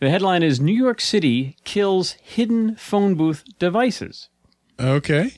The 0.00 0.10
headline 0.10 0.42
is 0.42 0.60
New 0.60 0.74
York 0.76 1.00
City 1.00 1.56
kills 1.64 2.12
hidden 2.22 2.76
phone 2.76 3.14
booth 3.14 3.42
devices. 3.58 4.28
okay. 4.78 5.32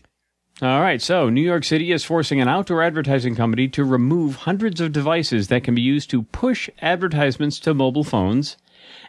All 0.62 0.80
right, 0.82 1.00
so 1.00 1.30
New 1.30 1.40
York 1.40 1.64
City 1.64 1.90
is 1.90 2.04
forcing 2.04 2.38
an 2.38 2.46
outdoor 2.48 2.82
advertising 2.82 3.34
company 3.34 3.66
to 3.68 3.82
remove 3.82 4.34
hundreds 4.44 4.78
of 4.82 4.92
devices 4.92 5.48
that 5.48 5.64
can 5.64 5.74
be 5.74 5.80
used 5.80 6.10
to 6.10 6.24
push 6.24 6.68
advertisements 6.82 7.58
to 7.60 7.72
mobile 7.72 8.04
phones 8.04 8.58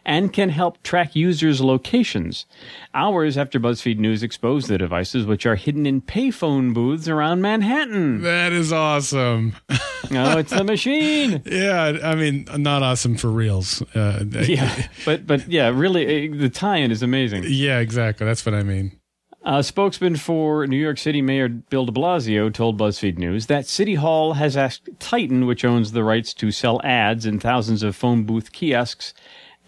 and 0.04 0.32
can 0.32 0.48
help 0.50 0.82
track 0.82 1.14
users' 1.14 1.60
locations. 1.60 2.46
Hours 2.94 3.38
after 3.38 3.60
BuzzFeed 3.60 3.98
News 3.98 4.22
exposed 4.22 4.68
the 4.68 4.78
devices, 4.78 5.26
which 5.26 5.46
are 5.46 5.56
hidden 5.56 5.86
in 5.86 6.00
payphone 6.00 6.74
booths 6.74 7.08
around 7.08 7.40
Manhattan. 7.42 8.22
That 8.22 8.52
is 8.52 8.72
awesome. 8.72 9.54
oh, 9.70 10.38
it's 10.38 10.52
the 10.52 10.64
machine. 10.64 11.42
yeah, 11.46 11.98
I 12.02 12.14
mean, 12.14 12.46
not 12.56 12.82
awesome 12.82 13.16
for 13.16 13.28
reals. 13.30 13.82
Uh, 13.94 14.24
Yeah, 14.42 14.86
but 15.04 15.26
but 15.26 15.48
yeah, 15.48 15.68
really, 15.68 16.28
uh, 16.28 16.36
the 16.36 16.48
tie-in 16.48 16.90
is 16.90 17.02
amazing. 17.02 17.44
Yeah, 17.46 17.78
exactly. 17.78 18.26
That's 18.26 18.44
what 18.44 18.54
I 18.54 18.62
mean. 18.62 18.98
A 19.44 19.64
spokesman 19.64 20.16
for 20.16 20.68
New 20.68 20.76
York 20.76 20.98
City 20.98 21.20
Mayor 21.20 21.48
Bill 21.48 21.84
de 21.84 21.90
Blasio 21.90 22.52
told 22.52 22.78
BuzzFeed 22.78 23.18
News 23.18 23.46
that 23.46 23.66
City 23.66 23.96
Hall 23.96 24.34
has 24.34 24.56
asked 24.56 24.88
Titan, 25.00 25.46
which 25.46 25.64
owns 25.64 25.90
the 25.92 26.04
rights 26.04 26.32
to 26.34 26.52
sell 26.52 26.80
ads 26.84 27.26
in 27.26 27.40
thousands 27.40 27.82
of 27.82 27.96
phone 27.96 28.22
booth 28.22 28.52
kiosks, 28.52 29.12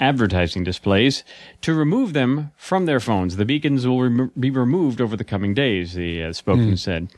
advertising 0.00 0.64
displays, 0.64 1.22
to 1.60 1.72
remove 1.72 2.12
them 2.12 2.50
from 2.56 2.86
their 2.86 3.00
phones. 3.00 3.36
The 3.36 3.44
beacons 3.44 3.86
will 3.86 4.02
rem- 4.02 4.32
be 4.38 4.50
removed 4.50 5.00
over 5.00 5.16
the 5.16 5.24
coming 5.24 5.54
days, 5.54 5.94
the 5.94 6.24
uh, 6.24 6.32
spokesman 6.32 6.76
said. 6.76 7.08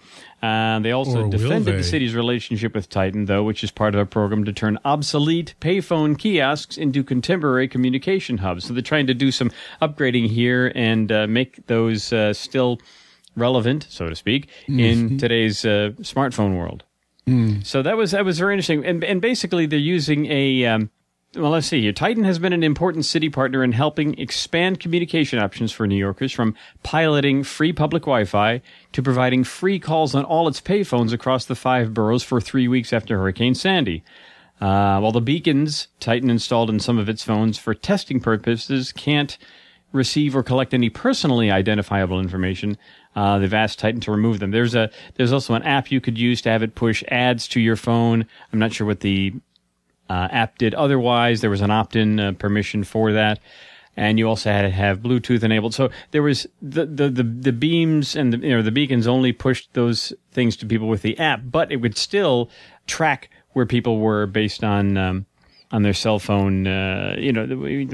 Uh, 0.43 0.79
they 0.81 0.93
also 0.93 1.25
Or 1.25 1.31
defended 1.31 1.75
they? 1.75 1.79
the 1.79 1.83
city's 1.83 2.15
relationship 2.15 2.75
with 2.75 2.89
Titan, 2.91 3.25
though, 3.25 3.43
which 3.43 3.65
is 3.65 3.71
part 3.71 3.95
of 3.95 4.01
a 4.01 4.07
program 4.07 4.45
to 4.45 4.53
turn 4.53 4.79
obsolete 4.85 5.55
payphone 5.61 6.19
kiosks 6.19 6.77
into 6.77 7.03
contemporary 7.03 7.67
communication 7.67 8.39
hubs. 8.39 8.67
So 8.67 8.75
they're 8.75 8.83
trying 8.83 9.07
to 9.07 9.15
do 9.15 9.31
some 9.33 9.51
upgrading 9.81 10.29
here 10.29 10.71
and 10.75 11.11
uh, 11.11 11.27
make 11.27 11.67
those 11.67 12.13
uh, 12.13 12.35
still 12.35 12.79
relevant, 13.35 13.87
so 13.89 14.09
to 14.11 14.15
speak, 14.15 14.49
in 14.69 15.17
today's 15.19 15.65
uh, 15.65 15.93
smartphone 16.03 16.57
world. 16.57 16.85
So 17.65 17.83
that 17.83 17.97
was 17.97 18.13
that 18.13 18.25
was 18.25 18.39
very 18.39 18.55
interesting, 18.55 18.85
and 18.87 19.03
and 19.03 19.21
basically 19.21 19.67
they're 19.67 19.79
using 19.81 20.27
a. 20.27 20.65
Um, 20.67 20.91
well, 21.37 21.51
let's 21.51 21.67
see 21.67 21.83
here. 21.83 21.93
Titan 21.93 22.25
has 22.25 22.39
been 22.39 22.53
an 22.53 22.63
important 22.63 23.05
city 23.05 23.29
partner 23.29 23.63
in 23.63 23.73
helping 23.73 24.19
expand 24.19 24.81
communication 24.81 25.39
options 25.39 25.73
for 25.73 25.87
New 25.87 25.97
Yorkers 25.97 26.33
from 26.33 26.55
piloting 26.83 27.45
free 27.45 27.73
public 27.73 28.03
Wi 28.03 28.25
Fi 28.25 28.63
to 28.93 29.03
providing 29.03 29.45
free 29.45 29.79
calls 29.79 30.15
on 30.15 30.25
all 30.25 30.49
its 30.49 30.61
payphones 30.61 31.13
across 31.13 31.45
the 31.45 31.55
five 31.55 31.93
boroughs 31.93 32.23
for 32.23 32.41
three 32.41 32.69
weeks 32.69 32.93
after 32.93 33.19
Hurricane 33.19 33.55
Sandy. 33.55 34.03
Uh, 34.61 34.99
while 35.01 35.13
the 35.13 35.21
beacons 35.21 35.89
Titan 36.01 36.31
installed 36.31 36.71
in 36.71 36.81
some 36.81 36.99
of 36.99 37.09
its 37.09 37.23
phones 37.23 37.59
for 37.59 37.75
testing 37.75 38.21
purposes 38.21 38.91
can't 38.91 39.37
receive 39.93 40.35
or 40.35 40.43
collect 40.43 40.73
any 40.73 40.89
personally 40.89 41.51
identifiable 41.51 42.19
information, 42.19 42.79
uh, 43.15 43.39
they've 43.39 43.53
asked 43.53 43.79
Titan 43.79 44.01
to 44.01 44.11
remove 44.11 44.39
them. 44.39 44.51
There's 44.53 44.75
a 44.75 44.91
there's 45.17 45.33
also 45.33 45.55
an 45.55 45.63
app 45.63 45.91
you 45.91 46.01
could 46.01 46.17
use 46.17 46.41
to 46.43 46.51
have 46.51 46.63
it 46.63 46.75
push 46.75 47.05
ads 47.09 47.47
to 47.49 47.61
your 47.61 47.77
phone. 47.77 48.27
I'm 48.53 48.59
not 48.59 48.73
sure 48.73 48.87
what 48.87 49.01
the 49.01 49.35
uh, 50.09 50.29
app 50.31 50.59
did 50.59 50.75
otherwise. 50.75 51.41
There 51.41 51.51
was 51.51 51.61
an 51.61 51.71
opt-in 51.71 52.21
uh, 52.21 52.33
permission 52.33 52.85
for 52.85 53.13
that, 53.13 53.41
and 53.97 54.19
you 54.19 54.29
also 54.29 54.51
had 54.51 54.63
to 54.63 54.71
have 54.71 55.01
Bluetooth 55.01 55.43
enabled. 55.43 55.75
So 55.75 55.91
there 56.11 56.23
was 56.23 56.47
the 56.61 56.87
the 56.87 57.09
the, 57.09 57.23
the 57.23 57.53
beams 57.53 58.17
and 58.17 58.33
the, 58.33 58.39
you 58.39 58.57
know 58.57 58.63
the 58.63 58.73
beacons 58.73 59.07
only 59.07 59.33
pushed 59.33 59.73
those 59.75 60.13
things 60.33 60.57
to 60.59 60.67
people 60.67 60.89
with 60.89 61.03
the 61.03 61.19
app, 61.19 61.41
but 61.45 61.73
it 61.73 61.77
would 61.77 61.97
still 61.97 62.51
track 62.87 63.31
where 63.53 63.67
people 63.67 63.99
were 63.99 64.27
based 64.27 64.65
on. 64.65 64.97
Um, 64.97 65.27
on 65.73 65.83
their 65.83 65.93
cell 65.93 66.21
phone, 66.21 66.65
uh, 66.69 67.17
you 67.19 67.33
know, 67.33 67.45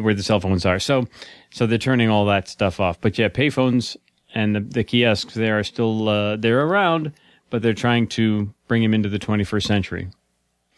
where 0.02 0.12
the 0.12 0.22
cell 0.22 0.38
phones 0.38 0.66
are. 0.66 0.78
So, 0.78 1.08
so 1.50 1.66
they're 1.66 1.78
turning 1.78 2.10
all 2.10 2.26
that 2.26 2.46
stuff 2.46 2.80
off. 2.80 3.00
But 3.00 3.16
yeah, 3.16 3.28
payphones 3.28 3.96
and 4.34 4.54
the, 4.54 4.60
the 4.60 4.84
kiosks 4.84 5.34
there 5.34 5.58
are 5.58 5.64
still 5.64 6.08
uh, 6.08 6.36
they're 6.36 6.64
around, 6.64 7.12
but 7.50 7.62
they're 7.62 7.74
trying 7.74 8.08
to 8.08 8.52
bring 8.68 8.82
them 8.82 8.94
into 8.94 9.08
the 9.08 9.18
21st 9.18 9.64
century. 9.64 10.10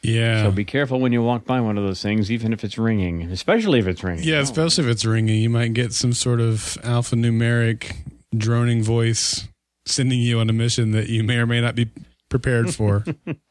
Yeah. 0.05 0.43
So 0.43 0.51
be 0.51 0.65
careful 0.65 1.01
when 1.01 1.13
you 1.13 1.23
walk 1.23 1.45
by 1.45 1.61
one 1.61 1.79
of 1.79 1.85
those 1.85 2.03
things, 2.03 2.31
even 2.31 2.53
if 2.53 2.63
it's 2.63 2.77
ringing, 2.79 3.23
especially 3.23 3.79
if 3.79 3.87
it's 3.87 4.05
ringing. 4.05 4.25
yeah, 4.25 4.41
especially 4.41 4.85
if 4.85 4.91
it's 4.91 5.05
ringing, 5.05 5.41
you 5.41 5.51
might 5.51 5.73
get 5.73 5.93
some 5.93 6.13
sort 6.13 6.41
of 6.41 6.59
alphanumeric 6.83 7.97
droning 8.37 8.83
voice 8.83 9.49
sending 9.87 10.21
you 10.21 10.41
on 10.41 10.51
a 10.51 10.53
mission 10.53 10.91
that 10.93 11.09
you 11.09 11.23
may 11.23 11.37
or 11.37 11.47
may 11.47 11.61
not 11.61 11.75
be 11.75 11.91
prepared 12.29 12.75
for. 12.75 13.05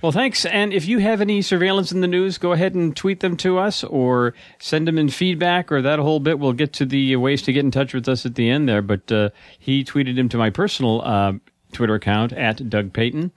Well, 0.00 0.12
thanks. 0.12 0.44
And 0.44 0.72
if 0.72 0.86
you 0.86 0.98
have 0.98 1.20
any 1.20 1.42
surveillance 1.42 1.90
in 1.90 2.02
the 2.02 2.06
news, 2.06 2.38
go 2.38 2.52
ahead 2.52 2.74
and 2.74 2.96
tweet 2.96 3.18
them 3.18 3.36
to 3.38 3.58
us 3.58 3.82
or 3.82 4.32
send 4.60 4.86
them 4.86 4.96
in 4.96 5.08
feedback 5.08 5.72
or 5.72 5.82
that 5.82 5.98
whole 5.98 6.20
bit. 6.20 6.38
We'll 6.38 6.52
get 6.52 6.72
to 6.74 6.86
the 6.86 7.16
ways 7.16 7.42
to 7.42 7.52
get 7.52 7.64
in 7.64 7.72
touch 7.72 7.94
with 7.94 8.08
us 8.08 8.24
at 8.24 8.36
the 8.36 8.48
end 8.48 8.68
there. 8.68 8.82
But 8.82 9.10
uh, 9.10 9.30
he 9.58 9.82
tweeted 9.82 10.16
him 10.16 10.28
to 10.28 10.38
my 10.38 10.50
personal 10.50 11.02
uh, 11.02 11.32
Twitter 11.72 11.94
account 11.94 12.32
at 12.32 12.70
Doug 12.70 12.92
Payton, 12.92 13.32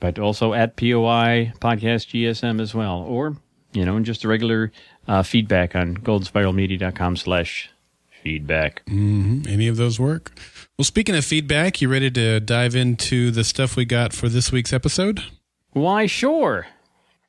but 0.00 0.18
also 0.18 0.52
at 0.52 0.76
POI 0.76 1.52
Podcast 1.60 2.08
GSM 2.08 2.60
as 2.60 2.74
well. 2.74 2.98
Or 3.00 3.36
you 3.72 3.84
know, 3.84 4.00
just 4.00 4.24
a 4.24 4.28
regular 4.28 4.72
uh, 5.06 5.22
feedback 5.22 5.76
on 5.76 5.96
goldenspiralmedia.com 5.98 7.16
slash 7.16 7.70
feedback. 8.22 8.84
Mm-hmm. 8.86 9.48
Any 9.48 9.68
of 9.68 9.76
those 9.76 10.00
work? 10.00 10.32
Well, 10.78 10.84
speaking 10.84 11.14
of 11.14 11.24
feedback, 11.24 11.80
you 11.80 11.88
ready 11.88 12.10
to 12.10 12.40
dive 12.40 12.74
into 12.74 13.30
the 13.30 13.44
stuff 13.44 13.76
we 13.76 13.84
got 13.84 14.12
for 14.12 14.28
this 14.28 14.50
week's 14.50 14.72
episode? 14.72 15.22
Why, 15.72 16.06
sure. 16.06 16.66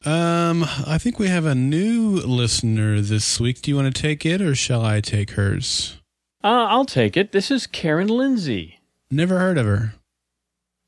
Um, 0.06 0.64
I 0.86 0.98
think 0.98 1.20
we 1.20 1.28
have 1.28 1.46
a 1.46 1.56
new 1.56 2.12
listener 2.16 3.02
this 3.02 3.40
week. 3.40 3.62
Do 3.62 3.72
you 3.72 3.76
want 3.76 3.94
to 3.94 4.02
take 4.02 4.26
it 4.26 4.42
or 4.42 4.56
shall 4.56 4.86
I 4.86 5.02
take 5.02 5.32
hers? 5.32 5.98
Uh, 6.44 6.68
I'll 6.70 6.86
take 6.86 7.18
it. 7.18 7.32
This 7.32 7.52
is 7.52 7.68
Karen 7.68 8.08
Lindsay. 8.08 8.80
Never 9.12 9.40
heard 9.40 9.58
of 9.58 9.66
her. 9.66 9.96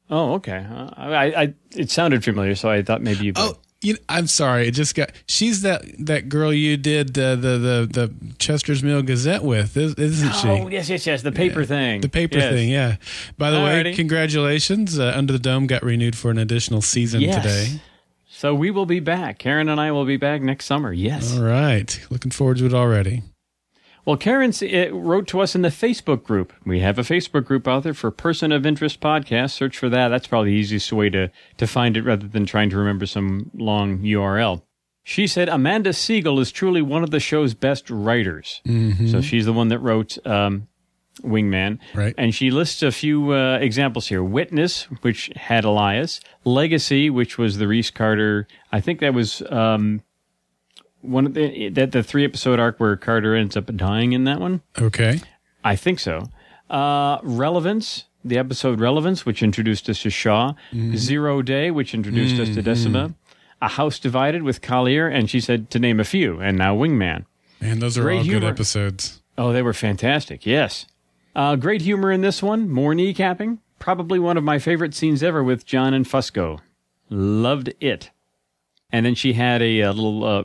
Oh, 0.10 0.34
okay. 0.34 0.66
Uh, 0.70 0.90
I, 0.98 1.26
I, 1.26 1.54
it 1.76 1.92
sounded 1.92 2.24
familiar, 2.24 2.56
so 2.56 2.70
I 2.70 2.82
thought 2.82 3.02
maybe 3.02 3.26
you. 3.26 3.34
Oh, 3.36 3.58
you 3.82 3.94
know, 3.94 4.00
I'm 4.10 4.28
sorry. 4.28 4.68
It 4.68 4.72
just 4.72 4.96
got. 4.96 5.12
She's 5.28 5.62
that 5.62 5.84
that 6.00 6.28
girl 6.30 6.52
you 6.52 6.78
did 6.78 7.18
uh, 7.18 7.36
the 7.36 7.58
the 7.58 7.90
the 7.92 8.34
Chester's 8.38 8.84
Mill 8.84 9.02
Gazette 9.04 9.44
with, 9.44 9.78
isn't 9.78 10.34
she? 10.36 10.48
Oh, 10.48 10.68
yes, 10.68 10.90
yes, 10.90 11.06
yes. 11.06 11.22
The 11.22 11.32
paper 11.32 11.62
yeah. 11.62 11.66
thing. 11.68 12.02
The 12.02 12.10
paper 12.10 12.40
yes. 12.40 12.52
thing. 12.52 12.70
Yeah. 12.70 12.98
By 13.38 13.52
the 13.52 13.58
Alrighty. 13.58 13.84
way, 13.86 13.96
congratulations. 13.96 15.00
Uh, 15.00 15.14
Under 15.16 15.32
the 15.34 15.40
Dome 15.40 15.68
got 15.68 15.84
renewed 15.84 16.18
for 16.18 16.32
an 16.32 16.38
additional 16.40 16.82
season 16.82 17.22
Yes. 17.22 17.36
today. 17.44 17.82
So 18.28 18.56
we 18.56 18.72
will 18.72 18.86
be 18.86 19.00
back. 19.00 19.38
Karen 19.38 19.70
and 19.70 19.80
I 19.80 19.92
will 19.92 20.06
be 20.06 20.18
back 20.18 20.42
next 20.42 20.66
summer. 20.66 20.92
Yes. 20.94 21.38
All 21.38 21.44
right. 21.44 22.00
Looking 22.10 22.32
forward 22.32 22.58
to 22.58 22.66
it 22.66 22.74
already. 22.74 23.22
Well, 24.10 24.18
Karen 24.18 24.52
wrote 24.92 25.28
to 25.28 25.40
us 25.40 25.54
in 25.54 25.62
the 25.62 25.70
Facebook 25.70 26.24
group. 26.24 26.52
We 26.66 26.80
have 26.80 26.98
a 26.98 27.04
Facebook 27.04 27.46
group 27.46 27.68
out 27.68 27.84
there 27.84 27.94
for 27.94 28.10
Person 28.10 28.52
of 28.52 28.66
Interest 28.66 29.00
podcast. 29.00 29.52
Search 29.52 29.78
for 29.78 29.88
that. 29.88 30.08
That's 30.08 30.26
probably 30.26 30.50
the 30.50 30.58
easiest 30.58 30.92
way 30.92 31.12
to, 31.12 31.30
to 31.58 31.68
find 31.68 31.96
it 31.96 32.02
rather 32.02 32.28
than 32.28 32.48
trying 32.48 32.72
to 32.72 32.78
remember 32.80 33.06
some 33.06 33.52
long 33.54 34.00
URL. 34.00 34.64
She 35.04 35.28
said 35.28 35.48
Amanda 35.48 35.92
Segel 35.92 36.42
is 36.42 36.52
truly 36.52 36.82
one 36.82 37.04
of 37.04 37.12
the 37.12 37.20
show's 37.20 37.54
best 37.54 37.88
writers. 37.92 38.62
So 39.12 39.22
she's 39.22 39.46
the 39.46 39.54
one 39.54 39.68
that 39.68 39.78
wrote 39.78 40.18
um, 40.26 40.68
Wingman. 41.22 41.78
Right. 41.94 42.16
And 42.18 42.34
she 42.34 42.50
lists 42.50 42.82
a 42.82 42.92
few 42.92 43.32
uh, 43.36 43.60
examples 43.60 44.08
here 44.08 44.24
Witness, 44.24 44.86
which 45.04 45.30
had 45.36 45.66
Elias, 45.66 46.20
Legacy, 46.46 47.12
which 47.12 47.38
was 47.38 47.60
the 47.60 47.68
Reese 47.68 47.92
Carter. 47.92 48.48
I 48.72 48.82
think 48.82 49.02
that 49.02 49.14
was. 49.14 49.44
Um, 49.52 50.02
one 51.02 51.26
of 51.26 51.34
the 51.34 51.70
that 51.70 51.92
the 51.92 52.04
three 52.04 52.26
episode 52.26 52.60
arc 52.60 52.80
where 52.80 52.96
Carter 52.96 53.36
ends 53.36 53.56
up 53.58 53.74
dying 53.76 54.14
in 54.14 54.24
that 54.26 54.40
one. 54.40 54.62
Okay. 54.80 55.20
I 55.64 55.76
think 55.76 56.00
so. 56.00 56.30
Uh, 56.70 57.20
Relevance, 57.24 58.06
the 58.24 58.38
episode 58.38 58.80
Relevance, 58.80 59.26
which 59.26 59.42
introduced 59.44 59.90
us 59.90 60.02
to 60.04 60.10
Shaw. 60.10 60.54
Zero 60.96 61.42
Day, 61.42 61.72
which 61.72 61.94
introduced 61.94 62.40
us 62.40 62.54
to 62.56 62.62
Decima. 62.62 63.14
A 63.62 63.68
House 63.68 64.00
Divided 64.00 64.44
with 64.44 64.62
Collier, 64.62 65.08
and 65.08 65.30
she 65.30 65.42
said 65.42 65.70
to 65.72 65.80
name 65.80 66.00
a 66.00 66.06
few, 66.06 66.40
and 66.40 66.58
now 66.58 66.78
Wingman. 66.78 67.26
And 67.60 67.82
those 67.82 67.98
are 67.98 68.04
Great 68.04 68.20
all 68.20 68.24
good 68.26 68.44
episodes. 68.46 69.22
Oh, 69.38 69.52
they 69.52 69.62
were 69.62 69.74
fantastic. 69.74 70.46
Yes. 70.46 70.86
Uh, 71.36 71.56
great 71.58 71.82
humor 71.82 72.12
in 72.12 72.22
this 72.22 72.42
one. 72.42 72.70
More 72.70 72.94
kneecapping. 72.94 73.60
Probably 73.78 74.18
one 74.18 74.38
of 74.38 74.44
my 74.46 74.60
favorite 74.60 74.94
scenes 74.94 75.22
ever 75.24 75.44
with 75.44 75.66
John 75.66 75.94
and 75.94 76.06
Fusco. 76.06 76.60
Loved 77.10 77.74
it. 77.82 78.12
And 78.92 79.06
then 79.06 79.16
she 79.16 79.34
had 79.34 79.62
a, 79.62 79.82
uh 79.84 79.94
little 79.94 80.24
uh, 80.24 80.44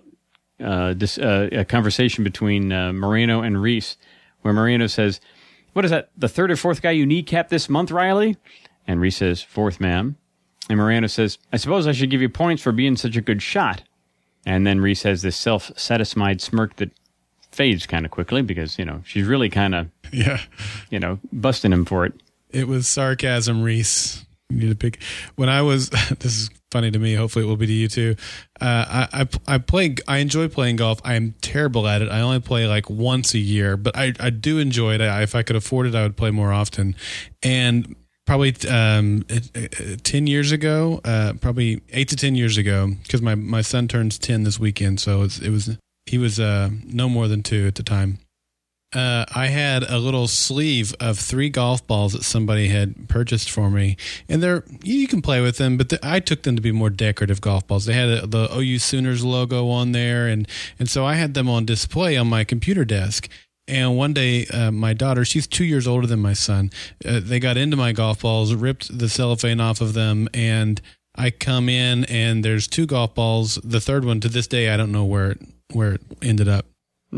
uh, 0.64 0.94
dis, 0.94 1.18
uh, 1.18 1.48
a 1.52 1.64
conversation 1.64 2.24
between 2.24 2.72
uh, 2.72 2.92
Moreno 2.92 3.42
and 3.42 3.60
Reese, 3.60 3.96
where 4.42 4.54
Moreno 4.54 4.86
says, 4.86 5.20
"What 5.74 5.84
is 5.84 5.90
that? 5.90 6.10
The 6.16 6.28
third 6.28 6.50
or 6.50 6.56
fourth 6.56 6.82
guy 6.82 6.92
you 6.92 7.06
kneecap 7.06 7.48
this 7.48 7.68
month, 7.68 7.90
Riley?" 7.90 8.36
And 8.86 9.00
Reese 9.00 9.16
says, 9.18 9.42
fourth, 9.42 9.80
ma'am." 9.80 10.16
And 10.68 10.78
Moreno 10.78 11.06
says, 11.06 11.38
"I 11.52 11.56
suppose 11.56 11.86
I 11.86 11.92
should 11.92 12.10
give 12.10 12.22
you 12.22 12.28
points 12.28 12.62
for 12.62 12.72
being 12.72 12.96
such 12.96 13.16
a 13.16 13.20
good 13.20 13.42
shot." 13.42 13.82
And 14.46 14.66
then 14.66 14.80
Reese 14.80 15.02
has 15.04 15.22
this 15.22 15.36
self-satisfied 15.36 16.40
smirk 16.40 16.76
that 16.76 16.90
fades 17.50 17.86
kind 17.86 18.04
of 18.04 18.10
quickly 18.10 18.42
because 18.42 18.78
you 18.78 18.84
know 18.84 19.00
she's 19.06 19.26
really 19.26 19.48
kind 19.48 19.74
of 19.74 19.88
Yeah. 20.12 20.40
you 20.90 20.98
know 20.98 21.20
busting 21.32 21.72
him 21.72 21.84
for 21.84 22.04
it. 22.06 22.14
It 22.50 22.68
was 22.68 22.86
sarcasm, 22.88 23.62
Reese. 23.62 24.24
You 24.54 24.68
need 24.68 24.68
to 24.70 24.76
pick. 24.76 25.02
When 25.36 25.48
I 25.48 25.62
was, 25.62 25.90
this 26.18 26.24
is 26.38 26.50
funny 26.70 26.90
to 26.90 26.98
me. 26.98 27.14
Hopefully, 27.14 27.44
it 27.44 27.48
will 27.48 27.56
be 27.56 27.66
to 27.66 27.72
you 27.72 27.88
too. 27.88 28.16
Uh, 28.60 29.06
I, 29.12 29.22
I 29.22 29.54
I 29.54 29.58
play. 29.58 29.96
I 30.08 30.18
enjoy 30.18 30.48
playing 30.48 30.76
golf. 30.76 31.00
I 31.04 31.14
am 31.14 31.34
terrible 31.40 31.86
at 31.86 32.02
it. 32.02 32.08
I 32.10 32.20
only 32.20 32.40
play 32.40 32.66
like 32.66 32.88
once 32.88 33.34
a 33.34 33.38
year, 33.38 33.76
but 33.76 33.96
I 33.96 34.12
I 34.20 34.30
do 34.30 34.58
enjoy 34.58 34.94
it. 34.94 35.00
I, 35.00 35.22
if 35.22 35.34
I 35.34 35.42
could 35.42 35.56
afford 35.56 35.86
it, 35.86 35.94
I 35.94 36.02
would 36.02 36.16
play 36.16 36.30
more 36.30 36.52
often. 36.52 36.96
And 37.42 37.96
probably 38.26 38.54
um, 38.70 39.24
it- 39.28 39.50
it- 39.54 40.04
ten 40.04 40.26
years 40.26 40.50
ago, 40.52 41.00
uh, 41.04 41.34
probably 41.40 41.82
eight 41.90 42.08
to 42.08 42.16
ten 42.16 42.34
years 42.34 42.56
ago, 42.56 42.90
because 43.02 43.20
my 43.22 43.34
my 43.34 43.60
son 43.60 43.88
turns 43.88 44.18
ten 44.18 44.44
this 44.44 44.58
weekend, 44.58 45.00
so 45.00 45.22
it's, 45.22 45.38
it 45.38 45.50
was 45.50 45.76
he 46.06 46.18
was 46.18 46.38
uh, 46.40 46.70
no 46.84 47.08
more 47.08 47.28
than 47.28 47.42
two 47.42 47.66
at 47.66 47.74
the 47.76 47.82
time 47.82 48.18
uh, 48.94 49.24
I 49.34 49.48
had 49.48 49.82
a 49.82 49.98
little 49.98 50.28
sleeve 50.28 50.94
of 51.00 51.18
three 51.18 51.50
golf 51.50 51.86
balls 51.86 52.12
that 52.12 52.22
somebody 52.22 52.68
had 52.68 53.08
purchased 53.08 53.50
for 53.50 53.68
me, 53.68 53.96
and 54.28 54.42
they're 54.42 54.64
you 54.82 55.08
can 55.08 55.20
play 55.20 55.40
with 55.40 55.58
them, 55.58 55.76
but 55.76 55.88
the, 55.88 55.98
I 56.02 56.20
took 56.20 56.42
them 56.42 56.54
to 56.56 56.62
be 56.62 56.72
more 56.72 56.90
decorative 56.90 57.40
golf 57.40 57.66
balls. 57.66 57.86
They 57.86 57.94
had 57.94 58.08
a, 58.08 58.26
the 58.26 58.48
OU 58.56 58.78
Sooners 58.78 59.24
logo 59.24 59.68
on 59.68 59.92
there, 59.92 60.28
and 60.28 60.48
and 60.78 60.88
so 60.88 61.04
I 61.04 61.14
had 61.14 61.34
them 61.34 61.48
on 61.48 61.64
display 61.64 62.16
on 62.16 62.28
my 62.28 62.44
computer 62.44 62.84
desk. 62.84 63.28
And 63.66 63.96
one 63.96 64.12
day, 64.12 64.46
uh, 64.46 64.70
my 64.70 64.92
daughter, 64.92 65.24
she's 65.24 65.46
two 65.46 65.64
years 65.64 65.86
older 65.86 66.06
than 66.06 66.20
my 66.20 66.34
son, 66.34 66.70
uh, 67.04 67.20
they 67.22 67.40
got 67.40 67.56
into 67.56 67.76
my 67.78 67.92
golf 67.92 68.20
balls, 68.20 68.54
ripped 68.54 68.96
the 68.96 69.08
cellophane 69.08 69.58
off 69.58 69.80
of 69.80 69.94
them, 69.94 70.28
and 70.34 70.80
I 71.16 71.30
come 71.30 71.68
in 71.68 72.04
and 72.04 72.44
there's 72.44 72.68
two 72.68 72.84
golf 72.84 73.14
balls. 73.14 73.58
The 73.64 73.80
third 73.80 74.04
one, 74.04 74.20
to 74.20 74.28
this 74.28 74.46
day, 74.46 74.68
I 74.68 74.76
don't 74.76 74.92
know 74.92 75.04
where 75.04 75.30
it, 75.32 75.40
where 75.72 75.94
it 75.94 76.02
ended 76.20 76.46
up 76.46 76.66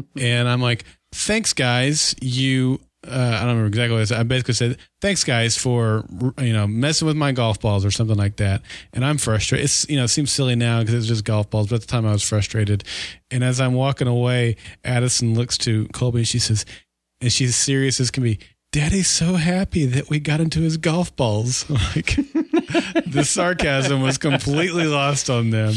and 0.20 0.49
I'm 0.49 0.61
like, 0.61 0.85
"Thanks, 1.13 1.53
guys. 1.53 2.15
You." 2.21 2.81
Uh, 3.07 3.37
I 3.37 3.41
don't 3.41 3.51
remember 3.51 3.69
exactly 3.69 3.95
what 3.95 4.01
I 4.01 4.05
said. 4.07 4.19
I 4.19 4.23
basically 4.25 4.55
said, 4.55 4.79
"Thanks, 5.01 5.23
guys, 5.23 5.57
for 5.57 6.05
you 6.41 6.53
know 6.53 6.67
messing 6.67 7.07
with 7.07 7.17
my 7.17 7.31
golf 7.31 7.61
balls 7.61 7.85
or 7.85 7.91
something 7.93 8.17
like 8.17 8.37
that." 8.37 8.63
And 8.93 9.05
I'm 9.05 9.19
frustrated. 9.19 9.65
It's 9.65 9.89
you 9.89 9.97
know 9.97 10.05
it 10.05 10.09
seems 10.09 10.33
silly 10.33 10.57
now 10.57 10.81
because 10.81 10.95
it's 10.95 11.07
just 11.07 11.25
golf 11.25 11.49
balls, 11.49 11.69
but 11.69 11.77
at 11.77 11.81
the 11.83 11.87
time 11.87 12.05
I 12.05 12.13
was 12.13 12.25
frustrated. 12.25 12.83
And 13.31 13.45
as 13.45 13.61
I'm 13.61 13.75
walking 13.75 14.09
away, 14.09 14.57
Addison 14.85 15.35
looks 15.35 15.57
to 15.59 15.87
Colby. 15.93 16.25
She 16.25 16.41
says, 16.41 16.65
and 17.21 17.33
she's 17.33 17.57
serious 17.57 18.01
as 18.01 18.11
can 18.11 18.23
be. 18.23 18.39
Daddy's 18.73 19.09
so 19.09 19.35
happy 19.35 19.87
that 19.87 20.11
we 20.11 20.21
got 20.21 20.41
into 20.41 20.61
his 20.61 20.77
golf 20.77 21.14
balls. 21.17 21.64
Like 21.97 22.17
the 23.07 23.23
sarcasm 23.25 24.03
was 24.03 24.19
completely 24.19 24.85
lost 24.87 25.31
on 25.31 25.51
them, 25.51 25.75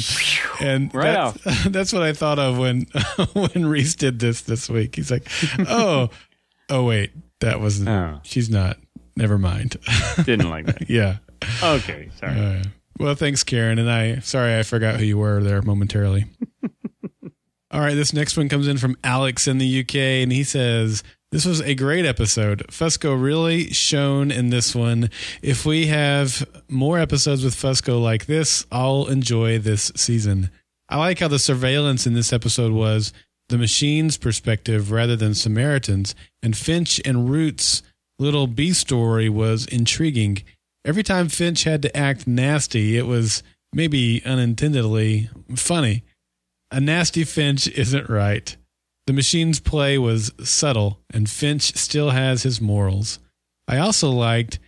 and 0.59 0.93
Right 0.93 1.33
that's, 1.43 1.63
that's 1.69 1.93
what 1.93 2.01
I 2.01 2.11
thought 2.13 2.39
of 2.39 2.57
when 2.57 2.87
when 3.33 3.67
Reese 3.67 3.95
did 3.95 4.19
this 4.19 4.41
this 4.41 4.69
week. 4.69 4.95
He's 4.95 5.09
like, 5.11 5.27
"Oh, 5.59 6.09
oh 6.69 6.83
wait, 6.83 7.11
that 7.39 7.61
wasn't. 7.61 7.89
Oh. 7.89 8.19
She's 8.23 8.49
not. 8.49 8.77
Never 9.15 9.37
mind." 9.37 9.77
Didn't 10.25 10.49
like 10.49 10.65
that. 10.65 10.89
yeah. 10.89 11.17
Okay, 11.63 12.09
sorry. 12.19 12.37
Uh, 12.37 12.63
well, 12.97 13.15
thanks, 13.15 13.43
Karen, 13.43 13.79
and 13.79 13.89
I 13.89 14.19
sorry 14.19 14.57
I 14.57 14.63
forgot 14.63 14.99
who 14.99 15.05
you 15.05 15.17
were 15.17 15.41
there 15.41 15.61
momentarily. 15.61 16.25
All 17.71 17.79
right, 17.81 17.93
this 17.95 18.13
next 18.13 18.35
one 18.35 18.49
comes 18.49 18.67
in 18.67 18.77
from 18.77 18.97
Alex 19.03 19.47
in 19.47 19.59
the 19.59 19.81
UK, 19.81 19.95
and 19.95 20.31
he 20.31 20.43
says, 20.43 21.03
This 21.31 21.45
was 21.45 21.61
a 21.61 21.75
great 21.75 22.05
episode. 22.05 22.65
Fusco 22.69 23.19
really 23.21 23.71
shone 23.71 24.31
in 24.31 24.49
this 24.49 24.73
one. 24.73 25.11
If 25.43 25.63
we 25.63 25.85
have 25.85 26.43
more 26.67 26.97
episodes 26.97 27.43
with 27.43 27.53
Fusco 27.53 28.01
like 28.01 28.25
this, 28.25 28.65
I'll 28.71 29.05
enjoy 29.05 29.59
this 29.59 29.91
season. 29.95 30.49
I 30.89 30.97
like 30.97 31.19
how 31.19 31.27
the 31.27 31.37
surveillance 31.37 32.07
in 32.07 32.15
this 32.15 32.33
episode 32.33 32.71
was 32.71 33.13
the 33.49 33.59
machine's 33.59 34.17
perspective 34.17 34.91
rather 34.91 35.15
than 35.15 35.35
Samaritan's, 35.35 36.15
and 36.41 36.57
Finch 36.57 36.99
and 37.05 37.29
Root's 37.29 37.83
little 38.17 38.47
B 38.47 38.73
story 38.73 39.29
was 39.29 39.67
intriguing. 39.67 40.43
Every 40.83 41.03
time 41.03 41.29
Finch 41.29 41.63
had 41.63 41.83
to 41.83 41.95
act 41.95 42.25
nasty, 42.25 42.97
it 42.97 43.05
was 43.05 43.43
maybe 43.71 44.23
unintendedly 44.25 45.29
funny. 45.55 46.03
A 46.71 46.79
nasty 46.79 47.23
Finch 47.23 47.67
isn't 47.67 48.09
right. 48.09 48.55
The 49.09 49.13
machine's 49.13 49.59
play 49.59 49.97
was 49.97 50.31
subtle, 50.43 50.99
and 51.11 51.27
Finch 51.27 51.75
still 51.75 52.11
has 52.11 52.43
his 52.43 52.61
morals. 52.61 53.17
I 53.67 53.79
also 53.79 54.11
liked 54.11 54.59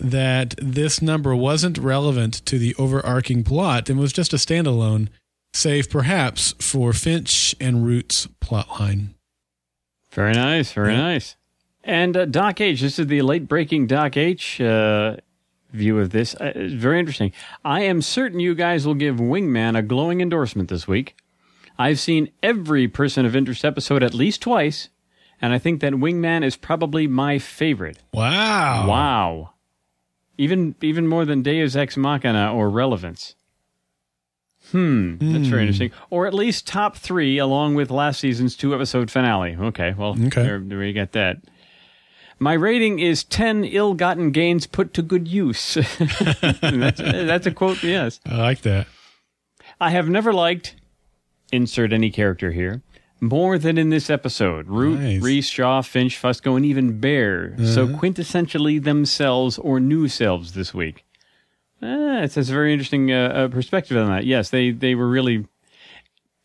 that 0.00 0.54
this 0.56 1.02
number 1.02 1.36
wasn't 1.36 1.76
relevant 1.76 2.32
to 2.46 2.58
the 2.58 2.74
overarching 2.76 3.44
plot 3.44 3.90
and 3.90 4.00
was 4.00 4.14
just 4.14 4.32
a 4.32 4.36
standalone, 4.36 5.08
save 5.52 5.90
perhaps 5.90 6.54
for 6.58 6.94
Finch 6.94 7.54
and 7.60 7.84
Root's 7.84 8.28
plotline. 8.40 9.08
Very 10.10 10.32
nice, 10.32 10.72
very 10.72 10.94
Yeah. 10.94 10.98
nice. 11.02 11.36
And 11.84 12.16
uh, 12.16 12.24
Doc 12.24 12.62
H, 12.62 12.80
this 12.80 12.98
is 12.98 13.08
the 13.08 13.20
late 13.20 13.46
breaking 13.46 13.88
Doc 13.88 14.16
H 14.16 14.58
uh, 14.58 15.16
view 15.70 15.98
of 15.98 16.08
this. 16.08 16.32
Uh, 16.36 16.52
very 16.56 16.98
interesting. 16.98 17.30
I 17.62 17.82
am 17.82 18.00
certain 18.00 18.40
you 18.40 18.54
guys 18.54 18.86
will 18.86 18.94
give 18.94 19.16
Wingman 19.16 19.76
a 19.76 19.82
glowing 19.82 20.22
endorsement 20.22 20.70
this 20.70 20.88
week. 20.88 21.14
I've 21.78 21.98
seen 22.00 22.30
every 22.42 22.86
Person 22.88 23.24
of 23.26 23.34
Interest 23.34 23.64
episode 23.64 24.02
at 24.02 24.14
least 24.14 24.42
twice, 24.42 24.88
and 25.40 25.52
I 25.52 25.58
think 25.58 25.80
that 25.80 25.92
Wingman 25.94 26.44
is 26.44 26.56
probably 26.56 27.06
my 27.06 27.38
favorite. 27.38 27.98
Wow. 28.12 28.86
Wow. 28.88 29.50
Even 30.38 30.74
even 30.82 31.06
more 31.06 31.24
than 31.24 31.42
Deus 31.42 31.76
Ex 31.76 31.96
Machina 31.96 32.52
or 32.54 32.70
Relevance. 32.70 33.34
Hmm, 34.70 35.16
that's 35.18 35.48
very 35.48 35.62
interesting. 35.62 35.90
Or 36.08 36.26
at 36.26 36.32
least 36.32 36.66
top 36.66 36.96
three, 36.96 37.36
along 37.36 37.74
with 37.74 37.90
last 37.90 38.20
season's 38.20 38.56
two 38.56 38.74
episode 38.74 39.10
finale. 39.10 39.54
Okay, 39.58 39.92
well, 39.96 40.12
Okay. 40.26 40.42
there, 40.42 40.58
there 40.60 40.82
you 40.84 40.92
get 40.94 41.12
that. 41.12 41.38
My 42.38 42.54
rating 42.54 42.98
is 42.98 43.22
10 43.24 43.64
ill 43.64 43.92
gotten 43.94 44.30
gains 44.30 44.66
put 44.66 44.94
to 44.94 45.02
good 45.02 45.28
use. 45.28 45.74
that's, 45.98 46.98
that's 47.00 47.46
a 47.46 47.50
quote, 47.50 47.82
yes. 47.82 48.18
I 48.24 48.36
like 48.36 48.62
that. 48.62 48.86
I 49.80 49.90
have 49.90 50.08
never 50.08 50.32
liked, 50.32 50.76
insert 51.52 51.92
any 51.92 52.10
character 52.10 52.50
here, 52.50 52.82
more 53.20 53.58
than 53.58 53.78
in 53.78 53.90
this 53.90 54.10
episode. 54.10 54.66
Root, 54.66 54.98
Nice. 54.98 55.22
Reese, 55.22 55.48
Shaw, 55.48 55.82
Finch, 55.82 56.20
Fusco, 56.20 56.56
and 56.56 56.66
even 56.66 56.98
Bear. 56.98 57.54
So 57.64 57.86
quintessentially 57.86 58.82
themselves 58.82 59.58
or 59.58 59.78
new 59.78 60.08
selves 60.08 60.54
this 60.54 60.74
week. 60.74 61.04
Ah, 61.80 62.22
it's, 62.22 62.36
it's 62.36 62.48
a 62.48 62.52
very 62.52 62.72
interesting 62.72 63.12
uh, 63.12 63.32
uh, 63.34 63.48
perspective 63.48 63.96
on 63.96 64.08
that. 64.08 64.24
Yes, 64.24 64.50
they, 64.50 64.70
they 64.70 64.94
were 64.94 65.08
really, 65.08 65.46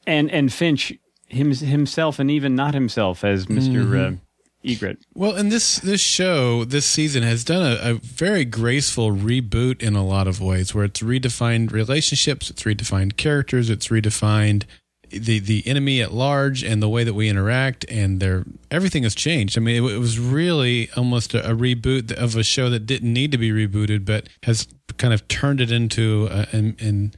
and 0.05 0.29
and 0.31 0.51
Finch 0.51 0.93
him, 1.27 1.51
himself 1.51 2.19
and 2.19 2.29
even 2.31 2.55
not 2.55 2.73
himself 2.73 3.23
as 3.23 3.47
mister 3.47 3.97
Uh, 3.97 4.11
Egret. 4.65 4.97
Well, 5.13 5.35
and 5.35 5.51
this 5.51 5.77
this 5.77 6.01
show 6.01 6.65
this 6.65 6.85
season 6.85 7.21
has 7.23 7.43
done 7.43 7.61
a, 7.61 7.91
a 7.91 7.93
very 7.93 8.45
graceful 8.45 9.11
reboot 9.11 9.81
in 9.81 9.95
a 9.95 10.03
lot 10.03 10.27
of 10.27 10.41
ways, 10.41 10.73
where 10.73 10.85
it's 10.85 11.01
redefined 11.01 11.71
relationships, 11.71 12.49
it's 12.49 12.63
redefined 12.63 13.15
characters, 13.17 13.69
it's 13.69 13.89
redefined 13.89 14.63
the 15.09 15.39
the 15.39 15.65
enemy 15.67 16.01
at 16.01 16.13
large 16.13 16.63
and 16.63 16.81
the 16.81 16.89
way 16.89 17.03
that 17.03 17.13
we 17.13 17.29
interact, 17.29 17.85
and 17.89 18.19
their 18.19 18.43
everything 18.71 19.03
has 19.03 19.15
changed. 19.15 19.57
I 19.57 19.61
mean, 19.61 19.83
it, 19.83 19.91
it 19.95 19.97
was 19.99 20.19
really 20.19 20.89
almost 20.95 21.33
a, 21.33 21.49
a 21.51 21.53
reboot 21.55 22.11
of 22.11 22.35
a 22.35 22.43
show 22.43 22.69
that 22.69 22.85
didn't 22.85 23.11
need 23.13 23.31
to 23.31 23.37
be 23.37 23.51
rebooted, 23.51 24.05
but 24.05 24.27
has 24.43 24.67
kind 24.97 25.13
of 25.13 25.27
turned 25.27 25.61
it 25.61 25.71
into 25.71 26.27
a, 26.31 26.47
an, 26.51 26.75
an, 26.79 27.13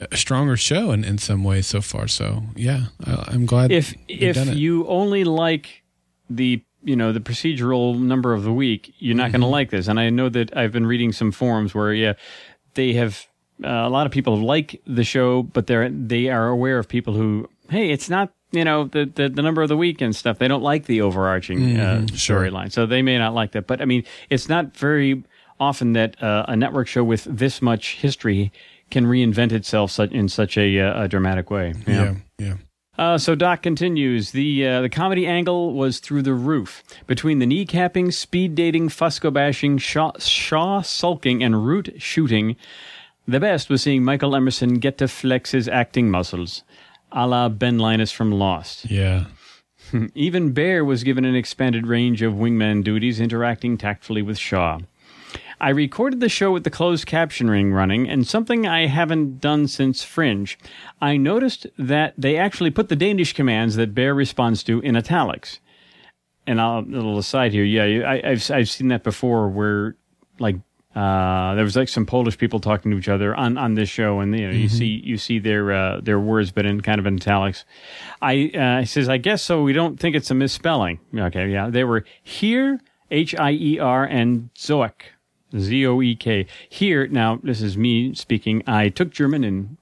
a 0.00 0.16
stronger 0.16 0.56
show 0.56 0.92
in, 0.92 1.04
in 1.04 1.18
some 1.18 1.42
ways 1.44 1.66
so 1.66 1.80
far. 1.80 2.06
So 2.08 2.42
yeah, 2.56 2.86
I, 3.04 3.24
I'm 3.28 3.46
glad 3.46 3.70
if 3.72 3.94
if 4.08 4.36
you 4.54 4.86
only 4.86 5.24
like 5.24 5.82
the 6.30 6.62
you 6.84 6.94
know 6.96 7.12
the 7.12 7.20
procedural 7.20 7.98
number 7.98 8.32
of 8.34 8.44
the 8.44 8.52
week, 8.52 8.94
you're 8.98 9.16
not 9.16 9.24
Mm-hmm. 9.24 9.32
going 9.32 9.40
to 9.40 9.46
like 9.48 9.70
this. 9.70 9.88
And 9.88 9.98
I 9.98 10.10
know 10.10 10.28
that 10.28 10.56
I've 10.56 10.72
been 10.72 10.86
reading 10.86 11.12
some 11.12 11.32
forums 11.32 11.74
where 11.74 11.92
yeah, 11.92 12.14
they 12.74 12.92
have 12.94 13.26
uh, 13.64 13.68
a 13.68 13.88
lot 13.90 14.06
of 14.06 14.12
people 14.12 14.36
like 14.36 14.80
the 14.86 15.04
show, 15.04 15.42
but 15.42 15.66
they're 15.66 15.88
they 15.88 16.28
are 16.28 16.48
aware 16.48 16.78
of 16.78 16.88
people 16.88 17.14
who 17.14 17.48
hey, 17.70 17.90
it's 17.90 18.08
not 18.08 18.32
you 18.52 18.64
know 18.64 18.84
the 18.84 19.04
the, 19.06 19.28
the 19.28 19.42
number 19.42 19.62
of 19.62 19.68
the 19.68 19.76
week 19.76 20.00
and 20.00 20.14
stuff. 20.14 20.38
They 20.38 20.48
don't 20.48 20.62
like 20.62 20.86
the 20.86 21.00
overarching 21.02 21.78
uh, 21.78 22.02
Mm-hmm. 22.02 22.14
storyline, 22.16 22.72
so 22.72 22.86
they 22.86 23.02
may 23.02 23.18
not 23.18 23.34
like 23.34 23.52
that. 23.52 23.66
But 23.66 23.80
I 23.80 23.84
mean, 23.84 24.04
it's 24.30 24.48
not 24.48 24.76
very 24.76 25.22
often 25.60 25.92
that 25.94 26.22
uh, 26.22 26.44
a 26.48 26.56
network 26.56 26.86
show 26.86 27.02
with 27.02 27.24
this 27.24 27.60
much 27.60 27.96
history 27.96 28.52
can 28.90 29.04
reinvent 29.06 29.52
itself 29.52 29.90
such, 29.90 30.12
in 30.12 30.28
such 30.28 30.56
a, 30.56 30.80
uh, 30.80 31.02
a 31.04 31.08
dramatic 31.08 31.50
way. 31.50 31.74
know? 31.86 32.16
yeah, 32.38 32.46
yeah. 32.46 32.54
Uh, 32.96 33.18
so 33.18 33.34
Doc 33.34 33.62
continues. 33.62 34.30
The 34.32 34.66
uh, 34.66 34.80
the 34.82 34.88
comedy 34.88 35.24
angle 35.26 35.74
was 35.74 35.98
through 36.00 36.22
the 36.22 36.32
roof. 36.34 36.82
Between 37.06 37.38
the 37.38 37.46
kneecapping, 37.46 38.12
speed 38.12 38.54
dating, 38.56 38.88
Fusco 38.88 39.32
bashing, 39.32 39.78
Shaw, 39.78 40.12
Shaw 40.18 40.80
sulking, 40.82 41.44
and 41.44 41.64
Root 41.64 41.94
shooting, 41.98 42.56
the 43.28 43.38
best 43.38 43.68
was 43.68 43.82
seeing 43.82 44.02
Michael 44.02 44.34
Emerson 44.34 44.74
get 44.74 44.96
to 44.98 45.06
flex 45.06 45.52
his 45.52 45.68
acting 45.68 46.10
muscles, 46.10 46.62
a 47.12 47.26
la 47.26 47.50
Ben 47.50 47.78
Linus 47.78 48.10
from 48.10 48.32
Lost. 48.32 48.90
Yeah. 48.90 49.26
Even 50.14 50.52
Bear 50.52 50.82
was 50.84 51.04
given 51.04 51.26
an 51.26 51.36
expanded 51.36 51.86
range 51.86 52.22
of 52.22 52.32
wingman 52.32 52.82
duties, 52.82 53.20
interacting 53.20 53.76
tactfully 53.76 54.22
with 54.22 54.38
Shaw. 54.38 54.78
I 55.60 55.70
recorded 55.70 56.20
the 56.20 56.28
show 56.28 56.52
with 56.52 56.64
the 56.64 56.70
closed 56.70 57.06
captioning 57.06 57.74
running, 57.74 58.08
and 58.08 58.26
something 58.26 58.66
I 58.66 58.86
haven't 58.86 59.40
done 59.40 59.68
since 59.68 60.02
Fringe. 60.02 60.56
I 61.00 61.16
noticed 61.16 61.66
that 61.76 62.14
they 62.16 62.36
actually 62.36 62.70
put 62.70 62.88
the 62.88 62.96
Danish 62.96 63.34
commands 63.34 63.76
that 63.76 63.94
Bear 63.94 64.14
responds 64.14 64.62
to 64.64 64.80
in 64.80 64.96
italics. 64.96 65.58
And 66.46 66.60
I'll, 66.60 66.78
a 66.78 66.80
little 66.80 67.18
aside 67.18 67.52
here, 67.52 67.64
yeah, 67.64 68.08
I, 68.08 68.30
I've 68.30 68.50
I've 68.50 68.70
seen 68.70 68.88
that 68.88 69.02
before, 69.02 69.48
where 69.48 69.96
like 70.38 70.56
uh, 70.94 71.54
there 71.54 71.64
was 71.64 71.76
like 71.76 71.88
some 71.88 72.06
Polish 72.06 72.38
people 72.38 72.60
talking 72.60 72.90
to 72.90 72.98
each 72.98 73.08
other 73.08 73.36
on, 73.36 73.58
on 73.58 73.74
this 73.74 73.88
show, 73.88 74.20
and 74.20 74.36
you 74.38 74.46
know 74.46 74.52
you 74.52 74.68
see 74.68 74.86
you 75.04 75.18
see 75.18 75.38
their 75.38 75.70
uh, 75.70 76.00
their 76.00 76.18
words, 76.18 76.50
but 76.50 76.64
in 76.64 76.80
kind 76.80 76.98
of 76.98 77.06
in 77.06 77.16
italics. 77.16 77.64
I 78.22 78.50
uh, 78.54 78.80
he 78.80 78.86
says, 78.86 79.08
I 79.08 79.18
guess 79.18 79.42
so. 79.42 79.62
We 79.62 79.72
don't 79.72 80.00
think 80.00 80.16
it's 80.16 80.30
a 80.30 80.34
misspelling. 80.34 80.98
Okay, 81.14 81.50
yeah, 81.50 81.68
they 81.68 81.84
were 81.84 82.04
here, 82.22 82.80
H 83.10 83.34
I 83.34 83.52
E 83.52 83.78
R, 83.78 84.04
and 84.04 84.48
Zoek, 84.54 84.92
Z 85.56 85.86
O 85.86 86.00
E 86.00 86.16
K. 86.16 86.46
Here 86.68 87.06
now, 87.06 87.38
this 87.42 87.60
is 87.60 87.76
me 87.76 88.14
speaking. 88.14 88.62
I 88.66 88.88
took 88.88 89.10
German 89.10 89.44
in 89.44 89.76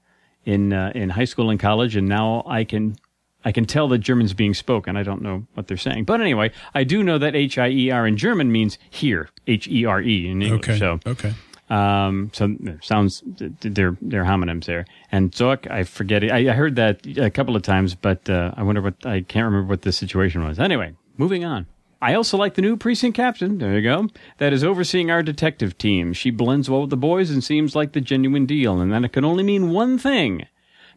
in 0.45 0.73
uh, 0.73 0.91
in 0.93 1.11
high 1.11 1.25
school 1.25 1.49
and 1.49 1.59
college, 1.59 1.95
and 1.95 2.07
now 2.07 2.43
I 2.45 2.65
can 2.65 2.97
I 3.45 3.51
can 3.51 3.65
tell 3.65 3.87
that 3.89 3.99
German's 3.99 4.33
being 4.33 4.53
spoken. 4.53 4.97
I 4.97 5.03
don't 5.03 5.21
know 5.21 5.45
what 5.53 5.67
they're 5.67 5.77
saying, 5.77 6.05
but 6.05 6.19
anyway, 6.21 6.51
I 6.73 6.83
do 6.83 7.03
know 7.03 7.17
that 7.17 7.35
H 7.35 7.57
I 7.57 7.69
E 7.69 7.91
R 7.91 8.05
in 8.07 8.17
German 8.17 8.51
means 8.51 8.77
here, 8.89 9.29
H 9.45 9.67
E 9.67 9.85
R 9.85 10.01
E 10.01 10.29
in 10.29 10.41
English. 10.41 10.69
Okay. 10.69 10.79
So 10.79 10.99
okay. 11.05 11.33
um, 11.69 12.29
so 12.33 12.55
sounds 12.81 13.23
they're 13.25 13.95
they're 14.01 14.25
homonyms 14.25 14.65
there. 14.65 14.85
And 15.11 15.33
Zook, 15.33 15.69
I 15.69 15.83
forget 15.83 16.23
it. 16.23 16.31
I, 16.31 16.49
I 16.49 16.53
heard 16.53 16.75
that 16.75 17.05
a 17.17 17.29
couple 17.29 17.55
of 17.55 17.61
times, 17.61 17.95
but 17.95 18.29
uh, 18.29 18.53
I 18.57 18.63
wonder 18.63 18.81
what 18.81 19.05
I 19.05 19.21
can't 19.21 19.45
remember 19.45 19.69
what 19.69 19.83
the 19.83 19.91
situation 19.91 20.43
was. 20.43 20.59
Anyway, 20.59 20.93
moving 21.17 21.45
on. 21.45 21.67
I 22.01 22.13
also 22.13 22.37
like 22.37 22.53
the 22.53 22.61
new 22.61 22.77
precinct 22.77 23.15
captain. 23.15 23.57
There 23.57 23.73
you 23.73 23.81
go. 23.81 24.07
That 24.37 24.53
is 24.53 24.63
overseeing 24.63 25.09
our 25.09 25.23
detective 25.23 25.77
team. 25.79 26.13
She 26.13 26.29
blends 26.29 26.69
well 26.69 26.81
with 26.81 26.91
the 26.91 26.97
boys 26.97 27.31
and 27.31 27.43
seems 27.43 27.75
like 27.75 27.93
the 27.93 28.01
genuine 28.01 28.45
deal. 28.45 28.79
And 28.79 28.93
then 28.93 29.03
it 29.03 29.13
can 29.13 29.25
only 29.25 29.43
mean 29.43 29.71
one 29.71 29.97
thing. 29.97 30.45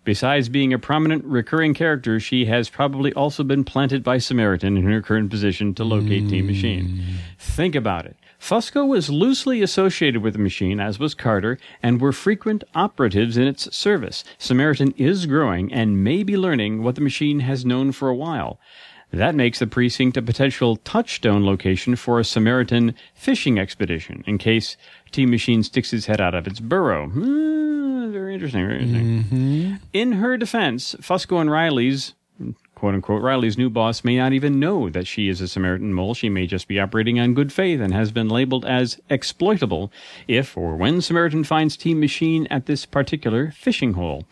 Besides 0.04 0.48
being 0.48 0.72
a 0.72 0.78
prominent 0.78 1.24
recurring 1.24 1.74
character, 1.74 2.18
she 2.18 2.46
has 2.46 2.70
probably 2.70 3.12
also 3.12 3.44
been 3.44 3.64
planted 3.64 4.02
by 4.02 4.18
Samaritan 4.18 4.76
in 4.76 4.84
her 4.84 5.02
current 5.02 5.30
position 5.30 5.74
to 5.74 5.84
locate 5.84 6.28
Team 6.28 6.46
Machine. 6.46 7.04
Think 7.38 7.74
about 7.74 8.06
it. 8.06 8.16
Fusco 8.40 8.88
was 8.88 9.10
loosely 9.10 9.60
associated 9.60 10.22
with 10.22 10.32
the 10.32 10.38
machine, 10.38 10.80
as 10.80 10.98
was 10.98 11.14
Carter, 11.14 11.58
and 11.82 12.00
were 12.00 12.12
frequent 12.12 12.64
operatives 12.74 13.36
in 13.36 13.46
its 13.46 13.74
service. 13.76 14.24
Samaritan 14.38 14.92
is 14.96 15.26
growing 15.26 15.70
and 15.70 16.02
may 16.02 16.22
be 16.22 16.38
learning 16.38 16.82
what 16.82 16.94
the 16.94 17.02
machine 17.02 17.40
has 17.40 17.66
known 17.66 17.92
for 17.92 18.08
a 18.08 18.16
while. 18.16 18.58
That 19.12 19.34
makes 19.34 19.58
the 19.58 19.66
precinct 19.66 20.16
a 20.16 20.22
potential 20.22 20.76
touchstone 20.76 21.44
location 21.44 21.96
for 21.96 22.20
a 22.20 22.24
Samaritan 22.24 22.94
fishing 23.12 23.58
expedition 23.58 24.22
in 24.26 24.38
case 24.38 24.76
Team 25.12 25.30
Machine 25.30 25.62
sticks 25.62 25.92
its 25.92 26.06
head 26.06 26.20
out 26.20 26.34
of 26.34 26.46
its 26.46 26.60
burrow. 26.60 27.08
Hmm, 27.08 28.12
very 28.12 28.34
interesting, 28.34 28.66
very 28.66 28.82
interesting. 28.82 29.78
In 29.92 30.12
her 30.12 30.36
defense, 30.36 30.94
Fusco 31.00 31.40
and 31.40 31.50
Riley's 31.50 32.14
quote 32.80 32.94
unquote 32.94 33.22
Riley's 33.22 33.58
new 33.58 33.68
boss 33.68 34.02
may 34.04 34.16
not 34.16 34.32
even 34.32 34.58
know 34.58 34.88
that 34.88 35.06
she 35.06 35.28
is 35.28 35.42
a 35.42 35.48
Samaritan 35.48 35.92
mole. 35.92 36.14
She 36.14 36.30
may 36.30 36.46
just 36.46 36.66
be 36.66 36.80
operating 36.80 37.20
on 37.20 37.34
good 37.34 37.52
faith 37.52 37.78
and 37.78 37.92
has 37.92 38.10
been 38.10 38.30
labeled 38.30 38.64
as 38.64 38.98
exploitable 39.10 39.92
if 40.26 40.56
or 40.56 40.76
when 40.76 41.02
Samaritan 41.02 41.44
finds 41.44 41.76
Team 41.76 42.00
Machine 42.00 42.46
at 42.46 42.64
this 42.64 42.86
particular 42.86 43.50
fishing 43.50 43.92
hole. 43.92 44.24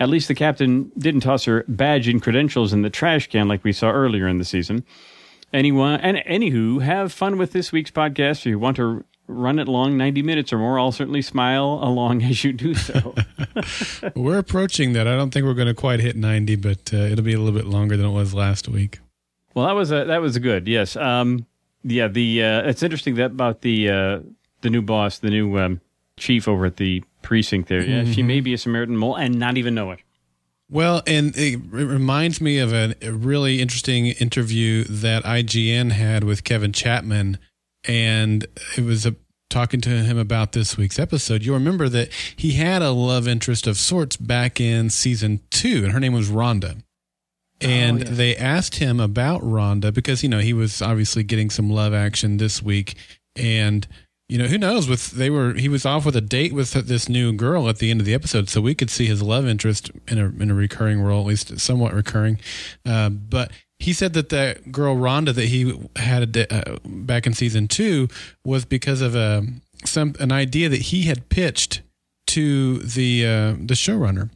At 0.00 0.08
least 0.08 0.26
the 0.26 0.34
captain 0.34 0.90
didn't 0.98 1.20
toss 1.20 1.44
her 1.44 1.64
badge 1.68 2.08
and 2.08 2.20
credentials 2.20 2.72
in 2.72 2.82
the 2.82 2.90
trash 2.90 3.28
can 3.28 3.46
like 3.46 3.62
we 3.62 3.72
saw 3.72 3.90
earlier 3.92 4.26
in 4.26 4.38
the 4.38 4.44
season. 4.44 4.84
Anyone 5.52 6.00
and 6.00 6.16
anywho, 6.26 6.82
have 6.82 7.12
fun 7.12 7.38
with 7.38 7.52
this 7.52 7.70
week's 7.70 7.90
podcast. 7.92 8.40
If 8.40 8.46
you 8.46 8.58
want 8.58 8.78
to 8.78 9.04
run 9.26 9.58
it 9.58 9.68
long, 9.68 9.96
ninety 9.96 10.22
minutes 10.22 10.52
or 10.52 10.58
more, 10.58 10.78
I'll 10.78 10.92
certainly 10.92 11.22
smile 11.22 11.80
along 11.82 12.22
as 12.24 12.44
you 12.44 12.52
do 12.52 12.74
so. 12.74 13.14
We're 14.14 14.38
approaching 14.38 14.92
that. 14.94 15.06
I 15.06 15.16
don't 15.16 15.30
think 15.32 15.46
we're 15.46 15.54
going 15.54 15.68
to 15.68 15.74
quite 15.74 16.00
hit 16.00 16.16
90, 16.16 16.56
but 16.56 16.92
uh, 16.92 16.96
it'll 16.96 17.24
be 17.24 17.34
a 17.34 17.38
little 17.38 17.58
bit 17.58 17.66
longer 17.66 17.96
than 17.96 18.06
it 18.06 18.10
was 18.10 18.34
last 18.34 18.68
week. 18.68 19.00
Well, 19.54 19.66
that 19.66 19.72
was 19.72 19.92
a, 19.92 20.04
that 20.04 20.20
was 20.20 20.38
good. 20.38 20.66
Yes. 20.66 20.96
Um, 20.96 21.46
yeah. 21.84 22.08
The 22.08 22.42
uh, 22.42 22.68
it's 22.68 22.82
interesting 22.82 23.16
that 23.16 23.32
about 23.32 23.60
the 23.60 23.90
uh, 23.90 24.20
the 24.62 24.70
new 24.70 24.82
boss, 24.82 25.18
the 25.18 25.30
new 25.30 25.58
um, 25.58 25.80
chief 26.16 26.48
over 26.48 26.66
at 26.66 26.76
the 26.76 27.04
precinct. 27.20 27.68
There, 27.68 27.82
yeah, 27.82 28.04
she 28.04 28.22
may 28.22 28.40
be 28.40 28.54
a 28.54 28.58
Samaritan 28.58 28.96
mole 28.96 29.16
and 29.16 29.38
not 29.38 29.58
even 29.58 29.74
know 29.74 29.90
it. 29.90 30.00
Well, 30.70 31.02
and 31.06 31.36
it 31.36 31.60
reminds 31.70 32.40
me 32.40 32.58
of 32.58 32.72
a 32.72 32.94
really 33.10 33.60
interesting 33.60 34.06
interview 34.06 34.84
that 34.84 35.22
IGN 35.22 35.92
had 35.92 36.24
with 36.24 36.44
Kevin 36.44 36.72
Chapman, 36.72 37.38
and 37.86 38.46
it 38.76 38.84
was 38.84 39.06
a, 39.06 39.16
talking 39.50 39.80
to 39.82 39.90
him 39.90 40.18
about 40.18 40.52
this 40.52 40.76
week's 40.76 40.98
episode. 40.98 41.44
You'll 41.44 41.58
remember 41.58 41.88
that 41.88 42.10
he 42.36 42.52
had 42.52 42.82
a 42.82 42.90
love 42.90 43.28
interest 43.28 43.66
of 43.66 43.76
sorts 43.76 44.16
back 44.16 44.60
in 44.60 44.90
season 44.90 45.40
two, 45.50 45.82
and 45.84 45.92
her 45.92 46.00
name 46.00 46.14
was 46.14 46.30
Rhonda. 46.30 46.82
And 47.60 48.00
yes. 48.00 48.16
they 48.16 48.36
asked 48.36 48.76
him 48.76 48.98
about 48.98 49.42
Rhonda 49.42 49.94
because 49.94 50.22
you 50.22 50.28
know 50.28 50.40
he 50.40 50.52
was 50.52 50.82
obviously 50.82 51.22
getting 51.22 51.48
some 51.48 51.70
love 51.70 51.94
action 51.94 52.38
this 52.38 52.60
week, 52.60 52.96
and 53.36 53.86
you 54.28 54.36
know 54.36 54.46
who 54.46 54.58
knows 54.58 54.88
with 54.88 55.12
they 55.12 55.30
were 55.30 55.54
he 55.54 55.68
was 55.68 55.86
off 55.86 56.04
with 56.04 56.16
a 56.16 56.20
date 56.20 56.52
with 56.52 56.72
this 56.72 57.08
new 57.08 57.32
girl 57.32 57.68
at 57.68 57.78
the 57.78 57.90
end 57.90 58.00
of 58.00 58.06
the 58.06 58.14
episode, 58.14 58.48
so 58.48 58.60
we 58.60 58.74
could 58.74 58.90
see 58.90 59.06
his 59.06 59.22
love 59.22 59.46
interest 59.46 59.92
in 60.08 60.18
a 60.18 60.24
in 60.42 60.50
a 60.50 60.54
recurring 60.54 61.00
role, 61.00 61.20
at 61.20 61.26
least 61.26 61.60
somewhat 61.60 61.94
recurring. 61.94 62.40
Uh, 62.84 63.10
but 63.10 63.52
he 63.82 63.92
said 63.92 64.12
that 64.12 64.28
that 64.28 64.70
girl 64.70 64.94
Rhonda 64.94 65.34
that 65.34 65.46
he 65.46 65.88
had 65.96 66.36
uh, 66.36 66.76
back 66.84 67.26
in 67.26 67.34
season 67.34 67.66
two 67.66 68.08
was 68.44 68.64
because 68.64 69.00
of 69.00 69.16
a 69.16 69.44
some 69.84 70.14
an 70.20 70.30
idea 70.30 70.68
that 70.68 70.82
he 70.82 71.02
had 71.02 71.28
pitched 71.28 71.82
to 72.28 72.78
the 72.78 73.26
uh, 73.26 73.52
the 73.52 73.74
showrunner 73.74 74.30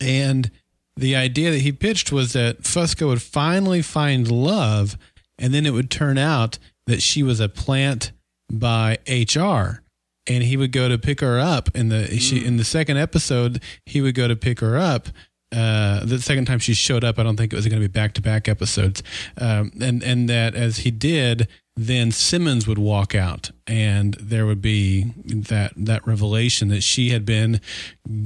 And 0.00 0.50
the 0.96 1.14
idea 1.14 1.52
that 1.52 1.60
he 1.62 1.72
pitched 1.72 2.10
was 2.10 2.32
that 2.32 2.62
Fusco 2.62 3.06
would 3.06 3.22
finally 3.22 3.80
find 3.80 4.30
love, 4.30 4.98
and 5.38 5.54
then 5.54 5.66
it 5.66 5.72
would 5.72 5.90
turn 5.90 6.18
out 6.18 6.58
that 6.86 7.00
she 7.00 7.22
was 7.22 7.38
a 7.38 7.48
plant 7.48 8.12
by 8.52 8.98
HR. 9.08 9.82
And 10.26 10.44
he 10.44 10.56
would 10.56 10.72
go 10.72 10.88
to 10.88 10.98
pick 10.98 11.20
her 11.20 11.38
up 11.38 11.70
in 11.74 11.88
the 11.88 12.18
she 12.18 12.44
in 12.44 12.56
the 12.56 12.64
second 12.64 12.98
episode. 12.98 13.62
He 13.86 14.00
would 14.00 14.14
go 14.14 14.28
to 14.28 14.36
pick 14.36 14.60
her 14.60 14.76
up, 14.76 15.08
uh, 15.52 16.04
the 16.04 16.20
second 16.20 16.46
time 16.46 16.58
she 16.58 16.74
showed 16.74 17.04
up, 17.04 17.18
I 17.18 17.22
don't 17.22 17.36
think 17.36 17.52
it 17.52 17.56
was 17.56 17.66
going 17.66 17.80
to 17.80 17.88
be 17.88 17.92
back 17.92 18.14
to 18.14 18.22
back 18.22 18.48
episodes. 18.48 19.02
Um, 19.36 19.72
and, 19.80 20.02
and 20.02 20.28
that 20.28 20.54
as 20.54 20.78
he 20.78 20.90
did, 20.90 21.48
then 21.76 22.12
Simmons 22.12 22.66
would 22.66 22.78
walk 22.78 23.14
out 23.14 23.50
and 23.66 24.14
there 24.14 24.46
would 24.46 24.60
be 24.60 25.12
that, 25.24 25.72
that 25.76 26.06
revelation 26.06 26.68
that 26.68 26.82
she 26.82 27.10
had 27.10 27.24
been 27.24 27.60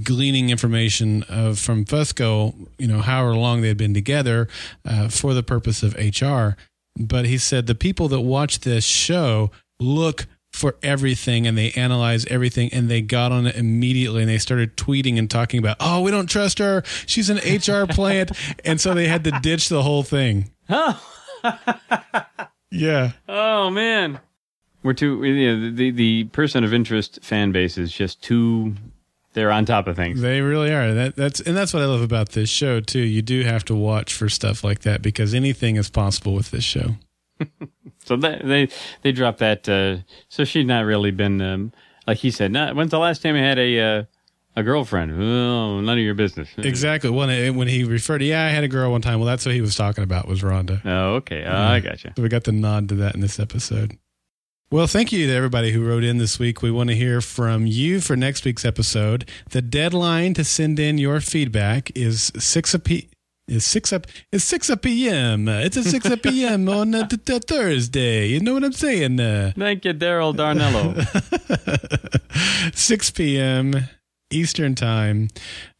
gleaning 0.02 0.50
information 0.50 1.22
of 1.28 1.58
from 1.58 1.84
Fusco, 1.84 2.68
you 2.78 2.88
know, 2.88 3.00
however 3.00 3.36
long 3.36 3.60
they 3.60 3.68
had 3.68 3.76
been 3.76 3.94
together, 3.94 4.48
uh, 4.84 5.08
for 5.08 5.34
the 5.34 5.42
purpose 5.42 5.82
of 5.82 5.94
HR. 5.94 6.56
But 6.98 7.26
he 7.26 7.38
said 7.38 7.66
the 7.66 7.74
people 7.74 8.08
that 8.08 8.20
watch 8.20 8.60
this 8.60 8.84
show 8.84 9.50
look 9.80 10.26
for 10.54 10.76
everything 10.84 11.48
and 11.48 11.58
they 11.58 11.72
analyze 11.72 12.24
everything 12.26 12.72
and 12.72 12.88
they 12.88 13.02
got 13.02 13.32
on 13.32 13.44
it 13.48 13.56
immediately 13.56 14.22
and 14.22 14.30
they 14.30 14.38
started 14.38 14.76
tweeting 14.76 15.18
and 15.18 15.28
talking 15.28 15.58
about, 15.58 15.76
oh, 15.80 16.00
we 16.00 16.12
don't 16.12 16.28
trust 16.28 16.60
her. 16.60 16.84
She's 17.06 17.28
an 17.28 17.38
HR 17.38 17.86
plant. 17.92 18.30
and 18.64 18.80
so 18.80 18.94
they 18.94 19.08
had 19.08 19.24
to 19.24 19.32
ditch 19.42 19.68
the 19.68 19.82
whole 19.82 20.04
thing. 20.04 20.50
Oh. 20.70 21.02
yeah. 22.70 23.12
Oh 23.28 23.68
man, 23.70 24.20
we're 24.84 24.94
too. 24.94 25.24
You 25.24 25.56
know, 25.56 25.70
the 25.72 25.90
the 25.90 26.24
person 26.24 26.62
of 26.62 26.72
interest 26.72 27.18
fan 27.22 27.50
base 27.50 27.76
is 27.76 27.92
just 27.92 28.22
too. 28.22 28.74
They're 29.32 29.50
on 29.50 29.64
top 29.64 29.88
of 29.88 29.96
things. 29.96 30.20
They 30.20 30.40
really 30.40 30.72
are. 30.72 30.94
That 30.94 31.16
that's 31.16 31.40
and 31.40 31.56
that's 31.56 31.74
what 31.74 31.82
I 31.82 31.86
love 31.86 32.00
about 32.00 32.30
this 32.30 32.48
show 32.48 32.80
too. 32.80 33.00
You 33.00 33.20
do 33.20 33.42
have 33.42 33.64
to 33.66 33.74
watch 33.74 34.14
for 34.14 34.28
stuff 34.28 34.62
like 34.62 34.80
that 34.80 35.02
because 35.02 35.34
anything 35.34 35.74
is 35.76 35.90
possible 35.90 36.32
with 36.34 36.52
this 36.52 36.64
show. 36.64 36.94
So 38.04 38.16
they 38.16 38.40
they, 38.44 38.68
they 39.02 39.12
dropped 39.12 39.38
that. 39.38 39.68
Uh, 39.68 40.04
so 40.28 40.44
she's 40.44 40.66
not 40.66 40.84
really 40.84 41.10
been 41.10 41.40
um, 41.40 41.72
like 42.06 42.18
he 42.18 42.30
said. 42.30 42.52
Not, 42.52 42.76
when's 42.76 42.90
the 42.90 42.98
last 42.98 43.22
time 43.22 43.34
you 43.34 43.42
had 43.42 43.58
a 43.58 43.80
uh, 43.80 44.04
a 44.56 44.62
girlfriend? 44.62 45.12
Oh, 45.12 45.80
none 45.80 45.98
of 45.98 46.04
your 46.04 46.14
business. 46.14 46.48
Exactly. 46.58 47.10
When 47.10 47.56
when 47.56 47.68
he 47.68 47.84
referred 47.84 48.18
to 48.18 48.24
yeah, 48.24 48.44
I 48.44 48.48
had 48.50 48.64
a 48.64 48.68
girl 48.68 48.90
one 48.92 49.00
time. 49.00 49.18
Well, 49.20 49.26
that's 49.26 49.46
what 49.46 49.54
he 49.54 49.60
was 49.60 49.74
talking 49.74 50.04
about 50.04 50.28
was 50.28 50.42
Rhonda. 50.42 50.84
Oh, 50.84 51.14
okay. 51.14 51.44
Uh, 51.44 51.58
I 51.58 51.80
gotcha. 51.80 52.12
So 52.16 52.22
we 52.22 52.28
got 52.28 52.44
the 52.44 52.52
nod 52.52 52.88
to 52.90 52.94
that 52.96 53.14
in 53.14 53.20
this 53.20 53.40
episode. 53.40 53.98
Well, 54.70 54.86
thank 54.86 55.12
you 55.12 55.26
to 55.26 55.32
everybody 55.32 55.70
who 55.72 55.86
wrote 55.86 56.02
in 56.04 56.18
this 56.18 56.38
week. 56.38 56.60
We 56.60 56.70
want 56.70 56.90
to 56.90 56.96
hear 56.96 57.20
from 57.20 57.66
you 57.66 58.00
for 58.00 58.16
next 58.16 58.44
week's 58.44 58.64
episode. 58.64 59.28
The 59.50 59.62
deadline 59.62 60.34
to 60.34 60.44
send 60.44 60.78
in 60.80 60.98
your 60.98 61.20
feedback 61.20 61.96
is 61.96 62.32
six 62.38 62.74
p 62.84 63.08
is 63.46 63.64
six 63.64 63.92
up 63.92 64.06
it's 64.32 64.44
six 64.44 64.70
up 64.70 64.82
p.m. 64.82 65.48
It's 65.48 65.76
a 65.76 65.82
six 65.84 66.06
up 66.06 66.22
p.m. 66.22 66.68
on 66.70 66.94
uh, 66.94 67.06
th- 67.06 67.24
th- 67.24 67.42
Thursday. 67.46 68.28
You 68.28 68.40
know 68.40 68.54
what 68.54 68.64
I'm 68.64 68.72
saying? 68.72 69.20
Uh, 69.20 69.52
Thank 69.56 69.84
you, 69.84 69.94
Daryl 69.94 70.34
Darnello. 70.34 70.94
6 72.74 73.10
p.m. 73.12 73.74
Eastern 74.30 74.74
Time 74.74 75.28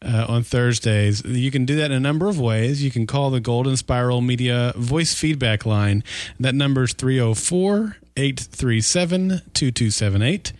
uh, 0.03 0.25
on 0.29 0.43
Thursdays. 0.43 1.23
You 1.25 1.51
can 1.51 1.65
do 1.65 1.75
that 1.75 1.91
in 1.91 1.97
a 1.97 1.99
number 1.99 2.29
of 2.29 2.39
ways. 2.39 2.83
You 2.83 2.91
can 2.91 3.05
call 3.07 3.29
the 3.29 3.39
Golden 3.41 3.75
Spiral 3.75 4.21
Media 4.21 4.71
voice 4.77 5.13
feedback 5.13 5.65
line. 5.65 6.03
That 6.39 6.55
number 6.55 6.83
is 6.83 6.93
304 6.93 7.97
837 8.15 9.29
2278. 9.53 10.53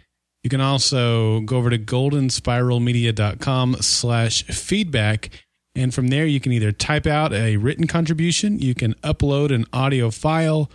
You 0.43 0.49
can 0.49 0.61
also 0.61 1.39
go 1.41 1.57
over 1.57 1.69
to 1.69 1.77
goldenspiralmedia.com 1.79 3.77
slash 3.81 4.43
feedback. 4.43 5.29
And 5.75 5.93
from 5.93 6.07
there, 6.07 6.25
you 6.25 6.39
can 6.39 6.51
either 6.51 6.71
type 6.71 7.05
out 7.05 7.33
a 7.33 7.57
written 7.57 7.87
contribution, 7.87 8.59
you 8.59 8.73
can 8.73 8.93
upload 8.95 9.53
an 9.53 9.65
audio 9.73 10.09
file, 10.09 10.71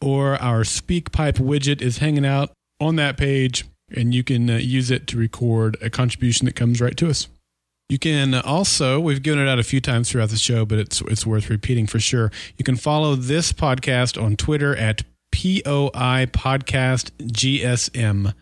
or 0.00 0.34
our 0.42 0.60
SpeakPipe 0.60 1.38
widget 1.38 1.80
is 1.80 1.98
hanging 1.98 2.26
out 2.26 2.50
on 2.80 2.96
that 2.96 3.16
page 3.16 3.64
and 3.94 4.14
you 4.14 4.24
can 4.24 4.48
uh, 4.50 4.56
use 4.56 4.90
it 4.90 5.06
to 5.08 5.16
record 5.16 5.76
a 5.80 5.90
contribution 5.90 6.46
that 6.46 6.56
comes 6.56 6.80
right 6.80 6.96
to 6.96 7.08
us. 7.08 7.28
You 7.88 7.98
can 7.98 8.34
also, 8.34 8.98
we've 8.98 9.22
given 9.22 9.38
it 9.44 9.48
out 9.48 9.58
a 9.58 9.62
few 9.62 9.80
times 9.80 10.10
throughout 10.10 10.30
the 10.30 10.36
show, 10.36 10.64
but 10.64 10.78
it's 10.78 11.02
it's 11.02 11.26
worth 11.26 11.50
repeating 11.50 11.86
for 11.86 12.00
sure. 12.00 12.32
You 12.56 12.64
can 12.64 12.76
follow 12.76 13.16
this 13.16 13.52
podcast 13.52 14.20
on 14.20 14.36
Twitter 14.36 14.74
at 14.74 15.02
POI 15.30 16.26
Podcast 16.26 17.10
GSM. 17.20 18.32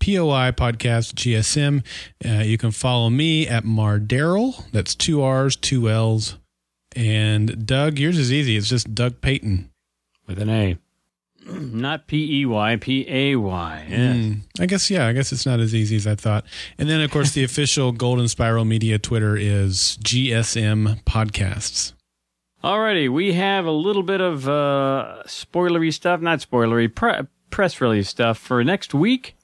POI 0.00 0.52
Podcast 0.52 1.14
GSM. 1.14 1.84
Uh, 2.24 2.42
you 2.42 2.58
can 2.58 2.70
follow 2.70 3.10
me 3.10 3.46
at 3.46 3.64
Mardaryl. 3.64 4.70
That's 4.72 4.94
two 4.94 5.22
R's, 5.22 5.56
two 5.56 5.88
L's. 5.88 6.36
And 6.96 7.66
Doug, 7.66 7.98
yours 7.98 8.18
is 8.18 8.32
easy. 8.32 8.56
It's 8.56 8.68
just 8.68 8.94
Doug 8.94 9.20
Payton. 9.20 9.70
With 10.26 10.38
an 10.38 10.48
A. 10.48 10.78
Not 11.46 12.06
P 12.06 12.40
E 12.40 12.46
Y, 12.46 12.76
P 12.76 13.06
A 13.08 13.36
Y. 13.36 13.86
Yes. 13.88 14.16
Mm, 14.16 14.40
I 14.58 14.66
guess 14.66 14.90
yeah. 14.90 15.06
I 15.06 15.12
guess 15.12 15.32
it's 15.32 15.46
not 15.46 15.58
as 15.58 15.74
easy 15.74 15.96
as 15.96 16.06
I 16.06 16.14
thought. 16.14 16.44
And 16.78 16.88
then 16.88 17.00
of 17.00 17.10
course 17.10 17.32
the 17.32 17.44
official 17.50 17.92
Golden 17.92 18.28
Spiral 18.28 18.64
Media 18.64 18.98
Twitter 18.98 19.36
is 19.36 19.98
GSM 20.02 21.02
Podcasts. 21.04 21.94
Alrighty, 22.62 23.08
we 23.10 23.32
have 23.32 23.64
a 23.64 23.70
little 23.70 24.02
bit 24.02 24.20
of 24.20 24.46
uh, 24.46 25.22
spoilery 25.24 25.92
stuff, 25.94 26.20
not 26.20 26.40
spoilery, 26.40 26.94
pre- 26.94 27.26
press 27.48 27.80
release 27.80 28.08
stuff 28.10 28.36
for 28.36 28.62
next 28.62 28.92
week. 28.92 29.34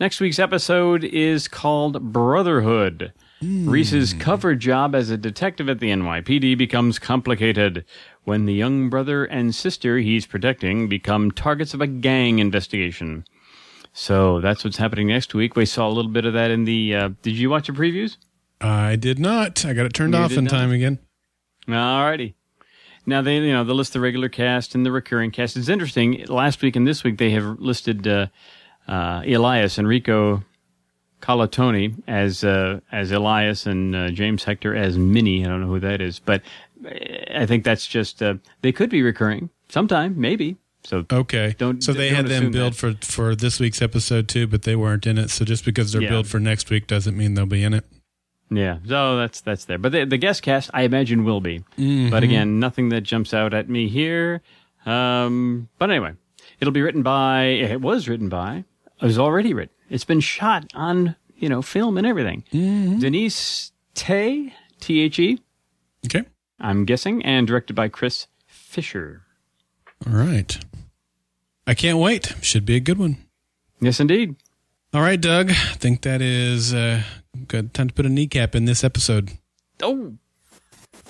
Next 0.00 0.20
week's 0.20 0.38
episode 0.38 1.04
is 1.04 1.46
called 1.48 2.12
Brotherhood. 2.12 3.12
Reese's 3.42 4.14
cover 4.14 4.54
job 4.54 4.94
as 4.94 5.10
a 5.10 5.16
detective 5.18 5.68
at 5.68 5.78
the 5.78 5.90
NYPD 5.90 6.56
becomes 6.56 6.98
complicated 6.98 7.84
when 8.24 8.46
the 8.46 8.54
young 8.54 8.88
brother 8.88 9.24
and 9.24 9.54
sister 9.54 9.98
he's 9.98 10.24
protecting 10.26 10.88
become 10.88 11.30
targets 11.30 11.74
of 11.74 11.80
a 11.80 11.86
gang 11.86 12.38
investigation. 12.38 13.24
So 13.92 14.40
that's 14.40 14.64
what's 14.64 14.78
happening 14.78 15.08
next 15.08 15.34
week. 15.34 15.56
We 15.56 15.66
saw 15.66 15.86
a 15.86 15.92
little 15.92 16.10
bit 16.10 16.24
of 16.24 16.32
that 16.32 16.50
in 16.50 16.64
the. 16.64 16.94
Uh, 16.96 17.08
did 17.22 17.34
you 17.36 17.50
watch 17.50 17.66
the 17.66 17.72
previews? 17.74 18.16
I 18.60 18.96
did 18.96 19.18
not. 19.18 19.64
I 19.64 19.74
got 19.74 19.86
it 19.86 19.92
turned 19.94 20.14
You 20.14 20.20
off 20.20 20.32
in 20.32 20.44
not? 20.44 20.50
time 20.50 20.72
again. 20.72 20.98
Alrighty. 21.68 22.34
Now 23.06 23.20
they, 23.20 23.36
you 23.36 23.52
know, 23.52 23.62
they 23.62 23.72
list 23.74 23.92
the 23.92 24.00
regular 24.00 24.30
cast 24.30 24.74
and 24.74 24.84
the 24.86 24.90
recurring 24.90 25.30
cast. 25.30 25.56
It's 25.56 25.68
interesting. 25.68 26.24
Last 26.28 26.62
week 26.62 26.74
and 26.74 26.86
this 26.86 27.04
week 27.04 27.18
they 27.18 27.30
have 27.30 27.60
listed 27.60 28.08
uh, 28.08 28.26
uh, 28.88 29.22
Elias 29.26 29.78
Enrico 29.78 30.42
Colantoni 31.20 31.94
as 32.06 32.44
uh, 32.44 32.80
as 32.92 33.10
Elias 33.10 33.66
and 33.66 33.94
uh, 33.96 34.10
James 34.10 34.44
Hector 34.44 34.74
as 34.74 34.98
Minnie. 34.98 35.44
I 35.44 35.48
don't 35.48 35.60
know 35.62 35.68
who 35.68 35.80
that 35.80 36.00
is, 36.00 36.18
but 36.18 36.42
uh, 36.84 36.90
I 37.34 37.46
think 37.46 37.64
that's 37.64 37.86
just 37.86 38.22
uh, 38.22 38.34
they 38.62 38.72
could 38.72 38.90
be 38.90 39.02
recurring 39.02 39.48
sometime, 39.68 40.14
maybe. 40.20 40.56
So 40.82 41.06
Okay. 41.10 41.54
Don't- 41.56 41.82
so 41.82 41.94
they 41.94 42.08
don't 42.10 42.16
had 42.16 42.26
them 42.26 42.50
billed 42.50 42.76
for 42.76 42.92
for 43.00 43.34
this 43.34 43.58
week's 43.58 43.80
episode 43.80 44.28
too, 44.28 44.46
but 44.46 44.62
they 44.62 44.76
weren't 44.76 45.06
in 45.06 45.16
it. 45.16 45.30
So 45.30 45.44
just 45.46 45.64
because 45.64 45.92
they're 45.92 46.02
Yeah. 46.02 46.10
billed 46.10 46.26
for 46.26 46.38
next 46.38 46.68
week 46.68 46.86
doesn't 46.86 47.16
mean 47.16 47.32
they'll 47.34 47.46
be 47.46 47.64
in 47.64 47.72
it. 47.72 47.86
yeah, 48.50 48.76
so 48.86 49.16
that's 49.16 49.40
that's 49.40 49.64
there. 49.64 49.78
But 49.78 49.92
the, 49.92 50.04
the 50.04 50.18
guest 50.18 50.42
cast, 50.42 50.68
I 50.74 50.82
imagine, 50.82 51.24
will 51.24 51.40
be. 51.40 51.60
Mm-hmm. 51.78 52.10
But 52.10 52.22
again, 52.22 52.60
nothing 52.60 52.90
that 52.90 53.00
jumps 53.00 53.32
out 53.32 53.54
at 53.54 53.70
me 53.70 53.88
here. 53.88 54.42
Um, 54.84 55.70
but 55.78 55.88
anyway, 55.88 56.12
it'll 56.60 56.70
be 56.72 56.82
written 56.82 57.02
by. 57.02 57.44
It 57.44 57.80
was 57.80 58.06
written 58.06 58.28
by. 58.28 58.64
It 59.04 59.08
was 59.08 59.18
already 59.18 59.52
written. 59.52 59.74
It's 59.90 60.06
been 60.06 60.20
shot 60.20 60.64
on 60.72 61.14
you 61.36 61.50
know 61.50 61.60
film 61.60 61.98
and 61.98 62.06
everything. 62.06 62.42
Denise 62.50 63.70
Thé 63.94 64.50
T 64.80 65.00
H 65.02 65.18
E. 65.18 65.38
Okay. 66.06 66.24
I'm 66.58 66.86
guessing, 66.86 67.22
and 67.22 67.46
directed 67.46 67.74
by 67.74 67.88
Chris 67.88 68.28
Fisher. 68.46 69.20
All 70.06 70.14
right. 70.14 70.58
I 71.66 71.74
can't 71.74 71.98
wait. 71.98 72.32
Should 72.40 72.64
be 72.64 72.76
a 72.76 72.80
good 72.80 72.96
one. 72.96 73.18
Yes, 73.78 74.00
indeed. 74.00 74.36
All 74.94 75.02
right, 75.02 75.20
Doug. 75.20 75.50
I 75.50 75.74
think 75.74 76.00
that 76.00 76.22
is 76.22 76.72
uh, 76.72 77.02
good 77.46 77.74
time 77.74 77.88
to 77.88 77.94
put 77.94 78.06
a 78.06 78.08
kneecap 78.08 78.54
in 78.54 78.64
this 78.64 78.82
episode. 78.82 79.32
Oh, 79.82 80.14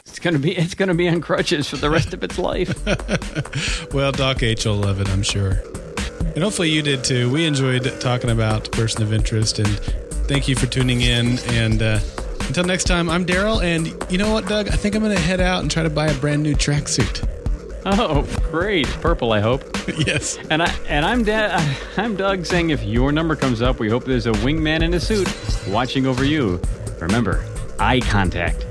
it's 0.05 0.19
gonna 0.19 0.41
be 0.41 0.57
it's 0.57 0.75
gonna 0.75 0.95
be 0.95 1.09
on 1.09 1.21
crutches 1.21 1.69
for 1.69 1.77
the 1.77 1.91
rest 1.91 2.13
of 2.13 2.25
its 2.25 2.39
life. 2.39 2.75
Well, 3.95 4.11
Doc 4.11 4.43
H 4.43 4.65
will 4.65 4.75
love 4.75 5.01
it, 5.01 5.09
I'm 5.09 5.23
sure. 5.23 5.63
And 6.35 6.43
hopefully 6.43 6.71
you 6.71 6.83
did 6.83 7.05
too. 7.05 7.31
We 7.31 7.45
enjoyed 7.45 7.85
talking 8.01 8.31
about 8.31 8.71
Person 8.73 9.03
of 9.03 9.13
Interest, 9.13 9.59
and 9.59 9.69
thank 10.29 10.49
you 10.49 10.57
for 10.57 10.67
tuning 10.67 11.03
in. 11.03 11.39
And 11.51 11.81
uh, 11.81 12.01
until 12.47 12.65
next 12.65 12.85
time, 12.85 13.09
I'm 13.09 13.25
Daryl. 13.25 13.63
And 13.63 13.87
you 14.11 14.19
know 14.19 14.33
what, 14.33 14.47
Doug? 14.47 14.69
I 14.69 14.77
think 14.77 14.95
I'm 14.95 15.03
going 15.03 15.15
to 15.15 15.23
head 15.23 15.41
out 15.41 15.63
and 15.63 15.71
try 15.71 15.83
to 15.83 15.91
buy 15.91 16.09
a 16.09 16.15
brand 16.19 16.43
new 16.43 16.55
tracksuit. 16.55 17.29
oh, 17.87 18.27
great, 18.51 18.87
purple. 19.01 19.33
I 19.33 19.41
hope. 19.41 19.63
yes. 20.07 20.39
And 20.51 20.63
I 20.63 20.75
and 20.89 21.05
I'm 21.05 21.23
da- 21.23 21.57
I'm 21.97 22.17
Doug 22.17 22.45
saying 22.47 22.71
if 22.71 22.83
your 22.83 23.13
number 23.13 23.37
comes 23.37 23.63
up, 23.63 23.79
we 23.79 23.89
hope 23.89 24.05
there's 24.05 24.27
a 24.27 24.33
wingman 24.33 24.83
in 24.83 24.95
a 24.95 25.01
suit 25.01 25.33
watching 25.69 26.07
over 26.07 26.25
you. 26.25 26.61
Remember, 27.01 27.45
eye 27.79 28.01
contact 28.01 28.67